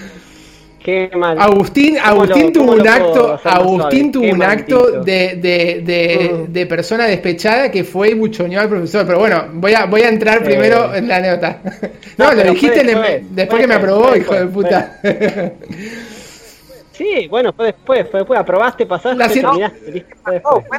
Agustín, 0.87 1.97
Agustín 2.01 2.53
tuvo 2.53 2.73
un 2.73 2.87
acto, 2.87 3.39
Agustín 3.43 4.11
tuvo 4.11 4.29
un 4.31 4.41
acto 4.41 5.03
de, 5.03 5.35
de, 5.35 5.81
de, 5.83 6.45
de, 6.47 6.65
persona 6.65 7.05
despechada 7.05 7.69
que 7.69 7.83
fue 7.83 8.11
y 8.11 8.13
buchoneó 8.13 8.61
al 8.61 8.69
profesor. 8.69 9.05
Pero 9.05 9.19
bueno, 9.19 9.47
voy 9.53 9.73
a, 9.73 9.85
voy 9.85 10.01
a 10.03 10.09
entrar 10.09 10.43
primero 10.43 10.95
en 10.95 11.07
la 11.07 11.17
anécdota. 11.17 11.61
No, 12.17 12.33
lo 12.33 12.51
dijiste 12.51 12.83
después, 13.29 13.61
que 13.61 13.67
me 13.67 13.75
aprobó, 13.75 14.15
hijo 14.15 14.33
de 14.33 14.47
puta. 14.47 14.99
Sí, 16.97 17.27
bueno, 17.29 17.53
fue 17.53 17.67
después, 17.67 18.07
fue 18.09 18.21
después, 18.21 18.39
aprobaste, 18.39 18.87
pasaste, 18.87 19.15
la, 19.15 19.27
terminaste, 19.27 20.05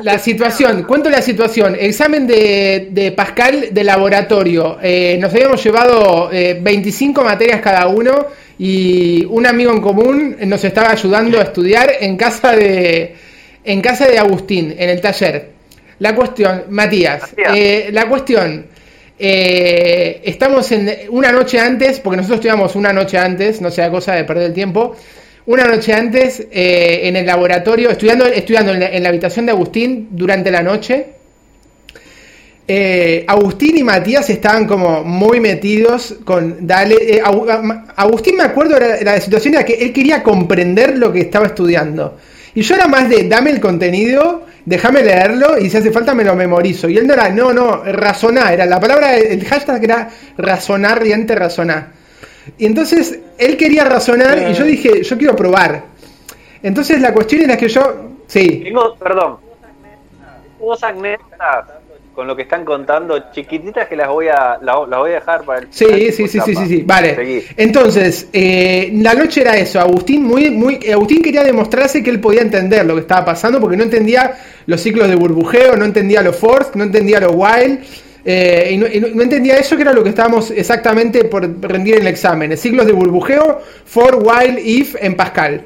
la 0.03 0.19
situación, 0.19 0.83
cuento 0.83 1.09
la 1.11 1.23
situación, 1.23 1.77
examen 1.79 2.27
de, 2.27 2.89
de 2.91 3.13
Pascal 3.13 3.69
de 3.71 3.85
laboratorio, 3.85 4.79
eh, 4.83 5.17
nos 5.21 5.33
habíamos 5.33 5.63
llevado 5.63 6.29
eh, 6.33 6.59
25 6.61 7.23
materias 7.23 7.61
cada 7.61 7.87
uno 7.87 8.27
y 8.59 9.25
un 9.27 9.47
amigo 9.47 9.73
en 9.73 9.81
común 9.81 10.37
nos 10.47 10.65
estaba 10.65 10.91
ayudando 10.91 11.39
a 11.39 11.45
estudiar 11.45 11.91
en 12.01 12.17
casa 12.17 12.57
de, 12.57 13.15
en 13.65 13.81
casa 13.81 14.07
de 14.07 14.19
Agustín, 14.19 14.75
en 14.77 14.91
el 14.91 15.01
taller. 15.01 15.51
La 16.01 16.15
cuestión, 16.15 16.65
Matías, 16.71 17.35
eh, 17.37 17.89
la 17.93 18.09
cuestión, 18.09 18.67
eh, 19.19 20.21
estamos 20.25 20.71
en 20.73 20.91
una 21.11 21.33
noche 21.33 21.59
antes, 21.59 22.01
porque 22.01 22.19
nosotros 22.19 22.39
estudiamos 22.39 22.77
una 22.77 22.93
noche 22.93 23.19
antes, 23.19 23.61
no 23.61 23.71
sea 23.71 23.91
cosa 23.91 24.15
de 24.15 24.25
perder 24.25 24.47
el 24.47 24.55
tiempo, 24.55 24.97
una 25.47 25.65
noche 25.65 25.93
antes 25.93 26.47
eh, 26.53 27.01
en 27.05 27.17
el 27.17 27.27
laboratorio, 27.27 27.91
estudiando, 27.91 28.27
estudiando 28.27 28.73
en 28.75 29.03
la 29.03 29.09
habitación 29.09 29.47
de 29.47 29.53
Agustín 29.53 30.09
durante 30.11 30.51
la 30.51 30.63
noche, 30.63 31.18
eh, 32.71 33.25
Agustín 33.27 33.79
y 33.79 33.83
Matías 33.83 34.29
estaban 34.29 34.67
como 34.67 35.03
muy 35.03 35.41
metidos 35.41 36.17
con 36.23 36.67
Dale. 36.67 36.97
Eh, 37.01 37.23
Agustín 37.97 38.37
me 38.37 38.43
acuerdo 38.43 38.79
de 38.79 39.03
la, 39.03 39.19
situación 39.19 39.55
era 39.55 39.65
que 39.65 39.73
él 39.73 39.91
quería 39.91 40.23
comprender 40.23 40.99
lo 40.99 41.11
que 41.11 41.21
estaba 41.21 41.47
estudiando. 41.47 42.19
Y 42.55 42.61
yo 42.61 42.75
era 42.75 42.87
más 42.87 43.09
de 43.09 43.27
dame 43.27 43.53
el 43.53 43.61
contenido, 43.61 44.45
déjame 44.67 45.03
leerlo 45.03 45.59
y 45.59 45.71
si 45.71 45.79
hace 45.79 45.91
falta 45.91 46.15
me 46.15 46.25
lo 46.25 46.35
memorizo. 46.35 46.91
Y 46.91 46.99
él 46.99 47.07
no 47.07 47.15
era, 47.15 47.31
no, 47.31 47.55
no, 47.55 47.85
razonar, 47.85 48.53
era 48.53 48.67
la 48.67 48.79
palabra, 48.79 49.17
el 49.17 49.43
hashtag 49.47 49.85
era 49.85 50.11
razonar, 50.37 51.01
riente, 51.03 51.35
razonar. 51.35 51.93
Y 52.59 52.67
entonces 52.67 53.19
él 53.39 53.57
quería 53.57 53.85
razonar 53.85 54.51
y 54.51 54.53
yo 54.53 54.65
dije, 54.65 55.03
yo 55.03 55.17
quiero 55.17 55.35
probar. 55.35 55.85
Entonces 56.63 57.01
la 57.01 57.15
cuestión 57.15 57.43
era 57.43 57.57
que 57.57 57.69
yo, 57.69 58.11
sí. 58.27 58.61
Tengo, 58.65 58.95
perdón, 58.97 59.39
dos 60.61 60.83
con 62.19 62.27
lo 62.27 62.35
que 62.35 62.43
están 62.43 62.65
contando, 62.65 63.31
chiquititas 63.31 63.87
que 63.87 63.95
las 63.95 64.09
voy 64.09 64.27
a, 64.27 64.59
las, 64.61 64.75
voy 64.75 65.13
a 65.13 65.15
dejar 65.15 65.45
para 65.45 65.61
el. 65.61 65.69
Sí, 65.71 66.11
sí, 66.11 66.27
sí, 66.27 66.41
sí, 66.41 66.53
sí, 66.53 66.67
sí, 66.67 66.83
vale. 66.85 67.45
Entonces, 67.57 68.27
eh, 68.33 68.91
la 68.95 69.15
noche 69.15 69.43
era 69.43 69.57
eso. 69.57 69.79
Agustín, 69.79 70.25
muy, 70.25 70.51
muy, 70.51 70.81
Agustín 70.91 71.23
quería 71.23 71.45
demostrarse 71.45 72.03
que 72.03 72.11
él 72.11 72.19
podía 72.19 72.43
entender 72.43 72.85
lo 72.87 72.97
que 72.97 73.03
estaba 73.03 73.25
pasando 73.25 73.61
porque 73.61 73.77
no 73.77 73.85
entendía 73.85 74.37
los 74.67 74.81
ciclos 74.81 75.07
de 75.07 75.15
burbujeo, 75.15 75.77
no 75.77 75.85
entendía 75.85 76.21
los 76.21 76.35
force, 76.35 76.73
no 76.75 76.83
entendía 76.83 77.21
los 77.21 77.31
while. 77.33 77.79
Eh, 78.25 78.71
y, 78.73 78.79
no, 78.79 79.23
entendía 79.23 79.55
eso 79.55 79.77
que 79.77 79.83
era 79.83 79.93
lo 79.93 80.03
que 80.03 80.09
estábamos 80.09 80.51
exactamente 80.51 81.23
por 81.27 81.49
rendir 81.61 81.95
en 81.95 82.01
el 82.01 82.09
examen. 82.09 82.57
Ciclos 82.57 82.87
de 82.87 82.95
burbujeo, 82.95 83.61
for, 83.85 84.17
while, 84.17 84.61
if 84.61 84.97
en 85.01 85.15
Pascal. 85.15 85.63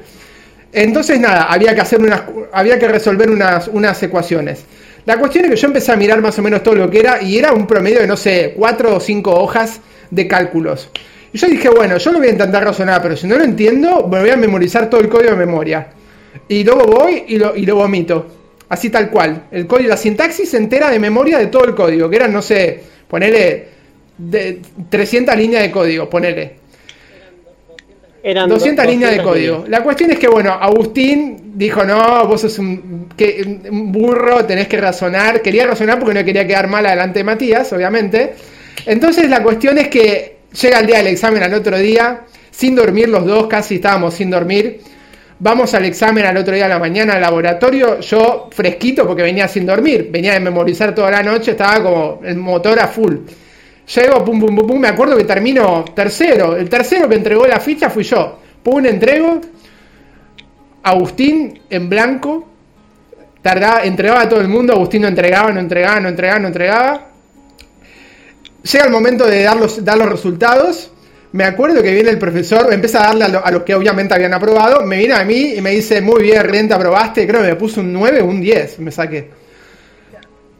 Entonces 0.71 1.19
nada, 1.19 1.45
había 1.45 1.73
que 1.73 1.81
hacer 1.81 1.99
unas, 1.99 2.21
había 2.51 2.77
que 2.77 2.87
resolver 2.87 3.31
unas, 3.31 3.67
unas 3.69 4.03
ecuaciones. 4.03 4.65
La 5.05 5.17
cuestión 5.17 5.45
es 5.45 5.51
que 5.51 5.57
yo 5.57 5.67
empecé 5.67 5.91
a 5.91 5.95
mirar 5.97 6.21
más 6.21 6.37
o 6.39 6.41
menos 6.41 6.63
todo 6.63 6.75
lo 6.75 6.89
que 6.89 6.99
era 6.99 7.21
y 7.21 7.37
era 7.37 7.51
un 7.51 7.67
promedio 7.67 7.99
de, 7.99 8.07
no 8.07 8.15
sé, 8.15 8.53
cuatro 8.55 8.95
o 8.95 8.99
cinco 8.99 9.31
hojas 9.31 9.81
de 10.09 10.27
cálculos. 10.27 10.89
Y 11.33 11.37
yo 11.37 11.47
dije, 11.47 11.69
bueno, 11.69 11.97
yo 11.97 12.11
lo 12.11 12.19
voy 12.19 12.27
a 12.27 12.31
intentar 12.31 12.63
razonar, 12.63 13.01
pero 13.01 13.17
si 13.17 13.27
no 13.27 13.37
lo 13.37 13.43
entiendo, 13.43 14.07
me 14.07 14.19
voy 14.21 14.29
a 14.29 14.37
memorizar 14.37 14.89
todo 14.89 15.01
el 15.01 15.09
código 15.09 15.31
de 15.31 15.37
memoria. 15.37 15.87
Y 16.47 16.63
luego 16.63 16.85
voy 16.85 17.25
y 17.27 17.37
lo, 17.37 17.55
y 17.55 17.65
vomito. 17.65 18.27
Así 18.69 18.89
tal 18.89 19.09
cual. 19.09 19.47
El 19.51 19.67
código, 19.67 19.89
la 19.89 19.97
sintaxis 19.97 20.53
entera 20.53 20.89
de 20.89 20.99
memoria 20.99 21.37
de 21.37 21.47
todo 21.47 21.65
el 21.65 21.75
código, 21.75 22.09
que 22.09 22.15
eran, 22.15 22.31
no 22.31 22.41
sé, 22.41 22.83
ponele 23.07 23.67
de 24.17 24.61
300 24.89 25.35
líneas 25.35 25.63
de 25.63 25.71
código, 25.71 26.09
ponele. 26.09 26.62
Eran 28.25 28.47
200, 28.47 28.85
líneas 28.85 29.11
de 29.11 29.21
código. 29.21 29.65
La 29.67 29.83
cuestión 29.83 30.11
es 30.11 30.17
que, 30.17 30.27
bueno, 30.27 30.53
Agustín 30.53 31.51
dijo, 31.55 31.83
no, 31.83 32.25
vos 32.25 32.39
sos 32.39 32.57
un, 32.57 33.09
que, 33.17 33.59
un, 33.69 33.91
burro, 33.91 34.45
tenés 34.45 34.69
que 34.69 34.79
razonar. 34.79 35.41
Quería 35.41 35.67
razonar 35.67 35.99
porque 35.99 36.13
no 36.13 36.23
quería 36.23 36.47
quedar 36.47 36.69
mal 36.69 36.85
adelante 36.85 37.19
de 37.19 37.25
Matías, 37.25 37.73
obviamente. 37.73 38.33
Entonces 38.85 39.29
la 39.29 39.43
cuestión 39.43 39.77
es 39.77 39.89
que 39.89 40.37
llega 40.61 40.79
el 40.79 40.87
día 40.87 40.97
del 40.99 41.07
examen 41.07 41.43
al 41.43 41.53
otro 41.53 41.77
día, 41.77 42.21
sin 42.49 42.75
dormir 42.75 43.09
los 43.09 43.25
dos, 43.25 43.47
casi 43.47 43.75
estábamos 43.75 44.13
sin 44.13 44.29
dormir. 44.29 44.79
Vamos 45.39 45.73
al 45.73 45.83
examen 45.83 46.25
al 46.25 46.37
otro 46.37 46.55
día 46.55 46.67
a 46.67 46.69
la 46.69 46.79
mañana 46.79 47.15
al 47.15 47.21
laboratorio, 47.21 47.99
yo 47.99 48.49
fresquito 48.53 49.05
porque 49.05 49.23
venía 49.23 49.49
sin 49.49 49.65
dormir, 49.65 50.07
venía 50.09 50.31
de 50.33 50.39
memorizar 50.39 50.95
toda 50.95 51.11
la 51.11 51.21
noche, 51.21 51.51
estaba 51.51 51.83
como 51.83 52.21
el 52.23 52.37
motor 52.37 52.79
a 52.79 52.87
full. 52.87 53.17
Llego, 53.85 54.23
pum, 54.23 54.39
pum, 54.39 54.55
pum, 54.55 54.67
pum, 54.67 54.79
me 54.79 54.87
acuerdo 54.87 55.17
que 55.17 55.25
termino 55.25 55.83
tercero. 55.93 56.55
El 56.55 56.69
tercero 56.69 57.09
que 57.09 57.15
entregó 57.15 57.45
la 57.45 57.59
ficha 57.59 57.89
fui 57.89 58.03
yo. 58.03 58.39
Pum, 58.63 58.85
entrego. 58.85 59.41
Agustín 60.83 61.61
en 61.69 61.89
blanco. 61.89 62.47
Tardaba, 63.41 63.83
entregaba 63.83 64.21
a 64.21 64.29
todo 64.29 64.41
el 64.41 64.47
mundo. 64.47 64.73
Agustín 64.73 65.01
no 65.01 65.09
entregaba, 65.09 65.51
no 65.51 65.59
entregaba, 65.59 65.99
no 65.99 66.09
entregaba, 66.09 66.39
no 66.39 66.47
entregaba. 66.47 67.07
Llega 68.63 68.85
el 68.85 68.91
momento 68.91 69.25
de 69.25 69.43
dar 69.43 69.57
los, 69.57 69.83
dar 69.83 69.97
los 69.97 70.09
resultados. 70.09 70.89
me 71.33 71.43
acuerdo 71.43 71.83
que 71.83 71.93
viene 71.93 72.09
el 72.09 72.17
profesor, 72.17 72.71
empieza 72.71 72.99
a 73.01 73.13
darle 73.13 73.37
a, 73.43 73.51
los 73.51 73.63
que 73.63 73.75
obviamente 73.75 74.13
habían 74.13 74.33
aprobado, 74.33 74.85
me 74.85 74.97
viene 74.97 75.15
a 75.15 75.25
mí 75.25 75.55
y 75.57 75.61
me 75.61 75.71
dice, 75.71 75.99
muy 75.99 76.23
bien, 76.23 76.43
Renta, 76.43 76.75
aprobaste, 76.75 77.27
creo 77.27 77.41
que 77.41 77.47
me 77.47 77.55
puso 77.55 77.81
un 77.81 77.91
9 77.91 78.21
o 78.21 78.25
un 78.25 78.39
10, 78.39 78.79
me 78.79 78.91
saqué. 78.91 79.42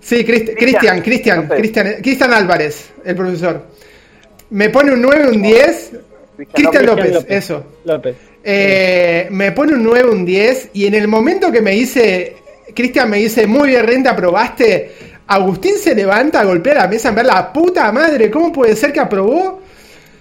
Sí, 0.04 0.26
Cristian, 0.26 1.02
Cristian, 1.02 1.48
Cristian, 1.48 1.96
Cristian 2.02 2.34
Álvarez, 2.34 2.92
el 3.06 3.16
profesor. 3.16 3.68
Me 4.50 4.70
pone 4.70 4.94
un 4.94 5.02
9, 5.02 5.30
un 5.30 5.42
10. 5.42 5.92
Cristian 6.52 6.86
López, 6.86 7.26
eso. 7.30 7.66
López. 7.86 8.16
Eh, 8.44 9.28
me 9.32 9.52
pone 9.54 9.74
un 9.74 9.84
9, 9.84 10.10
un 10.10 10.26
10. 10.26 10.72
Y 10.74 10.88
en 10.88 10.96
el 10.96 11.08
momento 11.08 11.52
que 11.52 11.62
me 11.62 11.72
dice, 11.72 12.36
Cristian 12.76 13.10
me 13.10 13.18
dice, 13.18 13.48
muy 13.48 13.70
bien, 13.70 13.86
Renta, 13.86 14.12
aprobaste. 14.12 14.92
Agustín 15.28 15.78
se 15.78 15.96
levanta, 15.96 16.44
golpea 16.44 16.74
la 16.76 16.88
mesa 16.88 17.10
en 17.10 17.16
ver 17.16 17.26
la 17.26 17.54
puta 17.54 17.90
madre, 17.94 18.30
¿cómo 18.30 18.52
puede 18.52 18.76
ser 18.76 18.92
que 18.92 19.00
aprobó? 19.00 19.62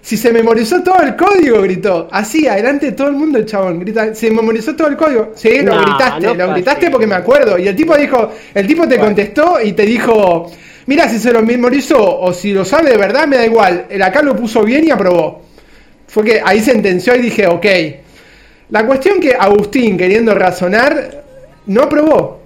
Si 0.03 0.17
se 0.17 0.33
memorizó 0.33 0.83
todo 0.83 1.01
el 1.01 1.15
código, 1.15 1.63
gritó. 1.63 2.09
Así, 2.11 2.49
adelante 2.49 2.87
de 2.87 2.93
todo 2.93 3.07
el 3.07 3.15
mundo 3.15 3.39
el 3.39 3.47
chabón. 3.47 3.79
Grita, 3.79 4.13
se 4.13 4.33
memorizó 4.33 4.75
todo 4.75 4.89
el 4.89 4.97
código. 4.97 5.31
Sí, 5.37 5.61
lo 5.63 5.81
gritaste, 5.81 6.35
lo 6.35 6.53
gritaste 6.53 6.91
porque 6.91 7.07
me 7.07 7.15
acuerdo. 7.15 7.57
Y 7.57 7.69
el 7.69 7.77
tipo 7.77 7.97
dijo, 7.97 8.33
el 8.53 8.67
tipo 8.67 8.89
te 8.89 8.99
contestó 8.99 9.61
y 9.63 9.73
te 9.75 9.85
dijo, 9.85 10.51
mira, 10.87 11.09
si 11.09 11.21
se 11.21 11.33
lo 11.33 11.41
memorizó 11.43 12.21
o 12.21 12.33
si 12.33 12.53
lo 12.53 12.65
sabe 12.65 12.91
de 12.91 12.99
verdad, 12.99 13.29
me 13.29 13.37
da 13.37 13.47
igual. 13.47 13.87
El 13.89 14.03
acá 14.03 14.23
lo 14.23 14.35
puso 14.35 14.65
bien 14.65 14.85
y 14.85 14.91
aprobó. 14.91 15.43
Fue 16.09 16.25
que 16.25 16.43
ahí 16.45 16.61
sentenció 16.61 17.15
y 17.15 17.21
dije, 17.21 17.47
ok. 17.47 17.67
La 18.71 18.85
cuestión 18.85 19.21
que 19.21 19.37
Agustín, 19.39 19.97
queriendo 19.97 20.35
razonar, 20.35 21.23
no 21.67 21.83
aprobó. 21.83 22.42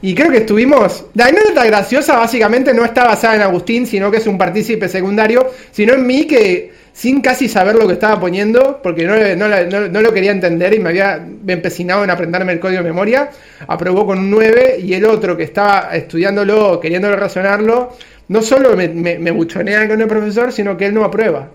Y 0.00 0.14
creo 0.14 0.30
que 0.30 0.38
estuvimos. 0.38 1.06
La 1.14 1.26
anécdota 1.26 1.64
graciosa 1.66 2.16
básicamente 2.16 2.72
no 2.72 2.84
está 2.84 3.04
basada 3.04 3.34
en 3.34 3.42
Agustín, 3.42 3.86
sino 3.86 4.10
que 4.10 4.18
es 4.18 4.26
un 4.26 4.38
partícipe 4.38 4.88
secundario, 4.88 5.50
sino 5.72 5.94
en 5.94 6.06
mí 6.06 6.26
que 6.26 6.72
sin 6.92 7.20
casi 7.20 7.48
saber 7.48 7.76
lo 7.76 7.86
que 7.86 7.92
estaba 7.92 8.18
poniendo, 8.18 8.80
porque 8.82 9.06
no, 9.06 9.46
no, 9.88 10.02
lo 10.02 10.12
quería 10.12 10.32
entender 10.32 10.74
y 10.74 10.80
me 10.80 10.88
había 10.88 11.24
empecinado 11.46 12.02
en 12.02 12.10
aprenderme 12.10 12.52
el 12.52 12.58
código 12.58 12.82
de 12.82 12.88
memoria, 12.88 13.30
aprobó 13.68 14.04
con 14.04 14.18
un 14.18 14.30
9 14.30 14.78
y 14.82 14.94
el 14.94 15.04
otro 15.04 15.36
que 15.36 15.44
estaba 15.44 15.94
estudiándolo, 15.94 16.80
queriéndolo 16.80 17.14
razonarlo, 17.14 17.92
no 18.26 18.42
solo 18.42 18.76
me, 18.76 18.88
me, 18.88 19.30
buchonea 19.30 19.86
con 19.86 20.00
el 20.00 20.08
profesor, 20.08 20.52
sino 20.52 20.76
que 20.76 20.86
él 20.86 20.94
no 20.94 21.04
aprueba. 21.04 21.50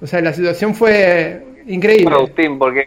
O 0.00 0.06
sea, 0.06 0.22
la 0.22 0.32
situación 0.32 0.74
fue 0.74 1.42
increíble. 1.66 2.14
Agustín, 2.14 2.58
porque 2.58 2.86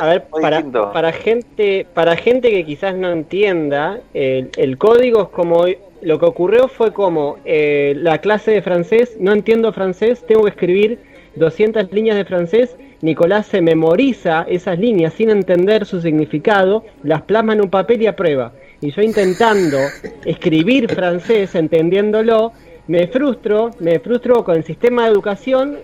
a 0.00 0.06
ver, 0.06 0.24
para, 0.24 0.62
para, 0.92 1.12
gente, 1.12 1.86
para 1.94 2.16
gente 2.16 2.50
que 2.50 2.64
quizás 2.64 2.94
no 2.94 3.10
entienda, 3.10 4.00
el, 4.14 4.78
código 4.78 5.22
es 5.22 5.28
como 5.28 5.64
lo 6.02 6.18
que 6.18 6.26
ocurrió 6.26 6.68
fue 6.68 6.92
como 6.92 7.38
eh, 7.44 7.94
la 7.96 8.18
clase 8.18 8.52
de 8.52 8.62
francés, 8.62 9.16
no 9.18 9.32
entiendo 9.32 9.72
francés, 9.72 10.24
tengo 10.26 10.44
que 10.44 10.50
escribir 10.50 10.98
200 11.36 11.92
líneas 11.92 12.16
de 12.16 12.24
francés, 12.24 12.76
Nicolás 13.02 13.46
se 13.46 13.62
memoriza 13.62 14.44
esas 14.48 14.78
líneas 14.78 15.14
sin 15.14 15.30
entender 15.30 15.86
su 15.86 16.00
significado, 16.00 16.84
las 17.02 17.22
plasma 17.22 17.54
en 17.54 17.62
un 17.62 17.70
papel 17.70 18.02
y 18.02 18.06
aprueba. 18.06 18.52
Y 18.80 18.90
yo 18.90 19.02
intentando 19.02 19.78
escribir 20.24 20.88
francés, 20.88 21.54
entendiéndolo, 21.54 22.52
me 22.88 23.06
frustro, 23.06 23.70
me 23.78 24.00
frustro 24.00 24.44
con 24.44 24.56
el 24.56 24.64
sistema 24.64 25.04
de 25.04 25.12
educación, 25.12 25.78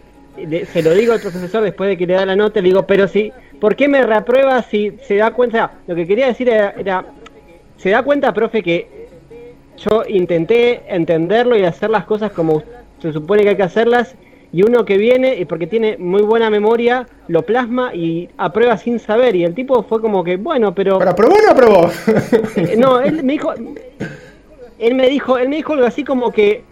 se 0.73 0.83
lo 0.83 0.95
digo 0.95 1.13
al 1.13 1.21
profesor 1.21 1.63
después 1.63 1.89
de 1.89 1.97
que 1.97 2.07
le 2.07 2.15
da 2.15 2.27
la 2.27 2.37
nota, 2.37 2.61
le 2.61 2.69
digo, 2.69 2.87
pero 2.87 3.09
si 3.09 3.33
¿Por 3.61 3.75
qué 3.75 3.89
me 3.89 4.03
reprueba 4.03 4.63
si 4.63 4.93
se 5.07 5.17
da 5.17 5.31
cuenta? 5.31 5.73
Lo 5.87 5.95
que 5.95 6.07
quería 6.07 6.27
decir 6.27 6.49
era, 6.49 7.05
¿se 7.79 7.91
da 7.91 8.03
cuenta, 8.03 8.33
profe, 8.33 8.63
que 8.63 9.09
yo 9.79 10.03
intenté 10.09 10.83
entenderlo 10.89 11.57
y 11.57 11.65
hacer 11.65 11.91
las 11.91 12.05
cosas 12.05 12.33
como 12.33 12.63
se 13.01 13.13
supone 13.13 13.43
que 13.43 13.51
hay 13.51 13.57
que 13.57 13.63
hacerlas? 13.63 14.15
Y 14.53 14.63
uno 14.63 14.85
que 14.85 14.97
viene, 14.97 15.37
y 15.37 15.45
porque 15.45 15.67
tiene 15.67 15.97
muy 15.99 16.23
buena 16.23 16.51
memoria, 16.51 17.07
lo 17.29 17.43
plasma 17.43 17.95
y 17.95 18.29
aprueba 18.37 18.77
sin 18.77 18.99
saber. 18.99 19.35
Y 19.37 19.45
el 19.45 19.55
tipo 19.55 19.83
fue 19.83 20.01
como 20.01 20.23
que, 20.23 20.37
bueno, 20.37 20.75
pero... 20.75 20.99
¿Pero 20.99 21.11
aprobó 21.11 21.35
o 21.35 21.43
no 21.43 21.51
aprobó? 21.51 21.91
Eh, 22.57 22.77
no, 22.77 23.01
él 23.01 23.23
me 23.23 23.33
dijo... 23.33 23.53
Él 24.79 24.95
me 24.95 25.09
dijo, 25.09 25.39
él 25.39 25.49
me 25.49 25.57
dijo 25.57 25.73
algo 25.73 25.87
así 25.87 26.05
como 26.05 26.33
que 26.33 26.63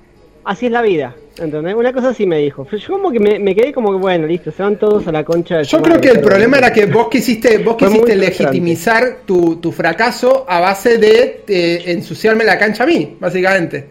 así 0.45 0.66
es 0.66 0.73
la 0.73 0.83
vida. 0.83 1.15
¿Entendés? 1.37 1.75
Una 1.75 1.93
cosa 1.93 2.11
así 2.11 2.27
me 2.27 2.39
dijo. 2.39 2.66
Yo 2.71 2.93
como 2.93 3.11
que 3.11 3.19
me, 3.19 3.55
quedé 3.55 3.73
como 3.73 3.91
que, 3.93 3.99
bueno, 3.99 4.27
listo, 4.27 4.53
se 4.53 4.62
van 4.62 4.79
todos 4.79 5.07
a 5.09 5.12
la 5.12 5.25
concha 5.25 5.59
de 5.59 5.65
Yo 5.65 5.83
creo 5.83 6.01
que 6.01 6.11
el 6.11 6.21
problema 6.21 6.59
era 6.59 6.73
que 6.73 6.87
vos 6.87 7.09
quisiste, 7.09 7.59
vos 7.59 7.77
quisiste 7.77 8.15
legitimizar 8.15 9.23
tu, 9.25 9.57
tu, 9.57 9.73
fracaso 9.73 10.45
a 10.49 10.61
base 10.61 10.99
de 10.99 11.43
ensuciarme 11.87 12.45
la 12.45 12.57
cancha 12.57 12.85
a 12.85 12.87
mí, 12.87 13.16
básicamente. 13.19 13.89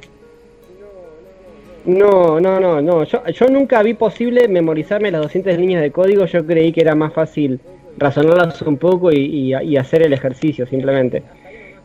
No, 1.85 2.39
no, 2.39 2.59
no, 2.59 2.81
no. 2.81 3.03
Yo, 3.03 3.25
yo 3.27 3.47
nunca 3.47 3.83
vi 3.83 3.93
posible 3.93 4.47
memorizarme 4.47 5.11
las 5.11 5.21
200 5.23 5.57
líneas 5.57 5.81
de 5.81 5.91
código. 5.91 6.25
Yo 6.25 6.45
creí 6.45 6.71
que 6.71 6.81
era 6.81 6.95
más 6.95 7.13
fácil 7.13 7.59
razonarlas 7.97 8.61
un 8.61 8.77
poco 8.77 9.11
y, 9.11 9.53
y 9.53 9.77
hacer 9.77 10.03
el 10.03 10.13
ejercicio 10.13 10.65
simplemente. 10.65 11.23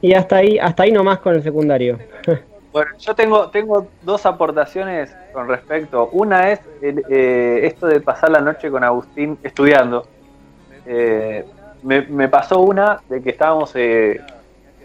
Y 0.00 0.14
hasta 0.14 0.36
ahí, 0.36 0.58
hasta 0.58 0.84
ahí 0.84 0.92
nomás 0.92 1.18
con 1.18 1.34
el 1.34 1.42
secundario. 1.42 1.98
Bueno, 2.72 2.90
yo 2.98 3.14
tengo, 3.14 3.48
tengo 3.50 3.86
dos 4.02 4.26
aportaciones 4.26 5.14
con 5.32 5.48
respecto. 5.48 6.08
Una 6.12 6.50
es 6.50 6.60
eh, 6.82 7.60
esto 7.64 7.86
de 7.86 8.00
pasar 8.00 8.30
la 8.30 8.40
noche 8.40 8.70
con 8.70 8.84
Agustín 8.84 9.38
estudiando. 9.42 10.06
Eh, 10.86 11.44
me, 11.82 12.28
pasó 12.28 12.60
una 12.60 13.00
de 13.08 13.22
que 13.22 13.30
estábamos, 13.30 13.72
eh, 13.74 14.20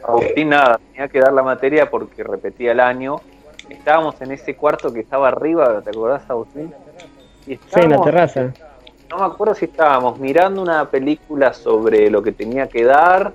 Agustín 0.04 0.50
nada, 0.50 0.80
tenía 0.92 1.08
que 1.08 1.20
dar 1.20 1.34
la 1.34 1.44
materia 1.44 1.90
porque 1.90 2.24
repetía 2.24 2.72
el 2.72 2.80
año. 2.80 3.18
Estábamos 3.70 4.22
en 4.22 4.32
ese 4.32 4.56
cuarto 4.56 4.94
que 4.94 5.02
estaba 5.02 5.30
arriba, 5.30 5.82
¿te 5.82 5.90
acordás, 5.90 6.30
Agustín? 6.30 6.74
sí, 7.46 7.60
en 7.76 7.90
la 7.90 8.02
terraza. 8.02 8.54
No 9.10 9.18
me 9.20 9.26
acuerdo 9.26 9.56
si 9.56 9.66
estábamos 9.66 10.20
mirando 10.20 10.62
una 10.62 10.90
película 10.90 11.54
sobre 11.54 12.10
lo 12.10 12.24
que 12.24 12.32
tenía 12.32 12.68
que 12.68 12.84
dar, 12.84 13.34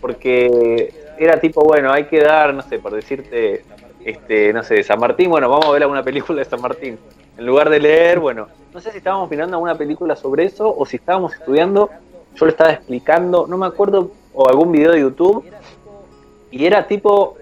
porque 0.00 0.92
era 1.18 1.38
tipo, 1.40 1.62
bueno, 1.62 1.92
hay 1.92 2.04
que 2.04 2.20
dar, 2.20 2.54
no 2.54 2.62
sé, 2.62 2.78
por 2.78 2.94
decirte, 2.94 3.64
este, 4.04 4.52
no 4.52 4.62
sé, 4.62 4.82
San 4.82 4.98
Martín, 4.98 5.30
bueno, 5.30 5.48
vamos 5.48 5.66
a 5.66 5.70
ver 5.70 5.82
alguna 5.82 6.02
película 6.02 6.40
de 6.40 6.44
San 6.44 6.60
Martín. 6.60 6.98
En 7.36 7.46
lugar 7.46 7.70
de 7.70 7.80
leer, 7.80 8.18
bueno, 8.18 8.48
no 8.72 8.80
sé 8.80 8.90
si 8.90 8.98
estábamos 8.98 9.30
mirando 9.30 9.56
alguna 9.56 9.76
película 9.76 10.16
sobre 10.16 10.44
eso 10.44 10.74
o 10.76 10.86
si 10.86 10.96
estábamos 10.96 11.34
estudiando, 11.34 11.90
yo 12.34 12.46
le 12.46 12.52
estaba 12.52 12.72
explicando, 12.72 13.46
no 13.46 13.56
me 13.58 13.66
acuerdo, 13.66 14.10
o 14.34 14.48
algún 14.48 14.72
video 14.72 14.92
de 14.92 15.00
YouTube, 15.00 15.44
y 16.50 16.64
era 16.64 16.86
tipo, 16.86 17.36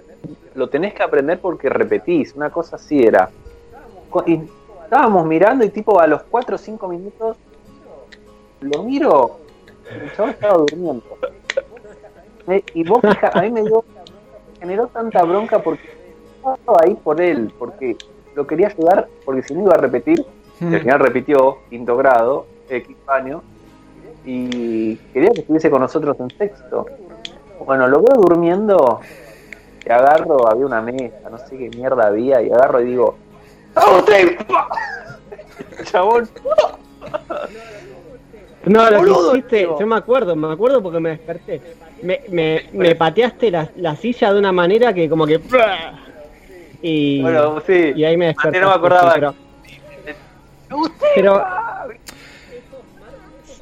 lo 0.55 0.69
tenés 0.69 0.95
que 0.95 1.03
aprender 1.03 1.39
porque 1.39 1.69
repetís, 1.69 2.35
una 2.35 2.51
cosa 2.51 2.77
así 2.77 3.03
era. 3.03 3.31
Y 4.27 4.41
estábamos 4.83 5.27
mirando 5.27 5.65
y 5.65 5.70
tipo 5.70 6.01
a 6.01 6.07
los 6.07 6.23
4 6.23 6.55
o 6.55 6.59
5 6.59 6.89
minutos 6.89 7.37
lo 8.61 8.83
miro, 8.83 9.39
el 9.91 10.12
chaval 10.15 10.31
estaba 10.31 10.59
durmiendo. 10.59 11.05
Eh, 12.49 12.62
y 12.74 12.85
vos, 12.85 13.01
a 13.05 13.43
mí 13.43 13.51
me 13.51 13.62
dio, 13.62 13.85
generó 14.61 14.87
tanta 14.87 15.23
bronca 15.24 15.62
porque 15.62 15.91
ahí 16.82 16.94
por 16.94 17.20
él, 17.20 17.52
porque 17.59 17.97
lo 18.35 18.47
quería 18.47 18.68
ayudar, 18.68 19.09
porque 19.24 19.43
si 19.43 19.55
no 19.55 19.62
iba 19.62 19.73
a 19.74 19.78
repetir, 19.78 20.24
al 20.60 20.68
hmm. 20.68 20.78
final 20.78 21.01
repitió, 21.01 21.59
quinto 21.70 21.97
grado, 21.97 22.47
X 22.68 22.97
año, 23.06 23.43
y 24.24 24.97
quería 25.12 25.31
que 25.31 25.40
estuviese 25.40 25.70
con 25.70 25.81
nosotros 25.81 26.16
en 26.20 26.31
sexto. 26.31 26.86
Bueno, 27.64 27.89
lo 27.89 27.98
veo 27.98 28.20
durmiendo, 28.20 29.01
y 29.85 29.90
agarro, 29.90 30.51
había 30.51 30.66
una 30.66 30.81
mesa, 30.81 31.31
no 31.31 31.39
sé 31.39 31.56
qué 31.56 31.70
mierda 31.70 32.09
había, 32.09 32.43
y 32.43 32.51
agarro 32.51 32.81
y 32.81 32.86
digo, 32.86 33.16
¡A 33.77 33.98
usted! 33.98 34.39
Chabón. 35.85 36.28
No, 38.64 38.90
lo 38.90 39.05
que 39.05 39.39
hiciste, 39.39 39.68
yo 39.78 39.86
me 39.86 39.97
acuerdo, 39.97 40.35
me 40.35 40.52
acuerdo 40.52 40.82
porque 40.82 40.98
me 40.98 41.10
desperté. 41.10 41.60
Me, 42.02 42.20
me, 42.31 42.68
me 42.73 42.94
pateaste 42.94 43.51
la, 43.51 43.70
la, 43.77 43.97
silla 43.97 44.32
de 44.32 44.39
una 44.39 44.52
manera 44.52 44.93
que 44.93 45.09
como 45.09 45.27
que... 45.27 45.40
Y, 46.82 47.23
bueno, 47.23 47.61
sí. 47.66 47.93
y 47.97 48.05
ahí 48.05 48.16
me 48.16 48.27
desperté. 48.27 48.61
no 48.61 48.69
me 48.69 48.74
acordaba. 48.74 49.15
Pero, 49.15 49.35
pero 51.15 51.44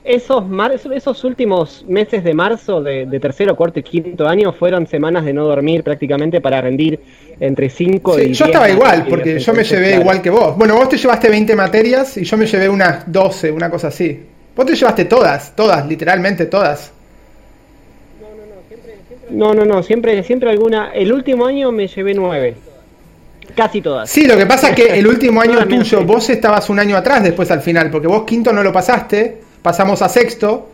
esos, 0.04 0.46
mar, 0.46 0.70
esos 0.72 1.24
últimos 1.24 1.82
meses 1.88 2.22
de 2.22 2.34
marzo 2.34 2.82
de, 2.82 3.06
tercero, 3.20 3.56
cuarto 3.56 3.78
y 3.78 3.82
quinto 3.82 4.28
año 4.28 4.52
fueron 4.52 4.86
semanas 4.86 5.24
de 5.24 5.32
no 5.32 5.44
dormir 5.46 5.82
prácticamente 5.82 6.42
para 6.42 6.60
rendir 6.60 7.00
entre 7.40 7.70
5 7.70 8.20
y 8.20 8.32
Yo 8.34 8.44
estaba 8.44 8.68
igual, 8.68 9.06
porque 9.08 9.38
yo 9.38 9.54
me 9.54 9.64
llevé 9.64 9.96
igual 9.96 10.20
que 10.20 10.28
vos. 10.28 10.56
Bueno, 10.56 10.76
vos 10.76 10.90
te 10.90 10.98
llevaste 10.98 11.30
20 11.30 11.56
materias 11.56 12.18
y 12.18 12.24
yo 12.24 12.36
me 12.36 12.46
llevé 12.46 12.68
unas 12.68 13.10
12, 13.10 13.50
una 13.50 13.70
cosa 13.70 13.88
así. 13.88 14.20
Vos 14.54 14.66
te 14.66 14.76
llevaste 14.76 15.06
todas, 15.06 15.56
todas, 15.56 15.86
literalmente 15.86 16.46
todas. 16.46 16.92
No, 19.30 19.54
no, 19.54 19.64
no, 19.64 19.82
siempre, 19.82 20.22
siempre 20.22 20.50
alguna. 20.50 20.92
El 20.92 21.12
último 21.12 21.46
año 21.46 21.72
me 21.72 21.88
llevé 21.88 22.12
9. 22.14 22.54
Casi 23.54 23.80
todas. 23.80 24.10
Sí, 24.10 24.26
lo 24.26 24.36
que 24.36 24.46
pasa 24.46 24.70
es 24.70 24.76
que 24.76 24.98
el 24.98 25.06
último 25.06 25.40
año 25.40 25.66
tuyo, 25.66 26.04
vos 26.04 26.28
estabas 26.30 26.68
un 26.70 26.78
año 26.78 26.96
atrás 26.96 27.22
después 27.22 27.50
al 27.50 27.60
final, 27.60 27.90
porque 27.90 28.06
vos 28.06 28.24
quinto 28.24 28.52
no 28.52 28.62
lo 28.62 28.72
pasaste, 28.72 29.40
pasamos 29.62 30.02
a 30.02 30.08
sexto. 30.08 30.70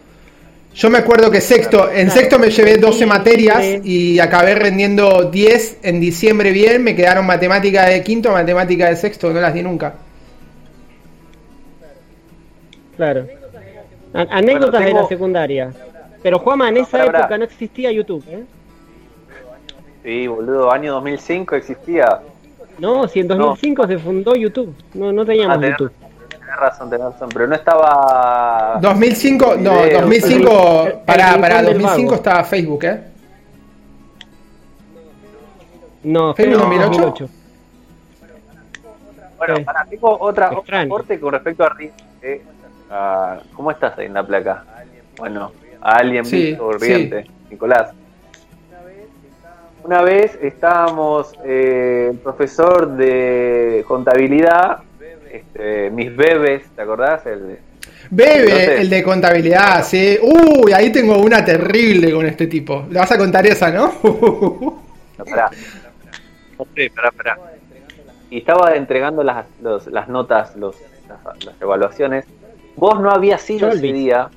Yo 0.75 0.89
me 0.89 0.99
acuerdo 0.99 1.31
que 1.31 1.41
sexto, 1.41 1.91
en 1.91 2.11
sexto 2.11 2.39
me 2.39 2.51
llevé 2.51 2.77
12 2.77 3.05
materias 3.05 3.85
y 3.85 4.21
acabé 4.21 4.55
rendiendo 4.55 5.25
10 5.25 5.79
en 5.83 6.01
diciembre 6.01 6.53
bien, 6.53 6.85
me 6.85 6.95
quedaron 6.95 7.27
matemáticas 7.27 7.89
de 7.89 8.03
quinto, 8.05 8.31
matemáticas 8.31 8.91
de 8.91 8.97
sexto, 8.97 9.33
no 9.33 9.41
las 9.41 9.53
di 9.53 9.63
nunca. 9.63 9.95
Claro. 12.97 13.27
anécdotas 14.13 14.85
de 14.85 14.93
la 14.93 15.07
secundaria. 15.07 15.73
Pero 16.23 16.39
Juanma, 16.39 16.69
en 16.69 16.77
esa 16.79 17.05
época 17.05 17.39
no 17.39 17.45
existía 17.45 17.91
YouTube, 17.91 18.25
¿eh? 18.29 18.45
Sí, 20.05 20.27
boludo, 20.27 20.73
año 20.73 20.93
2005 20.95 21.57
existía. 21.57 22.21
No, 22.81 23.07
si 23.07 23.21
en 23.21 23.29
2005 23.29 23.87
se 23.87 23.99
fundó 23.99 24.35
YouTube, 24.35 24.75
no, 24.95 25.13
no 25.13 25.25
teníamos 25.27 25.59
ah, 25.59 25.69
YouTube. 25.69 25.93
Tenés 26.31 26.57
razón, 26.57 26.89
tenés 26.89 27.07
razón, 27.13 27.29
pero 27.33 27.47
no 27.47 27.55
estaba... 27.55 28.79
2005, 28.81 29.57
no, 29.59 29.87
2005, 29.87 31.03
para, 31.05 31.39
para 31.39 31.63
2005 31.63 32.15
estaba 32.15 32.43
Facebook, 32.45 32.85
¿eh? 32.85 33.03
No, 36.05 36.35
Facebook 36.35 36.61
2008. 36.61 37.29
Bueno, 39.37 39.65
para, 39.65 39.85
tengo 39.85 40.19
otra, 40.19 40.51
otra 40.57 40.89
corte 40.89 41.21
con 41.21 41.33
respecto 41.33 41.65
a, 41.65 41.77
eh, 42.23 42.43
¿Cómo 43.55 43.71
estás 43.71 43.99
ahí 43.99 44.07
en 44.07 44.15
la 44.15 44.27
placa? 44.27 44.65
Bueno, 45.19 45.53
a 45.83 45.97
alguien 45.97 46.25
sí, 46.25 46.57
corriente, 46.57 47.27
Nicolás. 47.51 47.93
Una 49.83 50.03
vez 50.03 50.39
estábamos, 50.43 51.33
eh, 51.45 52.09
el 52.13 52.19
profesor 52.19 52.97
de 52.97 53.85
contabilidad, 53.89 54.79
este, 55.33 55.91
mis 55.91 56.15
bebés, 56.15 56.69
¿te 56.75 56.83
acordás? 56.83 57.25
El, 57.27 57.59
Bebe, 58.11 58.81
el 58.81 58.91
de 58.91 59.03
contabilidad, 59.05 59.85
sí. 59.85 60.19
Uy, 60.21 60.73
ahí 60.73 60.91
tengo 60.91 61.19
una 61.19 61.45
terrible 61.45 62.13
con 62.13 62.27
este 62.27 62.49
tipo. 62.49 62.85
Le 62.91 62.99
vas 62.99 63.13
a 63.13 63.17
contar 63.19 63.47
esa, 63.47 63.71
¿no? 63.71 63.93
no, 64.03 65.25
pará. 65.25 65.51
pará, 67.17 67.39
Y 68.31 68.39
estaba 68.39 68.75
entregando 68.75 69.23
las, 69.23 69.47
las 69.61 70.09
notas, 70.09 70.57
los, 70.57 70.75
las, 71.09 71.55
evaluaciones. 71.61 72.25
Vos 72.75 73.01
no 73.01 73.11
habías 73.11 73.43
sido 73.43 73.69
ese 73.69 73.93
día 73.93 74.29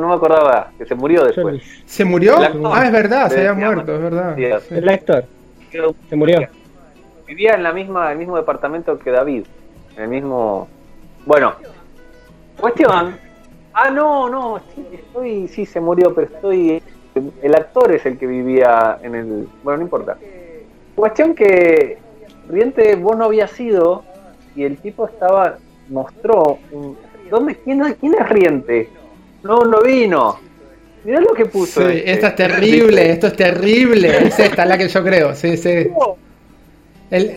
no, 0.00 0.08
me 0.08 0.14
acordaba, 0.14 0.70
que 0.78 0.86
se 0.86 0.94
murió 0.94 1.24
después. 1.24 1.62
¿Se 1.86 2.04
murió? 2.04 2.36
Ah, 2.66 2.86
es 2.86 2.92
verdad, 2.92 3.28
se 3.30 3.46
había 3.46 3.66
muerto, 3.66 3.94
es 3.94 4.02
verdad. 4.02 4.38
El 4.38 4.88
actor. 4.88 5.24
Se 6.08 6.16
murió. 6.16 6.48
Vivía 7.26 7.54
en 7.54 7.62
la 7.62 7.72
misma, 7.72 8.12
el 8.12 8.18
mismo 8.18 8.36
departamento 8.36 8.98
que 8.98 9.10
David. 9.10 9.44
En 9.96 10.02
el 10.02 10.08
mismo. 10.08 10.68
Bueno, 11.26 11.54
cuestión. 12.60 13.16
Ah, 13.72 13.90
no, 13.90 14.28
no, 14.28 14.60
sí, 14.74 14.86
estoy, 14.92 15.48
sí, 15.48 15.66
se 15.66 15.80
murió, 15.80 16.14
pero 16.14 16.28
estoy. 16.28 16.82
El 17.42 17.54
actor 17.54 17.92
es 17.92 18.04
el 18.06 18.18
que 18.18 18.26
vivía 18.26 18.98
en 19.02 19.14
el. 19.14 19.48
Bueno, 19.62 19.78
no 19.78 19.84
importa. 19.84 20.16
Cuestión 20.94 21.34
que 21.34 21.98
Riente 22.48 22.94
vos 22.96 23.16
no 23.16 23.24
habías 23.24 23.50
sido 23.50 24.04
y 24.54 24.64
el 24.64 24.78
tipo 24.78 25.08
estaba. 25.08 25.56
mostró. 25.88 26.58
¿Dónde, 27.30 27.56
quién, 27.56 27.80
¿Quién 27.94 28.14
es 28.14 28.28
Riente? 28.28 28.90
No, 29.44 29.60
no 29.60 29.80
vino. 29.82 30.40
Mirá 31.04 31.20
lo 31.20 31.34
que 31.34 31.44
puso. 31.44 31.82
Sí, 31.82 31.98
este. 31.98 32.12
Esta 32.12 32.28
es 32.28 32.36
terrible, 32.36 33.10
esto 33.10 33.26
es 33.26 33.36
terrible. 33.36 34.26
Es 34.26 34.38
esta 34.38 34.64
la 34.64 34.78
que 34.78 34.88
yo 34.88 35.04
creo, 35.04 35.34
sí, 35.34 35.56
sí. 35.56 35.86
El, 37.10 37.30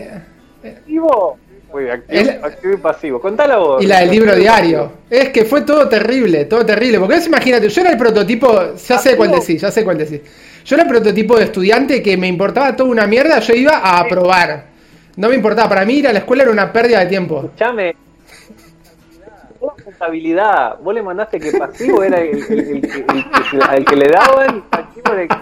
activo. 0.64 1.38
Muy 1.70 1.90
activo, 1.90 2.72
y 2.72 2.76
pasivo. 2.78 3.20
Contala 3.20 3.58
vos. 3.58 3.84
Y 3.84 3.86
la 3.86 4.00
del 4.00 4.10
libro 4.10 4.34
diario. 4.34 4.92
Es 5.10 5.28
que 5.28 5.44
fue 5.44 5.62
todo 5.62 5.86
terrible, 5.86 6.46
todo 6.46 6.64
terrible. 6.64 6.98
Porque 6.98 7.18
imagínate, 7.26 7.68
yo 7.68 7.80
era 7.82 7.90
el 7.90 7.98
prototipo, 7.98 8.74
ya 8.74 8.98
sé 8.98 9.14
cuál 9.14 9.30
decir, 9.32 9.60
ya 9.60 9.70
sé 9.70 9.84
cuál 9.84 9.98
decir. 9.98 10.24
Yo 10.64 10.76
era 10.76 10.84
el 10.84 10.88
prototipo 10.88 11.36
de 11.36 11.44
estudiante 11.44 12.02
que 12.02 12.16
me 12.16 12.26
importaba 12.26 12.74
toda 12.74 12.88
una 12.88 13.06
mierda, 13.06 13.38
yo 13.40 13.52
iba 13.52 13.76
a 13.76 14.00
aprobar. 14.00 14.64
No 15.16 15.28
me 15.28 15.34
importaba, 15.34 15.68
para 15.68 15.84
mí 15.84 15.94
ir 15.94 16.08
a 16.08 16.12
la 16.12 16.20
escuela 16.20 16.44
era 16.44 16.52
una 16.52 16.72
pérdida 16.72 17.00
de 17.00 17.06
tiempo. 17.06 17.42
Escuchame, 17.44 17.94
contabilidad. 19.58 20.78
Vos 20.80 20.94
le 20.94 21.02
mandaste 21.02 21.38
que 21.40 21.52
pasivo 21.52 22.02
era 22.02 22.20
el, 22.20 22.38
el, 22.38 23.84
que 23.84 23.96
le 23.96 24.08
daban, 24.08 24.62
pasivo 24.70 25.12
era 25.12 25.22
el 25.22 25.28
que, 25.28 25.34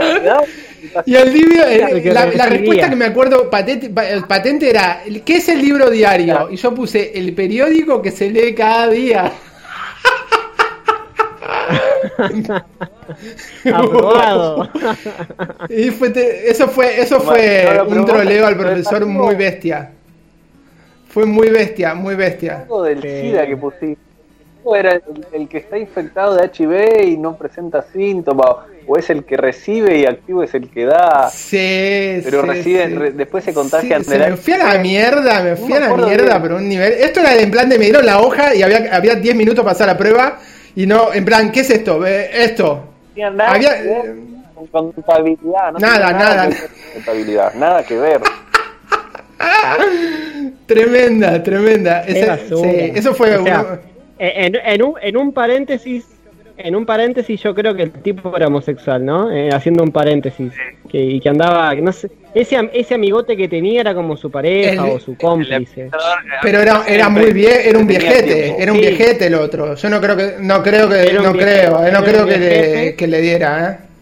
el 0.00 1.02
Y 1.06 1.14
el 1.16 1.32
libro, 1.32 1.64
la, 2.12 2.26
la, 2.26 2.46
respuesta 2.46 2.90
que 2.90 2.96
me 2.96 3.06
acuerdo 3.06 3.50
patente, 3.50 3.90
patente 4.26 4.70
era, 4.70 5.02
¿qué 5.24 5.36
es 5.36 5.48
el 5.48 5.60
libro 5.60 5.90
diario? 5.90 6.48
Y 6.50 6.56
yo 6.56 6.74
puse, 6.74 7.18
el 7.18 7.34
periódico 7.34 8.00
que 8.02 8.10
se 8.10 8.30
lee 8.30 8.54
cada 8.54 8.88
día. 8.88 9.32
Aprobado. 13.72 14.68
y 15.68 15.90
fue 15.90 16.12
eso 16.46 16.68
fue, 16.68 17.00
eso 17.00 17.20
fue 17.20 17.82
un 17.86 18.04
troleo 18.04 18.46
al 18.46 18.56
profesor 18.56 19.06
muy 19.06 19.34
bestia. 19.34 19.90
Fue 21.14 21.26
muy 21.26 21.48
bestia, 21.48 21.94
muy 21.94 22.16
bestia. 22.16 22.62
Algo 22.62 22.82
del 22.82 23.00
SIDA 23.00 23.46
que 23.46 23.56
pusiste. 23.56 24.02
Era 24.76 25.00
el, 25.32 25.48
que 25.48 25.58
está 25.58 25.78
infectado 25.78 26.34
de 26.34 26.50
HIV 26.52 27.04
y 27.06 27.16
no 27.18 27.36
presenta 27.36 27.82
síntomas, 27.82 28.48
o 28.84 28.96
es 28.96 29.10
el 29.10 29.22
que 29.24 29.36
recibe 29.36 29.98
y 29.98 30.06
activo 30.06 30.42
es 30.42 30.54
el 30.54 30.68
que 30.70 30.86
da. 30.86 31.30
Sí, 31.30 32.20
pero 32.24 32.42
recibe, 32.42 33.12
después 33.12 33.44
se 33.44 33.54
contagian 33.54 34.02
sí, 34.02 34.10
Me 34.10 34.36
fui 34.36 34.54
a 34.54 34.58
la 34.58 34.78
mierda, 34.78 35.42
me 35.42 35.54
fui 35.54 35.72
a 35.74 35.80
la 35.80 35.94
mierda, 35.94 36.42
pero 36.42 36.56
un 36.56 36.68
nivel. 36.68 36.94
Esto 36.94 37.20
era 37.20 37.36
en 37.36 37.50
plan 37.50 37.68
de 37.68 37.78
me 37.78 37.84
dieron 37.84 38.04
la 38.04 38.20
hoja 38.20 38.52
y 38.52 38.62
había, 38.62 38.88
había 38.90 39.14
10 39.14 39.36
minutos 39.36 39.62
para 39.62 39.72
hacer 39.72 39.86
la 39.86 39.96
prueba 39.96 40.40
y 40.74 40.86
no, 40.86 41.12
en 41.12 41.24
plan, 41.24 41.52
¿qué 41.52 41.60
es 41.60 41.70
esto? 41.70 42.04
Esto. 42.04 42.88
había, 43.38 43.70
contabilidad, 44.72 45.72
no 45.72 45.78
nada, 45.78 46.12
nada. 46.12 46.50
Contabilidad, 46.94 47.54
nada 47.54 47.84
que 47.84 47.98
ver. 47.98 48.20
tremenda, 50.66 51.42
tremenda. 51.42 52.02
eso 52.02 53.14
fue. 53.14 53.34
en, 54.18 54.82
un, 54.82 54.94
en 55.00 55.16
un 55.16 55.32
paréntesis, 55.32 56.04
en 56.56 56.76
un 56.76 56.86
paréntesis, 56.86 57.42
yo 57.42 57.54
creo 57.54 57.74
que 57.74 57.82
el 57.82 57.90
tipo 57.90 58.36
era 58.36 58.46
homosexual, 58.46 59.04
¿no? 59.04 59.30
Eh, 59.30 59.50
haciendo 59.52 59.82
un 59.82 59.90
paréntesis. 59.90 60.52
Que, 60.88 61.02
y 61.02 61.20
que 61.20 61.28
andaba, 61.28 61.74
no 61.74 61.92
sé. 61.92 62.10
Ese, 62.34 62.56
ese 62.72 62.94
amigote 62.94 63.36
que 63.36 63.48
tenía 63.48 63.80
era 63.80 63.94
como 63.94 64.16
su 64.16 64.30
pareja 64.30 64.84
o 64.84 64.98
su 64.98 65.16
cómplice. 65.16 65.90
Pero 66.42 66.60
era, 66.60 66.84
era 66.86 67.08
muy 67.08 67.32
bien, 67.32 67.58
era 67.64 67.78
un 67.78 67.86
viejete, 67.86 68.60
era 68.60 68.72
un 68.72 68.78
viejete 68.78 69.26
el 69.26 69.34
otro. 69.34 69.74
Yo 69.74 69.88
no 69.88 70.00
creo 70.00 70.16
que, 70.16 70.34
no 70.40 70.62
creo 70.62 70.88
que, 70.88 71.12
no 71.12 71.32
creo, 71.32 71.90
no 71.92 72.04
creo 72.04 72.26
que 72.26 72.38
le, 72.38 72.94
que 72.96 73.06
le 73.06 73.20
diera, 73.20 73.70
¿eh? 73.70 73.93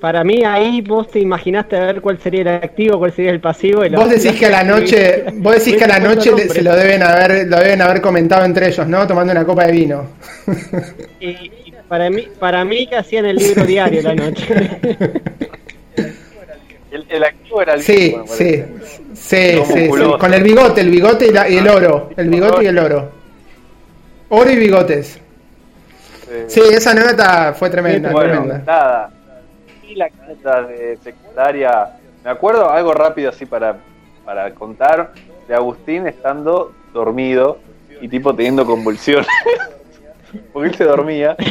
Para 0.00 0.24
mí 0.24 0.44
ahí 0.44 0.82
vos 0.82 1.10
te 1.10 1.20
imaginaste 1.20 1.76
a 1.76 1.86
ver 1.86 2.00
cuál 2.00 2.18
sería 2.18 2.42
el 2.42 2.48
activo, 2.48 2.98
cuál 2.98 3.12
sería 3.12 3.30
el 3.30 3.40
pasivo. 3.40 3.84
Y 3.84 3.88
vos 3.94 4.08
decís 4.08 4.32
que 4.32 4.46
a 4.46 4.50
la 4.50 4.64
noche, 4.64 5.24
vos 5.34 5.54
decís 5.54 5.76
que 5.76 5.84
a 5.84 5.88
la 5.88 6.00
noche 6.00 6.30
se 6.48 6.62
lo 6.62 6.76
deben 6.76 7.02
haber, 7.02 7.46
lo 7.46 7.58
deben 7.58 7.80
haber 7.80 8.00
comentado 8.00 8.44
entre 8.44 8.68
ellos, 8.68 8.86
¿no? 8.86 9.06
Tomando 9.06 9.32
una 9.32 9.44
copa 9.44 9.66
de 9.66 9.72
vino. 9.72 10.06
Y, 11.20 11.72
para 11.88 12.10
mí, 12.10 12.28
para 12.38 12.64
mí 12.64 12.86
que 12.86 12.96
hacían 12.96 13.26
el 13.26 13.36
libro 13.36 13.64
diario 13.64 14.02
la 14.02 14.14
noche. 14.14 14.80
El, 17.10 17.24
activo 17.24 17.60
era 17.60 17.74
el 17.74 17.82
sí, 17.82 18.16
sí, 18.24 18.64
sí, 19.12 19.58
sí, 19.66 19.88
con 20.18 20.32
el 20.32 20.42
bigote, 20.42 20.80
el 20.80 20.88
bigote 20.88 21.26
y, 21.26 21.56
el 21.58 21.68
oro, 21.68 22.08
el 22.16 22.30
bigote 22.30 22.64
y 22.64 22.66
el 22.68 22.78
oro. 22.78 23.10
Oro 24.30 24.50
y 24.50 24.56
bigotes. 24.56 25.20
Sí, 26.46 26.60
esa 26.72 26.94
nota 26.94 27.52
fue 27.52 27.68
tremenda, 27.68 28.14
tremenda. 28.14 28.62
Nada 28.66 29.15
la 29.94 30.08
nota 30.28 30.62
de 30.62 30.96
secundaria, 30.98 31.92
me 32.24 32.30
acuerdo 32.30 32.70
algo 32.70 32.92
rápido 32.92 33.30
así 33.30 33.46
para, 33.46 33.76
para 34.24 34.52
contar, 34.54 35.12
de 35.46 35.54
Agustín 35.54 36.06
estando 36.06 36.72
dormido 36.92 37.58
y 38.00 38.08
tipo 38.08 38.34
teniendo 38.34 38.66
convulsiones. 38.66 39.28
Porque 40.52 40.68
él 40.70 40.74
se 40.74 40.84
dormía. 40.84 41.36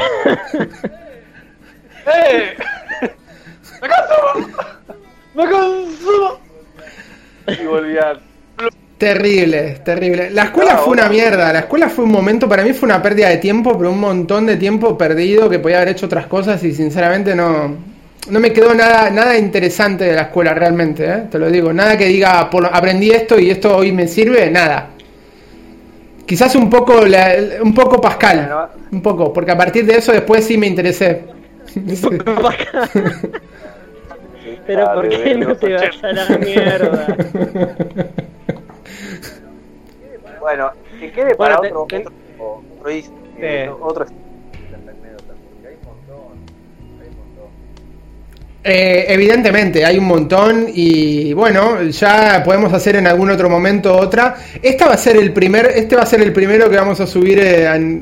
¡Eh! 2.05 2.55
¡Me 3.81 3.87
canso! 3.87 4.15
¡Me 5.33 5.43
canso! 5.43 6.39
Y 7.47 7.65
volvía. 7.65 8.19
Terrible, 8.97 9.81
terrible. 9.83 10.29
La 10.29 10.43
escuela 10.45 10.77
fue 10.77 10.93
una 10.93 11.09
mierda. 11.09 11.51
La 11.51 11.59
escuela 11.59 11.89
fue 11.89 12.05
un 12.05 12.11
momento, 12.11 12.47
para 12.47 12.63
mí 12.63 12.73
fue 12.73 12.87
una 12.87 13.01
pérdida 13.01 13.29
de 13.29 13.37
tiempo, 13.37 13.77
pero 13.77 13.91
un 13.91 13.99
montón 13.99 14.45
de 14.45 14.55
tiempo 14.55 14.97
perdido 14.97 15.49
que 15.49 15.59
podía 15.59 15.77
haber 15.77 15.89
hecho 15.89 16.05
otras 16.05 16.27
cosas 16.27 16.63
y 16.63 16.73
sinceramente 16.73 17.35
no, 17.35 17.75
no 18.29 18.39
me 18.39 18.51
quedó 18.51 18.73
nada, 18.73 19.09
nada 19.09 19.37
interesante 19.37 20.05
de 20.05 20.13
la 20.13 20.23
escuela 20.23 20.53
realmente, 20.53 21.05
¿eh? 21.05 21.23
te 21.29 21.37
lo 21.37 21.49
digo. 21.49 21.71
Nada 21.73 21.97
que 21.97 22.05
diga, 22.05 22.39
aprendí 22.39 23.11
esto 23.11 23.39
y 23.39 23.51
esto 23.51 23.75
hoy 23.77 23.91
me 23.91 24.07
sirve, 24.07 24.49
nada. 24.49 24.89
Quizás 26.25 26.55
un 26.55 26.69
poco, 26.69 27.01
un 27.61 27.73
poco 27.73 28.01
Pascal, 28.01 28.69
un 28.91 29.01
poco, 29.01 29.31
porque 29.31 29.51
a 29.51 29.57
partir 29.57 29.85
de 29.85 29.97
eso 29.97 30.11
después 30.11 30.43
sí 30.45 30.57
me 30.57 30.67
interesé. 30.67 31.23
Pero 34.65 34.93
¿por 34.93 35.09
qué 35.09 35.35
no 35.35 35.55
te 35.55 35.73
vas 35.73 36.03
a 36.03 36.11
la 36.11 36.37
mierda? 36.39 37.17
bueno, 40.39 40.71
que 40.99 41.11
quede 41.11 41.35
para 41.35 41.59
otro, 41.59 41.83
otro, 41.83 42.11
otro, 42.39 43.79
otro 43.81 44.05
Eh, 48.67 49.13
evidentemente, 49.13 49.85
hay 49.85 49.99
un 49.99 50.05
montón 50.05 50.65
y 50.73 51.33
bueno, 51.33 51.83
ya 51.83 52.41
podemos 52.43 52.73
hacer 52.73 52.95
en 52.95 53.05
algún 53.05 53.29
otro 53.29 53.47
momento 53.47 53.95
otra. 53.95 54.37
Esta 54.59 54.87
va 54.87 54.95
a 54.95 54.97
ser 54.97 55.17
el 55.17 55.31
primer, 55.33 55.67
este 55.67 55.95
va 55.95 56.01
a 56.01 56.05
ser 56.07 56.23
el 56.23 56.33
primero 56.33 56.67
que 56.67 56.75
vamos 56.75 56.99
a 56.99 57.05
subir 57.05 57.37
eh, 57.39 58.01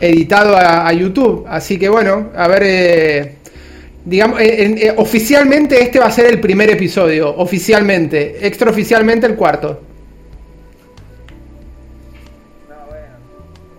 editado 0.00 0.56
a, 0.56 0.90
YouTube. 0.94 1.44
Así 1.46 1.78
que 1.78 1.90
bueno, 1.90 2.30
a 2.34 2.48
ver, 2.48 2.62
eh, 2.64 3.34
digamos, 4.02 4.40
oficialmente 4.96 5.82
este 5.82 5.98
va 5.98 6.06
a 6.06 6.10
ser 6.10 6.24
el 6.24 6.40
primer 6.40 6.70
episodio, 6.70 7.28
oficialmente, 7.28 8.46
extraoficialmente 8.46 9.26
el 9.26 9.34
cuarto. 9.34 9.78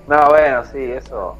No, 0.07 0.27
bueno, 0.29 0.63
sí, 0.71 0.77
eso 0.79 1.37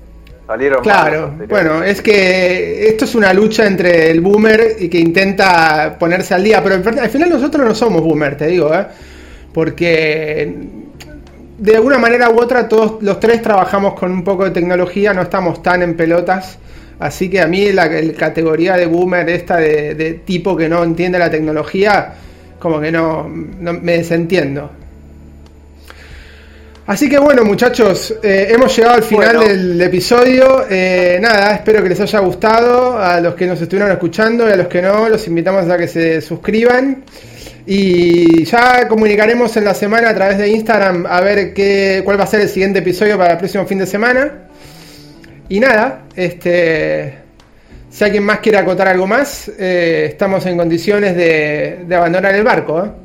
claro, 0.82 1.36
bueno, 1.48 1.84
es 1.84 2.02
que 2.02 2.88
esto 2.88 3.06
es 3.06 3.16
una 3.16 3.34
lucha 3.34 3.66
entre 3.66 4.12
el 4.12 4.20
boomer 4.20 4.76
y 4.80 4.90
que 4.90 5.00
intenta 5.00 5.96
ponerse 5.98 6.34
al 6.34 6.44
día, 6.44 6.62
pero 6.62 6.76
al 6.76 7.10
final 7.10 7.30
nosotros 7.30 7.66
no 7.66 7.74
somos 7.74 8.02
boomer, 8.02 8.38
te 8.38 8.48
digo, 8.48 8.74
¿eh? 8.74 8.86
porque 9.54 10.54
de 11.58 11.76
alguna 11.76 11.98
manera 11.98 12.30
u 12.30 12.42
otra 12.42 12.68
todos 12.68 13.02
los 13.02 13.20
tres 13.22 13.42
trabajamos 13.42 13.94
con 13.94 14.12
un 14.12 14.24
poco 14.24 14.44
de 14.44 14.52
tecnología, 14.52 15.14
no 15.14 15.22
estamos 15.22 15.64
tan 15.64 15.82
en 15.82 15.96
pelotas, 15.96 16.58
así 17.00 17.30
que 17.30 17.40
a 17.40 17.48
mí 17.48 17.72
la, 17.72 17.90
categoría 18.14 18.76
de 18.76 18.86
boomer 18.86 19.30
esta 19.30 19.58
de, 19.58 20.22
tipo 20.26 20.58
que 20.58 20.68
no 20.68 20.84
entiende 20.84 21.20
la 21.20 21.32
tecnología, 21.32 22.16
como 22.60 22.82
que 22.82 22.92
no 22.92 23.30
me 23.30 23.98
desentiendo. 23.98 24.83
Así 26.86 27.08
que 27.08 27.18
bueno 27.18 27.46
muchachos, 27.46 28.14
eh, 28.22 28.48
hemos 28.50 28.76
llegado 28.76 28.96
al 28.96 29.04
final 29.04 29.40
del 29.40 29.82
episodio. 29.82 30.66
Eh, 30.70 31.18
nada, 31.22 31.56
espero 31.56 31.82
que 31.82 31.88
les 31.88 32.00
haya 32.02 32.20
gustado. 32.20 32.98
A 32.98 33.22
los 33.22 33.36
que 33.36 33.48
nos 33.48 33.62
estuvieron 33.62 33.90
escuchando 33.90 34.50
y 34.50 34.52
a 34.52 34.58
los 34.58 34.68
que 34.68 34.82
no, 34.82 35.08
los 35.08 35.26
invitamos 35.28 35.70
a 35.70 35.78
que 35.78 35.88
se 35.88 36.20
suscriban. 36.20 37.06
Y 37.66 38.44
ya 38.44 38.90
comunicaremos 38.90 39.56
en 39.56 39.64
la 39.64 39.74
semana 39.74 40.10
a 40.10 40.14
través 40.14 40.38
de 40.38 40.50
Instagram 40.50 41.06
a 41.08 41.22
ver 41.22 41.54
qué, 41.54 42.02
cuál 42.04 42.20
va 42.20 42.26
a 42.26 42.28
ser 42.28 42.42
el 42.42 42.50
siguiente 42.50 42.80
episodio 42.80 43.18
para 43.18 43.32
el 43.34 43.38
próximo 43.38 43.66
fin 43.66 43.80
de 43.80 43.86
semana. 43.86 44.50
Y 45.48 45.62
nada, 45.62 46.04
este, 46.18 47.14
si 47.90 48.04
alguien 48.04 48.26
más 48.26 48.40
quiere 48.40 48.58
acotar 48.58 48.90
algo 48.90 49.08
más, 49.08 49.50
eh, 49.58 50.08
estamos 50.10 50.46
en 50.48 50.58
condiciones 50.58 51.16
de, 51.16 51.86
de 51.88 51.96
abandonar 51.96 52.36
el 52.36 52.44
barco 52.44 53.03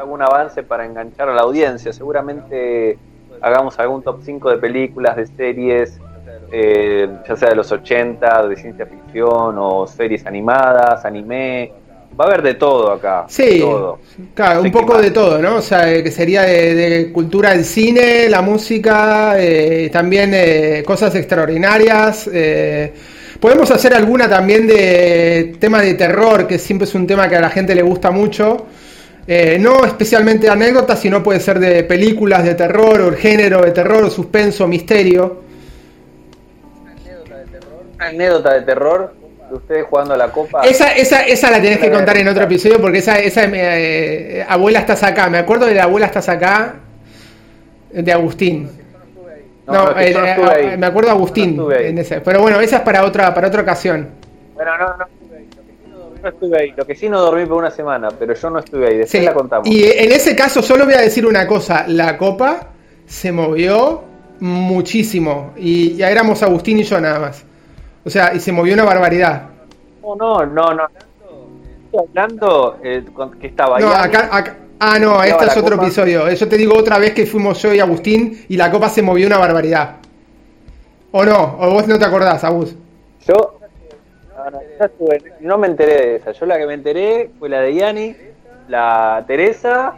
algún 0.00 0.22
avance 0.22 0.62
para 0.62 0.84
enganchar 0.84 1.28
a 1.28 1.34
la 1.34 1.42
audiencia. 1.42 1.92
Seguramente 1.92 2.98
hagamos 3.40 3.78
algún 3.78 4.02
top 4.02 4.20
5 4.24 4.50
de 4.50 4.56
películas, 4.56 5.16
de 5.16 5.26
series, 5.26 5.98
eh, 6.52 7.08
ya 7.28 7.36
sea 7.36 7.50
de 7.50 7.56
los 7.56 7.70
80, 7.70 8.48
de 8.48 8.56
ciencia 8.56 8.86
ficción 8.86 9.56
o 9.58 9.86
series 9.86 10.26
animadas, 10.26 11.04
anime. 11.04 11.72
Va 12.18 12.24
a 12.24 12.28
haber 12.28 12.42
de 12.42 12.54
todo 12.54 12.90
acá. 12.90 13.24
Sí, 13.28 13.64
claro, 14.34 14.62
un 14.62 14.72
poco 14.72 15.00
de 15.00 15.12
todo, 15.12 15.38
¿no? 15.38 15.56
O 15.56 15.62
sea, 15.62 15.90
eh, 15.90 16.02
que 16.02 16.10
sería 16.10 16.42
de, 16.42 17.12
cultura 17.12 17.50
del 17.50 17.64
cine, 17.64 18.28
la 18.28 18.42
música, 18.42 19.34
eh, 19.38 19.88
también 19.92 20.84
cosas 20.84 21.14
extraordinarias. 21.14 22.28
podemos 23.38 23.70
hacer 23.70 23.94
alguna 23.94 24.28
también 24.28 24.66
de 24.66 25.56
tema 25.60 25.80
de 25.80 25.94
terror, 25.94 26.48
que 26.48 26.58
siempre 26.58 26.86
es 26.86 26.94
un 26.96 27.06
tema 27.06 27.28
que 27.28 27.36
a 27.36 27.40
la 27.40 27.50
gente 27.50 27.74
le 27.76 27.82
gusta 27.82 28.10
mucho. 28.10 28.66
Eh, 29.32 29.60
no 29.60 29.84
especialmente 29.84 30.50
anécdotas, 30.50 30.98
sino 30.98 31.22
puede 31.22 31.38
ser 31.38 31.60
de 31.60 31.84
películas 31.84 32.42
de 32.42 32.56
terror, 32.56 33.00
o 33.00 33.08
el 33.10 33.16
género 33.16 33.62
de 33.62 33.70
terror, 33.70 34.02
o 34.02 34.10
suspenso, 34.10 34.66
misterio. 34.66 35.42
Anécdota 37.96 38.54
de 38.54 38.62
terror 38.62 39.14
de 39.48 39.54
ustedes 39.54 39.86
jugando 39.88 40.14
a 40.14 40.16
la 40.16 40.32
copa. 40.32 40.62
Esa, 40.62 40.90
esa, 40.96 41.20
esa 41.20 41.48
la 41.48 41.62
tenés 41.62 41.78
que 41.78 41.92
contar 41.92 42.16
en 42.16 42.26
otro 42.26 42.42
episodio 42.42 42.80
porque 42.80 42.98
esa, 42.98 43.20
esa 43.20 43.44
eh, 43.44 44.44
abuela 44.48 44.80
estás 44.80 45.04
acá. 45.04 45.30
Me 45.30 45.38
acuerdo 45.38 45.66
de 45.66 45.74
la 45.74 45.84
abuela 45.84 46.06
estás 46.06 46.28
acá 46.28 46.74
de 47.92 48.12
Agustín. 48.12 48.68
No, 49.68 49.96
eh, 49.96 50.76
me 50.76 50.86
acuerdo 50.86 51.10
de 51.10 51.14
Agustín 51.14 51.56
en 51.78 51.98
ese. 51.98 52.20
Pero 52.20 52.40
bueno, 52.40 52.60
esa 52.60 52.78
es 52.78 52.82
para 52.82 53.04
otra, 53.04 53.32
para 53.32 53.46
otra 53.46 53.62
ocasión. 53.62 54.08
Bueno, 54.56 54.76
no, 54.76 54.96
no 54.96 55.19
no 56.22 56.28
estuve 56.28 56.58
ahí. 56.58 56.74
Lo 56.76 56.86
que 56.86 56.94
sí 56.94 57.08
no 57.08 57.20
dormí 57.20 57.46
por 57.46 57.58
una 57.58 57.70
semana, 57.70 58.08
pero 58.16 58.34
yo 58.34 58.50
no 58.50 58.58
estuve 58.58 58.88
ahí. 58.88 58.96
Después 58.98 59.24
la 59.24 59.34
contamos. 59.34 59.68
Y 59.68 59.84
en 59.84 60.12
ese 60.12 60.34
caso, 60.36 60.62
solo 60.62 60.84
voy 60.84 60.94
a 60.94 61.00
decir 61.00 61.26
una 61.26 61.46
cosa: 61.46 61.84
la 61.88 62.16
copa 62.16 62.68
se 63.06 63.32
movió 63.32 64.02
muchísimo. 64.40 65.52
Y 65.56 65.96
ya 65.96 66.10
éramos 66.10 66.42
Agustín 66.42 66.78
y 66.78 66.84
yo 66.84 67.00
nada 67.00 67.18
más. 67.18 67.44
O 68.04 68.10
sea, 68.10 68.34
y 68.34 68.40
se 68.40 68.52
movió 68.52 68.74
una 68.74 68.84
barbaridad. 68.84 69.48
No, 70.02 70.14
no, 70.16 70.46
no, 70.46 70.74
no. 70.74 70.88
Estoy 71.86 72.06
hablando 72.08 72.78
eh, 72.82 73.04
que 73.40 73.46
estaba 73.48 73.78
ahí. 73.78 73.82
No, 73.82 73.90
acá, 73.90 74.56
Ah, 74.82 74.98
no, 74.98 75.22
este 75.22 75.44
es 75.44 75.56
otro 75.58 75.76
episodio. 75.76 76.32
Yo 76.32 76.48
te 76.48 76.56
digo 76.56 76.74
otra 76.74 76.96
vez 76.96 77.12
que 77.12 77.26
fuimos 77.26 77.60
yo 77.60 77.74
y 77.74 77.80
Agustín 77.80 78.46
y 78.48 78.56
la 78.56 78.70
copa 78.70 78.88
se 78.88 79.02
movió 79.02 79.26
una 79.26 79.36
barbaridad. 79.36 79.96
¿O 81.12 81.22
no? 81.22 81.58
¿O 81.60 81.70
vos 81.70 81.86
no 81.86 81.98
te 81.98 82.04
acordás, 82.06 82.42
Agus? 82.44 82.74
Yo, 83.28 83.59
no, 85.40 85.58
me 85.58 85.66
enteré 85.66 85.94
de 85.94 86.16
esa. 86.16 86.32
Yo 86.32 86.46
la 86.46 86.58
que 86.58 86.66
me 86.66 86.74
enteré 86.74 87.30
fue 87.38 87.48
la 87.48 87.60
de 87.60 87.74
Yanni, 87.74 88.16
la 88.68 89.24
Teresa, 89.26 89.94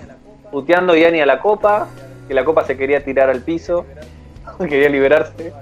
puteando 0.50 0.94
Yanni 0.96 1.20
a 1.20 1.26
la 1.26 1.40
copa, 1.40 1.88
que 2.28 2.34
la 2.34 2.44
copa 2.44 2.64
se 2.64 2.76
quería 2.76 3.04
tirar 3.04 3.30
al 3.30 3.40
piso, 3.42 3.86
quería 4.58 4.88
liberarse. 4.88 5.52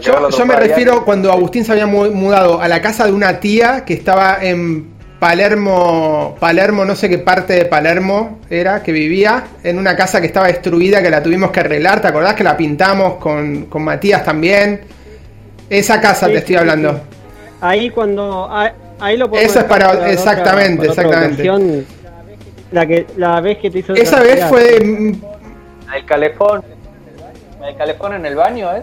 yo, 0.00 0.46
me 0.46 0.56
refiero 0.56 1.04
cuando 1.04 1.32
Agustín 1.32 1.64
se 1.64 1.72
había 1.72 1.86
mudado 1.86 2.60
a 2.60 2.68
la 2.68 2.80
casa 2.80 3.06
de 3.06 3.12
una 3.12 3.40
tía 3.40 3.84
que 3.84 3.94
estaba 3.94 4.38
en 4.42 4.96
Palermo, 5.18 6.36
Palermo, 6.38 6.84
no 6.84 6.94
sé 6.94 7.08
qué 7.08 7.18
parte 7.18 7.54
de 7.54 7.64
Palermo 7.64 8.40
era, 8.50 8.82
que 8.82 8.92
vivía 8.92 9.44
en 9.64 9.78
una 9.78 9.96
casa 9.96 10.20
que 10.20 10.26
estaba 10.26 10.48
destruida, 10.48 11.02
que 11.02 11.10
la 11.10 11.22
tuvimos 11.22 11.50
que 11.50 11.60
arreglar, 11.60 12.02
¿te 12.02 12.08
acordás 12.08 12.34
que 12.34 12.44
la 12.44 12.56
pintamos 12.56 13.14
con, 13.14 13.68
Matías 13.82 14.24
también? 14.24 14.82
Esa 15.70 16.00
casa 16.00 16.26
te 16.26 16.38
estoy 16.38 16.56
hablando. 16.56 17.00
Ahí 17.60 17.90
cuando. 17.90 18.48
Ahí 18.98 19.16
lo 19.16 19.30
Eso 19.32 19.60
es 19.60 19.64
para. 19.64 20.10
exactamente, 20.10 20.86
exactamente. 20.86 21.84
la, 22.72 22.86
que, 22.86 23.06
la 23.16 23.40
vez 23.40 23.58
que 23.58 23.70
te 23.70 23.78
hizo. 23.80 23.94
Esa 23.94 24.20
vez 24.20 24.44
fue. 24.46 24.76
El 24.76 26.04
calefón. 26.06 26.62
El 27.66 27.76
calefón 27.76 28.14
en 28.14 28.26
el 28.26 28.36
baño, 28.36 28.74
¿eh? 28.74 28.82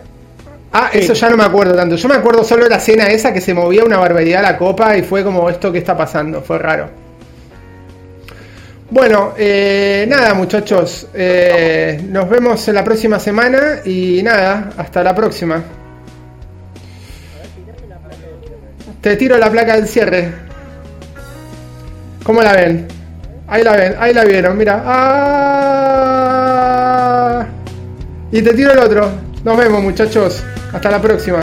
Ah, 0.72 0.90
eso 0.92 1.14
ya 1.14 1.30
no 1.30 1.38
me 1.38 1.44
acuerdo 1.44 1.76
tanto. 1.76 1.96
Yo 1.96 2.10
me 2.10 2.16
acuerdo 2.16 2.44
solo 2.44 2.64
de 2.64 2.70
la 2.72 2.78
escena 2.78 3.06
esa 3.06 3.32
que 3.32 3.42
se 3.42 3.54
movía 3.54 3.84
una 3.84 3.98
barbaridad 3.98 4.42
la 4.42 4.58
copa 4.58 4.98
y 4.98 5.04
fue 5.04 5.24
como 5.24 5.48
esto 5.50 5.72
que 5.72 5.78
está 5.78 5.96
pasando. 5.96 6.42
Fue 6.42 6.58
raro. 6.58 6.90
Bueno, 8.90 9.34
eh, 9.38 10.06
nada 10.08 10.34
muchachos. 10.34 11.08
Eh, 11.14 12.04
nos 12.10 12.28
vemos 12.28 12.68
en 12.68 12.76
la 12.76 12.84
próxima 12.84 13.20
semana 13.20 13.80
y 13.86 14.22
nada, 14.24 14.72
hasta 14.78 15.04
la 15.04 15.16
próxima. 15.16 15.64
Te 19.04 19.16
tiro 19.18 19.38
la 19.38 19.52
placa 19.52 19.76
del 19.76 19.86
cierre. 19.86 20.32
¿Cómo 22.24 22.42
la 22.42 22.54
ven? 22.54 22.88
Ahí 23.50 23.62
la 23.62 23.76
ven, 23.76 23.96
ahí 24.00 24.14
la 24.14 24.24
vieron, 24.24 24.58
mira. 24.58 24.82
¡Ah! 24.86 26.24
Y 28.32 28.42
te 28.42 28.54
tiro 28.54 28.72
el 28.72 28.80
otro. 28.80 29.12
Nos 29.44 29.58
vemos 29.58 29.84
muchachos. 29.84 30.42
Hasta 30.72 30.90
la 30.90 31.02
próxima. 31.02 31.42